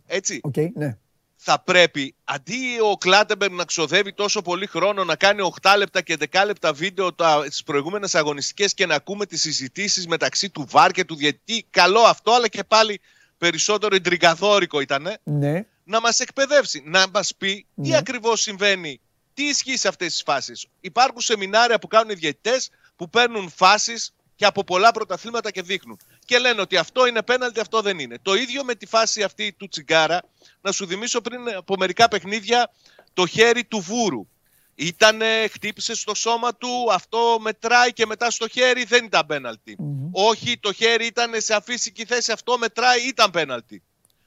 [0.06, 0.40] Έτσι.
[0.42, 0.96] Οκ, ναι.
[1.40, 6.16] Θα πρέπει αντί ο Κλάτεμπερ να ξοδεύει τόσο πολύ χρόνο να κάνει 8 λεπτά και
[6.31, 11.05] 10 λεπτά βίντεο στις προηγούμενες αγωνιστικές και να ακούμε τις συζητήσεις μεταξύ του VAR και
[11.05, 11.66] του διαιτητή.
[11.70, 13.01] Καλό αυτό, αλλά και πάλι
[13.39, 15.15] περισσότερο εντριγκαδόρικο ήταν.
[15.23, 15.66] Ναι.
[15.85, 17.97] Να μας εκπαιδεύσει, να μας πει τι ναι.
[17.97, 19.01] ακριβώς συμβαίνει,
[19.35, 20.66] τι ισχύει σε αυτές τις φάσεις.
[20.81, 25.98] Υπάρχουν σεμινάρια που κάνουν οι διαιτητές που παίρνουν φάσεις και από πολλά πρωταθλήματα και δείχνουν.
[26.24, 28.19] Και λένε ότι αυτό είναι πέναλτι, αυτό δεν είναι.
[28.23, 30.23] Το ίδιο με τη φάση αυτή του Τσιγκάρα.
[30.60, 32.70] Να σου θυμίσω πριν από μερικά παιχνίδια
[33.12, 34.26] το χέρι του Βούρου.
[34.74, 39.76] Ήτανε, χτύπησε στο σώμα του, αυτό μετράει και μετά στο χέρι δεν ήταν πέναλτι.
[40.12, 43.82] Όχι, το χέρι ήταν σε αφύσικη θέση, αυτό μετράει, ήταν πέναλτι.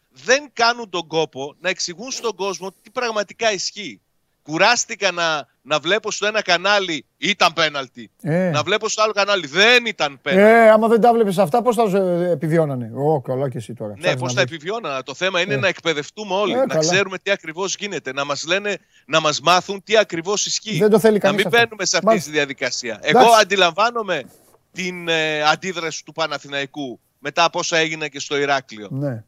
[0.10, 4.02] Δεν κάνουν τον κόπο να εξηγούν στον κόσμο τι πραγματικά ισχύει.
[4.44, 8.12] Κουράστηκα να, να βλέπω στο ένα κανάλι ήταν πέναλτι.
[8.22, 8.50] Ε.
[8.50, 10.52] Να βλέπω στο άλλο κανάλι δεν ήταν πέναλτι.
[10.52, 11.98] Ε, άμα δεν τα βλέπεις αυτά, πώς θα
[12.32, 13.94] επιβιώνανε; Ω, καλά και εσύ τώρα.
[13.98, 15.58] Ναι, πώς θα επιβιώνανε; Το θέμα είναι ε.
[15.58, 16.54] να εκπαιδευτούμε όλοι.
[16.54, 18.14] Ε, να ξέρουμε τι ακριβώς γίνεται.
[18.14, 20.78] Να μας λένε, να μας μάθουν τι ακριβώς ισχύει.
[20.78, 23.00] Δεν το θέλει Να μην μπαίνουμε σε αυτή τη διαδικασία.
[23.02, 24.24] Εγώ αντιλαμβάνομαι
[24.72, 28.88] την ε, αντίδραση του Παναθηναϊκού μετά από όσα έγινε και στο Ηράκλειο.
[28.92, 29.24] Ναι.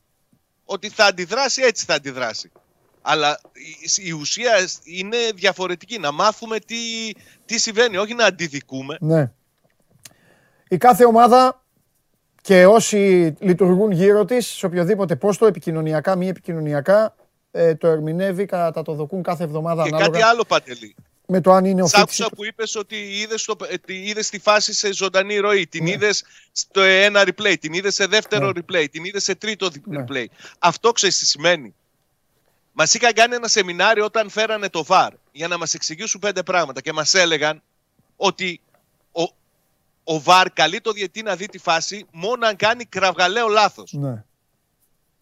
[0.66, 2.52] Ότι θα αντιδράσει, έτσι θα αντιδράσει.
[3.06, 3.40] Αλλά
[4.04, 4.52] η ουσία
[4.84, 6.00] είναι διαφορετική.
[6.00, 6.76] Να μάθουμε τι,
[7.46, 8.98] τι συμβαίνει, όχι να αντιδικούμε.
[9.00, 9.32] Ναι.
[10.68, 11.64] Η κάθε ομάδα
[12.42, 17.16] και όσοι λειτουργούν γύρω της, σε οποιοδήποτε πόστο, επικοινωνιακά, μη επικοινωνιακά,
[17.52, 19.84] ε, το ερμηνεύει κατά το δοκούν κάθε εβδομάδα.
[19.84, 20.96] Και κάτι άλλο, Παντελή.
[21.28, 23.56] Με το αν είναι ο Σ' που είπες ότι είδες, το,
[23.86, 25.90] είδες τη φάση σε ζωντανή ροή, την ναι.
[25.90, 28.62] είδες στο ένα replay, την είδες σε δεύτερο ναι.
[28.62, 30.04] replay, την είδες σε τρίτο ναι.
[30.08, 30.26] replay.
[30.60, 31.76] Αυτό ξέρεις τι σημαίνει.
[32.76, 36.82] Μας είχαν κάνει ένα σεμινάριο όταν φέρανε το ΒΑΡ για να μας εξηγήσουν πέντε πράγματα
[36.82, 37.62] και μας έλεγαν
[38.16, 38.62] ότι
[39.12, 39.22] ο,
[40.04, 43.94] ο ΒΑΡ καλεί το διετή να δει τη φάση μόνο αν κάνει κραυγαλαίο λάθος.
[43.94, 44.24] Ναι.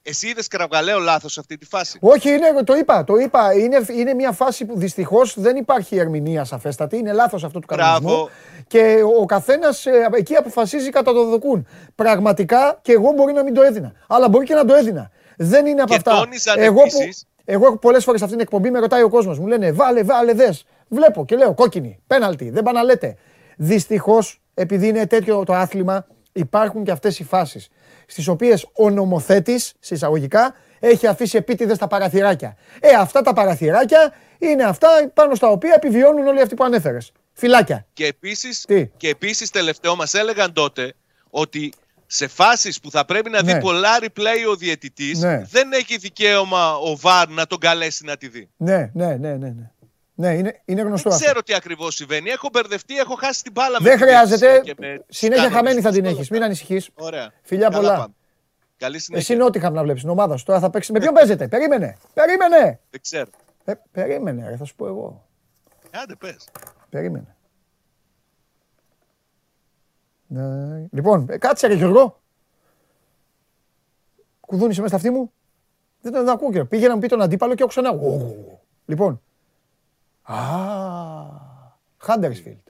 [0.04, 3.04] Εσύ είδες κραυγαλαίο λάθος σε αυτή τη φάση; Όχι, είναι, το είπα.
[3.04, 3.54] Το είπα.
[3.54, 6.98] Είναι, είναι μια φάση που δυστυχώς δεν υπάρχει ερμηνεία σαφέστατη.
[6.98, 8.30] Είναι λάθος αυτό του κανονισμού.
[8.68, 11.68] Και ο καθένας ε, εκεί αποφασίζει κατά το δοκούν.
[11.96, 13.94] Πραγματικά και εγώ μπορεί να μην το έδινα.
[14.08, 15.12] Αλλά μπορεί και να το έδινα.
[15.38, 16.28] Δεν είναι από και αυτά.
[16.56, 19.40] Εγώ επίσης, εγώ έχω πολλές φορές αυτή την εκπομπή με ρωτάει ο κόσμος.
[19.40, 20.66] Μου λένε βάλε, βάλε, δες.
[20.88, 23.16] Βλέπω και λέω κόκκινη, πέναλτι, δεν πάνε να λέτε.
[23.58, 27.70] Δυστυχώς, επειδή είναι τέτοιο το άθλημα, υπάρχουν και αυτές οι φάσεις.
[28.06, 32.58] Στις οποίες ο νομοθέτης, συσσαγωγικά, έχει αφήσει επίτηδες τα παραθυράκια.
[32.80, 37.12] Ε, αυτά τα παραθυράκια είναι αυτά πάνω στα οποία επιβιώνουν όλοι αυτοί που ανέφερες.
[37.34, 37.86] Φυλάκια.
[37.94, 38.66] Και επίσης,
[39.02, 40.94] επίσης, τελευταίο, μας έλεγαν τότε
[41.30, 41.74] ότι
[42.14, 43.60] σε φάσεις που θα πρέπει να δει ναι.
[43.60, 45.46] πολλά replay ο διαιτητής, ναι.
[45.50, 48.50] δεν έχει δικαίωμα ο ΒΑΡ να τον καλέσει να τη δει.
[48.58, 49.50] Ναι, ναι, ναι, ναι.
[49.50, 49.72] ναι.
[50.16, 52.30] Ναι, είναι, είναι γνωστό Δεν ξέρω τι ακριβώς συμβαίνει.
[52.30, 54.62] Έχω μπερδευτεί, έχω χάσει την μπάλα Δεν χρειάζεται.
[55.08, 56.30] Συνέχεια χαμένη θα την έχεις.
[56.30, 56.90] Μην ανησυχείς.
[56.94, 57.32] Ωραία.
[57.42, 57.96] Φιλιά Καλά πολλά.
[57.98, 58.14] Πάμε.
[58.78, 59.34] Καλή συνέχεια.
[59.34, 60.46] Εσύ Νότιχαμ να βλέπεις την ομάδα σου.
[60.46, 60.92] Τώρα θα παίξεις.
[60.94, 61.98] Με ποιον παίζετε; Περίμενε.
[62.14, 62.80] Περίμενε.
[62.90, 63.30] Δεν ξέρω.
[63.66, 65.28] Ε, περίμενε, ρε, θα σου πω εγώ.
[65.92, 66.48] Άντε, πες.
[66.90, 67.36] Περίμενε.
[70.34, 70.88] Ναι.
[70.92, 72.22] Λοιπόν, ε, κάτσε ρε Γιώργο.
[74.40, 75.32] Κουδούνισε μέσα στα αυτή μου.
[76.02, 78.00] Δεν τον ακούω και πήγε να μου πει τον αντίπαλο και άκουσα ένα.
[78.86, 79.22] Λοιπόν.
[80.22, 80.38] Α,
[81.98, 82.68] Χάντερσφιλτ.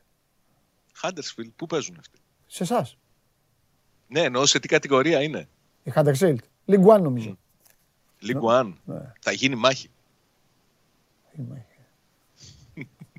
[0.93, 2.97] Χάντερσφιλτ, πού παίζουν αυτοί; Σε εσάς.
[4.07, 5.47] Ναι, εννοώ σε τι κατηγορία είναι.
[5.83, 6.43] Η Χάντερσφιλτ.
[6.67, 7.37] League One νομίζω.
[8.21, 8.73] League One.
[8.85, 9.13] Ναι.
[9.19, 9.89] Θα γίνει μάχη.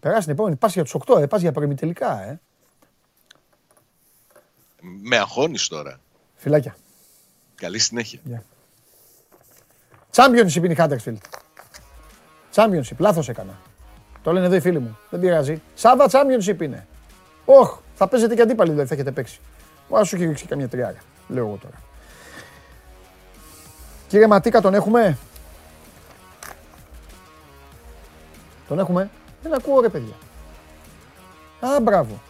[0.00, 0.56] Περάσει την επόμενη.
[0.56, 2.40] Πας για τους 8, ε, πας για τελικά, ε.
[4.82, 6.00] Με αγχώνεις τώρα.
[6.34, 6.76] Φιλάκια.
[7.54, 8.20] Καλή συνέχεια.
[8.30, 8.40] Yeah.
[10.14, 11.16] Championship είναι η Huddersfield.
[12.54, 12.96] Championship.
[12.98, 13.58] Λάθος έκανα.
[14.22, 14.98] Το λένε εδώ οι φίλοι μου.
[15.10, 15.62] Δεν πειράζει.
[15.74, 16.86] Σάβα Championship είναι.
[17.44, 19.40] Όχ, θα παίζετε και αντίπαλοι δηλαδή θα έχετε παίξει.
[19.90, 20.98] Ας σου έχει ρίξει καμιά τριάρα.
[21.28, 21.74] Λέω εγώ τώρα.
[24.08, 25.18] Κύριε Ματίκα, τον έχουμε;
[28.68, 29.10] Τον έχουμε;
[29.42, 30.14] Δεν ακούω ρε παιδιά.
[31.60, 32.20] Α, μπράβο.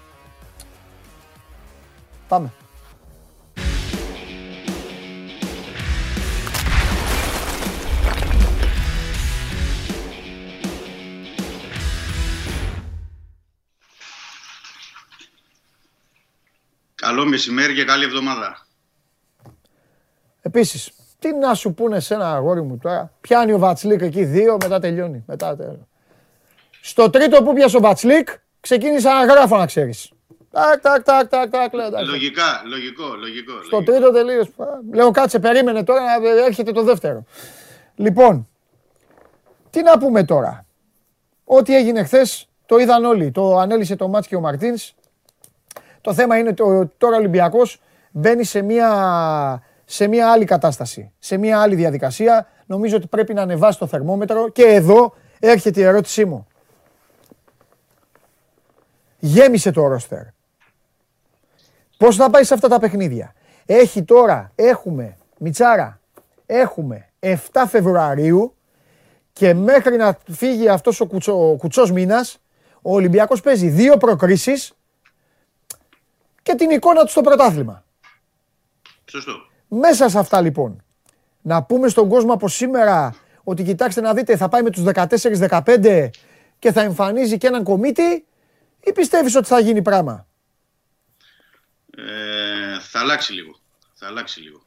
[2.33, 2.53] Πάμε.
[16.95, 18.67] Καλό μεσημέρι και καλή εβδομάδα.
[20.43, 23.13] Επίσης, τι να σου πούνε σε ένα αγόρι μου τώρα.
[23.21, 25.25] Πιάνει ο Βατσλίκ εκεί δύο, μετά τελειώνει.
[25.27, 25.57] Μετά,
[26.81, 28.29] Στο τρίτο που πιάσε ο Βατσλίκ,
[28.61, 30.13] ξεκίνησα να γράφω να ξέρεις.
[30.53, 31.73] Τάκ, τάκ, τάκ, τάκ, τάκ.
[32.07, 33.53] Λογικά, λογικό, λογικό.
[33.67, 34.49] Στο τρίτο τελείως.
[34.93, 37.25] Λέω κάτσε, περίμενε τώρα να έρχεται το δεύτερο.
[37.95, 38.49] Λοιπόν,
[39.71, 40.67] τι να πούμε τώρα;
[41.45, 43.31] Ό,τι έγινε χθες το είδαν όλοι.
[43.31, 44.95] Το ανέλησε το μάτς και ο Μαρτίνς.
[46.01, 47.81] Το θέμα είναι ότι τώρα ο Ολυμπιακός
[48.11, 52.49] μπαίνει σε μια, σε μια άλλη κατάσταση, σε μια άλλη διαδικασία.
[52.67, 56.47] νομίζω ότι πρέπει να ανεβάσει το θερμόμετρο και εδώ έρχεται η ερώτησή μου.
[59.19, 60.23] Γέμισε το ρόστερ.
[62.03, 63.35] Πώς θα πάει σε αυτά τα παιχνίδια;
[63.67, 66.01] Έχει τώρα, έχουμε, Μιτσάρα,
[66.47, 67.37] έχουμε 7
[67.69, 68.55] Φεβρουαρίου
[69.33, 72.39] και μέχρι να φύγει αυτός ο, κουτσό, ο κουτσός μήνας,
[72.83, 74.73] ο Ολυμπιακός παίζει δύο προκρίσεις
[76.43, 77.85] και την εικόνα του στο πρωτάθλημα.
[79.11, 79.33] Σωστό.
[79.69, 80.83] Μέσα σε αυτά λοιπόν,
[81.43, 83.15] να πούμε στον κόσμο από σήμερα
[83.45, 86.09] ότι κοιτάξτε να δείτε θα πάει με τους 14-15
[86.59, 88.27] και θα εμφανίζει και έναν κομίτη
[88.81, 90.27] ή πιστεύεις ότι θα γίνει πράγμα.
[91.97, 93.61] Ε, θα αλλάξει λίγο.
[93.95, 94.67] Θα αλλάξει λίγο.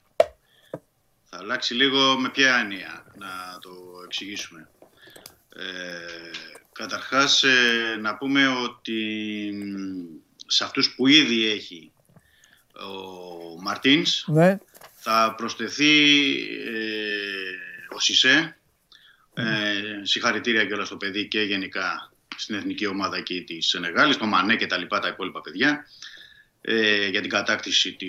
[1.24, 4.70] Θα αλλάξει λίγο με ποια έννοια να το εξηγήσουμε.
[5.56, 6.32] Ε,
[6.72, 9.54] καταρχάς ε, να πούμε ότι
[10.46, 11.92] σε αυτούς που ήδη έχει
[12.74, 14.58] ο Μαρτίνς ναι.
[14.94, 18.58] θα προσθεθεί ε, ο Σισε.
[19.34, 24.56] Ε, συγχαρητήρια κιόλας στο παιδί και γενικά στην εθνική ομάδα εκεί της Σενεγάλης, το Μανέ
[24.56, 25.86] και τα λοιπά τα υπόλοιπα παιδιά
[26.68, 28.06] ε, για την κατάκτηση του,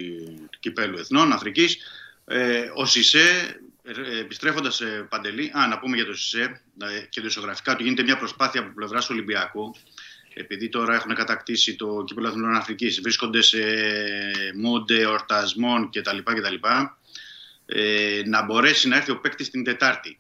[0.51, 1.79] του κυπέλου εθνών Αφρικής.
[2.25, 7.21] Ε, ο Σισε, ε, επιστρέφοντας σε Παντελή, α, να πούμε για το Σισε ε, και
[7.21, 9.75] το ισογραφικά του, γίνεται μια προσπάθεια από πλευράς Ολυμπιακού.
[10.35, 13.59] Επειδή τώρα έχουν κατακτήσει το κύπελο εθνών Αφρικής, βρίσκονται σε
[14.55, 16.19] μόντε ορτασμών κτλ.
[16.25, 16.55] κτλ
[17.67, 20.19] ε, να μπορέσει να έρθει ο παίκτης την Τετάρτη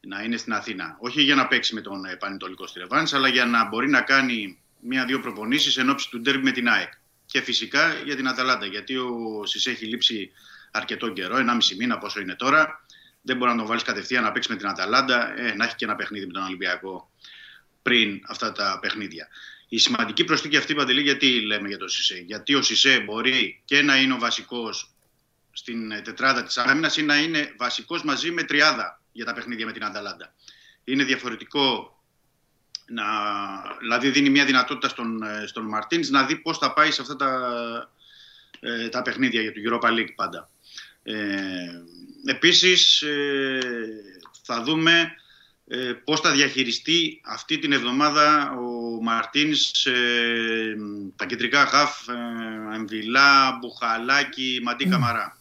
[0.00, 0.96] να είναι στην Αθήνα.
[1.00, 2.80] Όχι για να παίξει με τον ε, Πανετολικό στη
[3.12, 6.92] αλλά για να μπορεί να κάνει μία-δύο προπονήσεις εν ώψη του ντέρμπι με την ΑΕΚ.
[7.26, 10.30] Και φυσικά για την Αταλάντα, γιατί ο Σισε έχει λείψει
[10.70, 12.84] αρκετό καιρό, 1,5 μήνα πόσο είναι τώρα.
[13.22, 15.84] Δεν μπορεί να τον βάλεις κατευθείαν να παίξει με την Αταλάντα, ε, να έχει και
[15.84, 17.10] ένα παιχνίδι με τον Ολυμπιακό
[17.82, 19.28] πριν αυτά τα παιχνίδια.
[19.68, 23.82] Η σημαντική προσθήκη αυτή, Παντελή, γιατί λέμε για τον Σισε; Γιατί ο Σισε μπορεί και
[23.82, 24.94] να είναι ο βασικός
[25.52, 29.72] στην τετράδα της άμυνας ή να είναι βασικός μαζί με τριάδα για τα παιχνίδια με
[29.72, 30.34] την Αταλάντα.
[30.84, 31.93] Είναι διαφορετικό
[32.86, 33.04] να,
[33.80, 37.16] δηλαδή δίνει μια δυνατότητα στον, ε, στον Μαρτίνς να δει πώς θα πάει σε αυτά
[37.16, 37.40] τα,
[38.60, 40.50] ε, τα παιχνίδια για το Europa League πάντα.
[41.02, 41.14] Ε,
[42.24, 43.58] επίσης ε,
[44.42, 45.14] θα δούμε
[45.66, 50.76] ε, πώς θα διαχειριστεί αυτή την εβδομάδα ο Μαρτίνς ε,
[51.16, 55.38] τα κεντρικά γαφ ε, Εμβιλά, Μπουχαλάκη, Μαντί Καμαρά.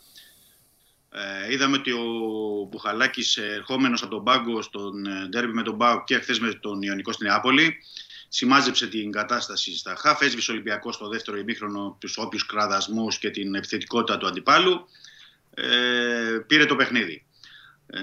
[1.15, 2.03] Ε, είδαμε ότι ο
[2.69, 6.81] Μπουχαλάκης ερχόμενος από τον πάγκο στον ε, ντέρμπι με τον Μπάου και χθες με τον
[6.81, 7.77] Ιωνικό στην Νεάπολη
[8.27, 13.29] σημάζεψε την κατάσταση στα χαφ, έσβησε ο Ολυμπιακός στο δεύτερο ημίχρονο τους όποιους κραδασμούς και
[13.29, 14.87] την επιθετικότητα του αντιπάλου.
[15.53, 17.25] Ε, πήρε το παιχνίδι.
[17.87, 17.99] Ε,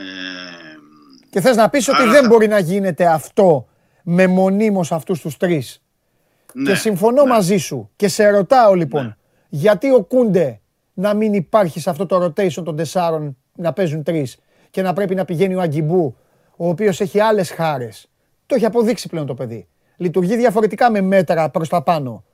[1.31, 3.69] και θες να πεις ότι δεν μπορεί να γίνεται αυτό
[4.03, 5.83] με μονίμως αυτούς τους τρεις;
[6.53, 7.29] Ναι, και συμφωνώ ναι.
[7.29, 9.17] μαζί σου και σε ρωτάω λοιπόν, ναι.
[9.49, 10.61] γιατί ο Κούντε
[10.95, 14.39] να μην υπάρχει σε αυτό το rotation των τεσσάρων να παίζουν τρεις
[14.71, 16.17] και να πρέπει να πηγαίνει ο Αγκιμπού,
[16.57, 18.09] ο οποίος έχει άλλες χάρες.
[18.47, 19.69] Το έχει αποδείξει πλέον το παιδί.
[19.97, 22.25] Λειτουργεί διαφορετικά με μέτρα προς τα πάνω.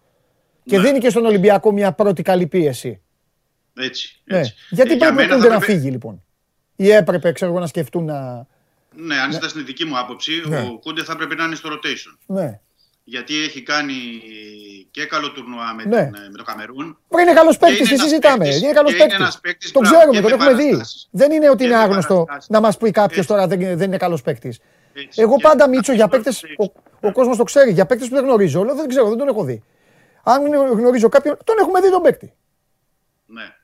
[0.64, 0.82] Και ναι.
[0.82, 3.00] δίνει και στον Ολυμπιακό μια πρώτη καλή πίεση.
[3.74, 4.20] Έτσι.
[4.24, 4.38] Ναι.
[4.38, 4.54] έτσι.
[4.70, 6.22] Γιατί ε, πρέπει να, να φύγει λοιπόν;
[6.76, 8.46] Ή έπρεπε ξέρω εγώ, να σκεφτούν να.
[8.96, 9.48] Ναι, αν ναι.
[9.48, 10.60] στην δική μου άποψη, ναι.
[10.60, 12.18] ο Κούντε θα πρέπει να είναι στο rotation.
[12.26, 12.60] Ναι
[13.08, 13.94] γιατί έχει κάνει
[14.90, 16.10] και καλό τουρνουά με, ναι.
[16.10, 16.98] τον, με το Καμερούν.
[17.08, 18.48] Μα είναι καλός παίκτης, τι συζητάμε.
[18.48, 18.94] Είναι καλός
[19.40, 19.72] παίκτης.
[19.72, 20.80] Το ξέρουμε, το έχουμε δει.
[21.10, 24.60] Δεν είναι ότι είναι άγνωστο να μας πει κάποιος τώρα δεν, δεν είναι καλός παίκτης.
[25.14, 26.42] Εγώ πάντα μίτσω για παίκτες.
[26.42, 26.64] Ο,
[27.08, 27.72] ο κόσμος το ξέρει.
[27.72, 28.64] Για παίκτες που δεν γνωρίζω.
[28.64, 29.62] Λέω, δεν ξέρω, δεν τον έχω δει.
[30.22, 32.32] Αν γνωρίζω κάποιον, τον έχουμε δει τον παίκτη.
[33.26, 33.55] Ναι, ναι.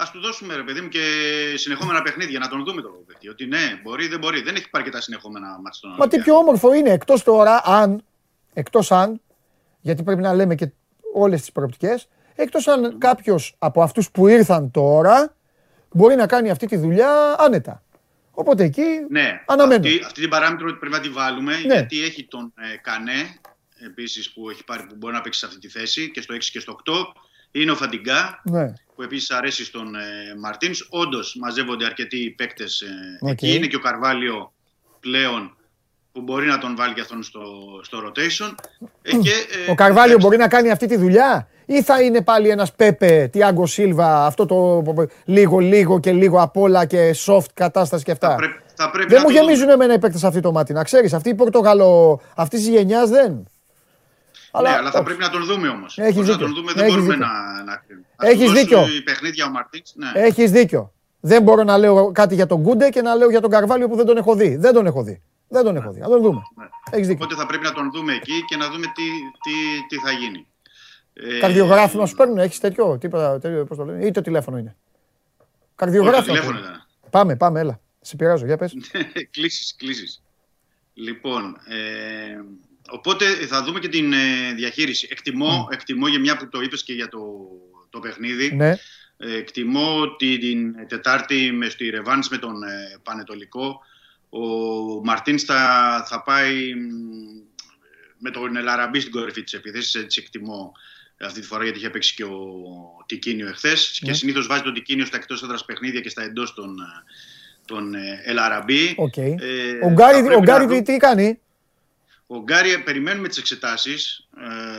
[0.00, 1.00] Α του δώσουμε ρε παιδί μου και
[1.54, 3.28] συνεχόμενα παιχνίδια να τον δούμε το παίκτη.
[3.28, 4.42] Ότι ναι, μπορεί, δεν μπορεί.
[4.42, 7.62] Δεν έχει πάρει και τα συνεχόμενα μάτια στον Μα τι πιο όμορφο είναι εκτός τώρα
[7.64, 8.04] αν,
[8.52, 9.20] εκτός αν,
[9.80, 10.70] γιατί πρέπει να λέμε και
[11.14, 15.34] όλες τις προοπτικές, εκτός αν κάποιος από αυτούς που ήρθαν τώρα
[15.92, 17.82] μπορεί να κάνει αυτή τη δουλειά άνετα.
[18.30, 19.86] Οπότε εκεί ναι, αναμένω.
[19.86, 21.74] Αυτή, αυτή την παράμετρο πρέπει να τη βάλουμε ναι.
[21.74, 23.38] γιατί έχει τον ε, Κανέ
[23.86, 26.38] επίσης που, έχει πάρει, που μπορεί να παίξει σε αυτή τη θέση και στο 6
[26.38, 26.92] και στο 8.
[27.50, 28.72] Είναι ο Φαντιγκά ναι.
[28.98, 30.86] Που επίσης αρέσει στον ε, Μαρτίνς.
[30.90, 33.54] Όντως μαζεύονται αρκετοί παίκτες ε, εκεί.
[33.54, 34.52] Είναι και ο Καρβάλιο
[35.00, 35.56] πλέον
[36.12, 37.40] που μπορεί να τον βάλει και αυτόν στο,
[37.82, 38.54] στο rotation.
[39.02, 39.30] Ε, και,
[39.66, 43.28] ε, ο Καρβάλιο μπορεί να κάνει αυτή τη δουλειά ή θα είναι πάλι ένας Πέπε,
[43.32, 44.82] Τιάγκο Σίλβα, αυτό το
[45.24, 48.36] λίγο λίγο και λίγο απ' όλα και soft κατάσταση και αυτά.
[48.74, 51.12] Θα πρέπει, δεν μου γεμίζουν εμένα οι παίκτες αυτή το μάτι, να ξέρεις.
[51.12, 53.48] Αυτή η Πορτογαλο, αυτής της γενιάς δεν.
[54.50, 55.98] Αλλά, ναι, αλλά θα πρέπει να τον δούμε όμως.
[55.98, 56.32] Έχεις δίκιο.
[56.32, 57.26] Να τον δούμε, δεν Έχεις μπορούμε δίκιο.
[57.26, 57.62] να.
[57.62, 57.82] να...
[58.28, 58.86] Έχεις δίκιο.
[58.96, 60.10] Η παιχνίδια ο Μαρτίξ, ναι.
[60.14, 60.92] Έχεις δίκιο.
[61.20, 63.96] Δεν μπορώ να λέω κάτι για τον Κούντε και να λέω για τον Καρβάλιο που
[63.96, 64.56] δεν τον έχω δει.
[64.56, 65.22] Δεν τον έχω δει.
[65.48, 66.00] Δεν τον έχω δει.
[66.00, 66.42] Να τον δούμε.
[66.56, 66.68] Ναι.
[66.90, 67.24] Έχεις δίκιο.
[67.24, 69.02] Οπότε θα πρέπει να τον δούμε εκεί και να δούμε τι,
[69.42, 70.46] τι, τι θα γίνει.
[71.12, 74.76] Ε, Καρδιογράφημα σου παίρνουν, έχεις τέτοιο, τίποτα, τέτοιο πώς το λένε, ή το τηλέφωνο είναι.
[75.74, 76.22] Καρδιογράφημα.
[76.34, 76.86] τηλέφωνο ήταν.
[77.10, 77.80] Πάμε, πάμε, έλα.
[78.00, 78.74] Σε πειράζω, για πες.
[79.30, 80.22] κλήσεις, κλήσεις.
[80.94, 82.40] Λοιπόν, ε,
[82.88, 85.08] οπότε θα δούμε και την ε, διαχείριση.
[85.10, 87.20] Εκτιμώ, εκτιμώ για μια που το είπες και για το,
[87.90, 88.54] το παιχνίδι.
[88.54, 88.74] Ναι.
[89.16, 93.80] Ε, εκτιμώ ότι την Τετάρτη με στη Ρεβάνς με τον ε, Πανετολικό
[94.28, 94.40] ο
[95.04, 96.74] Μαρτίν θα, θα πάει
[98.18, 99.94] με τον Ελαραμπή στην κορυφή της επίθεσης.
[99.94, 100.72] Έτσι εκτιμώ
[101.20, 102.38] αυτή τη φορά γιατί είχε παίξει και ο
[103.06, 103.98] Τικίνιο εχθές.
[104.02, 104.16] Και ναι.
[104.16, 106.76] συνήθως βάζει τον Τικίνιο στα εκτός έδρας παιχνίδια και στα εντός των,
[107.64, 107.94] τον
[108.24, 108.94] Ελαραμπή.
[108.98, 109.34] Okay.
[109.40, 111.40] Ε, ο Γκάρι, ο Γκάρι τι κάνει;
[112.30, 114.28] Ο Γκάρι, περιμένουμε τις εξετάσεις.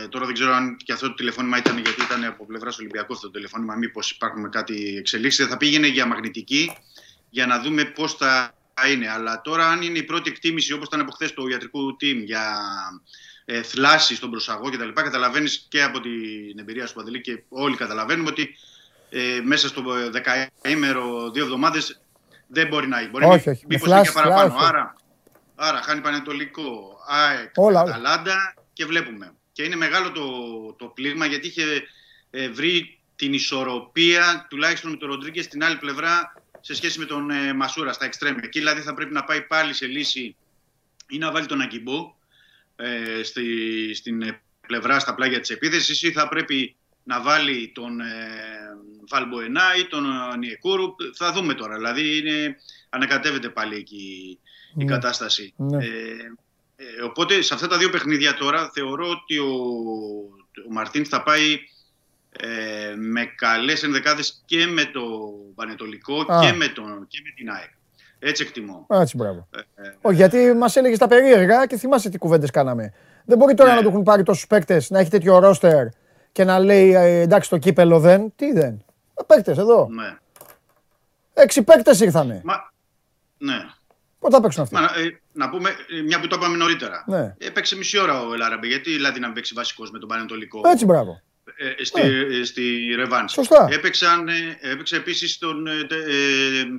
[0.02, 3.12] Ε, τώρα δεν ξέρω αν και αυτό το τηλεφώνημα ήταν γιατί ήταν από πλευράς Ολυμπιακού
[3.12, 3.74] αυτό το τηλεφώνημα.
[3.74, 5.46] Μήπως υπάρχουν κάτι εξελίξεις.
[5.46, 6.76] Θα πήγαινε για μαγνητική
[7.30, 8.54] για να δούμε πώς θα
[8.90, 9.10] είναι.
[9.10, 12.58] Αλλά τώρα, αν είναι η πρώτη εκτίμηση όπως ήταν από χθες του ιατρικού team για
[13.44, 18.28] ε, θλάση στον προσαγό κτλ., καταλαβαίνεις και από την εμπειρία σου, Παντελή, και όλοι καταλαβαίνουμε
[18.28, 18.56] ότι
[19.10, 22.00] ε, μέσα στο δεκαήμερο, δύο εβδομάδες
[22.46, 23.08] δεν μπορεί να έχει.
[23.08, 23.64] Μπορεί όχι, όχι.
[23.68, 24.54] Μήπως είναι και παραπάνω.
[24.58, 24.94] Άρα,
[25.60, 29.34] άρα χάνει Πανετολικό, ΑΕΚ, Αταλάντα και βλέπουμε.
[29.52, 30.26] Και είναι μεγάλο το,
[30.72, 31.82] το πλήγμα γιατί είχε
[32.30, 37.30] ε, βρει την ισορροπία τουλάχιστον με τον Ροντρίγκες στην άλλη πλευρά σε σχέση με τον
[37.30, 38.36] ε, Μασούρα στα εξτρέμ.
[38.42, 40.36] Εκεί δηλαδή θα πρέπει να πάει πάλι σε λύση
[41.08, 42.14] ή να βάλει τον Αγκιμπό
[42.76, 43.44] ε, στη,
[43.94, 48.06] στην πλευρά στα πλάγια της επίθεσης ή θα πρέπει να βάλει τον ε,
[49.08, 50.94] Βαλμποενά ή τον ε, Νιεκούρου.
[51.16, 51.76] Θα δούμε τώρα.
[51.76, 52.56] Δηλαδή είναι,
[52.88, 54.38] ανακατεύεται πάλι εκεί
[54.76, 54.92] η ναι.
[54.92, 55.54] κατάσταση.
[55.56, 55.84] Ναι.
[55.84, 55.88] Ε,
[56.76, 59.52] ε, οπότε σε αυτά τα δύο παιχνίδια τώρα θεωρώ ότι ο,
[60.68, 61.58] ο Μαρτίν θα πάει
[62.30, 65.00] ε, με καλές ενδεκάδες και με το
[65.54, 67.70] Πανετολικό και με, τον, και με την ΑΕΚ.
[68.18, 68.86] Έτσι εκτιμώ.
[68.88, 69.48] Έτσι, μπράβο.
[69.50, 72.92] Ε, ε, Όχι, γιατί μας έλεγες τα περίεργα και θυμάσαι τι κουβέντες κάναμε.
[73.24, 73.76] Δεν μπορεί τώρα ναι.
[73.76, 75.86] να το έχουν πάρει τόσους παίκτες, να έχει τέτοιο ρόστερ
[76.32, 78.32] και να λέει ε, εντάξει το κύπελο δεν.
[78.36, 78.84] Τι δεν.
[79.26, 79.88] Παίκτες εδώ.
[79.90, 80.16] Ναι.
[81.32, 82.40] Έξι παίκτες ήρθανε.
[82.44, 82.72] Μα...
[83.38, 83.66] Ναι.
[84.20, 87.04] Πότε θα παίξουν αυτοί; Μα, ε, να πούμε, μια που το είπαμε νωρίτερα.
[87.06, 87.34] Ναι.
[87.38, 88.66] Έπαιξε μισή ώρα ο Ελάραμπε.
[88.66, 90.60] Γιατί δηλαδή να παίξει βασικός με τον Πανετολικό.
[90.64, 91.20] Έτσι, μπράβο.
[91.56, 92.44] Ε, στη, ναι.
[92.44, 93.28] στη Ρεβάν.
[93.28, 93.68] Σωστά.
[93.70, 94.28] Έπαιξαν,
[94.60, 95.86] έπαιξε επίσης τον ε,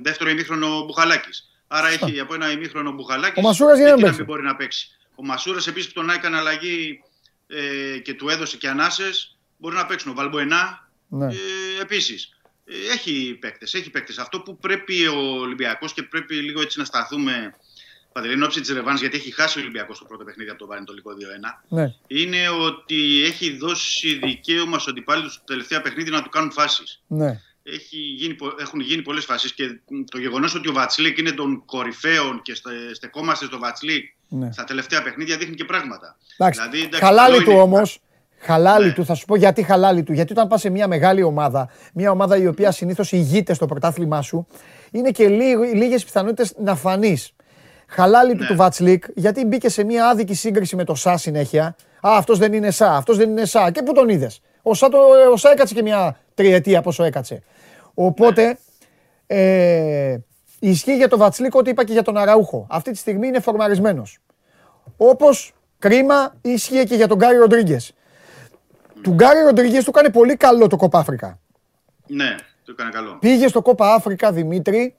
[0.02, 1.50] δεύτερο ημίχρονο Μπουχαλάκης.
[1.66, 2.06] Άρα Σωστά.
[2.06, 3.38] έχει από ένα ημίχρονο Μπουχαλάκης.
[3.38, 4.88] Ο Μασούρας για να μην μπορεί να παίξει.
[5.14, 7.02] Ο Μασούρας επίσης που τον έκανε αλλαγή
[7.46, 10.10] ε, και του έδωσε και ανάσες μπορεί να παίξουν.
[10.10, 11.26] Ο Βαλμποενά ναι.
[11.26, 11.36] ε,
[11.80, 12.36] επίσης.
[12.64, 13.74] Ε, έχει παίκτες.
[13.74, 14.18] Έχει παίκτες.
[14.18, 17.54] Αυτό που πρέπει ο Ολυμπιακός και πρέπει λίγο έτσι να σταθούμε.
[18.12, 21.10] Παντελή, όψη της Ρεβάν, γιατί έχει χάσει ο Ολυμπιακός το πρώτο παιχνίδι από το Πανετολικό
[21.10, 21.62] 2-1.
[21.68, 21.94] Ναι.
[22.06, 27.02] Είναι ότι έχει δώσει δικαίωμα στους αντιπάλους του τελευταία παιχνίδια να του κάνουν φάσεις.
[27.06, 27.40] Ναι.
[27.62, 32.42] Έχει γίνει, έχουν γίνει πολλές φάσεις και το γεγονός ότι ο Βατσλίκ είναι των κορυφαίων
[32.42, 32.54] και
[32.92, 34.52] στεκόμαστε στο Βατσλίκ ναι.
[34.52, 36.16] στα τελευταία παιχνίδια δείχνει και πράγματα.
[36.36, 36.60] Εντάξει.
[36.70, 38.00] Δηλαδή, χαλάλι του όμως.
[38.44, 38.92] Χαλάλι ναι.
[38.92, 40.12] του, θα σου πω γιατί χαλάλι του.
[40.12, 44.22] Γιατί όταν πας σε μια μεγάλη ομάδα, μια ομάδα η οποία συνήθως ηγείται στο πρωτάθλημά
[44.22, 44.46] σου,
[44.90, 45.28] είναι και
[45.74, 47.34] λίγες πιθανότητες να φανείς.
[47.86, 48.46] Χαλάλι του ναι.
[48.46, 51.64] του Βατσλίκ, γιατί μπήκε σε μια άδικη σύγκριση με το ΣΑ συνέχεια.
[52.06, 53.70] Α, αυτός δεν είναι ΣΑ, αυτός δεν είναι ΣΑ.
[53.70, 54.98] Και πού τον είδες; Ο ΣΑ, το,
[55.32, 57.42] ο ΣΑ έκατσε και μια τριετία πόσο έκατσε.
[57.94, 58.58] Οπότε,
[59.26, 60.16] ε,
[60.58, 62.66] ισχύει για τον Βατσλίκ ό,τι είπα και για τον Αραούχο.
[62.70, 64.18] Αυτή τη στιγμή είναι φορμαρισμένος.
[64.96, 67.94] Όπως κρίμα ίσχυε και για τον Γκάρι Ροντρίγκες.
[69.02, 71.38] Του Γκάρι Ροντρίγκες του έκανε πολύ καλό το Κόπα Αφρικα.
[72.06, 73.16] Ναι, το έκανε καλό.
[73.20, 74.96] Πήγε στο Κόπα Αφρικα Δημήτρη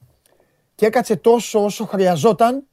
[0.74, 2.64] και έκατσε τόσο όσο χρειαζόταν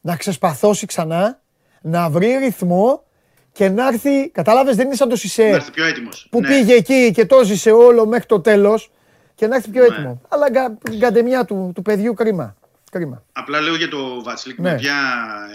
[0.00, 1.40] να ξεσπαθώσει ξανά,
[1.80, 3.04] να βρει ρυθμό
[3.52, 4.28] και να έρθει.
[4.30, 5.42] Κατάλαβες, δεν είναι σαν το Σισε.
[5.42, 6.26] Να έρθει πιο έτοιμος.
[6.30, 6.48] Που ναι.
[6.48, 8.90] πήγε εκεί και το ζησε όλο μέχρι το τέλος
[9.34, 9.86] και να έρθει πιο ναι.
[9.86, 10.20] έτοιμο.
[10.28, 12.56] Αλλά την καντεμιά του, του παιδιού κρίμα.
[12.90, 13.22] κρίμα.
[13.32, 14.70] Απλά λέω για το Βατσλίκ ναι.
[14.70, 14.94] με ποια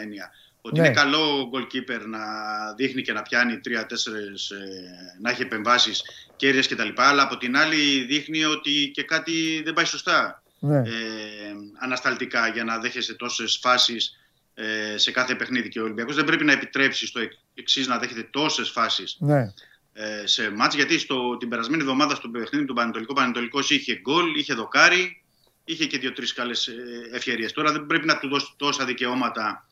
[0.01, 0.31] έννοια.
[0.61, 0.85] Ότι ναι.
[0.85, 2.19] είναι καλό goalkeeper να
[2.75, 6.01] δείχνει και να πιάνει τρία-τέσσερις, ε, να έχει επεμβάσεις
[6.35, 6.90] κέρδε κτλ.
[6.95, 10.43] Αλλά από την άλλη δείχνει ότι και κάτι δεν πάει σωστά.
[10.59, 10.77] Ναι.
[10.77, 10.91] Ε,
[11.80, 14.19] ανασταλτικά για να δέχεσαι τόσες φάσεις
[14.53, 15.69] ε, σε κάθε παιχνίδι.
[15.69, 17.19] Και ο Ολυμπιακός δεν πρέπει να επιτρέψει στο
[17.53, 19.53] εξής να δέχεται τόσες φάσεις ναι.
[19.93, 20.75] ε, σε μάτς.
[20.75, 25.23] Γιατί στο, την περασμένη εβδομάδα στο παιχνίδι του Πανετολικού Πανετολικός είχε γκολ, είχε δοκάρι,
[25.65, 26.73] είχε και δύο-τρεις καλές ε,
[27.14, 27.51] ευκαιρίες.
[27.51, 29.70] Τώρα δεν πρέπει να του δώσει τόσα δικαιώματα ε,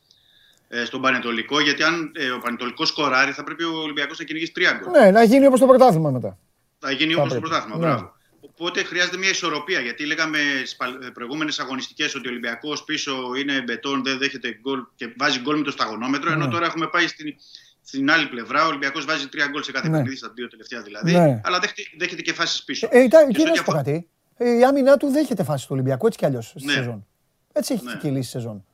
[0.84, 4.72] στον Πανετολικό, γιατί αν ε, ο Πανετολικός σκοράρει, θα πρέπει ο Ολυμπιακός να κυνηγήσει τρία
[4.72, 5.00] γκολ.
[5.00, 6.38] Ναι, να γίνει όπως το πρωτάθλημα μετά.
[6.78, 7.76] Θα γίνει όπως το πρωτάθλημα.
[7.76, 7.86] Ναι.
[7.86, 8.12] Μπράβο.
[8.40, 9.80] Οπότε χρειάζεται μια ισορροπία.
[9.80, 10.76] Γιατί λέγαμε στι
[11.12, 15.64] προηγούμενες αγωνιστικές ότι ο Ολυμπιακός πίσω είναι μπετόν, δεν δέχεται γκολ και βάζει γκολ με
[15.64, 16.30] το σταγονόμετρο.
[16.30, 16.36] Ναι.
[16.36, 17.34] Ενώ τώρα έχουμε πάει στην,
[17.82, 18.64] στην άλλη πλευρά.
[18.64, 19.96] Ο Ολυμπιακός βάζει τρία γκολ σε κάθε ναι.
[19.96, 21.12] παιχνίδι, στα δύο τελευταία δηλαδή.
[21.12, 21.40] Ναι.
[21.44, 22.88] Αλλά δέχεται, δέχεται και φάσεις πίσω.
[22.90, 24.08] Ε, και να σου πω κάτι.
[24.36, 26.72] Ε, η άμυνά του δέχεται φάσεις του Ολυμπιακού έτσι κι αλλιώς στη ναι.
[26.72, 27.06] σεζόν.
[27.52, 27.96] Έτσι έχει ναι.
[28.00, 28.64] κυλήσει σεζόν.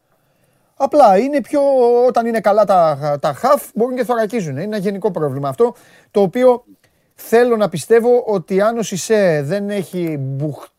[0.79, 1.61] Απλά είναι πιο,
[2.07, 4.53] όταν είναι καλά τα, τα χαφ, μπορούν και θωρακίζουν.
[4.53, 5.75] Είναι ένα γενικό πρόβλημα αυτό,
[6.11, 6.65] το οποίο
[7.15, 10.19] θέλω να πιστεύω ότι αν ο Σισε δεν έχει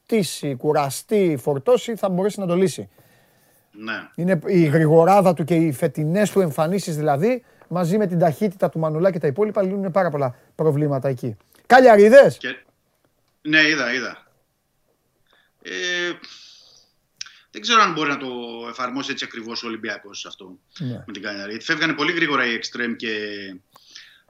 [0.08, 2.90] φορτίσει, κουραστεί, φορτώσει, θα μπορέσει να το λύσει.
[3.72, 4.10] Ναι.
[4.16, 8.80] Είναι η γρηγοράδα του και οι φετινές του εμφανίσεις δηλαδή, μαζί με την ταχύτητα του
[8.80, 11.38] Μανουλά και τα υπόλοιπα, λύνουν πάρα πολλά προβλήματα εκεί.
[11.66, 12.36] Καλιαρίδε.
[12.38, 12.56] Και...
[13.42, 14.18] Ναι, είδα, είδα.
[15.62, 15.72] Ε,
[17.58, 18.28] δεν ξέρω αν μπορεί να το
[18.70, 21.04] εφαρμόσει έτσι ακριβώς ο Ολυμπιακός αυτό ναι.
[21.06, 21.50] με την Καλιαρίδη.
[21.50, 23.10] Γιατί φεύγανε πολύ γρήγορα οι εξτρέμ και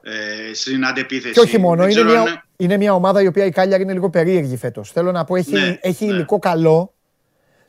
[0.02, 1.32] ε, στην αντεπίθεση.
[1.32, 1.86] Και όχι μόνο.
[1.86, 4.92] Είναι μια, είναι μια ομάδα η οποία η Κάλιαρη είναι λίγο περίεργη φέτος.
[4.92, 6.12] Θέλω να πω, έχει, ναι, έχει ναι.
[6.12, 6.94] υλικό καλό,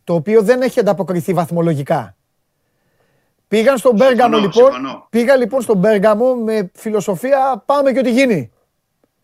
[0.04, 2.16] το οποίο δεν έχει ανταποκριθεί βαθμολογικά.
[3.48, 4.72] Πήγαν στον Μπέργαμο λοιπόν.
[5.10, 8.52] Πήγα λοιπόν στον Μπέργαμο με φιλοσοφία πάμε και ό,τι γίνει.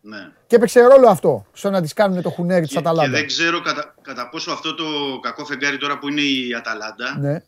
[0.02, 0.32] Ναι.
[0.48, 3.10] Και έπαιξε ρόλο αυτό στο να τη κάνουν το χουνέρι της Αταλάντα.
[3.10, 7.18] Και δεν ξέρω κατά, κατά πόσο αυτό το κακό φεγγάρι τώρα που είναι η Αταλάντα
[7.20, 7.44] ναι.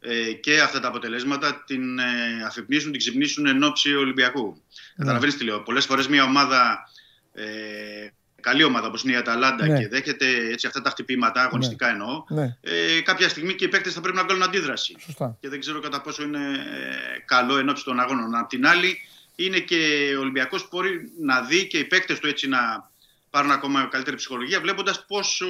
[0.00, 2.02] ε, και αυτά τα αποτελέσματα την ε,
[2.46, 4.46] αφυπνίσουν, την ξυπνήσουν εν ώψη Ολυμπιακού.
[4.46, 5.04] Ναι.
[5.04, 5.60] Καταλαβαίνεις τι λέω.
[5.60, 6.88] Πολλές φορές μια ομάδα
[7.32, 7.44] ε,
[8.40, 9.78] καλή ομάδα όπως είναι η Αταλάντα ναι.
[9.78, 11.92] και δέχεται έτσι, αυτά τα χτυπήματα, αγωνιστικά ναι.
[11.92, 12.56] εννοώ, ναι.
[12.60, 14.96] Ε, κάποια στιγμή και οι παίκτες θα πρέπει να βγάλουν αντίδραση.
[14.98, 15.36] Σωστά.
[15.40, 18.34] Και δεν ξέρω κατά πόσο είναι ε, καλό εν ώψη των αγώνων.
[18.34, 18.98] Απ' την άλλη,
[19.44, 22.90] είναι και ο Ολυμπιακός που μπορεί να δει και οι παίκτες του έτσι να
[23.30, 25.46] πάρουν ακόμα καλύτερη ψυχολογία, βλέποντας πόσο.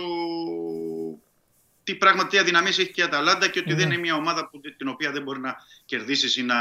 [1.82, 4.60] Τι πράγματι τι αδυναμίες έχει και η Αταλάντα και ότι δεν είναι μια ομάδα που,
[4.76, 6.56] την οποία δεν μπορεί να κερδίσεις ή να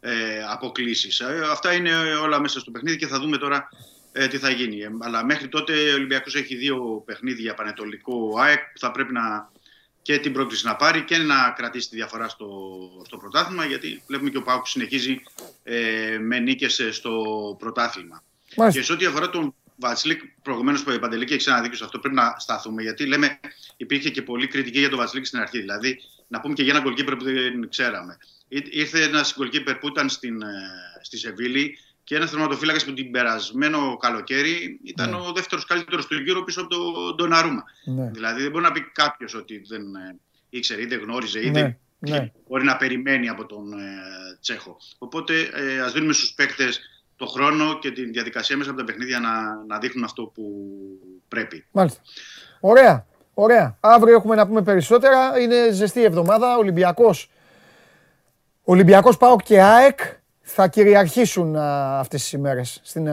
[0.00, 1.20] ε, αποκλείσεις.
[1.20, 3.68] Ε, αυτά είναι όλα μέσα στο παιχνίδι και θα δούμε τώρα
[4.12, 4.80] ε, τι θα γίνει.
[4.80, 9.50] Ε, αλλά μέχρι τότε ο Ολυμπιακός έχει δύο παιχνίδια πανετολικό ΑΕΚ που θα πρέπει να
[10.04, 12.48] και την πρόκληση να πάρει και να κρατήσει τη διαφορά στο,
[13.06, 15.22] στο πρωτάθλημα γιατί βλέπουμε και ο Πάουκ συνεχίζει
[15.62, 17.12] ε, με νίκες στο
[17.58, 18.22] πρωτάθλημα.
[18.56, 18.80] Μάλιστα.
[18.80, 21.98] Και σε ό,τι αφορά τον Βατσλίκ, προηγουμένως που η Παντελή και έχει ξαναδίκιο σε αυτό,
[21.98, 22.82] πρέπει να σταθούμε.
[22.82, 23.40] Γιατί λέμε,
[23.76, 25.60] υπήρχε και πολύ κριτική για τον Βατσλίκ στην αρχή.
[25.60, 28.18] Δηλαδή, να πούμε και για έναν goalkeeper που δεν ξέραμε.
[28.70, 30.46] Ήρθε ένας goalkeeper που ήταν στην, ε,
[31.02, 35.16] στη Σεβίλη, και ένας θερματοφύλακας που την περασμένο καλοκαίρι ήταν ναι.
[35.16, 37.64] ο δεύτερος καλύτερος του γύρω πίσω από τον Ντοναρούμα.
[37.84, 38.10] Ναι.
[38.10, 40.16] Δηλαδή δεν μπορεί να πει κάποιος ότι δεν ε,
[40.48, 41.60] ήξερε ή δεν γνώριζε ή ναι.
[41.60, 42.32] δεν ναι.
[42.48, 43.84] μπορεί να περιμένει από τον ε,
[44.40, 44.76] Τσέχο.
[44.98, 46.80] Οπότε ε, ας δίνουμε στους παίκτες
[47.16, 50.42] το χρόνο και τη διαδικασία μέσα από τα παιχνίδια να, να δείχνουν αυτό που
[51.28, 51.66] πρέπει.
[51.70, 52.00] Μάλιστα.
[52.60, 53.06] Ωραία.
[53.34, 53.76] Ωραία.
[53.80, 55.38] Αύριο έχουμε να πούμε περισσότερα.
[55.40, 56.56] Είναι ζεστή εβδομάδα.
[56.56, 57.30] Ολυμπιακός.
[58.64, 60.00] Ολυμπιακός ΠΑΟΚ και ΑΕΚ
[60.46, 63.08] θα κυριαρχήσουν α, αυτές τις ημέρες στην,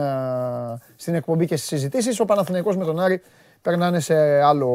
[0.96, 2.20] στην εκπομπή και στις συζητήσεις.
[2.20, 3.22] Ο Παναθηναϊκός με τον Άρη
[3.62, 4.74] περνάνε σε άλλο,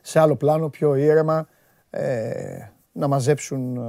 [0.00, 1.48] σε άλλο πλάνο, πιο ήρεμα,
[1.90, 3.80] ε, να μαζέψουν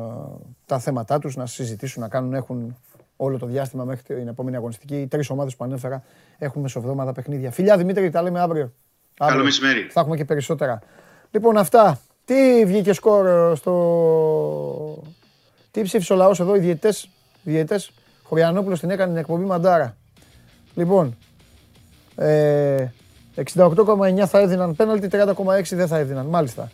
[0.66, 2.78] τα θέματά τους, να συζητήσουν, να κάνουν, έχουν
[3.16, 5.02] όλο το διάστημα μέχρι την επόμενη αγωνιστική.
[5.02, 6.04] Οι τρεις ομάδες που ανέφερα
[6.38, 7.52] έχουν μεσοβδόμαδα παιχνίδια.
[7.52, 8.74] Φιλιά Δημήτρη, τα λέμε αύριο.
[9.14, 9.82] Καλό μεσημέρι.
[9.92, 10.80] Θα έχουμε και περισσότερα.
[11.32, 12.00] Λοιπόν, αυτά.
[12.26, 15.04] Τι βγήκε σκορ στο...
[15.72, 17.10] Τι ψήφισε ο λαός εδώ, οι διαιτητές;
[17.44, 17.80] Διαιτέ.
[18.24, 19.98] Χωριανόπουλος την έκανε την εκπομπή Μαντάρα.
[20.76, 21.18] Λοιπόν,
[22.16, 22.86] ε,
[23.36, 26.26] 68,9 θα έδιναν πέναλτι, 30,6 δεν θα έδιναν.
[26.26, 26.72] Μάλιστα.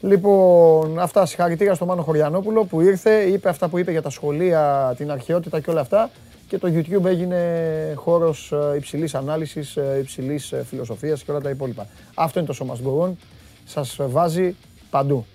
[0.00, 4.94] Λοιπόν, αυτά συγχαρητήρια στο Μάνο Χωριανόπουλο που ήρθε, είπε αυτά που είπε για τα σχολεία,
[4.96, 6.10] την αρχαιότητα και όλα αυτά.
[6.48, 11.50] Και το YouTube έγινε χώρος ε, υψηλής ανάλυσης, ε, υψηλής ε, φιλοσοφίας και όλα τα
[11.50, 11.86] υπόλοιπα.
[12.14, 13.18] Αυτό είναι το σώμα Γκογόν.
[13.64, 14.56] Σας βάζει
[14.90, 15.26] παντού.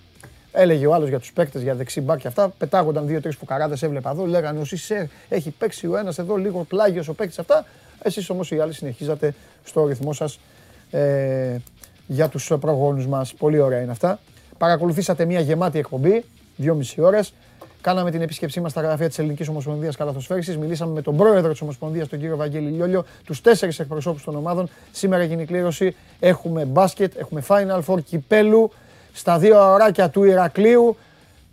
[0.56, 2.50] Έλεγε ο άλλος για τους παίκτες, για δεξί μπακ και αυτά.
[2.58, 4.26] Πετάγονταν δύο-τρεις φουκαράδες, έβλεπα εδώ.
[4.26, 7.66] Λέγανε ο Σισέρ έχει παίξει ο ένας εδώ, λίγο πλάγιος ο παίκτης αυτά.
[8.04, 9.34] Εσείς όμως οι άλλοι συνεχίζατε
[9.64, 10.40] στο ρυθμό σας
[10.92, 11.56] ε,
[12.08, 13.34] για τους προγόνους μας.
[13.34, 14.20] Πολύ ωραία είναι αυτά.
[14.58, 16.24] Παρακολουθήσατε μια γεμάτη εκπομπή,
[16.56, 17.34] δυόμιση ώρες.
[17.82, 20.58] Κάναμε την επίσκεψή μας στα γραφεία της Ελληνικής Ομοσπονδίας Καλαθοσφαίριση.
[20.58, 24.70] Μιλήσαμε με τον πρόεδρο της Ομοσπονδίας, τον κύριο Βαγγέλη Λιόλιο, τους τέσσερις εκπροσώπους των ομάδων.
[24.92, 25.96] Σήμερα γίνει η κλήρωση.
[26.20, 28.72] Έχουμε μπάσκετ, έχουμε Final Four κυπέλου
[29.14, 30.98] στα δύο ωράκια του Ηρακλείου.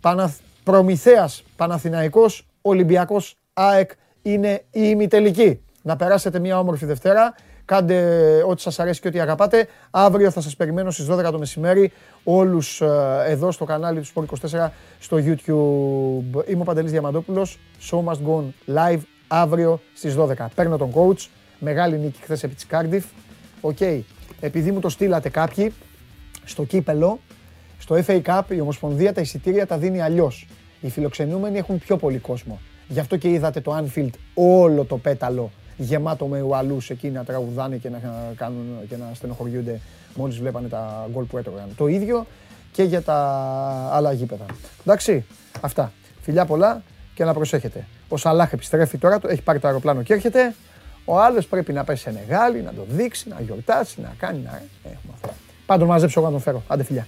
[0.01, 0.37] Παναθ...
[0.63, 3.91] Προμηθέας Παναθηναϊκός, Ολυμπιακός ΑΕΚ
[4.21, 5.61] είναι η ημιτελική.
[5.81, 7.35] Να περάσετε μια όμορφη Δευτέρα.
[7.65, 9.67] Κάντε ό,τι σας αρέσει και ό,τι αγαπάτε.
[9.91, 11.91] Αύριο θα σας περιμένω στις 12 το μεσημέρι
[12.23, 16.49] όλους ε, εδώ στο κανάλι του Sport24 στο YouTube.
[16.49, 17.59] Είμαι ο Παντελής Διαμαντόπουλος.
[17.89, 18.43] Show must go
[18.75, 20.33] live αύριο στις 12.
[20.55, 21.27] Παίρνω τον coach.
[21.59, 23.03] Μεγάλη νίκη χθες επί της Cardiff.
[23.61, 23.77] OK.
[23.79, 24.01] Okay.
[24.39, 25.73] Επειδή μου το στείλατε κάποιοι
[26.43, 27.19] στο κύπελλο,
[27.81, 30.47] στο FA Cup η Ομοσπονδία τα εισιτήρια τα δίνει αλλιώς.
[30.81, 32.59] Οι φιλοξενούμενοι έχουν πιο πολύ κόσμο.
[32.87, 37.75] Γι' αυτό και είδατε το Anfield όλο το πέταλο γεμάτο με ουαλούς εκεί να τραγουδάνε
[37.75, 37.99] και να,
[38.35, 39.79] κάνουν, και να στενοχωριούνται
[40.15, 41.69] μόλις βλέπανε τα γκολ που έτρωγαν.
[41.77, 42.25] Το ίδιο
[42.71, 43.17] και για τα
[43.91, 44.45] άλλα γήπεδα.
[44.79, 45.25] Εντάξει,
[45.61, 45.91] αυτά.
[46.21, 46.83] Φιλιά πολλά
[47.15, 47.87] και να προσέχετε.
[48.07, 50.55] Ο Σαλάχ επιστρέφει τώρα, έχει πάρει το αεροπλάνο και έρχεται.
[51.05, 54.39] Ο άλλος πρέπει να πέσει σε μεγάλη, να το δείξει, να γιορτάσει, να κάνει.
[54.43, 54.61] Να...
[54.83, 55.33] Έχουμε αυτά.
[55.65, 56.63] Πάντων μαζέψω εγώ να τον φέρω.
[56.67, 57.07] Άντε φιλιά.